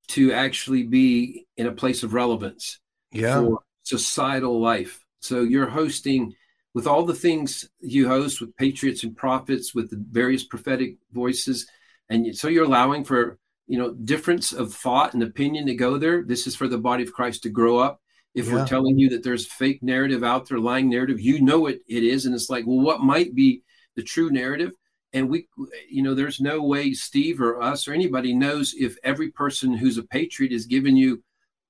to 0.09 0.32
actually 0.32 0.84
be 0.84 1.47
in 1.57 1.66
a 1.66 1.72
place 1.72 2.03
of 2.03 2.14
relevance 2.14 2.78
yeah. 3.11 3.41
for 3.41 3.61
societal 3.82 4.61
life. 4.61 5.05
So 5.20 5.43
you're 5.43 5.68
hosting 5.68 6.34
with 6.77 6.87
all 6.87 7.07
the 7.07 7.14
things 7.14 7.66
you 7.81 8.07
host 8.07 8.39
with 8.39 8.55
patriots 8.59 9.03
and 9.03 9.16
prophets, 9.16 9.74
with 9.74 9.89
the 9.89 10.05
various 10.11 10.45
prophetic 10.45 10.99
voices, 11.11 11.66
and 12.11 12.37
so 12.37 12.49
you're 12.49 12.66
allowing 12.66 13.03
for 13.03 13.39
you 13.66 13.79
know 13.79 13.95
difference 13.95 14.53
of 14.53 14.74
thought 14.74 15.14
and 15.14 15.22
opinion 15.22 15.64
to 15.64 15.74
go 15.74 15.97
there. 15.97 16.22
This 16.22 16.47
is 16.47 16.55
for 16.55 16.68
the 16.68 16.77
body 16.77 17.03
of 17.03 17.14
Christ 17.14 17.45
to 17.45 17.49
grow 17.49 17.79
up. 17.79 18.03
If 18.35 18.49
yeah. 18.49 18.53
we're 18.53 18.66
telling 18.66 18.99
you 18.99 19.09
that 19.09 19.22
there's 19.22 19.47
fake 19.47 19.83
narrative 19.83 20.22
out 20.22 20.51
there, 20.51 20.59
lying 20.59 20.91
narrative, 20.91 21.18
you 21.18 21.41
know 21.41 21.64
it 21.64 21.81
it 21.89 22.03
is, 22.03 22.27
and 22.27 22.35
it's 22.35 22.51
like, 22.51 22.66
well, 22.66 22.81
what 22.81 23.01
might 23.01 23.35
be 23.35 23.62
the 23.97 24.03
true 24.03 24.31
narrative? 24.31 24.72
and 25.14 25.31
we 25.31 25.47
you 25.89 26.03
know 26.03 26.14
there's 26.14 26.41
no 26.41 26.61
way 26.61 26.93
steve 26.93 27.41
or 27.41 27.62
us 27.62 27.87
or 27.87 27.93
anybody 27.93 28.35
knows 28.35 28.74
if 28.77 28.99
every 29.05 29.31
person 29.31 29.72
who's 29.72 29.99
a 29.99 30.03
patriot 30.03 30.51
is 30.51 30.66
giving 30.66 30.97
you 30.97 31.22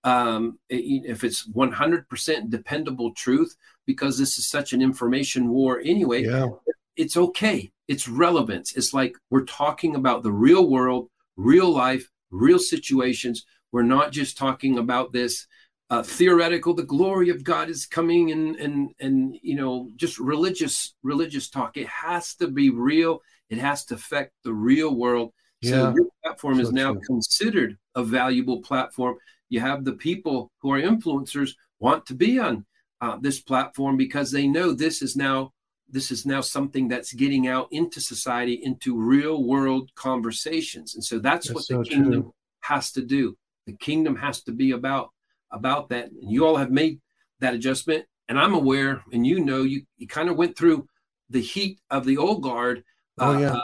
um, 0.04 0.56
if 0.68 1.24
it's 1.24 1.48
100% 1.48 2.48
dependable 2.48 3.12
truth 3.12 3.56
because 3.86 4.18
this 4.18 4.38
is 4.38 4.50
such 4.50 4.72
an 4.72 4.82
information 4.82 5.48
war 5.48 5.80
anyway 5.84 6.24
yeah. 6.24 6.48
it's 6.96 7.16
okay. 7.16 7.70
It's 7.88 8.08
relevance 8.08 8.72
it's 8.76 8.92
like 8.92 9.16
we're 9.30 9.44
talking 9.44 9.94
about 9.94 10.22
the 10.22 10.32
real 10.32 10.68
world 10.68 11.08
real 11.36 11.70
life 11.70 12.10
real 12.30 12.58
situations. 12.58 13.44
We're 13.72 13.82
not 13.82 14.12
just 14.12 14.36
talking 14.36 14.78
about 14.78 15.12
this 15.12 15.46
uh, 15.88 16.02
theoretical 16.02 16.74
the 16.74 16.82
glory 16.82 17.28
of 17.28 17.44
god 17.44 17.70
is 17.70 17.86
coming 17.86 18.32
and 18.32 18.56
and 18.56 18.90
and 18.98 19.36
you 19.40 19.54
know 19.54 19.88
just 19.96 20.18
religious 20.18 20.94
religious 21.02 21.48
talk. 21.48 21.76
It 21.76 21.86
has 21.86 22.34
to 22.36 22.48
be 22.48 22.70
real. 22.70 23.20
It 23.50 23.58
has 23.58 23.84
to 23.86 23.94
affect 23.94 24.32
the 24.42 24.52
real 24.52 24.94
world. 24.96 25.32
Yeah. 25.60 25.70
so 25.70 25.94
your 25.94 26.08
platform 26.22 26.56
so 26.56 26.62
is 26.62 26.72
now 26.72 26.92
true. 26.92 27.02
considered 27.06 27.78
a 27.94 28.02
valuable 28.02 28.62
platform. 28.62 29.16
You 29.48 29.60
have 29.60 29.84
the 29.84 29.92
people 29.92 30.50
who 30.60 30.72
are 30.72 30.80
influencers 30.80 31.52
want 31.78 32.04
to 32.06 32.14
be 32.14 32.40
on 32.40 32.66
uh, 33.00 33.16
this 33.20 33.40
platform 33.40 33.96
because 33.96 34.30
they 34.30 34.46
know 34.46 34.72
this 34.72 35.02
is 35.02 35.16
now 35.16 35.52
this 35.88 36.10
is 36.10 36.26
now 36.26 36.40
something 36.40 36.88
that's 36.88 37.12
getting 37.12 37.46
out 37.46 37.68
into 37.70 38.00
society 38.00 38.60
into 38.62 39.00
real 39.00 39.44
world 39.44 39.90
conversations 39.94 40.94
and 40.94 41.04
so 41.04 41.18
that's, 41.18 41.48
that's 41.48 41.54
what 41.54 41.64
so 41.64 41.78
the 41.78 41.84
kingdom 41.84 42.22
true. 42.22 42.34
has 42.60 42.90
to 42.90 43.02
do 43.02 43.36
the 43.66 43.76
kingdom 43.76 44.16
has 44.16 44.42
to 44.42 44.52
be 44.52 44.70
about 44.72 45.10
about 45.50 45.88
that. 45.90 46.10
And 46.10 46.30
you 46.30 46.46
all 46.46 46.56
have 46.56 46.70
made 46.70 47.00
that 47.40 47.54
adjustment. 47.54 48.04
And 48.28 48.38
I'm 48.38 48.54
aware, 48.54 49.02
and 49.12 49.26
you 49.26 49.40
know, 49.40 49.62
you, 49.62 49.82
you 49.98 50.06
kind 50.08 50.28
of 50.28 50.36
went 50.36 50.56
through 50.56 50.88
the 51.30 51.40
heat 51.40 51.78
of 51.90 52.04
the 52.04 52.16
old 52.16 52.42
guard. 52.42 52.82
Oh, 53.18 53.38
yeah. 53.38 53.54
Uh, 53.54 53.60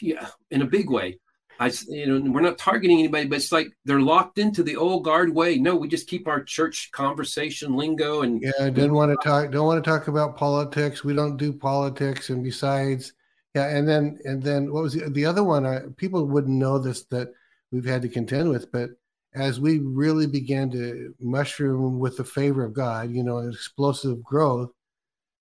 yeah, 0.00 0.28
in 0.50 0.62
a 0.62 0.66
big 0.66 0.88
way. 0.88 1.18
I, 1.58 1.72
you 1.88 2.06
know, 2.06 2.30
we're 2.30 2.40
not 2.40 2.58
targeting 2.58 2.98
anybody, 2.98 3.26
but 3.26 3.36
it's 3.36 3.52
like 3.52 3.68
they're 3.84 4.00
locked 4.00 4.38
into 4.38 4.62
the 4.62 4.76
old 4.76 5.04
guard 5.04 5.34
way. 5.34 5.56
No, 5.58 5.74
we 5.74 5.88
just 5.88 6.08
keep 6.08 6.28
our 6.28 6.42
church 6.42 6.90
conversation 6.92 7.74
lingo 7.74 8.22
and 8.22 8.42
yeah. 8.42 8.52
I 8.60 8.70
didn't 8.70 8.94
want 8.94 9.12
to 9.12 9.28
talk. 9.28 9.50
Don't 9.50 9.66
want 9.66 9.82
to 9.82 9.90
talk 9.90 10.08
about 10.08 10.36
politics. 10.36 11.04
We 11.04 11.14
don't 11.14 11.36
do 11.36 11.52
politics. 11.52 12.30
And 12.30 12.44
besides, 12.44 13.14
yeah. 13.54 13.68
And 13.68 13.88
then 13.88 14.18
and 14.24 14.42
then 14.42 14.72
what 14.72 14.82
was 14.82 14.94
the, 14.94 15.08
the 15.08 15.24
other 15.24 15.44
one? 15.44 15.64
I, 15.64 15.80
people 15.96 16.26
wouldn't 16.26 16.58
know 16.58 16.78
this 16.78 17.04
that 17.06 17.32
we've 17.70 17.86
had 17.86 18.02
to 18.02 18.08
contend 18.08 18.50
with, 18.50 18.70
but 18.70 18.90
as 19.34 19.60
we 19.60 19.80
really 19.80 20.26
began 20.26 20.70
to 20.70 21.14
mushroom 21.20 21.98
with 21.98 22.16
the 22.16 22.24
favor 22.24 22.64
of 22.64 22.72
God, 22.72 23.10
you 23.10 23.22
know, 23.22 23.38
explosive 23.38 24.22
growth, 24.24 24.70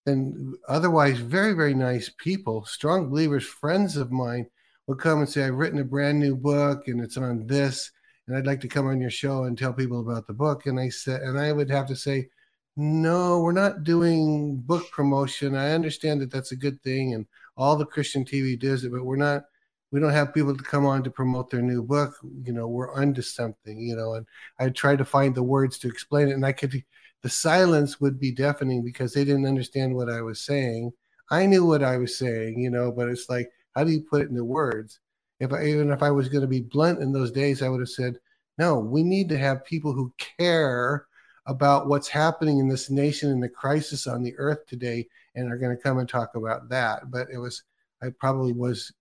and 0.05 0.55
otherwise 0.67 1.19
very, 1.19 1.53
very 1.53 1.73
nice 1.73 2.11
people, 2.17 2.65
strong 2.65 3.09
believers, 3.09 3.45
friends 3.45 3.95
of 3.95 4.11
mine 4.11 4.47
would 4.87 4.99
come 4.99 5.19
and 5.19 5.29
say, 5.29 5.43
I've 5.43 5.55
written 5.55 5.79
a 5.79 5.83
brand 5.83 6.19
new 6.19 6.35
book 6.35 6.87
and 6.87 7.01
it's 7.01 7.17
on 7.17 7.47
this, 7.47 7.91
and 8.27 8.37
I'd 8.37 8.45
like 8.45 8.61
to 8.61 8.67
come 8.67 8.87
on 8.87 9.01
your 9.01 9.09
show 9.09 9.43
and 9.43 9.57
tell 9.57 9.73
people 9.73 9.99
about 9.99 10.27
the 10.27 10.33
book. 10.33 10.65
And 10.65 10.79
I 10.79 10.89
said, 10.89 11.21
and 11.21 11.39
I 11.39 11.51
would 11.51 11.69
have 11.69 11.87
to 11.87 11.95
say, 11.95 12.29
no, 12.77 13.39
we're 13.39 13.51
not 13.51 13.83
doing 13.83 14.57
book 14.57 14.91
promotion. 14.91 15.55
I 15.55 15.71
understand 15.71 16.21
that 16.21 16.31
that's 16.31 16.51
a 16.51 16.57
good 16.57 16.81
thing, 16.83 17.13
and 17.13 17.25
all 17.57 17.75
the 17.75 17.85
Christian 17.85 18.25
TV 18.25 18.59
does 18.59 18.83
it, 18.83 18.91
but 18.91 19.05
we're 19.05 19.15
not 19.15 19.43
we 19.91 20.01
don't 20.01 20.11
have 20.11 20.33
people 20.33 20.55
to 20.55 20.63
come 20.63 20.85
on 20.85 21.03
to 21.03 21.09
promote 21.09 21.49
their 21.49 21.61
new 21.61 21.81
book 21.81 22.15
you 22.43 22.51
know 22.51 22.67
we're 22.67 22.93
onto 22.93 23.21
something 23.21 23.79
you 23.79 23.95
know 23.95 24.15
and 24.15 24.25
i 24.59 24.67
tried 24.67 24.97
to 24.97 25.05
find 25.05 25.33
the 25.33 25.43
words 25.43 25.77
to 25.77 25.87
explain 25.87 26.27
it 26.27 26.33
and 26.33 26.45
i 26.45 26.51
could 26.51 26.83
the 27.21 27.29
silence 27.29 28.01
would 28.01 28.19
be 28.19 28.31
deafening 28.31 28.83
because 28.83 29.13
they 29.13 29.23
didn't 29.23 29.45
understand 29.45 29.95
what 29.95 30.09
i 30.09 30.21
was 30.21 30.41
saying 30.41 30.91
i 31.31 31.45
knew 31.45 31.65
what 31.65 31.81
i 31.81 31.97
was 31.97 32.17
saying 32.17 32.59
you 32.59 32.69
know 32.69 32.91
but 32.91 33.07
it's 33.07 33.29
like 33.29 33.49
how 33.75 33.83
do 33.83 33.91
you 33.91 34.01
put 34.01 34.21
it 34.21 34.29
into 34.29 34.43
words 34.43 34.99
if 35.39 35.51
I, 35.53 35.65
even 35.65 35.91
if 35.91 36.01
i 36.03 36.11
was 36.11 36.29
going 36.29 36.41
to 36.41 36.47
be 36.47 36.61
blunt 36.61 37.01
in 37.01 37.11
those 37.11 37.31
days 37.31 37.61
i 37.61 37.69
would 37.69 37.81
have 37.81 37.89
said 37.89 38.17
no 38.57 38.79
we 38.79 39.03
need 39.03 39.29
to 39.29 39.37
have 39.37 39.65
people 39.65 39.93
who 39.93 40.13
care 40.39 41.07
about 41.47 41.87
what's 41.87 42.07
happening 42.07 42.59
in 42.59 42.67
this 42.67 42.89
nation 42.89 43.31
and 43.31 43.43
the 43.43 43.49
crisis 43.49 44.07
on 44.07 44.23
the 44.23 44.33
earth 44.37 44.65
today 44.65 45.07
and 45.35 45.51
are 45.51 45.57
going 45.57 45.75
to 45.75 45.81
come 45.81 45.99
and 45.99 46.09
talk 46.09 46.35
about 46.35 46.69
that 46.69 47.11
but 47.11 47.27
it 47.31 47.37
was 47.37 47.63
i 48.01 48.07
probably 48.19 48.53
was 48.53 48.91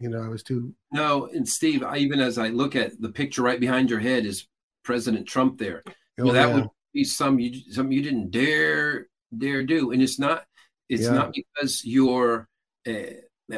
you 0.00 0.08
know, 0.08 0.22
I 0.22 0.28
was 0.28 0.42
too. 0.42 0.74
No, 0.92 1.26
and 1.32 1.48
Steve, 1.48 1.82
I, 1.82 1.98
even 1.98 2.20
as 2.20 2.38
I 2.38 2.48
look 2.48 2.76
at 2.76 3.00
the 3.00 3.08
picture 3.08 3.42
right 3.42 3.60
behind 3.60 3.90
your 3.90 4.00
head 4.00 4.26
is 4.26 4.46
President 4.82 5.26
Trump 5.26 5.58
there. 5.58 5.82
Oh, 5.86 5.92
you 6.18 6.24
know, 6.24 6.32
that 6.32 6.48
yeah. 6.48 6.54
would 6.54 6.68
be 6.92 7.04
some 7.04 7.38
you 7.38 7.72
some 7.72 7.92
you 7.92 8.02
didn't 8.02 8.30
dare 8.30 9.08
dare 9.36 9.62
do, 9.62 9.92
and 9.92 10.02
it's 10.02 10.18
not 10.18 10.44
it's 10.88 11.04
yeah. 11.04 11.12
not 11.12 11.32
because 11.32 11.82
you're 11.84 12.48
uh, 12.86 12.92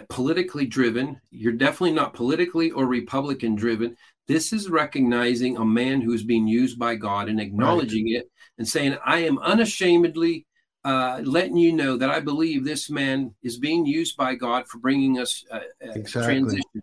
politically 0.09 0.67
driven. 0.67 1.21
You're 1.31 1.53
definitely 1.53 1.93
not 1.93 2.15
politically 2.15 2.71
or 2.71 2.87
Republican 2.87 3.55
driven. 3.55 3.97
This 4.27 4.53
is 4.53 4.69
recognizing 4.69 5.57
a 5.57 5.65
man 5.65 6.01
who 6.01 6.13
is 6.13 6.25
being 6.25 6.49
used 6.49 6.79
by 6.79 6.97
God 6.97 7.29
and 7.29 7.41
acknowledging 7.41 8.07
right. 8.07 8.23
it 8.23 8.31
and 8.59 8.69
saying, 8.69 8.97
"I 9.05 9.19
am 9.21 9.39
unashamedly." 9.39 10.47
uh, 10.87 11.21
letting 11.25 11.57
you 11.57 11.73
know 11.73 11.97
that 11.97 12.11
I 12.11 12.21
believe 12.21 12.65
this 12.65 12.89
man 12.89 13.35
is 13.43 13.59
being 13.59 13.85
used 13.85 14.17
by 14.17 14.37
God 14.37 14.69
for 14.69 14.79
bringing 14.79 15.19
us 15.19 15.45
a, 15.51 15.57
a 15.57 15.93
exactly. 15.97 16.35
transition. 16.35 16.83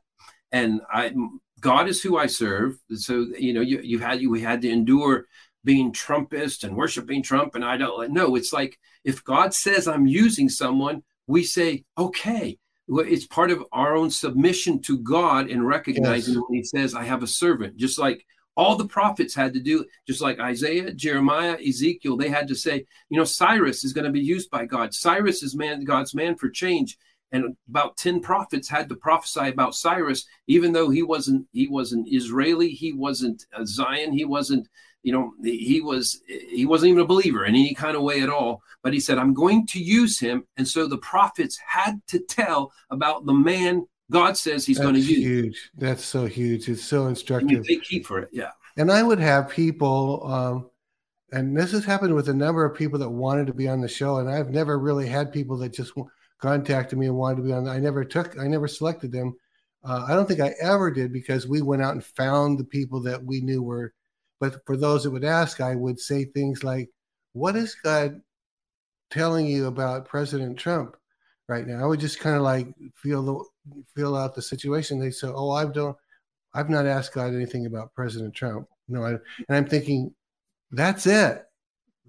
And 0.51 0.81
I, 0.93 1.13
God 1.61 1.87
is 1.87 2.01
who 2.01 2.17
I 2.17 2.25
serve. 2.25 2.77
So 2.95 3.27
you 3.39 3.53
know, 3.53 3.61
you 3.61 3.79
you 3.79 3.99
had 3.99 4.19
you 4.19 4.33
had 4.33 4.61
to 4.63 4.69
endure 4.69 5.25
being 5.63 5.93
Trumpist 5.93 6.65
and 6.65 6.75
worshiping 6.75 7.23
Trump, 7.23 7.55
and 7.55 7.63
I 7.63 7.77
don't 7.77 8.11
know. 8.11 8.35
It's 8.35 8.51
like 8.51 8.77
if 9.05 9.23
God 9.23 9.53
says 9.53 9.87
I'm 9.87 10.05
using 10.05 10.49
someone, 10.49 11.03
we 11.25 11.45
say 11.45 11.85
okay. 11.97 12.57
It's 12.87 13.25
part 13.25 13.51
of 13.51 13.63
our 13.71 13.95
own 13.95 14.09
submission 14.09 14.81
to 14.81 14.97
God 14.99 15.49
and 15.49 15.65
recognizing 15.65 16.35
yes. 16.35 16.43
when 16.47 16.57
He 16.57 16.63
says, 16.63 16.93
"I 16.95 17.03
have 17.03 17.23
a 17.23 17.27
servant," 17.27 17.77
just 17.77 17.97
like 17.97 18.25
all 18.55 18.75
the 18.75 18.87
prophets 18.87 19.33
had 19.33 19.53
to 19.53 19.59
do, 19.59 19.85
just 20.07 20.21
like 20.21 20.39
Isaiah, 20.39 20.93
Jeremiah, 20.93 21.57
Ezekiel, 21.65 22.17
they 22.17 22.29
had 22.29 22.47
to 22.47 22.55
say, 22.55 22.85
you 23.09 23.17
know, 23.17 23.23
Cyrus 23.23 23.83
is 23.83 23.93
going 23.93 24.05
to 24.05 24.11
be 24.11 24.21
used 24.21 24.49
by 24.49 24.65
God. 24.65 24.93
Cyrus 24.93 25.41
is 25.43 25.55
man, 25.55 25.83
God's 25.83 26.13
man 26.13 26.35
for 26.35 26.49
change. 26.49 26.97
And 27.31 27.55
about 27.67 27.97
10 27.97 28.21
prophets 28.21 28.69
had 28.69 28.89
to 28.89 28.95
prophesy 28.95 29.49
about 29.49 29.73
Cyrus, 29.73 30.27
even 30.47 30.71
though 30.71 30.91
he 30.91 31.01
wasn't, 31.01 31.47
he 31.51 31.67
wasn't 31.67 32.07
Israeli, 32.11 32.69
he 32.69 32.93
wasn't 32.93 33.47
a 33.57 33.65
Zion, 33.65 34.13
he 34.13 34.23
wasn't, 34.23 34.67
you 35.03 35.11
know, 35.13 35.33
he 35.43 35.81
was, 35.81 36.21
he 36.27 36.65
wasn't 36.65 36.89
even 36.89 37.01
a 37.01 37.07
believer 37.07 37.45
in 37.45 37.55
any 37.55 37.73
kind 37.73 37.95
of 37.95 38.01
way 38.01 38.21
at 38.21 38.29
all. 38.29 38.63
But 38.81 38.93
he 38.93 38.99
said, 38.99 39.17
I'm 39.17 39.33
going 39.33 39.67
to 39.67 39.79
use 39.79 40.19
him. 40.19 40.45
And 40.57 40.67
so 40.67 40.87
the 40.87 40.97
prophets 40.97 41.57
had 41.65 42.01
to 42.07 42.19
tell 42.19 42.73
about 42.89 43.25
the 43.25 43.33
man 43.33 43.85
God 44.11 44.37
says 44.37 44.65
He's 44.65 44.79
going 44.79 44.93
to 44.93 44.99
use. 44.99 45.17
Huge. 45.17 45.71
That's 45.75 46.03
so 46.03 46.25
huge. 46.25 46.69
It's 46.69 46.83
so 46.83 47.07
instructive. 47.07 47.65
take 47.65 47.83
heat 47.83 48.05
for 48.05 48.19
it. 48.19 48.29
Yeah. 48.31 48.51
And 48.77 48.91
I 48.91 49.03
would 49.03 49.19
have 49.19 49.49
people. 49.49 50.25
Um, 50.31 50.69
and 51.31 51.57
this 51.57 51.71
has 51.71 51.83
happened 51.83 52.13
with 52.13 52.29
a 52.29 52.33
number 52.33 52.63
of 52.63 52.77
people 52.77 52.99
that 52.99 53.09
wanted 53.09 53.47
to 53.47 53.53
be 53.53 53.67
on 53.67 53.81
the 53.81 53.87
show, 53.87 54.17
and 54.17 54.29
I've 54.29 54.51
never 54.51 54.77
really 54.77 55.07
had 55.07 55.33
people 55.33 55.57
that 55.57 55.73
just 55.73 55.93
contacted 56.39 56.99
me 56.99 57.07
and 57.07 57.15
wanted 57.15 57.37
to 57.37 57.41
be 57.41 57.53
on. 57.53 57.67
I 57.67 57.79
never 57.79 58.05
took, 58.05 58.37
I 58.39 58.47
never 58.47 58.67
selected 58.67 59.11
them. 59.11 59.35
Uh, 59.83 60.05
I 60.07 60.13
don't 60.13 60.27
think 60.27 60.41
I 60.41 60.53
ever 60.61 60.91
did 60.91 61.11
because 61.11 61.47
we 61.47 61.63
went 61.63 61.81
out 61.81 61.93
and 61.93 62.05
found 62.05 62.59
the 62.59 62.63
people 62.63 63.01
that 63.01 63.23
we 63.23 63.41
knew 63.41 63.63
were. 63.63 63.93
But 64.43 64.65
for 64.65 64.75
those 64.75 65.03
that 65.03 65.11
would 65.11 65.23
ask, 65.23 65.61
I 65.61 65.73
would 65.73 66.01
say 66.01 66.25
things 66.25 66.65
like, 66.65 66.89
"What 67.31 67.55
is 67.55 67.75
God 67.75 68.21
telling 69.09 69.45
you 69.47 69.67
about 69.67 70.09
President 70.09 70.59
Trump 70.59 70.97
right 71.47 71.65
now?" 71.65 71.81
I 71.81 71.87
would 71.87 72.01
just 72.01 72.19
kind 72.19 72.35
of 72.35 72.41
like 72.41 72.67
feel 72.93 73.23
the 73.23 73.81
feel 73.95 74.17
out 74.17 74.35
the 74.35 74.41
situation. 74.41 74.99
They 74.99 75.11
say, 75.11 75.29
"Oh, 75.29 75.51
I've 75.51 75.71
don't, 75.71 75.95
I've 76.53 76.69
not 76.69 76.85
asked 76.85 77.13
God 77.13 77.33
anything 77.33 77.67
about 77.67 77.93
President 77.95 78.33
Trump." 78.33 78.67
No, 78.89 79.05
I, 79.05 79.11
and 79.11 79.21
I'm 79.49 79.65
thinking, 79.65 80.13
that's 80.71 81.07
it. 81.07 81.45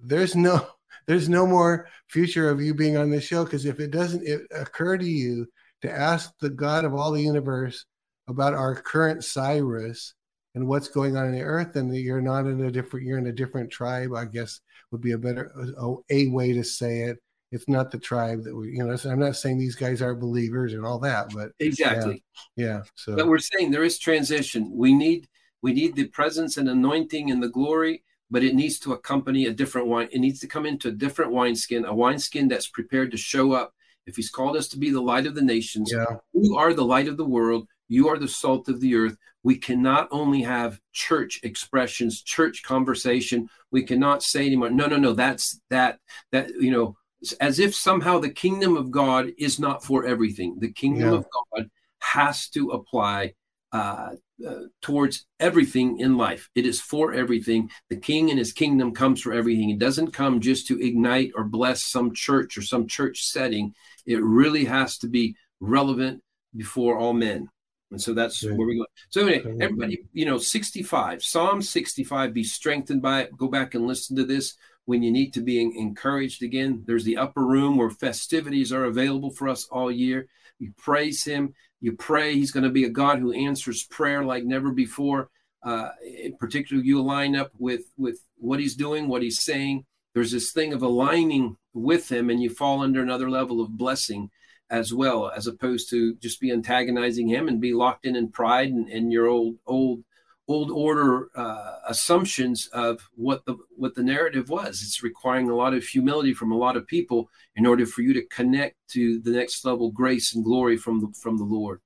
There's 0.02 0.34
no 0.34 0.66
there's 1.06 1.28
no 1.28 1.46
more 1.46 1.88
future 2.08 2.50
of 2.50 2.60
you 2.60 2.74
being 2.74 2.96
on 2.96 3.10
this 3.10 3.22
show 3.22 3.44
because 3.44 3.64
if 3.64 3.78
it 3.78 3.92
doesn't 3.92 4.26
it 4.26 4.40
occur 4.50 4.98
to 4.98 5.06
you 5.06 5.46
to 5.82 5.88
ask 5.88 6.32
the 6.40 6.50
God 6.50 6.84
of 6.84 6.94
all 6.94 7.12
the 7.12 7.22
universe 7.22 7.86
about 8.26 8.54
our 8.54 8.74
current 8.74 9.22
Cyrus 9.22 10.14
and 10.54 10.66
what's 10.66 10.88
going 10.88 11.16
on 11.16 11.26
in 11.26 11.32
the 11.32 11.42
earth, 11.42 11.76
and 11.76 11.94
you're 11.94 12.20
not 12.20 12.46
in 12.46 12.60
a 12.64 12.70
different 12.70 13.06
you're 13.06 13.18
in 13.18 13.26
a 13.26 13.32
different 13.32 13.70
tribe. 13.70 14.14
I 14.14 14.24
guess 14.24 14.60
would 14.90 15.00
be 15.00 15.12
a 15.12 15.18
better 15.18 15.52
a, 15.78 15.94
a 16.10 16.28
way 16.28 16.52
to 16.52 16.64
say 16.64 17.02
it. 17.02 17.18
It's 17.50 17.68
not 17.68 17.90
the 17.90 17.98
tribe 17.98 18.42
that 18.44 18.54
we, 18.54 18.70
you 18.70 18.84
know. 18.84 18.96
I'm 19.04 19.20
not 19.20 19.36
saying 19.36 19.58
these 19.58 19.76
guys 19.76 20.02
are 20.02 20.14
believers 20.14 20.72
and 20.72 20.84
all 20.84 20.98
that, 21.00 21.32
but 21.32 21.52
exactly, 21.60 22.24
yeah. 22.56 22.66
yeah 22.66 22.82
so, 22.94 23.16
but 23.16 23.28
we're 23.28 23.38
saying 23.38 23.70
there 23.70 23.84
is 23.84 23.98
transition. 23.98 24.70
We 24.74 24.92
need 24.92 25.28
we 25.62 25.72
need 25.72 25.94
the 25.94 26.08
presence 26.08 26.56
and 26.56 26.68
anointing 26.68 27.30
and 27.30 27.42
the 27.42 27.48
glory 27.48 28.02
but 28.30 28.42
it 28.42 28.54
needs 28.54 28.80
to 28.80 28.92
accompany 28.92 29.46
a 29.46 29.52
different 29.52 29.86
wine. 29.86 30.08
It 30.10 30.18
needs 30.18 30.40
to 30.40 30.48
come 30.48 30.66
into 30.66 30.88
a 30.88 30.92
different 30.92 31.30
wineskin, 31.30 31.84
a 31.84 31.94
wineskin 31.94 32.48
that's 32.48 32.68
prepared 32.68 33.10
to 33.12 33.16
show 33.16 33.52
up. 33.52 33.72
If 34.06 34.16
he's 34.16 34.28
called 34.28 34.56
us 34.56 34.66
to 34.68 34.78
be 34.78 34.90
the 34.90 35.00
light 35.00 35.26
of 35.26 35.36
the 35.36 35.42
nations, 35.42 35.92
yeah. 35.94 36.16
you 36.32 36.56
are 36.56 36.74
the 36.74 36.84
light 36.84 37.08
of 37.08 37.16
the 37.16 37.24
world. 37.24 37.68
You 37.88 38.08
are 38.08 38.18
the 38.18 38.28
salt 38.28 38.68
of 38.68 38.80
the 38.80 38.94
earth. 38.94 39.16
We 39.42 39.56
cannot 39.56 40.08
only 40.10 40.42
have 40.42 40.80
church 40.92 41.40
expressions, 41.42 42.22
church 42.22 42.62
conversation. 42.62 43.48
We 43.70 43.82
cannot 43.82 44.22
say 44.22 44.46
anymore, 44.46 44.70
no, 44.70 44.86
no, 44.86 44.96
no, 44.96 45.12
that's 45.12 45.60
that, 45.70 45.98
that, 46.32 46.50
you 46.60 46.70
know, 46.70 46.96
as 47.40 47.58
if 47.58 47.74
somehow 47.74 48.18
the 48.18 48.30
kingdom 48.30 48.76
of 48.76 48.90
God 48.90 49.32
is 49.38 49.58
not 49.58 49.84
for 49.84 50.04
everything. 50.06 50.56
The 50.58 50.72
kingdom 50.72 51.10
yeah. 51.10 51.18
of 51.18 51.26
God 51.54 51.70
has 52.00 52.48
to 52.50 52.70
apply 52.70 53.34
uh, 53.72 54.12
uh, 54.46 54.62
towards 54.82 55.26
everything 55.40 55.98
in 56.00 56.16
life. 56.16 56.48
It 56.54 56.66
is 56.66 56.80
for 56.80 57.12
everything. 57.12 57.70
The 57.90 57.96
king 57.96 58.30
and 58.30 58.38
his 58.38 58.52
kingdom 58.52 58.94
comes 58.94 59.20
for 59.20 59.32
everything. 59.32 59.70
It 59.70 59.78
doesn't 59.78 60.12
come 60.12 60.40
just 60.40 60.66
to 60.68 60.80
ignite 60.80 61.32
or 61.34 61.44
bless 61.44 61.82
some 61.82 62.14
church 62.14 62.56
or 62.56 62.62
some 62.62 62.86
church 62.86 63.24
setting. 63.24 63.74
It 64.06 64.22
really 64.22 64.64
has 64.64 64.98
to 64.98 65.08
be 65.08 65.36
relevant 65.60 66.22
before 66.56 66.98
all 66.98 67.12
men. 67.12 67.48
And 67.90 68.00
so 68.00 68.12
that's 68.12 68.42
where 68.42 68.66
we 68.66 68.78
go. 68.78 68.86
So 69.08 69.26
anyway, 69.26 69.56
everybody, 69.60 70.04
you 70.12 70.24
know, 70.24 70.38
65, 70.38 71.22
Psalm 71.22 71.62
65, 71.62 72.34
be 72.34 72.42
strengthened 72.42 73.02
by 73.02 73.22
it. 73.22 73.36
Go 73.36 73.48
back 73.48 73.74
and 73.74 73.86
listen 73.86 74.16
to 74.16 74.24
this 74.24 74.54
when 74.86 75.02
you 75.02 75.10
need 75.10 75.32
to 75.34 75.40
be 75.40 75.60
encouraged 75.60 76.42
again. 76.42 76.82
There's 76.86 77.04
the 77.04 77.16
upper 77.16 77.44
room 77.44 77.76
where 77.76 77.90
festivities 77.90 78.72
are 78.72 78.84
available 78.84 79.30
for 79.30 79.48
us 79.48 79.66
all 79.70 79.90
year. 79.90 80.26
You 80.58 80.72
praise 80.76 81.24
him. 81.24 81.54
You 81.80 81.92
pray. 81.92 82.34
He's 82.34 82.50
going 82.50 82.64
to 82.64 82.70
be 82.70 82.84
a 82.84 82.90
God 82.90 83.18
who 83.18 83.32
answers 83.32 83.84
prayer 83.84 84.24
like 84.24 84.44
never 84.44 84.72
before. 84.72 85.30
Uh, 85.62 85.90
in 86.02 86.36
particular, 86.36 86.82
you 86.82 87.00
line 87.02 87.36
up 87.36 87.50
with 87.58 87.84
with 87.96 88.18
what 88.36 88.60
he's 88.60 88.74
doing, 88.74 89.08
what 89.08 89.22
he's 89.22 89.40
saying. 89.40 89.84
There's 90.14 90.30
this 90.30 90.52
thing 90.52 90.72
of 90.72 90.82
aligning 90.82 91.56
with 91.72 92.10
him, 92.10 92.30
and 92.30 92.42
you 92.42 92.50
fall 92.50 92.82
under 92.82 93.02
another 93.02 93.30
level 93.30 93.60
of 93.60 93.76
blessing 93.76 94.30
as 94.74 94.92
well, 94.92 95.30
as 95.30 95.46
opposed 95.46 95.88
to 95.90 96.14
just 96.16 96.40
be 96.40 96.50
antagonizing 96.50 97.28
him 97.28 97.48
and 97.48 97.60
be 97.60 97.72
locked 97.72 98.04
in 98.06 98.16
in 98.16 98.28
pride 98.30 98.68
and, 98.68 98.88
and 98.88 99.12
your 99.12 99.28
old 99.28 99.56
old 99.66 100.02
old 100.48 100.70
order 100.70 101.30
uh, 101.36 101.76
assumptions 101.86 102.66
of 102.72 103.00
what 103.14 103.44
the 103.46 103.56
what 103.76 103.94
the 103.94 104.02
narrative 104.02 104.50
was. 104.50 104.82
It's 104.82 105.02
requiring 105.02 105.48
a 105.48 105.54
lot 105.54 105.74
of 105.74 105.84
humility 105.84 106.34
from 106.34 106.50
a 106.50 106.58
lot 106.58 106.76
of 106.76 106.86
people 106.86 107.30
in 107.54 107.66
order 107.66 107.86
for 107.86 108.02
you 108.02 108.12
to 108.14 108.26
connect 108.26 108.76
to 108.88 109.20
the 109.20 109.30
next 109.30 109.64
level 109.64 109.90
grace 109.90 110.34
and 110.34 110.44
glory 110.44 110.76
from 110.76 111.00
the 111.00 111.12
from 111.22 111.38
the 111.38 111.44
Lord. 111.44 111.80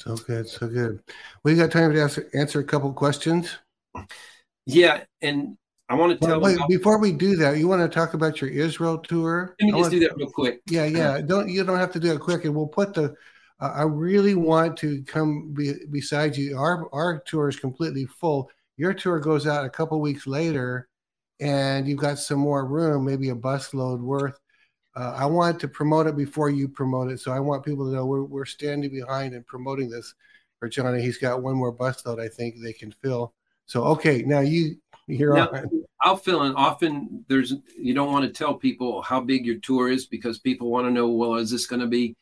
So 0.00 0.16
good, 0.16 0.48
so 0.48 0.68
good. 0.68 1.02
We 1.42 1.56
got 1.56 1.72
time 1.72 1.92
to 1.92 2.00
answer, 2.00 2.30
answer 2.32 2.60
a 2.60 2.64
couple 2.64 2.92
questions. 2.92 3.58
Yeah, 4.64 5.02
and 5.20 5.58
I 5.88 5.94
want 5.94 6.12
to 6.12 6.26
tell. 6.26 6.40
Well, 6.40 6.50
wait, 6.50 6.56
about, 6.56 6.68
before 6.68 6.98
we 6.98 7.12
do 7.12 7.36
that, 7.36 7.56
you 7.56 7.66
want 7.66 7.80
to 7.80 7.88
talk 7.88 8.14
about 8.14 8.40
your 8.40 8.50
Israel 8.50 8.98
tour? 8.98 9.56
Let 9.60 9.66
me 9.66 9.72
just 9.72 9.80
want, 9.80 9.90
do 9.92 10.00
that 10.00 10.16
real 10.16 10.30
quick. 10.30 10.60
Yeah, 10.66 10.84
yeah. 10.84 11.20
Don't 11.20 11.48
you 11.48 11.64
don't 11.64 11.78
have 11.78 11.92
to 11.92 12.00
do 12.00 12.12
it 12.12 12.20
quick, 12.20 12.44
and 12.44 12.54
we'll 12.54 12.66
put 12.66 12.94
the 12.94 13.14
uh, 13.60 13.72
I 13.74 13.82
really 13.82 14.34
want 14.34 14.76
to 14.78 15.02
come 15.02 15.52
be, 15.54 15.74
beside 15.90 16.36
you. 16.36 16.58
Our 16.58 16.88
our 16.92 17.20
tour 17.26 17.48
is 17.48 17.58
completely 17.58 18.06
full. 18.06 18.50
Your 18.76 18.94
tour 18.94 19.18
goes 19.18 19.46
out 19.46 19.64
a 19.64 19.70
couple 19.70 20.00
weeks 20.00 20.26
later, 20.26 20.88
and 21.40 21.88
you've 21.88 21.98
got 21.98 22.18
some 22.18 22.38
more 22.38 22.66
room, 22.66 23.04
maybe 23.04 23.30
a 23.30 23.34
busload 23.34 24.00
worth. 24.00 24.38
Uh, 24.94 25.14
I 25.16 25.26
want 25.26 25.60
to 25.60 25.68
promote 25.68 26.06
it 26.06 26.16
before 26.16 26.50
you 26.50 26.68
promote 26.68 27.10
it, 27.10 27.20
so 27.20 27.32
I 27.32 27.40
want 27.40 27.64
people 27.64 27.86
to 27.86 27.94
know 27.94 28.06
we're 28.06 28.24
we're 28.24 28.44
standing 28.44 28.90
behind 28.90 29.34
and 29.34 29.46
promoting 29.46 29.88
this 29.88 30.14
for 30.58 30.68
Johnny. 30.68 31.00
He's 31.00 31.18
got 31.18 31.42
one 31.42 31.56
more 31.56 31.74
busload 31.74 32.20
I 32.20 32.28
think 32.28 32.56
they 32.60 32.72
can 32.72 32.92
fill. 32.92 33.32
So 33.66 33.84
okay, 33.84 34.22
now 34.22 34.40
you 34.40 34.76
you're 35.08 35.34
now. 35.34 35.50
I'll 36.00 36.16
fill 36.16 36.44
in. 36.44 36.54
Often 36.54 37.24
there's 37.28 37.54
you 37.76 37.94
don't 37.94 38.12
want 38.12 38.24
to 38.24 38.30
tell 38.30 38.54
people 38.54 39.02
how 39.02 39.20
big 39.20 39.44
your 39.44 39.58
tour 39.58 39.88
is 39.88 40.06
because 40.06 40.38
people 40.38 40.70
want 40.70 40.86
to 40.86 40.92
know. 40.92 41.08
Well, 41.08 41.34
is 41.34 41.50
this 41.50 41.66
going 41.66 41.80
to 41.80 41.88
be 41.88 42.16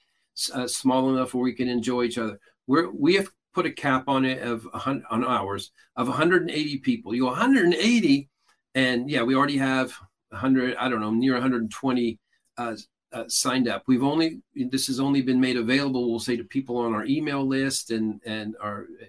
uh, 0.52 0.66
small 0.66 1.10
enough 1.10 1.34
where 1.34 1.44
we 1.44 1.52
can 1.52 1.68
enjoy 1.68 2.04
each 2.04 2.18
other. 2.18 2.38
We're, 2.66 2.90
we 2.90 3.14
have 3.14 3.28
put 3.54 3.66
a 3.66 3.72
cap 3.72 4.04
on 4.08 4.24
it 4.24 4.42
of 4.42 4.68
on 4.74 5.04
hours 5.10 5.72
of 5.96 6.08
180 6.08 6.78
people. 6.78 7.14
You 7.14 7.22
go 7.22 7.28
180, 7.28 8.28
and 8.74 9.10
yeah, 9.10 9.22
we 9.22 9.34
already 9.34 9.56
have 9.58 9.92
100. 10.30 10.76
I 10.76 10.88
don't 10.88 11.00
know, 11.00 11.10
near 11.10 11.32
120 11.34 12.18
uh, 12.58 12.76
uh, 13.12 13.24
signed 13.28 13.68
up. 13.68 13.84
We've 13.86 14.04
only 14.04 14.40
this 14.54 14.88
has 14.88 15.00
only 15.00 15.22
been 15.22 15.40
made 15.40 15.56
available. 15.56 16.10
We'll 16.10 16.20
say 16.20 16.36
to 16.36 16.44
people 16.44 16.76
on 16.78 16.94
our 16.94 17.04
email 17.06 17.46
list 17.46 17.90
and 17.90 18.20
and 18.26 18.56
our 18.60 18.86
uh, 19.00 19.06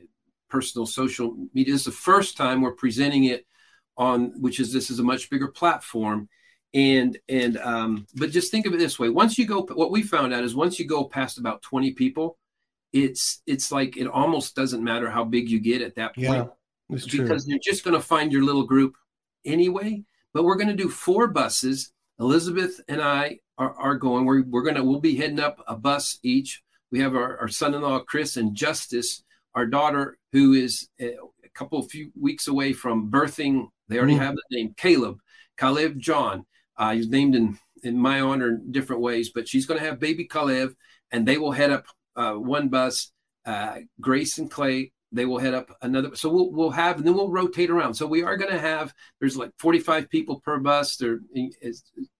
personal 0.50 0.86
social 0.86 1.36
media. 1.54 1.74
This 1.74 1.82
is 1.82 1.86
the 1.86 1.92
first 1.92 2.38
time 2.38 2.62
we're 2.62 2.72
presenting 2.72 3.26
it 3.26 3.46
on, 3.98 4.40
which 4.42 4.60
is 4.60 4.72
this 4.72 4.90
is 4.90 5.00
a 5.00 5.04
much 5.04 5.30
bigger 5.30 5.48
platform. 5.48 6.30
And 6.74 7.18
and 7.30 7.58
um 7.58 8.06
but 8.16 8.32
just 8.32 8.52
think 8.52 8.66
of 8.66 8.74
it 8.74 8.78
this 8.78 9.00
way. 9.00 9.10
Once 9.10 9.38
you 9.38 9.46
go 9.46 9.62
what 9.62 9.92
we 9.92 10.04
found 10.04 10.34
out 10.34 10.44
is 10.44 10.56
once 10.56 10.80
you 10.80 10.86
go 10.86 11.06
past 11.06 11.38
about 11.38 11.62
20 11.62 11.94
people 11.94 12.38
it's 12.94 13.42
it's 13.46 13.72
like 13.72 13.98
it 13.98 14.08
almost 14.08 14.56
doesn't 14.56 14.84
matter 14.84 15.10
how 15.10 15.24
big 15.24 15.50
you 15.50 15.60
get 15.60 15.82
at 15.82 15.96
that 15.96 16.16
point 16.16 16.28
yeah, 16.28 16.46
because 16.90 17.06
true. 17.08 17.38
you're 17.46 17.60
just 17.60 17.84
going 17.84 17.94
to 17.94 18.02
find 18.02 18.32
your 18.32 18.44
little 18.44 18.64
group 18.64 18.96
anyway. 19.46 20.04
But 20.34 20.44
we're 20.44 20.56
going 20.56 20.68
to 20.68 20.76
do 20.76 20.90
four 20.90 21.28
buses. 21.28 21.92
Elizabeth 22.20 22.80
and 22.88 23.02
i 23.02 23.40
are, 23.58 23.74
are 23.76 23.96
going. 23.96 24.26
We're, 24.26 24.44
we're 24.44 24.64
going 24.64 24.76
to 24.76 24.84
we'll 24.84 25.00
be 25.00 25.16
heading 25.16 25.40
up 25.40 25.64
a 25.68 25.76
bus 25.76 26.20
each. 26.24 26.62
We 26.92 27.00
have 27.00 27.16
our, 27.16 27.38
our 27.40 27.48
son-in-law 27.48 28.00
chris 28.02 28.38
and 28.38 28.56
justice 28.56 29.24
our 29.56 29.66
daughter 29.66 30.18
who 30.32 30.54
is 30.54 30.90
a 31.02 31.16
couple 31.58 31.80
of 31.80 31.90
few 31.90 32.12
weeks 32.20 32.48
away 32.48 32.74
from 32.74 33.10
birthing 33.10 33.68
they 33.88 33.98
already 33.98 34.16
mm. 34.16 34.20
have 34.20 34.36
the 34.36 34.58
name 34.58 34.74
caleb 34.78 35.18
caleb 35.58 36.00
john 36.00 36.46
uh, 36.78 36.94
he's 36.94 37.10
named 37.10 37.36
in 37.36 37.58
in 37.84 37.98
my 37.98 38.22
honor 38.22 38.50
in 38.50 38.72
different 38.72 39.02
ways, 39.02 39.32
but 39.34 39.48
she's 39.48 39.66
going 39.66 39.80
to 39.80 39.86
have 39.86 40.00
baby 40.00 40.28
Kalev, 40.28 40.76
and 41.12 41.28
they 41.28 41.38
will 41.38 41.52
head 41.52 41.72
up 41.72 41.86
uh, 42.16 42.34
one 42.34 42.70
bus. 42.70 43.12
Uh, 43.46 43.78
Grace 44.02 44.40
and 44.40 44.52
Clay, 44.52 44.92
they 45.12 45.26
will 45.26 45.38
head 45.38 45.54
up 45.54 45.76
another. 45.82 46.16
So 46.16 46.30
we'll 46.30 46.52
we'll 46.52 46.72
have, 46.72 46.98
and 46.98 47.08
then 47.08 47.14
we'll 47.14 47.32
rotate 47.32 47.70
around. 47.70 47.94
So 47.94 48.06
we 48.06 48.24
are 48.24 48.38
going 48.38 48.52
to 48.52 48.60
have. 48.60 48.94
There's 49.20 49.38
like 49.38 49.52
45 49.60 50.10
people 50.10 50.40
per 50.42 50.60
bus. 50.60 50.98
There, 50.98 51.20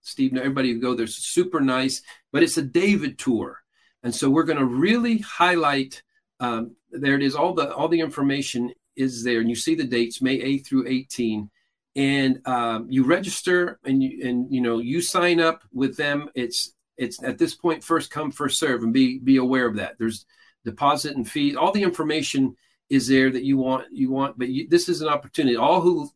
Steve, 0.02 0.36
everybody 0.38 0.72
who 0.72 0.80
go. 0.80 0.94
There's 0.94 1.18
super 1.18 1.60
nice, 1.60 2.02
but 2.32 2.44
it's 2.44 2.58
a 2.58 2.62
David 2.62 3.18
tour, 3.20 3.62
and 4.04 4.16
so 4.16 4.30
we're 4.30 4.44
going 4.44 4.60
to 4.60 4.66
really 4.66 5.20
highlight. 5.20 6.02
Um, 6.40 6.76
there 6.92 7.16
it 7.16 7.24
is. 7.24 7.36
All 7.36 7.54
the 7.54 7.74
all 7.74 7.90
the 7.90 8.00
information 8.00 8.72
is 8.98 9.24
there, 9.24 9.40
and 9.40 9.50
you 9.50 9.56
see 9.56 9.76
the 9.76 9.84
dates, 9.84 10.22
May 10.22 10.36
8 10.42 10.66
through 10.66 10.88
18 10.88 11.50
and 11.98 12.48
um, 12.48 12.86
you 12.90 13.04
register 13.04 13.80
and 13.84 14.04
you 14.04 14.28
and 14.30 14.54
you 14.54 14.62
know 14.62 14.78
you 14.78 15.02
sign 15.02 15.40
up 15.40 15.64
with 15.74 15.98
them. 15.98 16.30
It's 16.36 16.74
it's 16.96 17.22
at 17.24 17.40
this 17.40 17.56
point 17.56 17.84
first 17.84 18.12
come 18.12 18.32
first 18.32 18.60
serve 18.60 18.84
and 18.84 18.94
be 18.94 19.18
be 19.18 19.38
aware 19.38 19.66
of 19.66 19.76
that. 19.78 19.96
There's 19.98 20.26
deposit 20.64 21.16
and 21.16 21.28
fee. 21.28 21.56
All 21.56 21.72
the 21.72 21.82
information 21.82 22.56
is 22.90 23.08
there 23.08 23.32
that 23.32 23.44
you 23.44 23.58
want 23.58 23.86
you 23.92 24.12
want 24.12 24.38
but 24.38 24.48
you, 24.48 24.68
this 24.70 24.88
is 24.88 25.02
an 25.02 25.10
opportunity. 25.10 25.58
All 25.58 25.82
who 25.82 26.08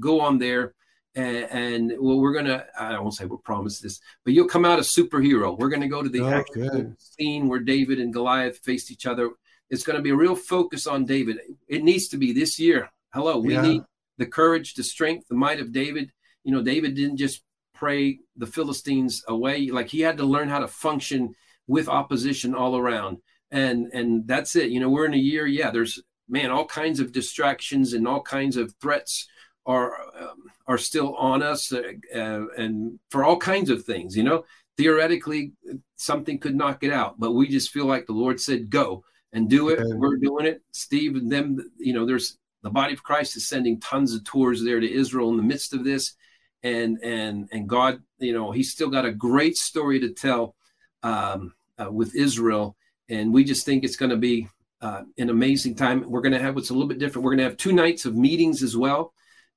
go 0.00 0.20
on 0.20 0.38
there 0.38 0.74
and, 1.14 1.46
and 1.50 1.92
well 1.98 2.18
we're 2.20 2.34
gonna 2.34 2.64
i 2.78 2.98
won't 2.98 3.14
say 3.14 3.24
we'll 3.24 3.38
promise 3.38 3.80
this 3.80 4.00
but 4.24 4.32
you'll 4.32 4.48
come 4.48 4.64
out 4.64 4.78
a 4.78 4.82
superhero. 4.82 5.56
We're 5.56 5.70
gonna 5.70 5.88
go 5.88 6.02
to 6.02 6.08
the 6.08 6.20
oh, 6.20 6.94
scene 6.98 7.48
where 7.48 7.60
david 7.60 7.98
and 7.98 8.12
goliath 8.12 8.58
faced 8.58 8.90
each 8.90 9.06
other 9.06 9.30
it's 9.70 9.84
going 9.84 9.96
to 9.96 10.02
be 10.02 10.10
a 10.10 10.16
real 10.16 10.36
focus 10.36 10.86
on 10.86 11.04
david 11.04 11.38
it 11.68 11.82
needs 11.82 12.08
to 12.08 12.16
be 12.16 12.32
this 12.32 12.58
year 12.58 12.90
hello 13.12 13.38
we 13.38 13.54
yeah. 13.54 13.62
need 13.62 13.82
the 14.18 14.26
courage, 14.26 14.74
the 14.74 14.82
strength, 14.82 15.28
the 15.28 15.34
might 15.34 15.60
of 15.60 15.72
David. 15.72 16.12
you 16.44 16.52
know, 16.52 16.62
David 16.62 16.94
didn't 16.94 17.16
just 17.16 17.42
pray 17.74 18.18
the 18.36 18.46
Philistines 18.46 19.24
away. 19.28 19.70
Like 19.70 19.88
he 19.88 20.00
had 20.00 20.18
to 20.18 20.24
learn 20.24 20.48
how 20.48 20.58
to 20.58 20.68
function 20.68 21.34
with 21.66 21.88
opposition 21.88 22.54
all 22.54 22.76
around. 22.76 23.18
And 23.50 23.86
and 23.92 24.26
that's 24.26 24.56
it. 24.56 24.70
You 24.70 24.80
know, 24.80 24.90
we're 24.90 25.06
in 25.06 25.14
a 25.14 25.18
year, 25.32 25.46
yeah, 25.46 25.70
there's 25.70 26.02
man, 26.28 26.50
all 26.50 26.66
kinds 26.66 27.00
of 27.00 27.12
distractions 27.12 27.94
and 27.94 28.06
all 28.06 28.20
kinds 28.20 28.56
of 28.56 28.74
threats 28.80 29.26
are 29.64 29.92
um, 30.20 30.44
are 30.66 30.78
still 30.78 31.14
on 31.14 31.42
us 31.42 31.72
uh, 31.72 31.82
uh, 32.14 32.46
and 32.56 32.98
for 33.10 33.24
all 33.24 33.38
kinds 33.38 33.70
of 33.70 33.84
things, 33.84 34.16
you 34.16 34.22
know. 34.22 34.44
Theoretically 34.76 35.54
something 35.96 36.38
could 36.38 36.54
knock 36.54 36.84
it 36.84 36.92
out, 36.92 37.18
but 37.18 37.32
we 37.32 37.48
just 37.48 37.70
feel 37.70 37.86
like 37.86 38.06
the 38.06 38.12
Lord 38.12 38.40
said 38.40 38.70
go 38.70 39.02
and 39.32 39.48
do 39.48 39.68
it. 39.68 39.80
We're 39.96 40.16
doing 40.16 40.46
it. 40.46 40.62
Steve 40.72 41.16
and 41.16 41.30
them, 41.30 41.70
you 41.78 41.92
know, 41.92 42.06
there's 42.06 42.38
the 42.62 42.70
body 42.70 42.92
of 42.92 43.02
Christ 43.02 43.36
is 43.36 43.48
sending 43.48 43.80
tons 43.80 44.14
of 44.14 44.24
tours 44.24 44.64
there 44.64 44.80
to 44.80 44.90
Israel 44.90 45.30
in 45.30 45.36
the 45.36 45.42
midst 45.42 45.74
of 45.74 45.84
this 45.84 46.14
and 46.62 46.98
and 47.02 47.48
and 47.52 47.68
God, 47.68 48.02
you 48.18 48.32
know, 48.32 48.50
He's 48.50 48.72
still 48.72 48.88
got 48.88 49.04
a 49.04 49.12
great 49.12 49.56
story 49.56 50.00
to 50.00 50.12
tell 50.12 50.54
um, 51.02 51.54
uh, 51.78 51.90
with 51.90 52.14
Israel, 52.14 52.76
and 53.08 53.32
we 53.32 53.44
just 53.44 53.64
think 53.64 53.84
it's 53.84 53.96
going 53.96 54.10
to 54.10 54.16
be 54.16 54.48
uh, 54.80 55.02
an 55.18 55.30
amazing 55.30 55.74
time. 55.74 56.08
We're 56.08 56.20
going 56.20 56.32
to 56.32 56.40
have 56.40 56.54
what's 56.54 56.70
a 56.70 56.74
little 56.74 56.88
bit 56.88 56.98
different. 56.98 57.24
We're 57.24 57.32
going 57.32 57.38
to 57.38 57.44
have 57.44 57.56
two 57.56 57.72
nights 57.72 58.04
of 58.04 58.16
meetings 58.16 58.62
as 58.62 58.76
well, 58.76 59.12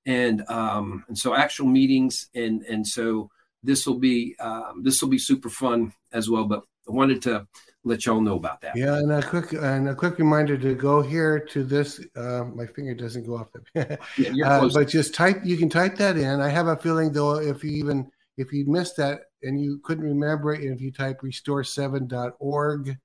and 0.05 0.47
um, 0.49 1.03
and 1.07 1.17
so 1.17 1.33
actual 1.33 1.67
meetings, 1.67 2.27
and 2.35 2.63
and 2.63 2.85
so 2.85 3.29
this 3.63 3.87
will 3.87 3.99
be 3.99 4.35
um, 4.39 4.83
this 4.83 5.01
will 5.01 5.09
be 5.09 5.19
super 5.19 5.49
fun 5.49 5.93
as 6.11 6.29
well. 6.29 6.45
But 6.45 6.63
I 6.87 6.91
wanted 6.91 7.21
to 7.23 7.47
let 7.83 8.05
y'all 8.05 8.21
know 8.21 8.35
about 8.35 8.61
that. 8.61 8.75
Yeah, 8.75 8.97
and 8.97 9.11
a 9.11 9.23
quick 9.23 9.53
and 9.53 9.89
a 9.89 9.95
quick 9.95 10.19
reminder 10.19 10.57
to 10.57 10.75
go 10.75 11.01
here 11.01 11.39
to 11.39 11.63
this. 11.63 12.03
Uh, 12.15 12.45
my 12.53 12.65
finger 12.65 12.93
doesn't 12.93 13.25
go 13.25 13.37
off, 13.37 13.47
the, 13.51 13.97
yeah, 14.17 14.57
uh, 14.57 14.69
but 14.69 14.87
just 14.87 15.13
type. 15.13 15.41
You 15.43 15.57
can 15.57 15.69
type 15.69 15.95
that 15.97 16.17
in. 16.17 16.41
I 16.41 16.49
have 16.49 16.67
a 16.67 16.77
feeling 16.77 17.11
though, 17.11 17.39
if 17.39 17.63
you 17.63 17.71
even 17.71 18.11
if 18.37 18.53
you 18.53 18.65
missed 18.65 18.97
that 18.97 19.21
and 19.43 19.59
you 19.59 19.79
couldn't 19.83 20.03
remember 20.03 20.53
it, 20.53 20.61
and 20.61 20.73
if 20.73 20.81
you 20.81 20.91
type 20.91 21.21
restore7.org 21.21 22.97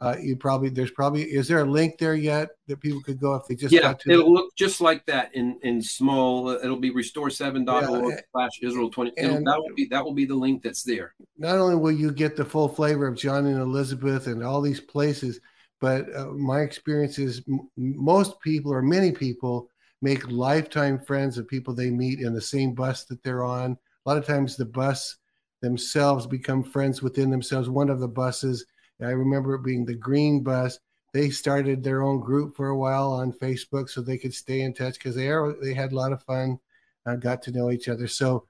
uh, 0.00 0.14
you 0.20 0.36
probably 0.36 0.68
there's 0.68 0.90
probably 0.90 1.22
is 1.22 1.48
there 1.48 1.60
a 1.60 1.64
link 1.64 1.96
there 1.98 2.14
yet 2.14 2.50
that 2.66 2.80
people 2.80 3.00
could 3.02 3.18
go 3.18 3.34
if 3.34 3.46
they 3.46 3.54
just 3.54 3.72
yeah 3.72 3.94
it'll 4.06 4.32
look 4.32 4.54
just 4.54 4.80
like 4.80 5.04
that 5.06 5.34
in 5.34 5.58
in 5.62 5.80
small 5.80 6.48
uh, 6.48 6.58
it'll 6.62 6.76
be 6.76 6.92
restore7.org 6.92 8.14
yeah, 8.14 8.20
slash 8.32 8.50
israel 8.62 8.90
20 8.90 9.12
and 9.16 9.46
that 9.46 9.58
will 9.58 9.74
be 9.74 9.86
that 9.86 10.04
will 10.04 10.14
be 10.14 10.26
the 10.26 10.34
link 10.34 10.62
that's 10.62 10.82
there. 10.82 11.14
Not 11.38 11.58
only 11.58 11.76
will 11.76 11.92
you 11.92 12.12
get 12.12 12.36
the 12.36 12.44
full 12.44 12.68
flavor 12.68 13.06
of 13.06 13.16
john 13.16 13.46
and 13.46 13.58
elizabeth 13.58 14.26
and 14.26 14.44
all 14.44 14.60
these 14.60 14.80
places 14.80 15.40
but 15.80 16.14
uh, 16.14 16.26
my 16.26 16.60
experience 16.60 17.18
is 17.18 17.42
m- 17.48 17.68
most 17.76 18.40
people 18.40 18.72
or 18.72 18.82
many 18.82 19.12
people 19.12 19.70
make 20.02 20.30
lifetime 20.30 20.98
friends 20.98 21.38
of 21.38 21.48
people 21.48 21.74
they 21.74 21.90
meet 21.90 22.20
in 22.20 22.34
the 22.34 22.40
same 22.40 22.74
bus 22.74 23.04
that 23.04 23.22
they're 23.22 23.44
on. 23.44 23.72
A 23.72 24.08
lot 24.08 24.18
of 24.18 24.26
times 24.26 24.56
the 24.56 24.64
bus 24.64 25.16
themselves 25.62 26.26
become 26.26 26.62
friends 26.62 27.02
within 27.02 27.30
themselves. 27.30 27.68
One 27.68 27.90
of 27.90 28.00
the 28.00 28.08
buses 28.08 28.64
I 29.00 29.10
remember 29.10 29.54
it 29.54 29.64
being 29.64 29.84
the 29.84 29.94
Green 29.94 30.42
Bus. 30.42 30.78
They 31.12 31.30
started 31.30 31.82
their 31.82 32.02
own 32.02 32.20
group 32.20 32.56
for 32.56 32.68
a 32.68 32.76
while 32.76 33.12
on 33.12 33.32
Facebook 33.32 33.88
so 33.88 34.00
they 34.00 34.18
could 34.18 34.34
stay 34.34 34.60
in 34.60 34.74
touch 34.74 34.94
because 34.94 35.14
they 35.14 35.28
are 35.28 35.54
they 35.62 35.74
had 35.74 35.92
a 35.92 35.96
lot 35.96 36.12
of 36.12 36.22
fun, 36.22 36.58
uh, 37.06 37.16
got 37.16 37.42
to 37.42 37.52
know 37.52 37.70
each 37.70 37.88
other. 37.88 38.06
So 38.06 38.46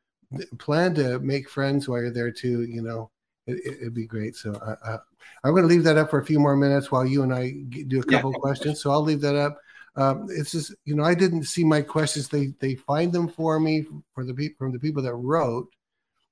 plan 0.58 0.94
to 0.96 1.18
make 1.20 1.48
friends 1.48 1.88
while 1.88 2.00
you're 2.00 2.10
there 2.10 2.32
too. 2.32 2.62
You 2.62 2.82
know, 2.82 3.10
it, 3.46 3.82
would 3.82 3.94
be 3.94 4.06
great. 4.06 4.34
So 4.34 4.52
uh, 4.54 4.98
I'm 5.44 5.52
going 5.52 5.62
to 5.62 5.68
leave 5.68 5.84
that 5.84 5.98
up 5.98 6.10
for 6.10 6.20
a 6.20 6.26
few 6.26 6.40
more 6.40 6.56
minutes 6.56 6.90
while 6.90 7.06
you 7.06 7.22
and 7.22 7.32
I 7.32 7.52
do 7.86 8.00
a 8.00 8.04
couple 8.04 8.32
yeah. 8.32 8.38
questions. 8.38 8.80
So 8.80 8.90
I'll 8.90 9.02
leave 9.02 9.20
that 9.20 9.36
up. 9.36 9.58
Um, 9.96 10.26
it's 10.28 10.52
just 10.52 10.74
you 10.84 10.94
know 10.94 11.04
I 11.04 11.14
didn't 11.14 11.44
see 11.44 11.64
my 11.64 11.80
questions. 11.80 12.28
They 12.28 12.52
they 12.60 12.74
find 12.74 13.12
them 13.12 13.28
for 13.28 13.58
me 13.58 13.86
for 14.14 14.24
the 14.24 14.34
people 14.34 14.56
from 14.58 14.72
the 14.72 14.78
people 14.78 15.02
that 15.02 15.14
wrote, 15.14 15.68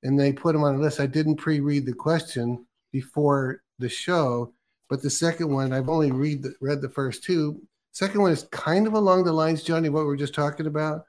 and 0.02 0.20
they 0.20 0.32
put 0.32 0.52
them 0.52 0.64
on 0.64 0.74
a 0.74 0.78
list. 0.78 1.00
I 1.00 1.06
didn't 1.06 1.36
pre-read 1.36 1.86
the 1.86 1.94
question 1.94 2.66
before 2.92 3.62
the 3.78 3.88
show. 3.88 4.52
But 4.88 5.02
the 5.02 5.10
second 5.10 5.52
one, 5.52 5.72
I've 5.72 5.88
only 5.88 6.12
read 6.12 6.42
the, 6.42 6.55
read 6.60 6.80
the 6.80 6.88
first 6.88 7.24
two. 7.24 7.60
Second 7.92 8.20
one 8.20 8.32
is 8.32 8.48
kind 8.51 8.86
of 8.86 8.94
along 8.94 9.24
the 9.24 9.32
lines, 9.32 9.62
Johnny, 9.62 9.88
what 9.88 10.06
we 10.06 10.12
are 10.12 10.16
just 10.16 10.34
talking 10.34 10.66
about. 10.66 11.05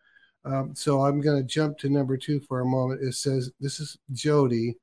Um, 0.45 0.75
so 0.75 1.01
I'm 1.01 1.21
going 1.21 1.41
to 1.41 1.47
jump 1.47 1.77
to 1.79 1.89
number 1.89 2.17
two 2.17 2.39
for 2.41 2.61
a 2.61 2.65
moment. 2.65 3.01
It 3.01 3.13
says, 3.13 3.51
This 3.59 3.79
is 3.79 3.97
Jody. 4.13 4.77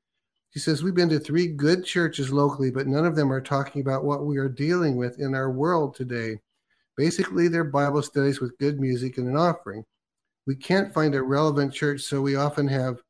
She 0.51 0.59
says, 0.59 0.83
We've 0.83 0.95
been 0.95 1.09
to 1.11 1.21
three 1.21 1.47
good 1.47 1.85
churches 1.85 2.33
locally, 2.33 2.71
but 2.71 2.89
none 2.89 3.07
of 3.07 3.15
them 3.15 3.33
are 3.33 3.41
talking 3.41 3.81
about 3.81 4.05
what 4.05 4.27
we 4.27 4.39
are 4.39 4.49
dealing 4.49 4.97
with 4.97 5.21
in 5.21 5.35
our 5.35 5.51
world 5.51 5.95
today. 5.95 6.41
Basically, 6.97 7.49
they're 7.49 7.65
Bible 7.65 8.03
studies 8.03 8.41
with 8.41 8.59
good 8.59 8.81
music 8.81 9.17
and 9.19 9.29
an 9.29 9.37
offering. 9.37 9.85
We 10.47 10.57
can't 10.57 10.93
find 10.93 11.15
a 11.15 11.23
relevant 11.23 11.73
church, 11.73 12.03
so 12.03 12.21
we 12.21 12.35
often 12.35 12.67
have 12.69 13.01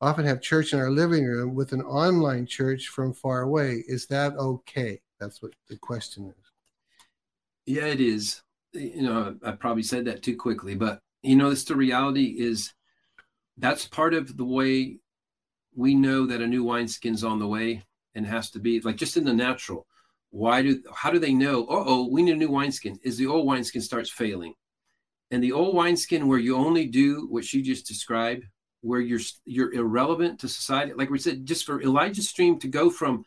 often 0.00 0.24
have 0.24 0.40
church 0.40 0.72
in 0.72 0.78
our 0.78 0.90
living 0.90 1.24
room 1.24 1.54
with 1.54 1.72
an 1.72 1.82
online 1.82 2.46
church 2.46 2.88
from 2.88 3.12
far 3.12 3.42
away. 3.42 3.84
Is 3.88 4.06
that 4.06 4.34
okay? 4.36 5.00
That's 5.18 5.42
what 5.42 5.52
the 5.68 5.76
question 5.76 6.26
is. 6.26 6.52
Yeah, 7.66 7.86
it 7.86 8.00
is. 8.00 8.42
You 8.72 9.02
know, 9.02 9.36
I 9.42 9.52
probably 9.52 9.82
said 9.82 10.04
that 10.04 10.22
too 10.22 10.36
quickly, 10.36 10.74
but 10.74 11.00
you 11.22 11.36
know, 11.36 11.50
it's 11.50 11.64
the 11.64 11.74
reality 11.74 12.36
is 12.38 12.72
that's 13.56 13.86
part 13.86 14.14
of 14.14 14.36
the 14.36 14.44
way 14.44 14.98
we 15.74 15.94
know 15.94 16.26
that 16.26 16.40
a 16.40 16.46
new 16.46 16.64
wineskin's 16.64 17.24
on 17.24 17.38
the 17.38 17.46
way 17.46 17.84
and 18.14 18.26
has 18.26 18.50
to 18.50 18.58
be 18.58 18.80
like 18.80 18.96
just 18.96 19.16
in 19.16 19.24
the 19.24 19.32
natural. 19.32 19.86
Why 20.30 20.62
do 20.62 20.82
how 20.94 21.10
do 21.10 21.18
they 21.18 21.32
know? 21.32 21.64
Uh 21.64 21.84
oh, 21.86 22.08
we 22.08 22.22
need 22.22 22.34
a 22.34 22.36
new 22.36 22.50
wineskin. 22.50 22.98
Is 23.02 23.16
the 23.16 23.26
old 23.26 23.46
wineskin 23.46 23.82
starts 23.82 24.10
failing. 24.10 24.54
And 25.30 25.42
the 25.42 25.52
old 25.52 25.74
wineskin 25.74 26.26
where 26.28 26.38
you 26.38 26.56
only 26.56 26.86
do 26.86 27.26
what 27.30 27.44
she 27.44 27.62
just 27.62 27.86
described 27.86 28.44
where 28.80 29.00
you're 29.00 29.20
you're 29.44 29.72
irrelevant 29.72 30.40
to 30.40 30.48
society. 30.48 30.92
Like 30.94 31.10
we 31.10 31.18
said, 31.18 31.46
just 31.46 31.64
for 31.64 31.82
Elijah 31.82 32.22
Stream 32.22 32.58
to 32.60 32.68
go 32.68 32.90
from 32.90 33.24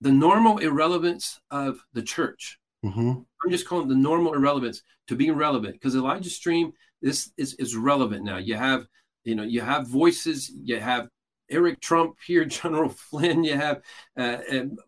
the 0.00 0.12
normal 0.12 0.58
irrelevance 0.58 1.40
of 1.50 1.84
the 1.92 2.02
church. 2.02 2.58
Mm-hmm. 2.84 3.10
I'm 3.44 3.50
just 3.50 3.68
calling 3.68 3.88
the 3.88 3.94
normal 3.94 4.34
irrelevance 4.34 4.82
to 5.08 5.16
being 5.16 5.34
relevant 5.34 5.74
because 5.74 5.94
Elijah 5.94 6.30
Stream 6.30 6.72
this 7.02 7.32
is, 7.36 7.54
is 7.54 7.76
relevant 7.76 8.24
now. 8.24 8.38
You 8.38 8.56
have 8.56 8.86
you 9.24 9.34
know 9.34 9.42
you 9.42 9.60
have 9.60 9.86
voices, 9.86 10.50
you 10.62 10.80
have 10.80 11.08
Eric 11.50 11.80
Trump 11.80 12.16
here, 12.26 12.44
General 12.44 12.88
Flynn, 12.88 13.44
you 13.44 13.56
have 13.56 13.82
uh, 14.16 14.38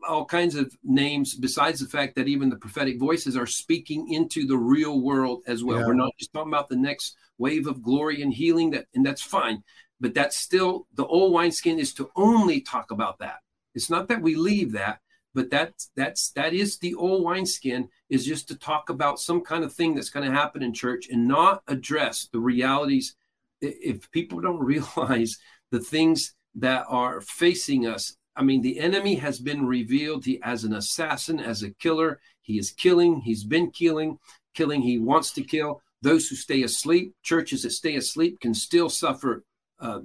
all 0.09 0.25
kinds 0.25 0.55
of 0.55 0.77
names, 0.85 1.35
besides 1.35 1.81
the 1.81 1.89
fact 1.89 2.15
that 2.17 2.29
even 2.29 2.49
the 2.49 2.57
prophetic 2.57 2.99
voices 2.99 3.37
are 3.37 3.47
speaking 3.47 4.13
into 4.13 4.47
the 4.47 4.57
real 4.57 5.01
world 5.01 5.43
as 5.47 5.63
well. 5.65 5.81
Yeah. 5.81 5.87
We're 5.87 5.95
not 5.95 6.13
just 6.19 6.33
talking 6.33 6.53
about 6.53 6.69
the 6.69 6.77
next 6.77 7.17
wave 7.39 7.67
of 7.67 7.83
glory 7.83 8.23
and 8.23 8.33
healing, 8.33 8.71
that 8.71 8.87
and 8.95 9.05
that's 9.05 9.23
fine. 9.23 9.63
But 10.01 10.15
that's 10.15 10.37
still 10.37 10.87
the 10.95 11.07
old 11.07 11.33
wineskin 11.33 11.79
is 11.79 11.95
to 11.95 12.11
only 12.17 12.61
talk 12.61 12.91
about 12.91 13.19
that. 13.21 13.37
It's 13.75 13.91
not 13.91 14.09
that 14.09 14.23
we 14.23 14.35
leave 14.35 14.73
that, 14.73 15.01
but 15.35 15.51
that 15.51 15.73
that's 15.97 16.31
that 16.31 16.53
is 16.53 16.79
the 16.79 16.95
old 16.95 17.25
wineskin 17.25 17.89
is 18.11 18.27
just 18.27 18.49
to 18.49 18.57
talk 18.57 18.91
about 18.91 19.21
some 19.21 19.41
kind 19.41 19.65
of 19.65 19.73
thing 19.73 19.95
that's 19.95 20.11
going 20.11 20.29
to 20.29 20.37
happen 20.37 20.63
in 20.63 20.75
church 20.75 21.09
and 21.11 21.27
not 21.27 21.63
address 21.69 22.29
the 22.33 22.41
realities. 22.41 23.15
If 23.61 24.11
people 24.11 24.41
don't 24.41 24.59
realize 24.65 25.39
the 25.71 25.81
things 25.81 26.35
that 26.55 26.85
are 26.89 27.21
facing 27.21 27.87
us. 27.87 28.17
I 28.37 28.43
mean, 28.43 28.63
the 28.63 28.79
enemy 28.79 29.17
has 29.17 29.39
been 29.39 29.67
revealed 29.67 30.25
he, 30.25 30.41
as 30.43 30.65
an 30.65 30.75
assassin, 30.75 31.41
as 31.41 31.63
a 31.63 31.71
killer. 31.71 32.21
He 32.41 32.59
is 32.59 32.71
killing, 32.71 33.21
he's 33.21 33.45
been 33.45 33.71
killing, 33.71 34.19
killing, 34.55 34.83
he 34.83 34.99
wants 34.99 35.33
to 35.33 35.43
kill. 35.43 35.83
Those 36.01 36.29
who 36.29 36.37
stay 36.37 36.63
asleep, 36.63 37.15
churches 37.23 37.63
that 37.63 37.71
stay 37.71 37.97
asleep, 37.97 38.41
can 38.41 38.55
still 38.55 38.89
suffer 38.89 39.45
uh, 39.81 40.01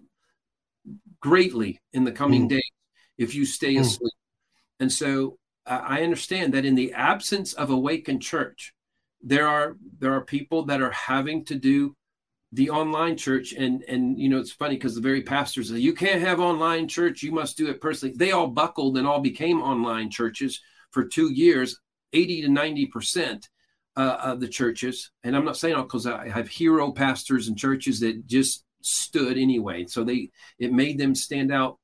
greatly 1.19 1.79
in 1.93 2.03
the 2.03 2.11
coming 2.11 2.45
mm. 2.45 2.49
days 2.49 2.71
if 3.17 3.33
you 3.33 3.45
stay 3.45 3.75
mm. 3.75 3.81
asleep. 3.81 4.13
And 4.79 4.91
so 4.91 5.37
uh, 5.65 5.81
I 5.83 6.03
understand 6.03 6.53
that 6.53 6.65
in 6.65 6.75
the 6.75 6.93
absence 6.93 7.53
of 7.53 7.71
awakened 7.71 8.21
church, 8.21 8.73
there 9.21 9.47
are 9.47 9.75
there 9.99 10.13
are 10.13 10.21
people 10.21 10.63
that 10.65 10.81
are 10.81 10.91
having 10.91 11.43
to 11.45 11.55
do 11.55 11.95
the 12.51 12.69
online 12.69 13.17
church. 13.17 13.53
And 13.53 13.83
and 13.83 14.19
you 14.19 14.29
know 14.29 14.39
it's 14.39 14.51
funny 14.51 14.75
because 14.75 14.95
the 14.95 15.01
very 15.01 15.21
pastors 15.21 15.69
say 15.69 15.77
you 15.77 15.93
can't 15.93 16.21
have 16.21 16.39
online 16.39 16.87
church. 16.87 17.23
You 17.23 17.31
must 17.31 17.57
do 17.57 17.69
it 17.69 17.81
personally. 17.81 18.15
They 18.15 18.31
all 18.31 18.47
buckled 18.47 18.97
and 18.97 19.07
all 19.07 19.19
became 19.19 19.61
online 19.61 20.09
churches 20.09 20.61
for 20.91 21.03
two 21.03 21.31
years 21.31 21.79
80 22.13 22.43
to 22.43 22.47
90 22.49 22.85
percent 22.87 23.49
uh, 23.95 24.17
of 24.21 24.39
the 24.39 24.47
churches. 24.47 25.11
And 25.23 25.35
i'm 25.35 25.45
not 25.45 25.57
saying 25.57 25.75
all 25.75 25.83
because 25.83 26.07
i 26.07 26.29
have 26.29 26.47
hero 26.47 26.91
pastors 26.91 27.47
and 27.47 27.57
churches 27.57 27.99
that 27.99 28.25
just 28.27 28.63
stood 28.81 29.37
anyway. 29.37 29.85
So 29.85 30.03
they 30.03 30.31
it 30.59 30.71
made 30.71 30.97
them 30.97 31.15
stand 31.15 31.51
out 31.51 31.77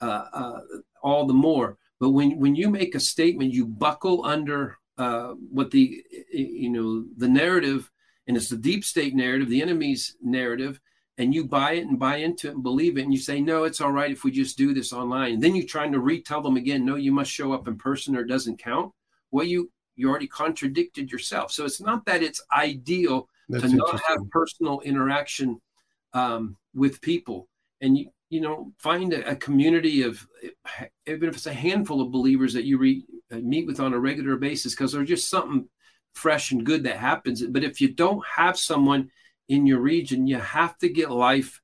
uh, 0.00 0.24
uh, 0.32 0.60
all 1.02 1.26
the 1.26 1.34
more. 1.34 1.76
But 2.00 2.10
when 2.10 2.38
when 2.38 2.54
you 2.54 2.68
make 2.70 2.94
a 2.94 3.00
statement 3.00 3.52
you 3.52 3.66
buckle 3.66 4.24
under 4.24 4.76
uh, 4.98 5.34
what 5.50 5.70
the 5.70 6.02
you 6.32 6.70
know 6.70 7.04
the 7.16 7.28
narrative 7.28 7.90
and 8.26 8.36
it's 8.36 8.48
the 8.48 8.56
deep 8.56 8.84
state 8.84 9.14
narrative, 9.14 9.48
the 9.48 9.62
enemy's 9.62 10.16
narrative, 10.22 10.80
and 11.18 11.34
you 11.34 11.44
buy 11.44 11.72
it 11.72 11.86
and 11.86 11.98
buy 11.98 12.16
into 12.16 12.48
it 12.48 12.54
and 12.54 12.62
believe 12.62 12.98
it, 12.98 13.02
and 13.02 13.12
you 13.12 13.20
say, 13.20 13.40
no, 13.40 13.64
it's 13.64 13.80
all 13.80 13.92
right 13.92 14.10
if 14.10 14.24
we 14.24 14.30
just 14.30 14.58
do 14.58 14.74
this 14.74 14.92
online. 14.92 15.34
And 15.34 15.42
then 15.42 15.54
you're 15.54 15.66
trying 15.66 15.92
to 15.92 16.00
retell 16.00 16.40
them 16.40 16.56
again, 16.56 16.84
no, 16.84 16.96
you 16.96 17.12
must 17.12 17.30
show 17.30 17.52
up 17.52 17.68
in 17.68 17.76
person 17.76 18.16
or 18.16 18.22
it 18.22 18.28
doesn't 18.28 18.58
count. 18.58 18.92
Well, 19.30 19.46
you 19.46 19.70
you 19.96 20.08
already 20.10 20.26
contradicted 20.26 21.12
yourself. 21.12 21.52
So 21.52 21.64
it's 21.64 21.80
not 21.80 22.04
that 22.06 22.20
it's 22.20 22.42
ideal 22.50 23.28
That's 23.48 23.70
to 23.70 23.76
not 23.76 24.00
have 24.08 24.28
personal 24.30 24.80
interaction 24.80 25.60
um, 26.14 26.56
with 26.74 27.00
people. 27.00 27.48
and 27.80 27.96
you 27.98 28.10
you 28.30 28.40
know 28.40 28.72
find 28.78 29.12
a, 29.12 29.30
a 29.30 29.36
community 29.36 30.02
of 30.02 30.26
even 31.06 31.28
if 31.28 31.36
it's 31.36 31.46
a 31.46 31.52
handful 31.52 32.00
of 32.00 32.10
believers 32.10 32.52
that 32.54 32.64
you 32.64 32.78
re, 32.78 33.04
uh, 33.30 33.36
meet 33.36 33.66
with 33.66 33.78
on 33.78 33.94
a 33.94 33.98
regular 33.98 34.36
basis 34.36 34.74
because 34.74 34.92
there's 34.92 35.08
just 35.08 35.30
something 35.30 35.68
fresh 36.14 36.52
and 36.52 36.64
good 36.64 36.84
that 36.84 36.96
happens. 36.96 37.42
But 37.42 37.64
if 37.64 37.80
you 37.80 37.92
don't 37.92 38.24
have 38.36 38.58
someone 38.58 39.10
in 39.48 39.66
your 39.66 39.80
region, 39.80 40.26
you 40.26 40.38
have 40.38 40.78
to 40.78 40.88
get 40.88 41.10
life. 41.10 41.60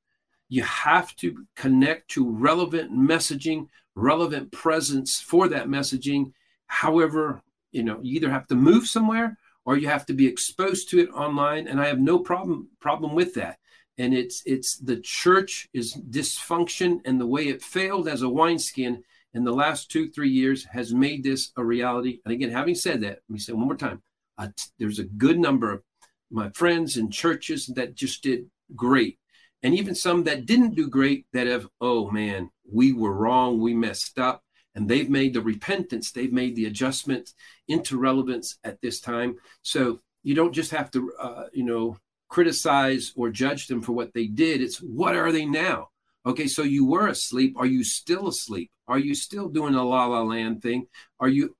You 0.48 0.62
have 0.64 1.14
to 1.16 1.46
connect 1.56 2.10
to 2.12 2.28
relevant 2.28 2.92
messaging, 2.92 3.68
relevant 3.94 4.52
presence 4.52 5.20
for 5.20 5.48
that 5.48 5.68
messaging. 5.68 6.32
However, 6.66 7.42
you 7.72 7.82
know, 7.82 8.00
you 8.02 8.16
either 8.16 8.30
have 8.30 8.48
to 8.48 8.56
move 8.56 8.86
somewhere 8.86 9.38
or 9.64 9.76
you 9.76 9.88
have 9.88 10.06
to 10.06 10.12
be 10.12 10.26
exposed 10.26 10.90
to 10.90 10.98
it 10.98 11.10
online. 11.10 11.68
And 11.68 11.80
I 11.80 11.86
have 11.86 12.00
no 12.00 12.18
problem 12.18 12.68
problem 12.80 13.14
with 13.14 13.34
that. 13.34 13.58
And 13.98 14.14
it's 14.14 14.42
it's 14.46 14.76
the 14.78 14.96
church 14.96 15.68
is 15.72 15.94
dysfunction 16.10 17.00
and 17.04 17.20
the 17.20 17.26
way 17.26 17.48
it 17.48 17.62
failed 17.62 18.08
as 18.08 18.22
a 18.22 18.28
wineskin 18.28 19.04
in 19.34 19.44
the 19.44 19.52
last 19.52 19.90
two 19.90 20.08
three 20.08 20.30
years 20.30 20.64
has 20.64 20.92
made 20.92 21.22
this 21.22 21.52
a 21.56 21.64
reality. 21.64 22.20
And 22.24 22.32
again, 22.32 22.50
having 22.50 22.74
said 22.74 23.02
that, 23.02 23.20
let 23.28 23.30
me 23.30 23.38
say 23.38 23.52
one 23.52 23.66
more 23.66 23.76
time: 23.76 24.02
t- 24.46 24.70
there's 24.78 24.98
a 24.98 25.04
good 25.04 25.38
number 25.38 25.72
of 25.72 25.82
my 26.30 26.50
friends 26.50 26.96
in 26.96 27.10
churches 27.10 27.66
that 27.74 27.94
just 27.94 28.22
did 28.22 28.50
great, 28.76 29.18
and 29.62 29.74
even 29.74 29.94
some 29.94 30.24
that 30.24 30.46
didn't 30.46 30.74
do 30.74 30.88
great 30.88 31.26
that 31.32 31.46
have 31.46 31.66
oh 31.80 32.10
man, 32.10 32.50
we 32.70 32.92
were 32.92 33.14
wrong, 33.14 33.60
we 33.60 33.74
messed 33.74 34.18
up 34.18 34.42
and 34.74 34.88
they've 34.88 35.10
made 35.10 35.34
the 35.34 35.40
repentance, 35.40 36.12
they've 36.12 36.32
made 36.32 36.56
the 36.56 36.66
adjustment 36.66 37.32
into 37.68 37.98
relevance 37.98 38.58
at 38.64 38.80
this 38.80 39.00
time. 39.00 39.36
So 39.62 40.00
you 40.22 40.34
don't 40.34 40.52
just 40.52 40.70
have 40.70 40.90
to, 40.92 41.12
uh, 41.18 41.44
you 41.52 41.64
know, 41.64 41.96
criticize 42.28 43.12
or 43.16 43.30
judge 43.30 43.66
them 43.66 43.82
for 43.82 43.92
what 43.92 44.14
they 44.14 44.26
did. 44.26 44.60
It's 44.60 44.78
what 44.78 45.16
are 45.16 45.32
they 45.32 45.44
now? 45.44 45.88
Okay, 46.24 46.46
so 46.46 46.62
you 46.62 46.86
were 46.86 47.08
asleep. 47.08 47.54
Are 47.56 47.66
you 47.66 47.82
still 47.82 48.28
asleep? 48.28 48.70
Are 48.86 48.98
you 48.98 49.14
still 49.14 49.48
doing 49.48 49.74
a 49.74 49.82
la 49.82 50.06
la 50.06 50.22
land 50.22 50.62
thing? 50.62 50.86
Are 51.18 51.28
you? 51.28 51.56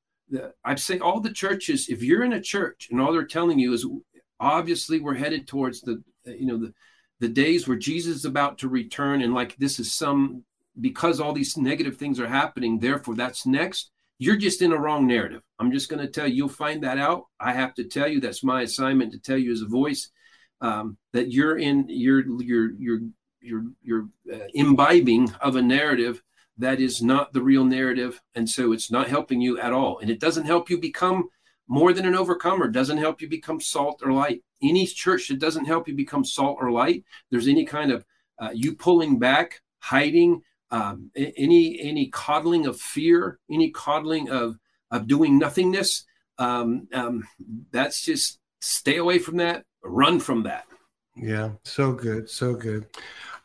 I'd 0.65 0.81
say 0.81 0.99
all 0.99 1.21
the 1.21 1.33
churches. 1.33 1.89
If 1.89 2.03
you're 2.03 2.23
in 2.23 2.33
a 2.35 2.41
church 2.41 2.89
and 2.91 3.01
all 3.01 3.13
they're 3.13 3.25
telling 3.25 3.59
you 3.59 3.73
is 3.73 3.87
obviously 4.39 5.01
we're 5.01 5.15
headed 5.15 5.47
towards 5.47 5.81
the, 5.81 6.03
you 6.25 6.47
know, 6.47 6.59
the 6.59 6.75
the 7.21 7.29
days 7.29 7.69
where 7.69 7.77
Jesus 7.77 8.17
is 8.17 8.25
about 8.25 8.59
to 8.59 8.69
return, 8.69 9.21
and 9.21 9.35
like 9.35 9.55
this 9.57 9.79
is 9.79 9.93
some 9.93 10.43
because 10.81 11.21
all 11.21 11.35
these 11.35 11.57
negative 11.57 11.99
things 11.99 12.19
are 12.19 12.27
happening, 12.27 12.79
therefore 12.79 13.15
that's 13.15 13.45
next. 13.45 13.91
You're 14.19 14.37
just 14.37 14.63
in 14.63 14.73
a 14.73 14.79
wrong 14.79 15.07
narrative. 15.07 15.43
I'm 15.59 15.73
just 15.73 15.89
going 15.89 16.01
to 16.01 16.11
tell 16.11 16.27
you, 16.27 16.35
you'll 16.35 16.49
find 16.49 16.83
that 16.83 16.99
out. 16.99 17.25
I 17.39 17.53
have 17.53 17.75
to 17.75 17.85
tell 17.85 18.09
you, 18.09 18.21
that's 18.21 18.45
my 18.45 18.63
assignment 18.63 19.13
to 19.13 19.19
tell 19.19 19.39
you 19.39 19.51
as 19.53 19.63
a 19.63 19.67
voice 19.67 20.11
um, 20.61 20.99
that 21.13 21.33
you're 21.33 21.59
in, 21.59 21.87
you're, 21.89 22.25
you're, 22.43 22.73
you're, 22.73 23.01
you're, 23.41 23.65
you're 23.83 24.09
uh, 24.31 24.47
imbibing 24.53 25.33
of 25.41 25.57
a 25.57 25.63
narrative 25.63 26.23
that 26.61 26.81
is 26.81 27.03
not 27.03 27.33
the 27.33 27.43
real 27.43 27.65
narrative. 27.65 28.21
And 28.35 28.49
so 28.49 28.73
it's 28.73 28.91
not 28.91 29.09
helping 29.09 29.41
you 29.41 29.59
at 29.59 29.73
all. 29.73 29.99
And 29.99 30.11
it 30.11 30.21
doesn't 30.21 30.47
help 30.47 30.71
you 30.71 30.79
become 30.79 31.29
more 31.69 31.93
than 31.93 32.07
an 32.07 32.17
overcomer, 32.17 32.69
doesn't 32.69 32.99
help 32.99 33.23
you 33.23 33.29
become 33.29 33.61
salt 33.61 34.03
or 34.05 34.13
light. 34.13 34.43
Any 34.63 34.87
church 34.87 35.29
that 35.29 35.39
doesn't 35.39 35.67
help 35.67 35.89
you 35.89 35.95
become 35.95 36.25
salt 36.25 36.59
or 36.61 36.71
light, 36.71 37.05
there's 37.31 37.49
any 37.49 37.65
kind 37.65 37.93
of 37.93 38.05
uh, 38.39 38.51
you 38.53 38.75
pulling 38.75 39.19
back, 39.19 39.61
hiding, 39.79 40.43
um, 40.71 41.11
any 41.17 41.81
any 41.81 42.09
coddling 42.09 42.67
of 42.67 42.81
fear, 42.81 43.39
any 43.51 43.71
coddling 43.71 44.29
of 44.31 44.59
of 44.91 45.07
doing 45.07 45.39
nothingness. 45.39 46.05
Um, 46.39 46.89
um, 46.93 47.27
that's 47.71 48.03
just 48.03 48.39
stay 48.61 48.97
away 48.97 49.19
from 49.19 49.37
that. 49.37 49.65
Run 49.83 50.21
from 50.21 50.43
that. 50.45 50.67
Yeah, 51.17 51.51
so 51.65 51.93
good, 51.93 52.31
so 52.31 52.55
good. 52.55 52.87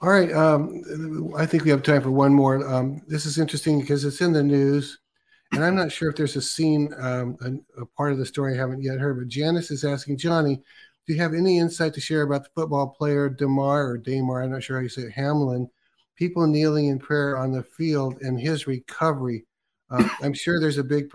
All 0.02 0.10
right, 0.10 0.32
um, 0.34 1.34
I 1.38 1.46
think 1.46 1.64
we 1.64 1.70
have 1.70 1.82
time 1.82 2.02
for 2.02 2.12
one 2.12 2.34
more. 2.34 2.68
Um, 2.68 3.02
this 3.08 3.26
is 3.26 3.38
interesting 3.38 3.80
because 3.80 4.04
it's 4.04 4.20
in 4.20 4.34
the 4.34 4.44
news, 4.44 5.00
and 5.54 5.64
I'm 5.64 5.76
not 5.76 5.92
sure 5.92 6.10
if 6.10 6.18
there's 6.18 6.36
a 6.36 6.42
scene, 6.42 6.94
um, 6.98 7.38
a, 7.42 7.82
a, 7.82 7.86
part 7.86 8.12
of 8.12 8.18
the 8.18 8.26
story 8.26 8.54
I 8.54 8.58
haven't 8.58 8.84
yet 8.84 9.00
heard. 9.00 9.18
But 9.18 9.30
Janice 9.30 9.72
is 9.72 9.86
asking 9.86 10.18
Johnny, 10.18 10.62
do 11.08 11.14
you 11.14 11.22
have 11.22 11.34
any 11.34 11.60
insight 11.60 11.94
to 11.94 12.02
share 12.02 12.24
about 12.24 12.44
the 12.44 12.50
football 12.54 12.90
player 12.90 13.30
Damar 13.30 13.88
or 13.88 13.98
Damar? 13.98 14.44
I'm 14.44 14.52
not 14.52 14.64
sure 14.64 14.78
how 14.78 14.84
you 14.84 14.90
say 14.90 15.04
it, 15.04 15.12
Hamlin, 15.12 15.70
people 16.18 16.46
kneeling 16.46 16.88
in 16.88 17.00
prayer 17.00 17.38
on 17.38 17.54
the 17.54 17.64
field 17.64 18.18
and 18.22 18.40
his 18.40 18.68
recovery. 18.68 19.46
Uh, 19.90 20.08
I'm 20.22 20.34
sure 20.34 20.60
there's 20.60 20.78
a 20.78 20.84
big, 20.84 21.10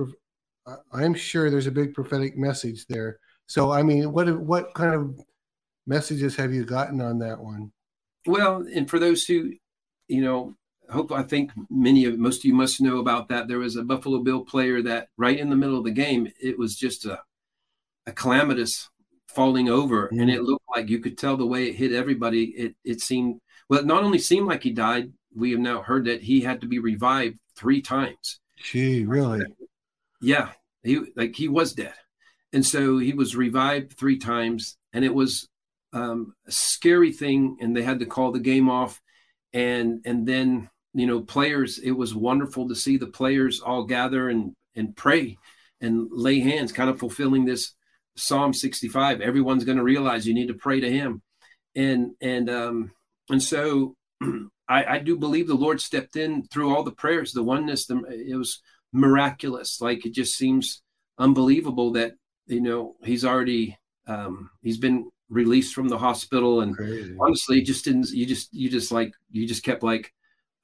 uh, 0.66 0.77
I'm 0.93 1.12
sure 1.12 1.51
there's 1.51 1.66
a 1.66 1.73
big 1.73 1.93
prophetic 1.93 2.39
message 2.39 2.86
there. 2.86 3.19
So, 3.47 3.73
I 3.73 3.82
mean, 3.82 4.11
what 4.12 4.40
what 4.40 4.73
kind 4.74 4.94
of 4.94 5.20
messages 5.86 6.35
have 6.36 6.55
you 6.55 6.65
gotten 6.65 7.02
on 7.02 7.19
that 7.19 7.39
one? 7.39 7.73
Well, 8.27 8.67
and 8.75 8.89
for 8.89 8.99
those 8.99 9.25
who, 9.25 9.53
you 10.09 10.23
know, 10.23 10.57
hope 10.91 11.13
I 11.13 11.23
think 11.23 11.53
many 11.71 12.05
of 12.05 12.19
most 12.19 12.39
of 12.39 12.45
you 12.45 12.55
must 12.55 12.81
know 12.81 12.99
about 12.99 13.29
that. 13.29 13.49
There 13.49 13.59
was 13.59 13.77
a 13.77 13.85
Buffalo 13.85 14.19
Bill 14.21 14.45
player 14.45 14.83
that 14.83 15.09
right 15.17 15.39
in 15.39 15.51
the 15.51 15.57
middle 15.57 15.79
of 15.79 15.85
the 15.85 15.91
game, 15.91 16.31
it 16.41 16.59
was 16.59 16.77
just 16.77 17.07
a 17.07 17.21
a 18.07 18.13
calamitous 18.13 18.89
falling 19.29 19.69
over, 19.69 20.07
mm-hmm. 20.07 20.21
and 20.21 20.31
it 20.31 20.43
looked 20.43 20.65
like 20.75 20.89
you 20.89 20.99
could 20.99 21.17
tell 21.17 21.37
the 21.37 21.47
way 21.47 21.69
it 21.69 21.77
hit 21.77 21.93
everybody. 21.93 22.45
It 22.45 22.75
it 22.85 23.01
seemed 23.01 23.41
well, 23.69 23.81
it 23.81 23.87
not 23.87 24.03
only 24.03 24.19
seemed 24.19 24.49
like 24.49 24.63
he 24.63 24.73
died, 24.73 25.13
we 25.35 25.53
have 25.53 25.61
now 25.61 25.83
heard 25.83 26.07
that 26.07 26.23
he 26.23 26.41
had 26.41 26.61
to 26.61 26.67
be 26.67 26.79
revived 26.79 27.39
three 27.57 27.81
times. 27.81 28.41
Gee, 28.63 29.05
really? 29.05 29.45
Yeah, 30.21 30.51
he 30.83 31.01
like 31.17 31.37
he 31.37 31.49
was 31.49 31.73
dead, 31.73 31.95
and 32.53 32.67
so 32.67 32.99
he 32.99 33.13
was 33.13 33.37
revived 33.37 33.97
three 33.97 34.19
times, 34.19 34.77
and 34.93 35.05
it 35.05 35.15
was 35.15 35.49
um, 35.93 36.35
a 36.47 36.53
scary 36.53 37.12
thing. 37.12 37.57
And 37.61 37.77
they 37.77 37.83
had 37.83 38.01
to 38.01 38.07
call 38.07 38.33
the 38.33 38.41
game 38.41 38.69
off, 38.69 39.01
and 39.53 40.01
and 40.05 40.27
then 40.27 40.71
you 40.95 41.07
know 41.07 41.21
players. 41.21 41.79
It 41.79 41.93
was 41.93 42.15
wonderful 42.15 42.69
to 42.69 42.75
see 42.75 42.97
the 42.97 43.07
players 43.07 43.61
all 43.61 43.85
gather 43.85 44.29
and 44.29 44.55
and 44.75 44.97
pray 44.97 45.37
and 45.81 46.09
lay 46.11 46.41
hands, 46.41 46.73
kind 46.73 46.91
of 46.91 46.99
fulfilling 46.99 47.45
this 47.45 47.75
Psalm 48.17 48.53
65. 48.53 49.21
Everyone's 49.21 49.65
going 49.65 49.79
to 49.79 49.85
realize 49.85 50.27
you 50.27 50.35
need 50.35 50.49
to 50.49 50.55
pray 50.55 50.81
to 50.81 50.91
Him, 50.91 51.23
and 51.75 52.12
and 52.21 52.51
um, 52.51 52.93
and 53.29 53.43
so 53.43 53.95
I, 54.69 54.85
I, 54.85 54.99
do 54.99 55.17
believe 55.17 55.47
the 55.47 55.55
Lord 55.55 55.81
stepped 55.81 56.17
in 56.17 56.45
through 56.45 56.75
all 56.75 56.83
the 56.83 56.93
prayers, 56.93 57.33
the 57.33 57.43
oneness. 57.43 57.87
The, 57.87 58.03
it 58.11 58.37
was 58.37 58.61
miraculous. 58.93 59.81
Like 59.81 60.05
it 60.05 60.12
just 60.12 60.37
seems 60.37 60.83
unbelievable 61.19 61.93
that 61.93 62.15
you 62.47 62.61
know 62.61 62.97
he's 63.03 63.25
already 63.25 63.79
um, 64.07 64.51
he's 64.62 64.79
been 64.79 65.11
released 65.31 65.74
from 65.74 65.89
the 65.89 65.98
hospital, 65.98 66.61
and 66.61 66.77
Crazy. 66.77 67.16
honestly, 67.19 67.62
just 67.62 67.85
didn't. 67.85 68.11
You 68.11 68.27
just 68.27 68.52
you 68.52 68.69
just 68.69 68.93
like 68.93 69.15
you 69.31 69.47
just 69.47 69.62
kept 69.62 69.82
like, 69.82 70.12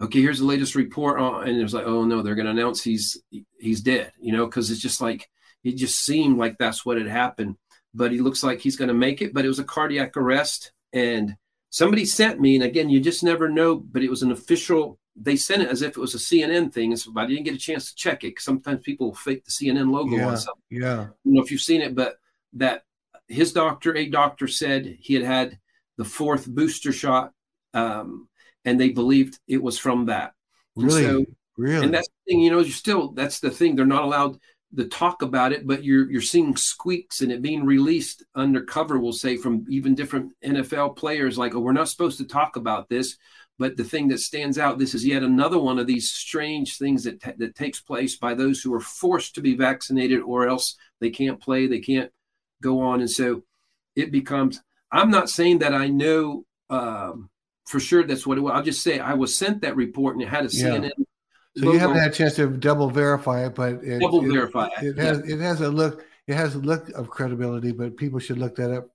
okay, 0.00 0.20
here's 0.20 0.40
the 0.40 0.44
latest 0.44 0.74
report, 0.74 1.18
on, 1.18 1.48
and 1.48 1.58
it 1.58 1.62
was 1.62 1.72
like, 1.72 1.86
oh 1.86 2.04
no, 2.04 2.20
they're 2.20 2.34
going 2.34 2.46
to 2.46 2.52
announce 2.52 2.82
he's 2.82 3.16
he's 3.58 3.80
dead. 3.80 4.12
You 4.20 4.32
know, 4.32 4.46
because 4.46 4.70
it's 4.70 4.80
just 4.80 5.00
like 5.00 5.30
it 5.64 5.76
just 5.76 6.00
seemed 6.00 6.36
like 6.36 6.58
that's 6.58 6.84
what 6.84 6.98
had 6.98 7.06
happened. 7.06 7.56
But 7.94 8.12
he 8.12 8.18
looks 8.18 8.42
like 8.42 8.60
he's 8.60 8.76
going 8.76 8.88
to 8.88 8.94
make 8.94 9.22
it. 9.22 9.32
But 9.32 9.44
it 9.44 9.48
was 9.48 9.60
a 9.60 9.64
cardiac 9.64 10.16
arrest, 10.16 10.72
and 10.92 11.36
somebody 11.70 12.04
sent 12.04 12.40
me, 12.40 12.56
and 12.56 12.64
again, 12.64 12.90
you 12.90 13.00
just 13.00 13.22
never 13.22 13.48
know, 13.48 13.76
but 13.76 14.02
it 14.02 14.10
was 14.10 14.22
an 14.22 14.32
official. 14.32 14.98
They 15.18 15.36
sent 15.36 15.62
it 15.62 15.70
as 15.70 15.80
if 15.80 15.96
it 15.96 16.00
was 16.00 16.14
a 16.14 16.18
CNN 16.18 16.72
thing, 16.72 16.92
and 16.92 17.00
so 17.00 17.10
I 17.16 17.24
didn't 17.26 17.44
get 17.44 17.54
a 17.54 17.58
chance 17.58 17.88
to 17.90 17.96
check 17.96 18.22
it. 18.22 18.38
Sometimes 18.38 18.82
people 18.82 19.14
fake 19.14 19.44
the 19.44 19.50
CNN 19.50 19.90
logo 19.90 20.16
yeah, 20.16 20.28
on 20.28 20.36
something. 20.36 20.62
Yeah, 20.70 20.92
I 20.92 21.04
don't 21.04 21.16
know 21.24 21.42
if 21.42 21.50
you've 21.50 21.60
seen 21.62 21.80
it, 21.80 21.94
but 21.94 22.16
that 22.54 22.84
his 23.28 23.52
doctor, 23.52 23.96
a 23.96 24.08
doctor, 24.08 24.48
said 24.48 24.96
he 25.00 25.14
had 25.14 25.24
had 25.24 25.58
the 25.96 26.04
fourth 26.04 26.46
booster 26.46 26.92
shot, 26.92 27.32
um, 27.74 28.28
and 28.64 28.80
they 28.80 28.90
believed 28.90 29.38
it 29.46 29.62
was 29.62 29.78
from 29.78 30.06
that. 30.06 30.32
Really, 30.76 31.02
so, 31.02 31.24
really, 31.56 31.84
and 31.84 31.94
that's 31.94 32.08
the 32.08 32.32
thing. 32.32 32.40
You 32.40 32.50
know, 32.50 32.60
you're 32.60 32.70
still 32.70 33.12
that's 33.12 33.40
the 33.40 33.50
thing. 33.50 33.76
They're 33.76 33.86
not 33.86 34.04
allowed 34.04 34.38
to 34.76 34.84
talk 34.86 35.22
about 35.22 35.52
it, 35.52 35.66
but 35.66 35.84
you're 35.84 36.10
you're 36.10 36.20
seeing 36.20 36.56
squeaks 36.56 37.20
and 37.20 37.32
it 37.32 37.42
being 37.42 37.64
released 37.64 38.24
undercover. 38.34 38.98
We'll 38.98 39.12
say 39.12 39.36
from 39.36 39.64
even 39.68 39.94
different 39.94 40.32
NFL 40.44 40.96
players, 40.96 41.38
like, 41.38 41.54
"Oh, 41.54 41.60
we're 41.60 41.72
not 41.72 41.88
supposed 41.88 42.18
to 42.18 42.26
talk 42.26 42.56
about 42.56 42.88
this." 42.88 43.16
But 43.58 43.78
the 43.78 43.84
thing 43.84 44.08
that 44.08 44.20
stands 44.20 44.58
out, 44.58 44.78
this 44.78 44.94
is 44.94 45.06
yet 45.06 45.22
another 45.22 45.58
one 45.58 45.78
of 45.78 45.86
these 45.86 46.10
strange 46.10 46.76
things 46.76 47.04
that 47.04 47.22
t- 47.22 47.32
that 47.38 47.54
takes 47.54 47.80
place 47.80 48.16
by 48.16 48.34
those 48.34 48.60
who 48.60 48.74
are 48.74 48.80
forced 48.80 49.34
to 49.36 49.40
be 49.40 49.56
vaccinated, 49.56 50.20
or 50.20 50.46
else 50.48 50.76
they 51.00 51.10
can't 51.10 51.40
play, 51.40 51.66
they 51.66 51.80
can't 51.80 52.10
go 52.62 52.80
on, 52.80 53.00
and 53.00 53.10
so 53.10 53.42
it 53.94 54.12
becomes. 54.12 54.62
I'm 54.92 55.10
not 55.10 55.28
saying 55.28 55.58
that 55.58 55.74
I 55.74 55.88
know 55.88 56.44
um, 56.70 57.28
for 57.66 57.80
sure 57.80 58.04
that's 58.04 58.26
what 58.26 58.38
it 58.38 58.40
was. 58.40 58.52
I'll 58.52 58.62
just 58.62 58.82
say 58.82 58.98
I 58.98 59.14
was 59.14 59.36
sent 59.36 59.62
that 59.62 59.76
report 59.76 60.14
and 60.14 60.22
it 60.22 60.28
had 60.28 60.46
a 60.46 60.48
yeah. 60.48 60.68
CNN 60.68 60.92
so 61.56 61.72
you 61.72 61.78
haven't 61.78 61.96
had 61.96 62.10
a 62.10 62.14
chance 62.14 62.34
to 62.36 62.48
double 62.48 62.90
verify 62.90 63.46
it, 63.46 63.54
but 63.54 63.82
it, 63.82 64.00
double 64.00 64.24
it, 64.24 64.32
verify 64.32 64.68
it. 64.78 64.88
It 64.88 64.98
has 64.98 65.22
yeah. 65.26 65.34
it 65.34 65.40
has 65.40 65.60
a 65.62 65.70
look 65.70 66.04
it 66.26 66.34
has 66.34 66.54
a 66.54 66.58
look 66.58 66.90
of 66.90 67.08
credibility, 67.08 67.72
but 67.72 67.96
people 67.96 68.18
should 68.18 68.38
look 68.38 68.56
that 68.56 68.72
up 68.72 68.88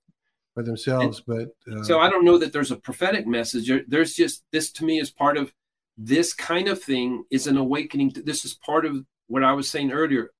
for 0.53 0.63
themselves. 0.63 1.23
And 1.27 1.49
but 1.65 1.73
uh, 1.73 1.83
so 1.83 1.99
I 1.99 2.09
don't 2.09 2.25
know 2.25 2.37
that 2.37 2.53
there's 2.53 2.71
a 2.71 2.75
prophetic 2.75 3.25
message. 3.25 3.71
There's 3.87 4.13
just 4.13 4.43
this 4.51 4.71
to 4.73 4.85
me 4.85 4.99
is 4.99 5.09
part 5.09 5.37
of 5.37 5.51
this 5.97 6.33
kind 6.33 6.67
of 6.67 6.81
thing 6.81 7.23
is 7.31 7.47
an 7.47 7.57
awakening. 7.57 8.13
This 8.25 8.45
is 8.45 8.53
part 8.53 8.85
of 8.85 9.05
what 9.27 9.43
I 9.43 9.53
was 9.53 9.69
saying 9.69 9.91
earlier. 9.91 10.31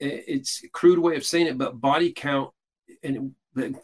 It's 0.00 0.62
a 0.64 0.68
crude 0.68 0.98
way 0.98 1.16
of 1.16 1.24
saying 1.24 1.46
it, 1.46 1.58
but 1.58 1.80
body 1.80 2.12
count 2.12 2.50
and 3.02 3.34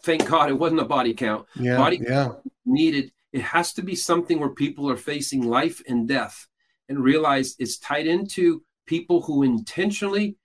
thank 0.03 0.27
God 0.27 0.49
it 0.49 0.59
wasn't 0.59 0.81
a 0.81 0.85
body 0.85 1.13
count. 1.13 1.47
Yeah, 1.55 1.77
body 1.77 2.01
yeah. 2.01 2.33
needed 2.65 3.11
It 3.31 3.41
has 3.41 3.73
to 3.73 3.81
be 3.81 3.95
something 3.95 4.39
where 4.39 4.49
people 4.49 4.89
are 4.89 4.97
facing 4.97 5.43
life 5.43 5.81
and 5.87 6.07
death 6.07 6.47
and 6.89 6.99
realize 6.99 7.55
it's 7.59 7.77
tied 7.77 8.07
into 8.07 8.63
people 8.85 9.21
who 9.21 9.43
intentionally 9.43 10.35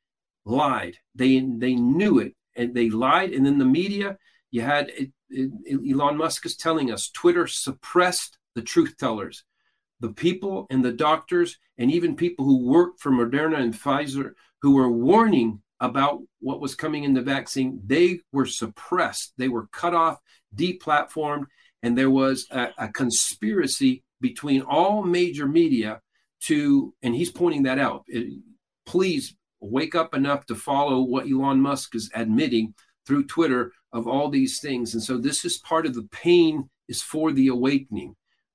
lied. 0.44 0.96
They 1.14 1.40
they 1.40 1.74
knew 1.74 2.20
it 2.20 2.34
and 2.54 2.74
they 2.74 2.90
lied. 2.90 3.32
And 3.32 3.44
then 3.44 3.58
the 3.58 3.64
media, 3.64 4.18
you 4.50 4.62
had 4.62 4.90
it, 4.90 5.10
it, 5.30 5.50
Elon 5.90 6.16
Musk 6.16 6.46
is 6.46 6.56
telling 6.56 6.92
us 6.92 7.10
Twitter 7.10 7.46
suppressed 7.46 8.38
the 8.54 8.62
truth 8.62 8.96
tellers, 8.98 9.44
the 10.00 10.10
people 10.10 10.66
and 10.70 10.84
the 10.84 10.92
doctors, 10.92 11.58
and 11.76 11.90
even 11.90 12.16
people 12.16 12.44
who 12.44 12.66
worked 12.66 13.00
for 13.00 13.10
Moderna 13.10 13.58
and 13.58 13.74
Pfizer 13.74 14.32
who 14.62 14.74
were 14.74 14.90
warning 14.90 15.62
about 15.80 16.20
what 16.40 16.60
was 16.60 16.74
coming 16.74 17.04
in 17.04 17.14
the 17.14 17.22
vaccine. 17.22 17.80
They 17.84 18.20
were 18.32 18.46
suppressed. 18.46 19.34
They 19.36 19.48
were 19.48 19.68
cut 19.68 19.94
off, 19.94 20.18
deplatformed, 20.54 21.46
and 21.82 21.96
there 21.96 22.10
was 22.10 22.46
a, 22.50 22.68
a 22.78 22.88
conspiracy 22.88 24.02
between 24.20 24.62
all 24.62 25.02
major 25.02 25.46
media 25.46 26.00
to, 26.44 26.94
and 27.02 27.14
he's 27.14 27.30
pointing 27.30 27.64
that 27.64 27.78
out. 27.78 28.04
It, 28.06 28.40
please 28.86 29.36
wake 29.60 29.94
up 29.94 30.14
enough 30.14 30.46
to 30.46 30.54
follow 30.54 31.02
what 31.02 31.26
Elon 31.28 31.60
Musk 31.60 31.94
is 31.94 32.10
admitting 32.14 32.74
through 33.06 33.26
Twitter 33.26 33.72
of 33.92 34.06
all 34.06 34.28
these 34.28 34.60
things. 34.60 34.94
And 34.94 35.02
so 35.02 35.18
this 35.18 35.44
is 35.44 35.58
part 35.58 35.86
of 35.86 35.94
the 35.94 36.08
pain 36.10 36.68
is 36.88 37.02
for 37.02 37.32
the 37.32 37.48
awakening. 37.48 38.14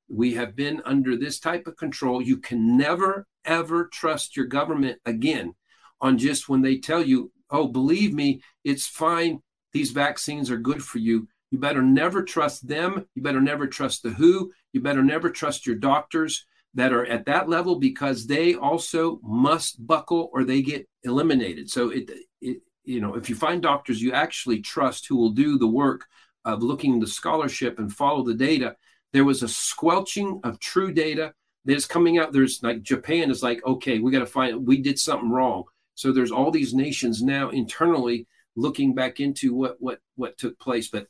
We 0.10 0.34
have 0.36 0.56
been 0.56 0.82
under 0.86 1.16
this 1.16 1.40
type 1.40 1.68
of 1.68 1.78
control. 1.78 2.22
You 2.22 2.38
can 2.38 2.78
never, 2.78 3.26
ever 3.46 3.88
trust 3.94 4.36
your 4.36 4.46
government 4.46 5.00
again 5.06 5.54
on 6.02 6.18
just 6.18 6.50
when 6.50 6.62
they 6.62 6.78
tell 6.78 7.04
you, 7.04 7.32
oh, 7.50 7.68
believe 7.68 8.14
me, 8.14 8.42
it's 8.64 8.88
fine. 8.88 9.42
These 9.74 9.92
vaccines 9.92 10.50
are 10.52 10.58
good 10.58 10.84
for 10.84 11.00
you. 11.00 11.28
You 11.52 11.60
better 11.60 11.82
never 11.82 12.24
trust 12.24 12.68
them. 12.68 13.06
You 13.16 13.22
better 13.22 13.42
never 13.42 13.68
trust 13.68 14.04
the 14.04 14.10
WHO. 14.10 14.52
You 14.74 14.82
better 14.82 15.04
never 15.04 15.30
trust 15.30 15.68
your 15.68 15.76
doctors 15.76 16.46
that 16.74 16.94
are 16.94 17.06
at 17.06 17.26
that 17.26 17.50
level 17.50 17.78
because 17.80 18.26
they 18.26 18.56
also 18.56 19.20
must 19.24 19.86
buckle 19.86 20.30
or 20.34 20.44
they 20.44 20.62
get 20.62 20.88
eliminated. 21.04 21.70
So 21.70 21.90
it, 21.90 22.10
it 22.42 22.62
you 22.84 23.02
know, 23.02 23.16
if 23.16 23.30
you 23.30 23.36
find 23.36 23.62
doctors 23.62 24.02
you 24.02 24.14
actually 24.14 24.62
trust 24.62 25.08
who 25.08 25.18
will 25.18 25.32
do 25.32 25.58
the 25.58 25.68
work 25.68 26.06
of 26.46 26.64
looking 26.64 27.00
the 27.00 27.08
scholarship 27.08 27.78
and 27.78 27.92
follow 27.92 28.24
the 28.24 28.34
data, 28.34 28.76
there 29.14 29.26
was 29.26 29.44
a 29.44 29.48
squelching 29.48 30.40
of 30.44 30.60
true 30.60 30.94
data 30.94 31.34
that 31.66 31.76
is 31.76 31.86
coming 31.86 32.18
out. 32.18 32.32
There's 32.32 32.64
like 32.64 32.82
Japan 32.82 33.30
is 33.30 33.44
like, 33.44 33.64
okay, 33.66 34.00
we 34.00 34.12
got 34.12 34.20
to 34.20 34.26
find 34.26 34.66
we 34.66 34.78
did 34.82 34.98
something 34.98 35.30
wrong. 35.30 35.66
So 35.96 36.12
there's 36.12 36.32
all 36.32 36.52
these 36.52 36.74
nations 36.74 37.22
now 37.22 37.50
internally 37.50 38.28
looking 38.56 38.94
back 38.94 39.20
into 39.20 39.54
what 39.54 39.78
what 39.80 40.00
what 40.16 40.38
took 40.38 40.60
place. 40.60 40.90
But 40.90 41.08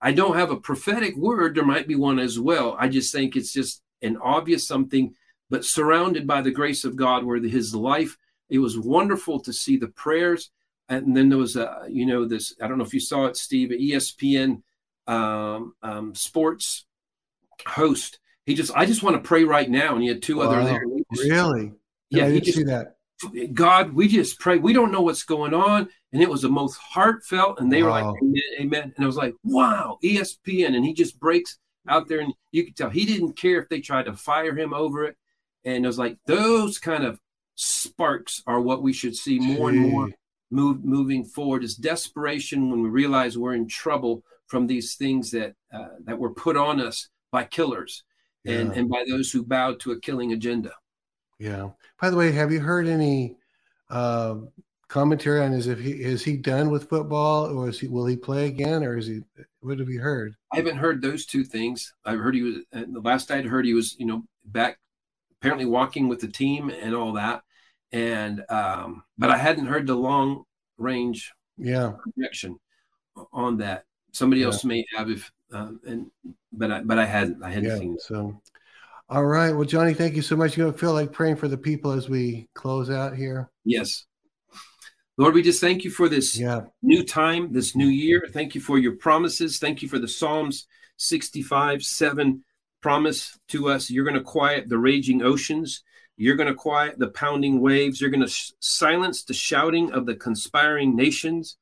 I 0.00 0.12
don't 0.12 0.36
have 0.36 0.50
a 0.50 0.56
prophetic 0.56 1.16
word. 1.16 1.54
There 1.54 1.64
might 1.64 1.86
be 1.86 1.94
one 1.94 2.18
as 2.18 2.38
well. 2.38 2.76
I 2.78 2.88
just 2.88 3.12
think 3.12 3.36
it's 3.36 3.52
just 3.52 3.82
an 4.02 4.16
obvious 4.16 4.66
something, 4.66 5.14
but 5.48 5.64
surrounded 5.64 6.26
by 6.26 6.42
the 6.42 6.50
grace 6.50 6.84
of 6.84 6.96
God, 6.96 7.24
where 7.24 7.40
his 7.40 7.74
life, 7.74 8.18
it 8.50 8.58
was 8.58 8.76
wonderful 8.76 9.38
to 9.40 9.52
see 9.52 9.76
the 9.76 9.88
prayers. 9.88 10.50
And 10.88 11.16
then 11.16 11.28
there 11.28 11.38
was 11.38 11.56
a, 11.56 11.86
you 11.88 12.04
know, 12.04 12.26
this, 12.26 12.54
I 12.60 12.66
don't 12.66 12.78
know 12.78 12.84
if 12.84 12.92
you 12.92 13.00
saw 13.00 13.26
it, 13.26 13.36
Steve, 13.36 13.70
ESPN 13.70 14.62
um, 15.06 15.74
um, 15.82 16.14
sports 16.16 16.84
host. 17.64 18.18
He 18.44 18.54
just, 18.54 18.72
I 18.74 18.84
just 18.84 19.04
want 19.04 19.16
to 19.16 19.26
pray 19.26 19.44
right 19.44 19.70
now. 19.70 19.94
And 19.94 20.02
he 20.02 20.08
had 20.08 20.20
two 20.20 20.38
wow. 20.38 20.46
other 20.46 20.64
there. 20.64 20.82
Really? 21.12 21.72
Yeah, 22.10 22.28
he 22.28 22.40
just, 22.40 22.58
see 22.58 22.64
that. 22.64 22.96
God, 23.52 23.92
we 23.92 24.08
just 24.08 24.38
pray. 24.38 24.58
We 24.58 24.72
don't 24.72 24.92
know 24.92 25.02
what's 25.02 25.24
going 25.24 25.54
on. 25.54 25.88
And 26.12 26.22
it 26.22 26.28
was 26.28 26.42
the 26.42 26.48
most 26.48 26.76
heartfelt. 26.76 27.60
And 27.60 27.72
they 27.72 27.82
wow. 27.82 27.88
were 27.88 28.12
like, 28.12 28.22
amen, 28.22 28.42
amen. 28.60 28.92
And 28.96 29.04
I 29.04 29.06
was 29.06 29.16
like, 29.16 29.34
wow, 29.44 29.98
ESPN. 30.02 30.74
And 30.74 30.84
he 30.84 30.92
just 30.92 31.18
breaks 31.18 31.58
out 31.88 32.08
there, 32.08 32.20
and 32.20 32.32
you 32.52 32.64
could 32.64 32.76
tell 32.76 32.90
he 32.90 33.04
didn't 33.04 33.32
care 33.36 33.60
if 33.60 33.68
they 33.68 33.80
tried 33.80 34.04
to 34.04 34.14
fire 34.14 34.56
him 34.56 34.72
over 34.72 35.04
it. 35.04 35.16
And 35.64 35.84
it 35.84 35.86
was 35.86 35.98
like 35.98 36.18
those 36.26 36.78
kind 36.78 37.04
of 37.04 37.20
sparks 37.54 38.42
are 38.46 38.60
what 38.60 38.82
we 38.82 38.92
should 38.92 39.16
see 39.16 39.38
more 39.38 39.70
Gee. 39.70 39.78
and 39.78 39.90
more 39.90 40.10
move 40.50 40.84
moving 40.84 41.24
forward. 41.24 41.64
Is 41.64 41.76
desperation 41.76 42.70
when 42.70 42.82
we 42.82 42.88
realize 42.88 43.38
we're 43.38 43.54
in 43.54 43.68
trouble 43.68 44.22
from 44.46 44.66
these 44.66 44.94
things 44.94 45.30
that 45.30 45.54
uh, 45.72 45.96
that 46.04 46.18
were 46.18 46.32
put 46.32 46.56
on 46.56 46.80
us 46.80 47.08
by 47.30 47.44
killers 47.44 48.04
yeah. 48.44 48.58
and 48.58 48.72
and 48.72 48.88
by 48.88 49.04
those 49.08 49.30
who 49.30 49.44
bowed 49.44 49.80
to 49.80 49.92
a 49.92 50.00
killing 50.00 50.32
agenda. 50.32 50.72
Yeah. 51.42 51.70
By 52.00 52.08
the 52.08 52.16
way, 52.16 52.30
have 52.30 52.52
you 52.52 52.60
heard 52.60 52.86
any 52.86 53.36
uh, 53.90 54.36
commentary 54.86 55.40
on 55.40 55.52
is 55.52 55.66
if 55.66 55.80
he 55.80 55.90
is 55.90 56.22
he 56.22 56.36
done 56.36 56.70
with 56.70 56.88
football 56.88 57.46
or 57.46 57.68
is 57.68 57.80
he 57.80 57.88
will 57.88 58.06
he 58.06 58.16
play 58.16 58.46
again 58.46 58.84
or 58.84 58.96
is 58.96 59.08
he 59.08 59.22
what 59.58 59.80
have 59.80 59.88
you 59.88 60.00
heard? 60.00 60.36
I 60.52 60.58
haven't 60.58 60.76
heard 60.76 61.02
those 61.02 61.26
two 61.26 61.42
things. 61.42 61.92
I've 62.04 62.20
heard 62.20 62.36
he 62.36 62.42
was 62.42 62.56
the 62.70 63.00
last 63.00 63.32
I'd 63.32 63.44
heard 63.44 63.64
he 63.64 63.74
was 63.74 63.96
you 63.98 64.06
know 64.06 64.22
back 64.44 64.78
apparently 65.40 65.66
walking 65.66 66.06
with 66.06 66.20
the 66.20 66.28
team 66.28 66.70
and 66.70 66.94
all 66.94 67.14
that, 67.14 67.42
and 67.90 68.44
um, 68.48 69.02
but 69.18 69.30
I 69.30 69.36
hadn't 69.36 69.66
heard 69.66 69.88
the 69.88 69.96
long 69.96 70.44
range 70.78 71.32
yeah 71.58 71.94
projection 72.00 72.56
on 73.32 73.56
that. 73.56 73.84
Somebody 74.12 74.44
else 74.44 74.62
may 74.62 74.86
have 74.96 75.10
if 75.10 75.32
um, 75.52 75.80
and 75.84 76.08
but 76.52 76.70
I 76.70 76.82
but 76.82 77.00
I 77.00 77.04
hadn't 77.04 77.42
I 77.42 77.50
hadn't 77.50 77.68
yeah, 77.68 77.78
seen 77.78 77.94
it. 77.94 78.02
so. 78.02 78.40
All 79.08 79.24
right. 79.24 79.52
Well, 79.52 79.66
Johnny, 79.66 79.94
thank 79.94 80.14
you 80.14 80.22
so 80.22 80.36
much. 80.36 80.56
You 80.56 80.64
gonna 80.64 80.76
feel 80.76 80.94
like 80.94 81.12
praying 81.12 81.36
for 81.36 81.48
the 81.48 81.58
people 81.58 81.92
as 81.92 82.08
we 82.08 82.48
close 82.54 82.90
out 82.90 83.16
here? 83.16 83.50
Yes. 83.64 84.06
Lord, 85.18 85.34
we 85.34 85.42
just 85.42 85.60
thank 85.60 85.84
you 85.84 85.90
for 85.90 86.08
this 86.08 86.38
yeah. 86.38 86.62
new 86.80 87.04
time, 87.04 87.52
this 87.52 87.76
new 87.76 87.86
year. 87.86 88.26
Thank 88.32 88.54
you 88.54 88.60
for 88.60 88.78
your 88.78 88.96
promises. 88.96 89.58
Thank 89.58 89.82
you 89.82 89.88
for 89.88 89.98
the 89.98 90.08
Psalms 90.08 90.66
65 90.96 91.82
7 91.82 92.42
promise 92.80 93.38
to 93.48 93.68
us. 93.68 93.90
You're 93.90 94.04
going 94.04 94.16
to 94.16 94.22
quiet 94.22 94.68
the 94.68 94.78
raging 94.78 95.22
oceans. 95.22 95.82
You're 96.16 96.36
going 96.36 96.48
to 96.48 96.54
quiet 96.54 96.98
the 96.98 97.08
pounding 97.08 97.60
waves. 97.60 98.00
You're 98.00 98.10
going 98.10 98.22
to 98.22 98.28
sh- 98.28 98.52
silence 98.60 99.22
the 99.22 99.34
shouting 99.34 99.92
of 99.92 100.06
the 100.06 100.14
conspiring 100.14 100.96
nations, 100.96 101.56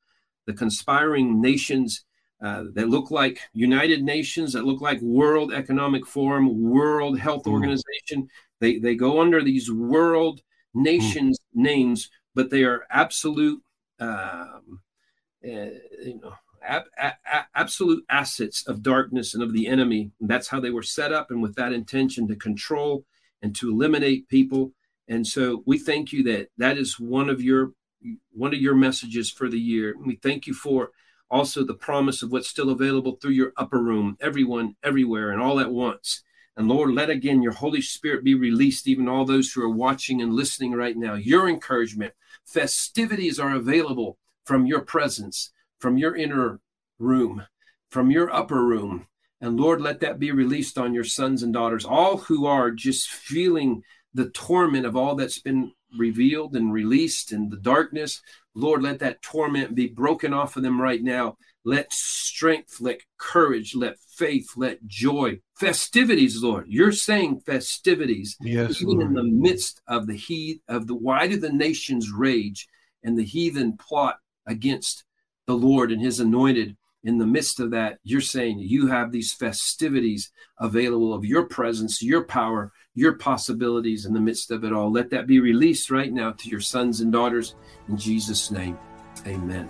the 0.45 0.53
conspiring 0.53 1.41
nations 1.41 2.03
uh, 2.41 2.65
that 2.73 2.89
look 2.89 3.11
like 3.11 3.39
United 3.53 4.03
Nations, 4.03 4.53
that 4.53 4.65
look 4.65 4.81
like 4.81 5.01
World 5.01 5.53
Economic 5.53 6.05
Forum, 6.07 6.69
World 6.69 7.19
Health 7.19 7.43
mm. 7.43 7.51
Organization. 7.51 8.29
They, 8.59 8.79
they 8.79 8.95
go 8.95 9.21
under 9.21 9.43
these 9.43 9.71
world 9.71 10.41
nations 10.73 11.39
mm. 11.55 11.63
names 11.63 12.09
but 12.33 12.49
they 12.49 12.63
are 12.63 12.85
absolute, 12.89 13.61
um, 13.99 14.81
uh, 15.43 15.71
you 16.03 16.19
know, 16.21 16.33
ab- 16.63 16.89
a- 16.97 17.45
absolute 17.55 18.03
assets 18.09 18.65
of 18.67 18.83
darkness 18.83 19.33
and 19.33 19.43
of 19.43 19.53
the 19.53 19.67
enemy. 19.67 20.11
And 20.19 20.29
that's 20.29 20.47
how 20.47 20.59
they 20.59 20.69
were 20.69 20.83
set 20.83 21.11
up, 21.11 21.31
and 21.31 21.41
with 21.41 21.55
that 21.55 21.73
intention 21.73 22.27
to 22.27 22.35
control 22.35 23.05
and 23.41 23.55
to 23.55 23.69
eliminate 23.69 24.29
people. 24.29 24.71
And 25.07 25.25
so 25.25 25.63
we 25.65 25.77
thank 25.77 26.13
you 26.13 26.23
that 26.23 26.49
that 26.57 26.77
is 26.77 26.99
one 26.99 27.29
of 27.29 27.41
your 27.41 27.73
one 28.31 28.53
of 28.53 28.59
your 28.59 28.75
messages 28.75 29.29
for 29.29 29.47
the 29.47 29.59
year. 29.59 29.95
We 30.03 30.15
thank 30.15 30.47
you 30.47 30.53
for 30.53 30.91
also 31.31 31.63
the 31.63 31.73
promise 31.73 32.21
of 32.21 32.31
what's 32.31 32.49
still 32.49 32.69
available 32.69 33.15
through 33.15 33.31
your 33.31 33.53
upper 33.57 33.81
room, 33.81 34.17
everyone, 34.21 34.75
everywhere, 34.83 35.31
and 35.31 35.41
all 35.41 35.59
at 35.59 35.71
once. 35.71 36.21
And 36.57 36.67
Lord, 36.67 36.91
let 36.91 37.09
again 37.09 37.41
your 37.41 37.53
Holy 37.53 37.81
Spirit 37.81 38.23
be 38.23 38.35
released, 38.35 38.87
even 38.87 39.07
all 39.07 39.25
those 39.25 39.51
who 39.51 39.63
are 39.63 39.69
watching 39.69 40.21
and 40.21 40.33
listening 40.33 40.73
right 40.73 40.95
now. 40.95 41.13
Your 41.15 41.47
encouragement, 41.47 42.13
festivities 42.45 43.39
are 43.39 43.55
available 43.55 44.17
from 44.45 44.65
your 44.65 44.81
presence, 44.81 45.51
from 45.79 45.97
your 45.97 46.15
inner 46.15 46.59
room, 46.99 47.47
from 47.89 48.11
your 48.11 48.31
upper 48.31 48.63
room. 48.63 49.07
And 49.39 49.59
Lord, 49.59 49.81
let 49.81 50.01
that 50.01 50.19
be 50.19 50.31
released 50.31 50.77
on 50.77 50.93
your 50.93 51.05
sons 51.05 51.41
and 51.41 51.53
daughters, 51.53 51.85
all 51.85 52.17
who 52.17 52.45
are 52.45 52.69
just 52.69 53.09
feeling 53.09 53.83
the 54.13 54.29
torment 54.29 54.85
of 54.85 54.95
all 54.95 55.15
that's 55.15 55.39
been 55.39 55.71
revealed 55.97 56.55
and 56.55 56.71
released 56.71 57.31
in 57.31 57.49
the 57.49 57.57
darkness. 57.57 58.21
Lord, 58.53 58.83
let 58.83 58.99
that 58.99 59.21
torment 59.21 59.75
be 59.75 59.87
broken 59.87 60.33
off 60.33 60.57
of 60.57 60.63
them 60.63 60.81
right 60.81 61.01
now. 61.01 61.37
Let 61.63 61.93
strength, 61.93 62.81
let 62.81 63.01
courage, 63.17 63.75
let 63.75 63.97
faith, 64.17 64.51
let 64.55 64.85
joy, 64.87 65.39
festivities, 65.55 66.41
Lord. 66.41 66.65
You're 66.67 66.91
saying 66.91 67.41
festivities, 67.45 68.35
yes, 68.41 68.81
even 68.81 68.97
Lord. 68.97 69.07
in 69.07 69.13
the 69.13 69.23
midst 69.23 69.81
of 69.87 70.07
the 70.07 70.15
heat 70.15 70.61
of 70.67 70.87
the 70.87 70.95
why 70.95 71.27
do 71.27 71.37
the 71.37 71.53
nations 71.53 72.11
rage 72.11 72.67
and 73.03 73.17
the 73.17 73.23
heathen 73.23 73.77
plot 73.77 74.17
against 74.47 75.03
the 75.47 75.53
Lord 75.53 75.91
and 75.91 76.01
His 76.01 76.19
anointed? 76.19 76.75
In 77.03 77.17
the 77.17 77.25
midst 77.25 77.59
of 77.59 77.71
that, 77.71 77.97
you're 78.03 78.21
saying 78.21 78.59
you 78.59 78.87
have 78.87 79.11
these 79.11 79.33
festivities 79.33 80.31
available 80.59 81.13
of 81.13 81.25
your 81.25 81.45
presence, 81.45 82.03
your 82.03 82.23
power, 82.23 82.71
your 82.93 83.13
possibilities 83.13 84.05
in 84.05 84.13
the 84.13 84.19
midst 84.19 84.51
of 84.51 84.63
it 84.63 84.73
all. 84.73 84.91
Let 84.91 85.09
that 85.11 85.27
be 85.27 85.39
released 85.39 85.89
right 85.89 86.11
now 86.11 86.31
to 86.31 86.49
your 86.49 86.59
sons 86.59 87.01
and 87.01 87.11
daughters 87.11 87.55
in 87.87 87.97
Jesus' 87.97 88.51
name. 88.51 88.77
Amen. 89.25 89.69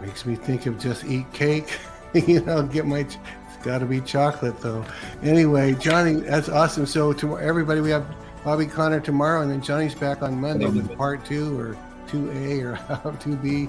Makes 0.00 0.26
me 0.26 0.34
think 0.34 0.66
of 0.66 0.78
just 0.78 1.04
eat 1.04 1.30
cake. 1.32 1.78
you 2.14 2.40
know, 2.40 2.62
get 2.62 2.86
my. 2.86 3.00
It's 3.00 3.18
got 3.62 3.78
to 3.78 3.86
be 3.86 4.00
chocolate 4.00 4.60
though. 4.60 4.84
Anyway, 5.22 5.74
Johnny, 5.74 6.14
that's 6.14 6.48
awesome. 6.48 6.86
So 6.86 7.12
to 7.14 7.38
everybody, 7.38 7.80
we 7.80 7.90
have 7.90 8.06
Bobby 8.44 8.66
Conner 8.66 9.00
tomorrow, 9.00 9.42
and 9.42 9.50
then 9.50 9.62
Johnny's 9.62 9.94
back 9.94 10.22
on 10.22 10.40
Monday 10.40 10.66
with 10.66 10.96
part 10.96 11.24
two 11.24 11.58
or 11.58 11.76
two 12.06 12.30
A 12.30 12.60
or 12.60 13.16
two 13.20 13.36
B. 13.36 13.68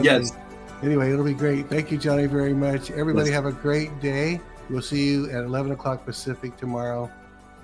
Yes. 0.00 0.32
Anyway, 0.82 1.12
it'll 1.12 1.24
be 1.24 1.34
great. 1.34 1.68
Thank 1.68 1.92
you, 1.92 1.98
Johnny, 1.98 2.26
very 2.26 2.54
much. 2.54 2.90
Everybody 2.90 3.30
yes. 3.30 3.36
have 3.36 3.46
a 3.46 3.52
great 3.52 4.00
day. 4.00 4.40
We'll 4.68 4.82
see 4.82 5.10
you 5.10 5.30
at 5.30 5.44
11 5.44 5.72
o'clock 5.72 6.04
Pacific 6.04 6.56
tomorrow. 6.56 7.10